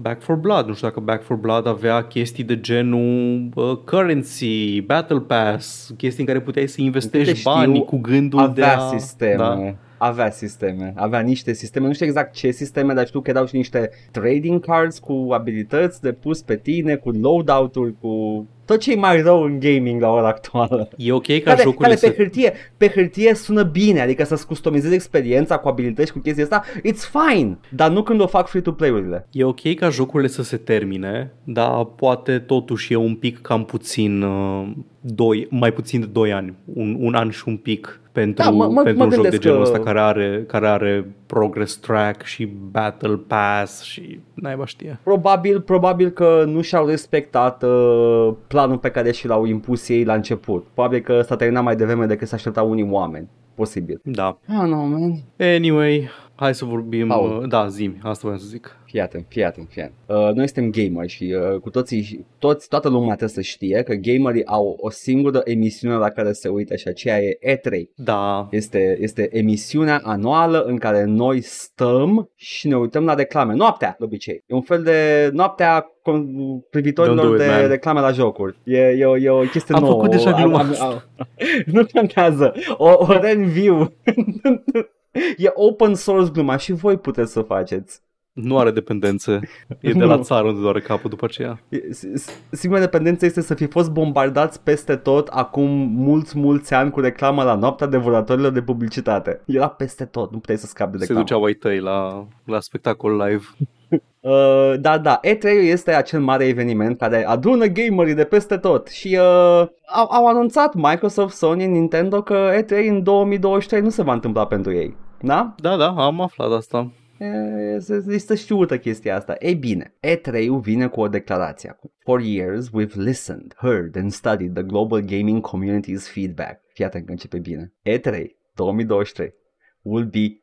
Back 0.00 0.22
for 0.22 0.34
Blood. 0.36 0.66
Nu 0.66 0.74
știu 0.74 0.88
dacă 0.88 1.00
Back 1.00 1.22
for 1.22 1.36
Blood 1.36 1.66
avea 1.66 2.02
chestii 2.02 2.44
de 2.44 2.60
genul 2.60 3.48
uh, 3.54 3.76
currency, 3.84 4.80
battle 4.80 5.18
pass, 5.20 5.94
chestii 5.96 6.20
în 6.20 6.26
care 6.26 6.40
puteai 6.40 6.66
să 6.66 6.80
investești 6.80 7.24
Câte 7.26 7.38
știu, 7.38 7.50
banii 7.52 7.84
cu 7.84 7.98
gândul 7.98 8.38
de 8.54 8.62
avea 8.62 8.78
a... 8.80 8.88
sisteme. 8.98 9.34
Da. 9.36 9.74
Avea 10.04 10.30
sisteme, 10.30 10.92
avea 10.96 11.20
niște 11.20 11.52
sisteme, 11.52 11.86
nu 11.86 11.92
știu 11.92 12.06
exact 12.06 12.34
ce 12.34 12.50
sisteme, 12.50 12.92
dar 12.92 13.06
știu 13.06 13.20
că 13.20 13.30
erau 13.30 13.46
și 13.46 13.56
niște 13.56 13.90
trading 14.10 14.64
cards 14.64 14.98
cu 14.98 15.28
abilități 15.32 16.00
de 16.00 16.12
pus 16.12 16.42
pe 16.42 16.56
tine, 16.56 16.96
cu 16.96 17.10
loadout-uri, 17.10 17.94
cu 18.00 18.46
tot 18.64 18.80
ce 18.80 18.92
e 18.92 18.96
mai 18.96 19.22
rău 19.22 19.42
în 19.42 19.58
gaming 19.60 20.00
la 20.00 20.10
ora 20.10 20.28
actuală. 20.28 20.88
E 20.96 21.12
ok 21.12 21.26
ca 21.26 21.38
Care, 21.50 21.62
jocurile 21.62 21.94
care 21.94 22.10
pe, 22.10 22.16
să... 22.16 22.22
hârtie, 22.22 22.52
pe 22.76 22.88
hârtie 22.88 23.34
sună 23.34 23.62
bine, 23.62 24.00
adică 24.00 24.24
să-ți 24.24 24.46
customizezi 24.46 24.94
experiența 24.94 25.56
cu 25.56 25.68
abilități 25.68 26.06
și 26.06 26.12
cu 26.12 26.18
chestia 26.18 26.44
asta, 26.44 26.64
it's 26.78 27.10
fine, 27.10 27.58
dar 27.68 27.90
nu 27.90 28.02
când 28.02 28.20
o 28.20 28.26
fac 28.26 28.48
free-to-play-urile. 28.48 29.26
E 29.30 29.44
ok 29.44 29.74
ca 29.74 29.88
jocurile 29.88 30.28
să 30.28 30.42
se 30.42 30.56
termine, 30.56 31.32
dar 31.44 31.84
poate 31.84 32.38
totuși 32.38 32.92
e 32.92 32.96
un 32.96 33.14
pic 33.14 33.40
cam 33.40 33.64
puțin, 33.64 34.22
uh, 34.22 34.70
doi, 35.00 35.46
mai 35.50 35.72
puțin 35.72 36.00
de 36.00 36.06
2 36.06 36.32
ani, 36.32 36.54
un, 36.74 36.96
un 37.00 37.14
an 37.14 37.30
și 37.30 37.42
un 37.46 37.56
pic 37.56 38.01
pentru, 38.12 38.44
Da, 38.44 38.50
mă- 38.50 38.66
mă- 38.68 38.82
pentru 38.82 38.98
mă 38.98 39.04
un 39.04 39.10
joc 39.10 39.22
de 39.22 39.28
gândesc 39.28 39.42
genul 39.42 39.56
că- 39.56 39.62
ăsta 39.70 39.78
care 39.80 40.00
are, 40.00 40.44
care 40.46 40.68
are 40.68 41.14
progress 41.26 41.76
track 41.76 42.22
și 42.22 42.46
battle 42.70 43.16
pass 43.26 43.82
și 43.82 44.20
naiba 44.34 44.66
știe. 44.66 44.98
Probabil, 45.02 45.60
probabil 45.60 46.10
că 46.10 46.44
nu 46.46 46.60
și-au 46.60 46.86
respectat 46.86 47.62
uh, 47.62 48.32
planul 48.46 48.78
pe 48.78 48.90
care 48.90 49.12
și 49.12 49.26
l-au 49.26 49.44
impus 49.44 49.88
ei 49.88 50.04
la 50.04 50.14
început. 50.14 50.66
Probabil 50.74 51.00
că 51.00 51.22
s-a 51.22 51.36
terminat 51.36 51.62
mai 51.62 51.76
devreme 51.76 52.06
decât 52.06 52.28
se 52.28 52.34
așteptau 52.34 52.70
unii 52.70 52.88
oameni. 52.90 53.28
Posibil. 53.54 54.00
Da. 54.04 54.38
I 54.48 54.52
don't 54.52 54.66
know, 54.66 54.84
man. 54.86 55.12
Anyway, 55.38 56.08
hai 56.42 56.54
să 56.54 56.64
vorbim... 56.64 57.06
Paul. 57.08 57.40
Uh, 57.42 57.48
da, 57.48 57.66
zimi, 57.68 57.98
asta 58.02 58.20
vreau 58.22 58.38
să 58.38 58.46
zic. 58.46 58.76
Fii 58.84 59.00
atent, 59.00 59.24
fii 59.28 59.44
atent, 59.44 59.68
fii 59.70 59.82
atent. 59.82 59.96
Uh, 60.06 60.34
noi 60.34 60.48
suntem 60.48 60.70
gameri 60.70 61.08
și 61.12 61.34
uh, 61.52 61.60
cu 61.60 61.70
toții, 61.70 62.26
toți, 62.38 62.68
toată 62.68 62.88
lumea 62.88 63.06
trebuie 63.06 63.28
să 63.28 63.40
știe 63.40 63.82
că 63.82 63.94
gamerii 63.94 64.46
au 64.46 64.76
o 64.80 64.90
singură 64.90 65.40
emisiune 65.44 65.94
la 65.94 66.08
care 66.08 66.32
se 66.32 66.48
uită 66.48 66.76
și 66.76 66.88
aceea 66.88 67.18
e 67.22 67.38
E3. 67.56 67.70
Da, 67.96 68.48
Este, 68.50 68.96
este 69.00 69.28
emisiunea 69.38 70.00
anuală 70.04 70.62
în 70.62 70.76
care 70.76 71.04
noi 71.04 71.40
stăm 71.40 72.30
și 72.36 72.68
ne 72.68 72.76
uităm 72.76 73.04
la 73.04 73.14
reclame. 73.14 73.54
Noaptea, 73.54 73.94
de 73.98 74.04
obicei. 74.04 74.42
E 74.46 74.54
un 74.54 74.62
fel 74.62 74.82
de 74.82 75.30
noaptea 75.32 75.86
con- 75.86 76.24
Don't 76.26 76.70
privitorilor 76.70 77.26
do 77.26 77.32
it, 77.32 77.38
de 77.40 77.46
man. 77.46 77.68
reclame 77.68 78.00
la 78.00 78.10
jocuri. 78.10 78.56
E, 78.64 78.78
e, 78.78 79.04
o- 79.04 79.16
e 79.16 79.30
o 79.30 79.40
chestie 79.40 79.74
Am 79.74 79.82
nouă. 79.82 79.92
făcut 79.94 80.10
deja 80.10 80.32
gluma 80.32 80.58
asta. 80.58 81.04
nu 81.72 81.86
contează. 81.92 82.52
O, 82.76 82.88
o 82.98 83.06
review. 83.20 83.92
e 85.36 85.50
open 85.54 85.94
source 85.94 86.30
gluma 86.32 86.56
și 86.56 86.72
voi 86.72 86.96
puteți 86.96 87.32
să 87.32 87.38
o 87.38 87.42
faceți. 87.42 88.00
nu 88.32 88.58
are 88.58 88.70
dependențe. 88.70 89.40
E 89.80 89.92
de 89.92 90.04
la 90.04 90.18
țară 90.18 90.46
unde 90.48 90.60
doare 90.60 90.80
capul 90.80 91.10
după 91.10 91.24
aceea. 91.24 91.60
E- 91.68 91.92
s- 91.92 92.06
s- 92.14 92.30
Singura 92.50 92.80
dependență 92.80 93.24
este 93.24 93.40
să 93.40 93.54
fi 93.54 93.66
fost 93.66 93.90
bombardați 93.90 94.62
peste 94.62 94.96
tot 94.96 95.28
acum 95.28 95.70
mulți, 95.94 96.38
mulți 96.38 96.74
ani 96.74 96.90
cu 96.90 97.00
reclamă 97.00 97.42
la 97.42 97.54
noaptea 97.54 97.86
devoratorilor 97.86 98.52
de 98.52 98.62
publicitate. 98.62 99.40
Era 99.46 99.68
peste 99.68 100.04
tot, 100.04 100.32
nu 100.32 100.38
puteai 100.38 100.58
să 100.58 100.66
scapi 100.66 100.90
de 100.90 100.96
Se 100.98 101.02
reclamă. 101.04 101.20
duceau 101.22 101.42
ai 101.44 101.52
tăi 101.52 101.78
la, 101.80 102.26
la 102.44 102.60
spectacol 102.60 103.16
live. 103.16 103.44
Uh, 104.20 104.74
da, 104.80 104.98
da, 104.98 105.20
E3 105.20 105.42
este 105.62 105.92
acel 105.94 106.20
mare 106.20 106.44
eveniment 106.46 106.98
care 106.98 107.26
adună 107.26 107.66
gamerii 107.66 108.14
de 108.14 108.24
peste 108.24 108.56
tot 108.56 108.88
și 108.88 109.18
uh, 109.20 109.66
au, 109.94 110.10
au 110.10 110.26
anunțat 110.26 110.74
Microsoft, 110.74 111.36
Sony, 111.36 111.66
Nintendo 111.66 112.22
că 112.22 112.50
E3 112.62 112.88
în 112.88 113.02
2023 113.02 113.80
nu 113.82 113.88
se 113.88 114.02
va 114.02 114.12
întâmpla 114.12 114.46
pentru 114.46 114.72
ei. 114.72 114.96
Da? 115.22 115.54
Da, 115.60 115.76
da, 115.76 116.04
am 116.04 116.20
aflat 116.20 116.52
asta. 116.52 116.92
E, 117.18 117.26
Este 117.74 118.02
este 118.08 118.34
știută 118.34 118.78
chestia 118.78 119.16
asta. 119.16 119.34
Ei 119.38 119.54
bine, 119.54 119.94
E3-ul 120.00 120.60
vine 120.60 120.88
cu 120.88 121.00
o 121.00 121.08
declarație 121.08 121.68
acum. 121.68 121.92
For 121.98 122.20
years, 122.20 122.68
we've 122.68 122.94
listened, 122.94 123.54
heard 123.56 123.96
and 123.96 124.12
studied 124.12 124.54
the 124.54 124.62
global 124.62 125.00
gaming 125.00 125.46
community's 125.46 126.08
feedback. 126.12 126.60
Fii 126.72 126.84
atent 126.84 127.06
că 127.06 127.10
începe 127.10 127.38
bine. 127.38 127.72
E3 127.88 128.26
2023 128.54 129.34
will 129.82 130.06
be... 130.06 130.18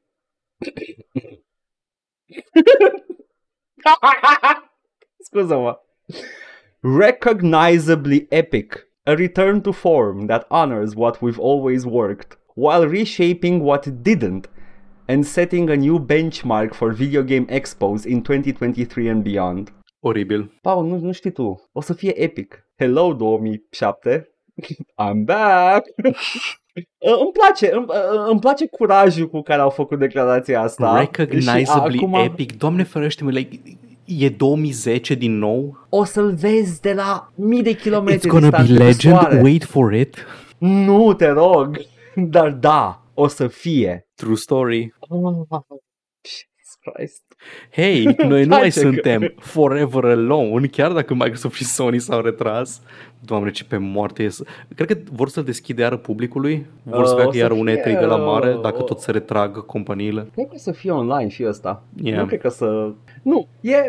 Scuză-mă. 5.26 5.80
Recognizably 6.80 8.26
epic. 8.30 8.88
A 9.04 9.14
return 9.14 9.62
to 9.62 9.72
form 9.72 10.26
that 10.26 10.46
honors 10.50 10.94
what 10.96 11.20
we've 11.22 11.40
always 11.40 11.84
worked, 11.86 12.38
while 12.56 12.88
reshaping 12.88 13.62
what 13.62 13.88
didn't 13.88 14.50
and 15.10 15.26
setting 15.26 15.70
a 15.72 15.76
new 15.76 16.00
benchmark 16.00 16.74
for 16.74 16.94
video 16.94 17.24
game 17.24 17.46
expos 17.48 18.06
in 18.06 18.22
2023 18.22 19.10
and 19.10 19.24
beyond. 19.24 19.74
Oribil. 20.00 20.52
Paul, 20.62 20.86
nu, 20.86 21.00
nu 21.00 21.12
știi 21.12 21.32
tu. 21.32 21.70
O 21.72 21.82
să 21.82 21.94
fie 21.94 22.22
epic. 22.22 22.66
Hello 22.76 23.14
2007. 23.14 24.30
I'm 25.04 25.24
back. 25.26 25.86
Uh, 25.98 26.14
îmi 27.24 27.32
place, 27.34 27.74
îmi, 27.74 27.86
uh, 27.88 28.30
îmi 28.30 28.40
place 28.40 28.68
curajul 28.68 29.30
cu 29.30 29.42
care 29.42 29.62
au 29.62 29.70
făcut 29.70 30.00
declarația 30.00 30.62
asta. 30.62 31.00
Recognizably 31.00 31.98
Și 31.98 32.04
acum 32.04 32.14
epic. 32.14 32.58
Doamne 32.58 32.84
ferește-mă, 32.84 33.30
like, 33.30 33.60
e 34.06 34.30
2010 34.30 35.16
din 35.16 35.38
nou? 35.38 35.78
O 35.90 36.04
să-l 36.04 36.34
vezi 36.34 36.82
de 36.82 36.94
la 36.94 37.32
mii 37.36 37.64
de 37.64 37.74
kilometri 37.74 38.28
It's 38.28 38.32
gonna 38.32 38.50
be 38.50 38.58
distanță 38.58 38.78
pe 38.78 38.84
legend, 38.84 39.20
soare. 39.20 39.42
wait 39.42 39.64
for 39.64 39.94
it. 39.94 40.26
Nu, 40.58 41.14
te 41.14 41.28
rog. 41.28 41.80
Dar 42.16 42.52
da, 42.52 43.04
o 43.14 43.28
să 43.28 43.48
fie. 43.48 44.08
True 44.16 44.36
story. 44.36 44.94
Oh, 45.12 45.46
Jesus 46.30 46.76
Christ. 46.82 47.24
Hei, 47.72 48.04
noi 48.28 48.44
nu 48.46 48.48
mai 48.56 48.72
Face 48.72 48.82
că- 48.82 48.92
suntem 48.92 49.34
forever 49.40 50.04
alone, 50.04 50.68
chiar 50.68 50.92
dacă 50.92 51.14
Microsoft 51.14 51.56
și 51.56 51.66
Sony 51.66 52.00
s-au 52.00 52.22
retras. 52.22 52.82
Doamne, 53.26 53.52
ce 53.52 53.66
pe 53.66 53.78
moarte 53.78 54.24
e 54.24 54.30
să... 54.30 54.46
Cred 54.76 54.88
că 54.88 54.98
vor 55.12 55.30
să 55.30 55.42
deschide 55.42 55.82
iară 55.82 55.98
publicului? 55.98 56.66
Vor 56.84 57.06
să 57.06 57.14
Uh, 57.14 57.18
o 57.18 57.22
facă 57.22 57.32
să 57.32 57.38
iară 57.38 57.54
un 57.54 57.66
fie, 57.66 57.80
E3 57.80 57.84
de 58.00 58.06
la 58.06 58.18
mare, 58.18 58.54
uh, 58.54 58.62
dacă 58.62 58.82
tot 58.82 59.00
se 59.00 59.12
retrag 59.12 59.66
companiile. 59.66 60.28
Cred 60.34 60.48
că 60.48 60.58
să 60.58 60.72
fie 60.72 60.92
online 60.92 61.28
și 61.28 61.46
ăsta. 61.46 61.84
Yeah. 62.04 62.20
Nu 62.20 62.26
cred 62.26 62.40
că 62.40 62.50
să... 62.50 62.94
Nu, 63.24 63.48
e, 63.62 63.72
e, 63.72 63.84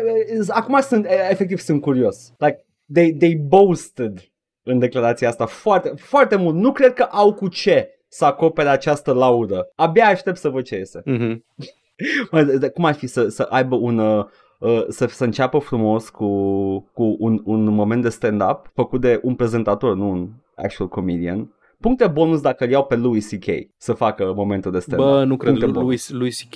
acum 0.47 0.79
sunt, 0.81 1.05
e, 1.05 1.27
efectiv 1.29 1.57
sunt 1.59 1.81
curios. 1.81 2.31
Like, 2.37 2.65
they, 2.93 3.13
they 3.13 3.35
boasted 3.35 4.31
în 4.63 4.79
declarația 4.79 5.27
asta 5.29 5.45
foarte, 5.45 5.91
foarte 5.95 6.35
mult. 6.35 6.55
Nu 6.55 6.71
cred 6.71 6.93
că 6.93 7.03
au 7.03 7.33
cu 7.33 7.47
ce 7.47 7.99
să 8.13 8.25
acopere 8.25 8.69
această 8.69 9.13
laudă. 9.13 9.71
Abia 9.75 10.05
aștept 10.05 10.37
să 10.37 10.49
văd 10.49 10.63
ce 10.63 10.75
iese. 10.75 11.01
Mhm. 11.05 11.43
Mă, 12.31 12.43
de- 12.43 12.57
de- 12.57 12.69
Cum 12.69 12.85
ar 12.85 12.93
fi 12.93 13.07
să, 13.07 13.27
să 13.27 13.47
aibă 13.49 13.75
un... 13.75 13.97
Uh, 13.97 14.25
uh, 14.59 14.83
să, 14.87 15.05
să 15.05 15.23
înceapă 15.23 15.57
frumos 15.57 16.09
cu, 16.09 16.25
cu 16.93 17.15
un, 17.19 17.41
un 17.43 17.63
moment 17.63 18.01
de 18.01 18.09
stand-up 18.09 18.71
făcut 18.73 19.01
de 19.01 19.19
un 19.23 19.35
prezentator, 19.35 19.95
nu 19.95 20.09
un 20.09 20.29
actual 20.55 20.89
comedian. 20.89 21.53
Puncte 21.81 22.07
bonus 22.07 22.41
dacă 22.41 22.63
îl 22.63 22.69
iau 22.69 22.83
pe 22.85 22.95
Louis 22.95 23.27
C.K. 23.29 23.45
să 23.77 23.93
facă 23.93 24.33
momentul 24.35 24.71
de 24.71 24.79
stand-up. 24.79 25.07
Bă, 25.07 25.23
nu 25.23 25.37
cred. 25.37 25.51
Puncte 25.57 25.71
bonus. 25.79 26.09
Lui, 26.09 26.19
lui 26.19 26.29
C.K. 26.31 26.55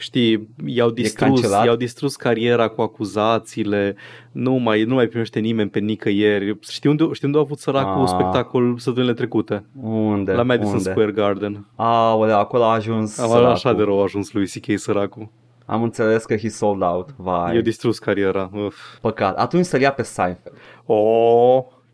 știi, 0.00 0.48
i-au 0.66 0.90
distrus, 0.90 1.28
cancelat? 1.28 1.64
i-au 1.64 1.76
distrus 1.76 2.16
cariera 2.16 2.68
cu 2.68 2.82
acuzațiile, 2.82 3.96
nu 4.32 4.52
mai, 4.54 4.82
nu 4.82 4.94
mai 4.94 5.06
primește 5.06 5.38
nimeni 5.40 5.70
pe 5.70 5.78
nicăieri. 5.78 6.58
Știi 6.68 6.90
unde, 6.90 7.08
știi 7.12 7.26
unde 7.26 7.38
a 7.38 7.40
avut 7.40 7.58
săracul 7.58 8.02
Ah. 8.02 8.08
spectacol 8.08 8.78
săptămânile 8.78 9.14
trecute? 9.16 9.66
Unde? 9.82 10.32
La 10.32 10.42
Madison 10.42 10.76
Unde? 10.76 10.90
Square 10.90 11.10
Garden. 11.12 11.66
Aoleu, 11.74 12.38
acolo 12.38 12.62
a 12.64 12.72
ajuns 12.72 13.18
Am 13.18 13.28
săracul. 13.28 13.50
așa 13.50 13.72
de 13.72 13.82
rău 13.82 14.00
a 14.00 14.02
ajuns 14.02 14.32
lui 14.32 14.46
C.K. 14.46 14.78
săracul. 14.78 15.28
Am 15.66 15.82
înțeles 15.82 16.24
că 16.24 16.36
he 16.36 16.48
sold 16.48 16.82
out. 16.82 17.14
Vai, 17.16 17.54
I-a 17.54 17.60
distrus 17.60 17.98
cariera. 17.98 18.50
Uf. 18.64 18.76
păcat. 19.00 19.36
Atunci 19.36 19.64
să-l 19.64 19.80
ia 19.80 19.92
pe 19.92 20.02
Seinfeld. 20.02 20.54
O, 20.86 20.96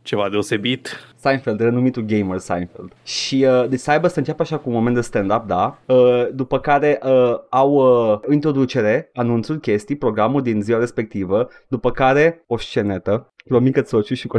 ceva 0.03 0.29
deosebit. 0.29 0.89
Seinfeld, 1.15 1.61
renumitul 1.61 2.03
gamer 2.03 2.39
Seinfeld. 2.39 2.93
Și 3.05 3.47
uh, 3.49 3.69
deci 3.69 3.79
să 3.79 3.91
aibă 3.91 4.09
să 4.09 4.19
înceapă 4.19 4.43
așa 4.43 4.57
cu 4.57 4.69
un 4.69 4.75
moment 4.75 4.95
de 4.95 5.01
stand-up, 5.01 5.47
da, 5.47 5.79
uh, 5.87 6.29
după 6.33 6.59
care 6.59 7.01
uh, 7.03 7.35
au 7.49 7.73
uh, 7.73 8.19
introducere, 8.31 9.11
anunțul, 9.15 9.59
chestii, 9.59 9.97
programul 9.97 10.43
din 10.43 10.63
ziua 10.63 10.79
respectivă, 10.79 11.49
după 11.69 11.91
care 11.91 12.45
o 12.47 12.59
scenetă, 12.59 13.33
cu 13.49 13.55
o 13.55 13.59
mică 13.59 13.81
țociu 13.81 14.15
și 14.15 14.27
cu 14.27 14.39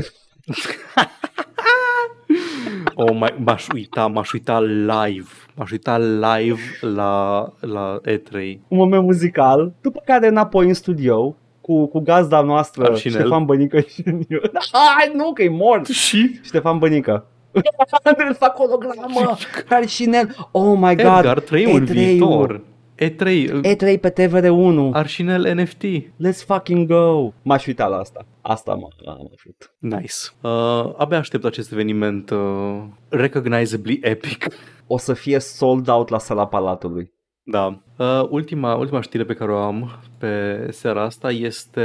O, 2.94 3.14
mai, 3.20 3.36
m-aș 3.44 3.68
uita, 3.74 4.08
m-aș 4.08 4.32
uita 4.32 4.62
live. 4.62 5.30
M-aș 5.56 5.72
uita 5.72 5.98
live 5.98 6.62
la, 6.82 7.46
la 7.60 8.00
E3. 8.06 8.34
un 8.68 8.78
moment 8.78 9.04
muzical, 9.04 9.74
după 9.82 10.02
care 10.06 10.28
înapoi 10.28 10.68
în 10.68 10.74
studio, 10.74 11.36
cu, 11.62 11.88
cu 11.88 12.00
gazda 12.00 12.42
noastră, 12.42 12.86
Arșinel. 12.86 13.20
Ștefan 13.20 13.46
Bănică 13.46 13.80
și 13.80 14.04
eu. 14.30 14.40
Hai, 14.72 15.12
nu, 15.16 15.34
că 15.34 15.44
e 15.44 15.50
mort! 15.50 15.86
Și? 15.88 16.40
Ștefan 16.44 16.78
Bănică. 16.78 17.26
Îl 18.28 18.36
fac 18.36 18.56
hologramă! 18.56 19.38
Arșinel! 19.70 20.36
Oh 20.52 20.78
my 20.78 20.96
god! 20.96 21.18
Edgar, 21.18 21.40
trăim 21.40 21.74
în 21.76 21.84
E3-ul. 21.86 21.92
viitor. 21.92 22.62
E3, 23.04 23.48
E3 23.76 24.00
pe 24.02 24.14
TVR1. 24.20 24.92
Arșinel 24.92 25.54
NFT. 25.56 25.84
Let's 26.00 26.46
fucking 26.46 26.88
go! 26.88 27.32
M-aș 27.42 27.66
uita 27.66 27.88
la 27.88 27.98
asta. 27.98 28.26
Asta 28.42 28.74
mă, 28.74 28.88
am 29.12 29.18
uitat. 29.46 29.76
Nice. 29.80 30.14
Uh, 30.42 30.94
abia 30.98 31.18
aștept 31.18 31.46
acest 31.46 31.72
eveniment 31.72 32.30
uh, 32.30 32.82
recognizably 33.10 34.00
epic. 34.02 34.46
O 34.88 34.98
să 34.98 35.14
fie 35.14 35.40
sold 35.40 35.88
out 35.90 36.10
la 36.10 36.18
sala 36.18 36.48
Palatului. 36.48 37.14
Da. 37.44 37.82
Uh, 38.02 38.28
ultima, 38.30 38.76
ultima 38.76 39.02
știre 39.02 39.24
pe 39.24 39.34
care 39.34 39.52
o 39.52 39.58
am 39.58 39.92
pe 40.18 40.68
seara 40.70 41.04
asta 41.04 41.32
este 41.32 41.82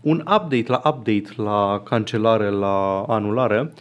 un 0.00 0.18
update 0.18 0.64
la 0.66 0.82
update 0.84 1.28
la 1.36 1.82
cancelare, 1.84 2.48
la 2.48 3.02
anulare. 3.02 3.72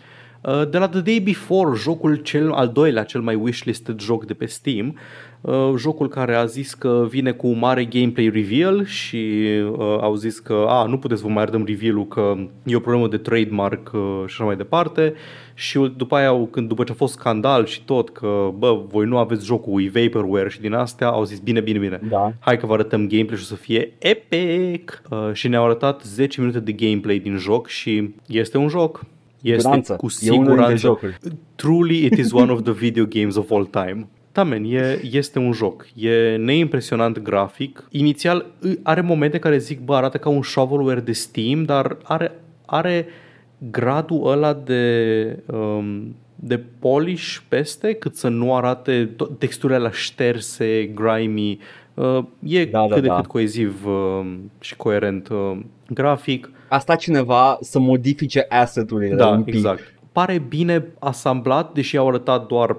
Uh, 0.42 0.70
de 0.70 0.78
la 0.78 0.88
The 0.88 1.02
Day 1.02 1.20
Before, 1.20 1.78
jocul 1.78 2.16
cel 2.16 2.52
al 2.52 2.70
doilea, 2.70 3.04
cel 3.04 3.22
mai 3.22 3.36
wishlisted 3.36 4.00
joc 4.00 4.26
de 4.26 4.34
pe 4.34 4.46
Steam, 4.46 4.96
Uh, 5.42 5.74
jocul 5.78 6.08
care 6.08 6.36
a 6.36 6.46
zis 6.46 6.74
că 6.74 7.06
vine 7.10 7.32
cu 7.32 7.48
un 7.48 7.58
mare 7.58 7.86
gameplay 7.86 8.30
reveal 8.30 8.86
și 8.86 9.46
uh, 9.72 9.98
au 10.02 10.16
zis 10.16 10.40
că 10.40 10.66
a, 10.68 10.86
nu 10.86 10.98
puteți 10.98 11.22
să 11.22 11.28
vă 11.28 11.34
mai 11.34 11.46
dăm 11.46 11.64
reveal-ul 11.66 12.08
că 12.08 12.36
e 12.64 12.76
o 12.76 12.80
problemă 12.80 13.08
de 13.08 13.18
trademark 13.18 13.92
uh, 13.94 14.02
și 14.18 14.24
așa 14.24 14.44
mai 14.44 14.56
departe 14.56 15.14
și 15.62 15.92
după 15.98 16.16
aia, 16.16 16.48
când, 16.52 16.68
după 16.68 16.84
ce 16.84 16.92
a 16.92 16.96
fost 16.96 17.14
scandal 17.14 17.66
și 17.66 17.82
tot 17.86 18.10
că 18.10 18.50
bă, 18.58 18.82
voi 18.88 19.06
nu 19.06 19.18
aveți 19.18 19.46
jocul, 19.46 19.84
e 19.84 20.02
vaporware 20.04 20.50
și 20.50 20.62
din 20.62 20.74
astea, 20.74 21.08
au 21.08 21.24
zis 21.24 21.40
bine, 21.40 21.60
bine, 21.60 21.78
bine, 21.80 22.00
Da. 22.10 22.34
hai 22.40 22.58
că 22.58 22.66
vă 22.66 22.74
arătăm 22.74 23.08
gameplay 23.08 23.38
și 23.38 23.44
o 23.44 23.48
să 23.48 23.56
fie 23.56 23.94
epic 24.00 25.02
uh, 25.10 25.30
și 25.34 25.48
ne-au 25.48 25.64
arătat 25.66 26.02
10 26.04 26.40
minute 26.40 26.60
de 26.60 26.72
gameplay 26.72 27.20
din 27.20 27.38
joc 27.38 27.68
și 27.68 28.10
este 28.28 28.58
un 28.58 28.68
joc. 28.68 29.06
Este 29.42 29.58
Siguranță. 29.60 29.96
cu 29.96 30.06
E 30.22 30.32
unul 30.32 30.46
dintre 30.46 30.76
siguranță. 30.76 30.86
jocuri. 30.86 31.18
Truly 31.56 32.06
it 32.06 32.18
is 32.18 32.32
one 32.32 32.52
of 32.52 32.62
the 32.64 32.72
video 32.86 33.06
games 33.10 33.36
of 33.36 33.52
all 33.52 33.66
time. 33.66 34.08
Da, 34.32 34.44
man, 34.44 34.64
e, 34.64 35.00
este 35.12 35.40
un 35.40 35.52
joc. 35.52 35.88
E 35.96 36.36
neimpresionant 36.36 37.20
grafic. 37.20 37.88
Inițial 37.92 38.46
î- 38.60 38.80
are 38.84 39.02
momente 39.02 39.38
care 39.40 39.58
zic, 39.58 39.80
bă, 39.80 39.96
arată 39.96 40.18
ca 40.18 40.30
un 40.30 40.42
shovelware 40.42 41.00
de 41.00 41.12
Steam, 41.12 41.64
dar 41.64 41.98
are, 42.04 42.32
are 42.66 43.06
gradul 43.70 44.28
ăla 44.32 44.54
de, 44.54 45.38
um, 45.46 46.16
de 46.36 46.58
polish 46.80 47.38
peste, 47.48 47.94
cât 47.94 48.16
să 48.16 48.28
nu 48.28 48.56
arate 48.56 49.10
to- 49.16 49.38
texturile 49.38 49.78
la 49.78 49.92
șterse, 49.92 50.86
grimy. 50.96 51.60
Uh, 51.94 52.24
e 52.44 52.66
Da, 52.66 52.80
da, 52.88 52.94
cât 52.94 53.02
de 53.02 53.08
da. 53.08 53.16
cât 53.16 53.26
coeziv 53.26 53.86
uh, 53.88 54.26
și 54.60 54.76
coerent 54.76 55.28
uh, 55.30 55.60
grafic. 55.90 56.52
A 56.70 56.80
stat 56.80 56.98
cineva 56.98 57.58
să 57.62 57.80
modifice 57.80 58.46
asset-urile 58.50 59.16
Da, 59.16 59.28
un 59.28 59.44
pic. 59.44 59.54
exact. 59.54 59.94
Pare 60.12 60.38
bine 60.48 60.86
asamblat, 61.00 61.74
deși 61.74 61.98
au 61.98 62.08
arătat 62.08 62.48
doar 62.48 62.76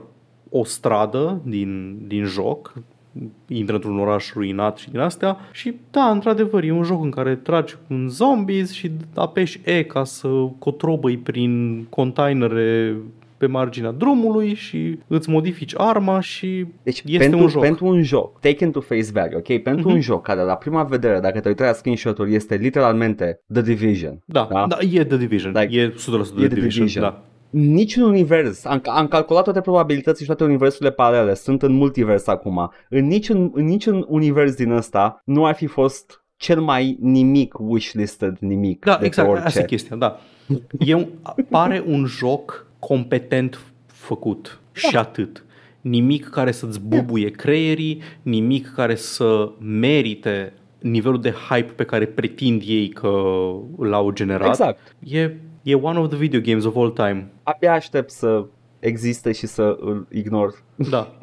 o 0.50 0.64
stradă 0.64 1.40
din, 1.44 1.98
din 2.06 2.24
joc, 2.24 2.72
intră 3.48 3.74
într-un 3.74 3.98
oraș 3.98 4.32
ruinat 4.32 4.76
și 4.76 4.90
din 4.90 4.98
astea 4.98 5.36
și 5.52 5.74
da, 5.90 6.10
într-adevăr, 6.10 6.62
e 6.64 6.70
un 6.72 6.82
joc 6.82 7.02
în 7.04 7.10
care 7.10 7.34
tragi 7.36 7.76
un 7.88 8.08
zombies 8.08 8.72
și 8.72 8.90
apeși 9.14 9.60
E 9.64 9.82
ca 9.82 10.04
să 10.04 10.28
cotrobăi 10.58 11.16
prin 11.16 11.84
containere 11.90 12.96
pe 13.36 13.46
marginea 13.48 13.90
drumului 13.90 14.54
și 14.54 14.98
îți 15.06 15.30
modifici 15.30 15.74
arma 15.76 16.20
și 16.20 16.66
Deci 16.82 17.02
este 17.06 17.18
pentru, 17.18 17.38
un 17.38 17.48
joc. 17.48 17.62
pentru 17.62 17.86
un 17.86 18.02
joc, 18.02 18.40
taken 18.40 18.70
to 18.70 18.80
face 18.80 19.10
value, 19.12 19.36
ok? 19.36 19.62
Pentru 19.62 19.86
Mhm. 19.86 19.94
un 19.94 20.00
joc 20.00 20.22
care 20.22 20.40
la 20.42 20.54
prima 20.54 20.82
vedere, 20.82 21.20
dacă 21.20 21.40
te 21.40 21.48
uitai 21.48 21.66
la 21.66 21.72
screenshot-uri, 21.72 22.34
este 22.34 22.54
literalmente 22.54 23.40
The 23.52 23.62
Division. 23.62 24.22
Da, 24.24 24.48
da? 24.52 24.66
da, 24.68 24.76
e 24.90 25.04
The 25.04 25.16
Division. 25.16 25.52
Like, 25.58 25.76
e 25.80 25.88
100% 25.96 26.42
e 26.42 26.46
The 26.46 26.46
The 26.48 26.54
Division. 26.54 26.86
Division. 26.86 27.02
Da. 27.02 27.22
Niciun 27.52 28.02
univers, 28.02 28.64
am, 28.64 28.82
am 28.84 29.08
calculat 29.08 29.44
toate 29.44 29.60
probabilitățile 29.60 30.20
și 30.20 30.26
toate 30.26 30.44
universurile 30.44 30.90
paralele, 30.90 31.34
sunt 31.34 31.62
în 31.62 31.72
multivers 31.72 32.26
acum. 32.26 32.70
În 32.88 33.06
niciun, 33.06 33.50
în 33.54 33.64
niciun 33.64 34.04
univers 34.08 34.54
din 34.54 34.70
ăsta 34.70 35.22
nu 35.24 35.46
ar 35.46 35.54
fi 35.54 35.66
fost 35.66 36.24
cel 36.36 36.60
mai 36.60 36.96
nimic 37.00 37.54
wishlisted 37.58 38.36
nimic 38.40 38.84
Da, 38.84 38.96
de 38.96 39.06
exact, 39.06 39.26
pe 39.26 39.32
orice. 39.32 39.46
asta 39.46 39.60
e 39.60 39.64
chestia, 39.64 39.96
da. 39.96 40.20
E 40.78 40.94
un, 40.94 41.06
pare 41.48 41.82
un 41.86 42.04
joc 42.04 42.66
competent 42.78 43.60
făcut 43.86 44.60
și 44.72 44.96
atât. 44.96 45.44
Nimic 45.80 46.28
care 46.28 46.52
să-ți 46.52 46.80
bubuie 46.80 47.30
creierii, 47.30 48.00
nimic 48.22 48.72
care 48.74 48.94
să 48.94 49.50
merite 49.60 50.52
nivelul 50.78 51.20
de 51.20 51.34
hype 51.48 51.72
pe 51.72 51.84
care 51.84 52.06
pretind 52.06 52.62
ei 52.66 52.88
că 52.88 53.08
l-au 53.78 54.10
generat. 54.10 54.48
Exact. 54.48 54.94
E, 54.98 55.30
e 55.62 55.74
one 55.74 55.98
of 55.98 56.08
the 56.08 56.16
video 56.16 56.40
games 56.40 56.64
of 56.64 56.76
all 56.76 56.90
time. 56.90 57.32
Abia 57.42 57.72
aștept 57.72 58.10
să 58.10 58.46
existe 58.78 59.32
și 59.32 59.46
să 59.46 59.76
îl 59.80 60.06
ignor. 60.10 60.62
Da. 60.90 61.18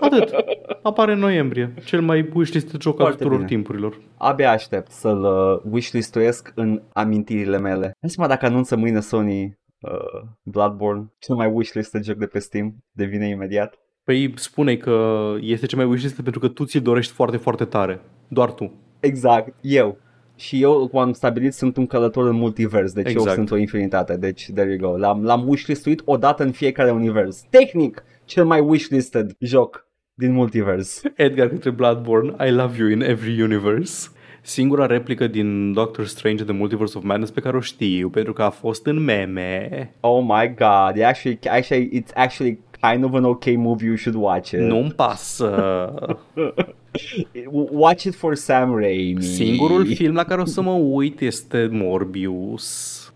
Atât. 0.00 0.34
Apare 0.82 1.12
în 1.12 1.18
noiembrie. 1.18 1.74
Cel 1.84 2.00
mai 2.00 2.30
wishlist 2.34 2.74
joc 2.80 2.92
al 2.94 3.00
Foarte 3.00 3.16
tuturor 3.16 3.36
bine. 3.36 3.48
timpurilor. 3.48 4.00
Abia 4.16 4.50
aștept 4.50 4.90
să-l 4.90 5.22
uh, 5.24 5.72
wishlistuiesc 5.72 6.52
în 6.54 6.82
amintirile 6.92 7.58
mele. 7.58 7.84
Hai 8.00 8.10
să 8.10 8.16
mă 8.20 8.26
dacă 8.26 8.46
anunță 8.46 8.76
mâine 8.76 9.00
Sony 9.00 9.58
uh, 9.80 10.28
Bloodborne, 10.42 11.12
cel 11.18 11.34
mai 11.34 11.50
wishlisted 11.52 12.02
joc 12.02 12.16
de 12.16 12.26
pe 12.26 12.38
Steam, 12.38 12.76
devine 12.92 13.28
imediat. 13.28 13.78
Păi 14.04 14.32
spune 14.36 14.76
că 14.76 15.20
este 15.40 15.66
cel 15.66 15.78
mai 15.78 15.86
wishlist 15.86 16.22
pentru 16.22 16.40
că 16.40 16.48
tu 16.48 16.64
ți-l 16.64 16.80
dorești 16.82 17.12
foarte, 17.12 17.36
foarte 17.36 17.64
tare. 17.64 18.00
Doar 18.28 18.52
tu. 18.52 18.72
Exact, 19.00 19.54
eu. 19.60 19.98
Și 20.38 20.62
eu, 20.62 20.88
cum 20.88 20.98
am 20.98 21.12
stabilit, 21.12 21.52
sunt 21.52 21.76
un 21.76 21.86
călător 21.86 22.26
în 22.26 22.36
multivers, 22.36 22.92
deci 22.92 23.08
Exact. 23.08 23.28
eu 23.28 23.34
sunt 23.34 23.50
o 23.50 23.56
infinitate, 23.56 24.16
deci 24.16 24.50
there 24.54 24.70
you 24.70 24.90
go. 24.90 24.98
L-am, 24.98 25.24
l-am 25.24 25.48
wishlistuit 25.48 26.02
odată 26.04 26.42
în 26.42 26.50
fiecare 26.50 26.90
univers. 26.90 27.44
Tehnic, 27.50 28.04
cel 28.24 28.44
mai 28.44 28.60
wishlisted 28.60 29.36
joc 29.38 29.86
din 30.14 30.32
multivers. 30.32 31.02
Edgar 31.16 31.48
către 31.48 31.70
Bloodborne, 31.70 32.46
I 32.46 32.50
love 32.50 32.78
you 32.78 32.88
in 32.88 33.00
every 33.00 33.42
universe. 33.42 34.08
Singura 34.42 34.86
replică 34.86 35.26
din 35.26 35.72
Doctor 35.72 36.06
Strange 36.06 36.44
The 36.44 36.52
Multiverse 36.52 36.98
of 36.98 37.04
Madness 37.04 37.30
pe 37.30 37.40
care 37.40 37.56
o 37.56 37.60
știu, 37.60 38.08
pentru 38.08 38.32
că 38.32 38.42
a 38.42 38.50
fost 38.50 38.86
în 38.86 38.98
meme. 38.98 39.90
Oh 40.00 40.22
my 40.22 40.54
god, 40.54 40.96
e 40.96 41.06
actually, 41.06 41.38
actually, 41.48 42.02
it's 42.02 42.14
actually 42.14 42.58
kind 42.80 43.04
of 43.04 43.14
an 43.14 43.24
okay 43.24 43.56
movie, 43.56 43.86
you 43.86 43.96
should 43.96 44.18
watch 44.22 44.50
it. 44.50 44.60
Nu-mi 44.60 44.92
pasă. 44.92 45.94
Watch 47.70 48.04
it 48.04 48.14
for 48.14 48.34
Sam 48.34 48.74
Raimi. 48.74 49.22
Singurul 49.22 49.86
film 49.86 50.14
la 50.14 50.24
care 50.24 50.40
o 50.40 50.44
să 50.44 50.60
mă 50.60 50.70
uit 50.70 51.20
este 51.20 51.68
Morbius. 51.72 53.12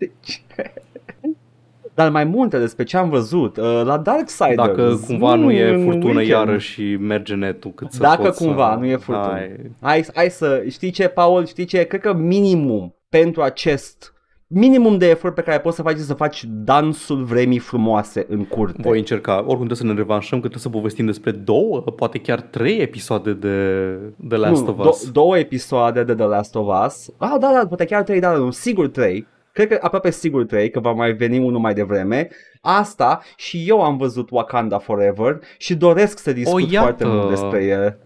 Dar 1.93 2.09
mai 2.09 2.23
multe 2.23 2.59
despre 2.59 2.83
ce 2.83 2.97
am 2.97 3.09
văzut. 3.09 3.57
Uh, 3.57 3.81
la 3.83 3.97
Darksiders. 3.97 4.55
Dacă 4.55 4.99
cumva 5.05 5.35
nu 5.35 5.51
e 5.51 5.73
în 5.73 5.83
furtună 5.83 6.19
weekend. 6.19 6.27
iară 6.27 6.57
și 6.57 6.95
merge 6.95 7.35
netul 7.35 7.71
cât 7.71 7.91
să 7.91 7.99
Dacă 7.99 8.21
pot 8.21 8.35
cumva 8.35 8.71
să... 8.73 8.79
nu 8.79 8.85
e 8.85 8.95
furtună. 8.95 9.27
Hai. 9.27 9.59
Hai, 9.81 10.05
hai 10.13 10.29
să, 10.29 10.63
știi 10.69 10.91
ce, 10.91 11.07
Paul, 11.07 11.45
știi 11.45 11.65
ce, 11.65 11.83
cred 11.83 12.01
că 12.01 12.13
minimum 12.13 12.95
pentru 13.09 13.41
acest 13.41 14.13
minimum 14.47 14.97
de 14.97 15.09
efort 15.09 15.35
pe 15.35 15.41
care 15.41 15.59
poți 15.59 15.75
să 15.75 15.81
faci 15.81 15.93
este 15.93 16.05
să 16.05 16.13
faci 16.13 16.43
dansul 16.47 17.23
vremii 17.23 17.59
frumoase 17.59 18.25
în 18.29 18.45
curte. 18.45 18.81
Voi 18.81 18.97
încerca, 18.97 19.33
oricum 19.35 19.55
trebuie 19.55 19.77
să 19.77 19.85
ne 19.85 19.93
revanșăm, 19.93 20.39
că 20.39 20.47
trebuie 20.47 20.61
să 20.61 20.69
povestim 20.69 21.05
despre 21.05 21.31
două, 21.31 21.81
poate 21.81 22.17
chiar 22.19 22.41
trei 22.41 22.77
episoade 22.77 23.33
de 23.33 23.97
The 24.27 24.37
Last 24.37 24.65
nu, 24.65 24.69
of 24.69 24.87
Us. 24.87 25.09
Do- 25.09 25.11
două 25.11 25.37
episoade 25.37 26.03
de 26.03 26.15
The 26.15 26.25
Last 26.25 26.55
of 26.55 26.85
Us. 26.85 27.09
Ah, 27.17 27.35
da, 27.39 27.51
da, 27.53 27.67
poate 27.67 27.85
chiar 27.85 28.03
trei, 28.03 28.19
da, 28.19 28.31
nu, 28.31 28.51
sigur 28.51 28.87
trei. 28.87 29.27
Cred 29.51 29.67
că 29.67 29.77
aproape 29.81 30.11
sigur 30.11 30.45
trei, 30.45 30.69
că 30.69 30.79
va 30.79 30.91
mai 30.91 31.11
veni 31.11 31.39
unul 31.39 31.59
mai 31.59 31.73
devreme. 31.73 32.27
Asta 32.61 33.21
și 33.35 33.63
eu 33.67 33.81
am 33.81 33.97
văzut 33.97 34.29
Wakanda 34.31 34.77
Forever 34.77 35.39
și 35.57 35.75
doresc 35.75 36.19
să 36.19 36.33
discut 36.33 36.61
O, 36.61 36.65
iată! 36.71 36.79
foarte 36.79 37.05
mult 37.05 37.29
despre 37.29 37.63
el. 37.63 37.97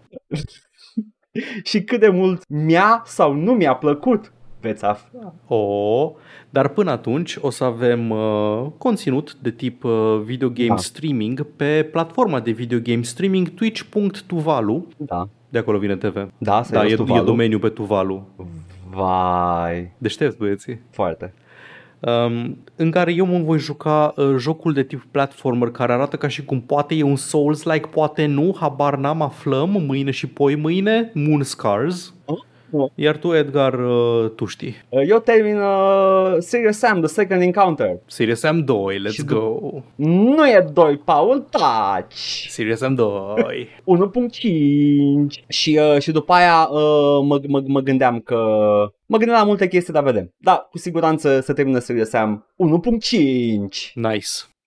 și 1.70 1.82
cât 1.82 2.00
de 2.00 2.08
mult 2.08 2.42
mi-a 2.48 3.02
sau 3.04 3.32
nu 3.32 3.52
mi-a 3.52 3.74
plăcut 3.74 4.32
veți 4.60 4.84
afla. 4.84 5.34
O, 5.46 6.12
dar 6.50 6.68
până 6.68 6.90
atunci 6.90 7.36
o 7.40 7.50
să 7.50 7.64
avem 7.64 8.10
uh, 8.10 8.66
conținut 8.78 9.34
de 9.42 9.50
tip 9.50 9.84
uh, 9.84 10.20
video 10.24 10.48
game 10.48 10.68
Da. 10.68 10.76
streaming 10.76 11.46
pe 11.56 11.88
platforma 11.92 12.40
de 12.40 12.50
video 12.50 12.78
game 12.82 13.02
streaming 13.02 13.48
twitch.tuvalu. 13.48 14.86
Da. 14.96 15.28
De 15.48 15.58
acolo 15.58 15.78
vine 15.78 15.96
TV. 15.96 16.14
Da, 16.14 16.28
Da, 16.38 16.62
serios, 16.62 16.92
e, 16.92 16.96
Tuvalu? 16.96 17.22
e 17.22 17.24
domeniu 17.24 17.58
pe 17.58 17.68
Tuvalu. 17.68 18.26
Vai, 18.90 19.90
Deștepți 19.98 20.36
băieții. 20.38 20.80
foarte. 20.90 21.34
Um, 22.00 22.58
în 22.76 22.90
care 22.90 23.12
eu 23.12 23.26
mă 23.26 23.38
voi 23.38 23.58
juca 23.58 24.12
uh, 24.16 24.34
jocul 24.38 24.72
de 24.72 24.82
tip 24.82 25.04
platformer 25.10 25.70
care 25.70 25.92
arată 25.92 26.16
ca 26.16 26.28
și 26.28 26.44
cum 26.44 26.60
poate 26.60 26.94
e 26.94 27.02
un 27.02 27.16
Souls-like, 27.16 27.86
poate 27.88 28.26
nu, 28.26 28.56
habar 28.60 28.96
n-am, 28.96 29.22
aflăm 29.22 29.70
mâine 29.70 30.10
și 30.10 30.26
poi 30.26 30.54
mâine, 30.54 31.10
Moon 31.14 31.42
Scars. 31.42 32.14
Oh. 32.24 32.38
Iar 32.94 33.16
tu, 33.16 33.34
Edgar, 33.34 33.74
uh, 33.74 34.30
tu 34.36 34.44
știi. 34.44 34.74
Eu 35.08 35.18
termin 35.18 35.56
uh, 35.56 36.36
Serious 36.38 36.78
Sam, 36.78 36.98
The 36.98 37.06
Second 37.08 37.42
Encounter. 37.42 37.98
Serious 38.06 38.38
Sam 38.38 38.64
2, 38.64 39.02
let's 39.06 39.12
Și 39.12 39.24
go. 39.24 39.58
Nu 39.94 40.48
e 40.48 40.68
2, 40.72 40.96
Paul, 40.96 41.46
taci! 41.50 42.46
Serious 42.48 42.78
Sam 42.78 42.94
2. 42.94 43.68
1.5 45.30 45.44
și, 45.48 45.80
uh, 45.94 46.00
și 46.00 46.10
după 46.10 46.32
aia 46.32 46.68
uh, 46.70 47.24
mă, 47.26 47.40
mă, 47.48 47.62
mă 47.66 47.80
gândeam 47.80 48.20
că 48.20 48.36
mă 49.06 49.16
gândeam 49.16 49.38
la 49.40 49.46
multe 49.46 49.68
chestii, 49.68 49.92
dar 49.92 50.02
vedem. 50.02 50.34
Da, 50.36 50.66
cu 50.70 50.78
siguranță 50.78 51.40
să 51.40 51.52
termină 51.52 51.78
Serious 51.78 52.08
Sam 52.08 52.46
1.5 52.56 53.92
Nice. 53.94 54.28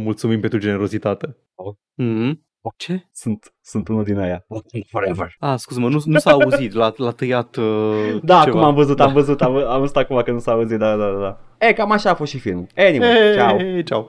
mulțumim 0.00 0.40
pentru 0.40 0.58
generozitate. 0.58 1.36
Mm-hmm. 2.02 2.32
Ce? 2.76 3.08
Sunt, 3.12 3.54
sunt 3.60 3.88
unul 3.88 4.04
din 4.04 4.18
aia. 4.18 4.46
Forever. 4.90 5.34
Ah, 5.38 5.54
scuze-mă, 5.56 5.88
nu, 5.88 6.00
nu 6.04 6.18
s-a 6.18 6.30
auzit, 6.30 6.72
l-a, 6.72 6.92
l-a 6.96 7.10
tăiat 7.10 7.56
uh, 7.56 8.18
Da, 8.22 8.42
ceva. 8.44 8.56
acum 8.58 8.62
am 8.68 8.74
văzut, 8.74 9.00
am 9.00 9.12
văzut, 9.12 9.42
am, 9.42 9.56
am 9.56 9.80
văzut 9.80 9.96
acum 9.96 10.22
că 10.22 10.30
nu 10.30 10.38
s-a 10.38 10.52
auzit, 10.52 10.78
da, 10.78 10.96
da, 10.96 11.10
da. 11.10 11.40
E, 11.66 11.72
cam 11.72 11.90
așa 11.90 12.10
a 12.10 12.14
fost 12.14 12.30
și 12.32 12.38
filmul. 12.38 12.66
Anyway, 12.76 13.08
Hey, 13.08 13.34
ciao. 13.34 13.58
Ciao. 13.82 14.08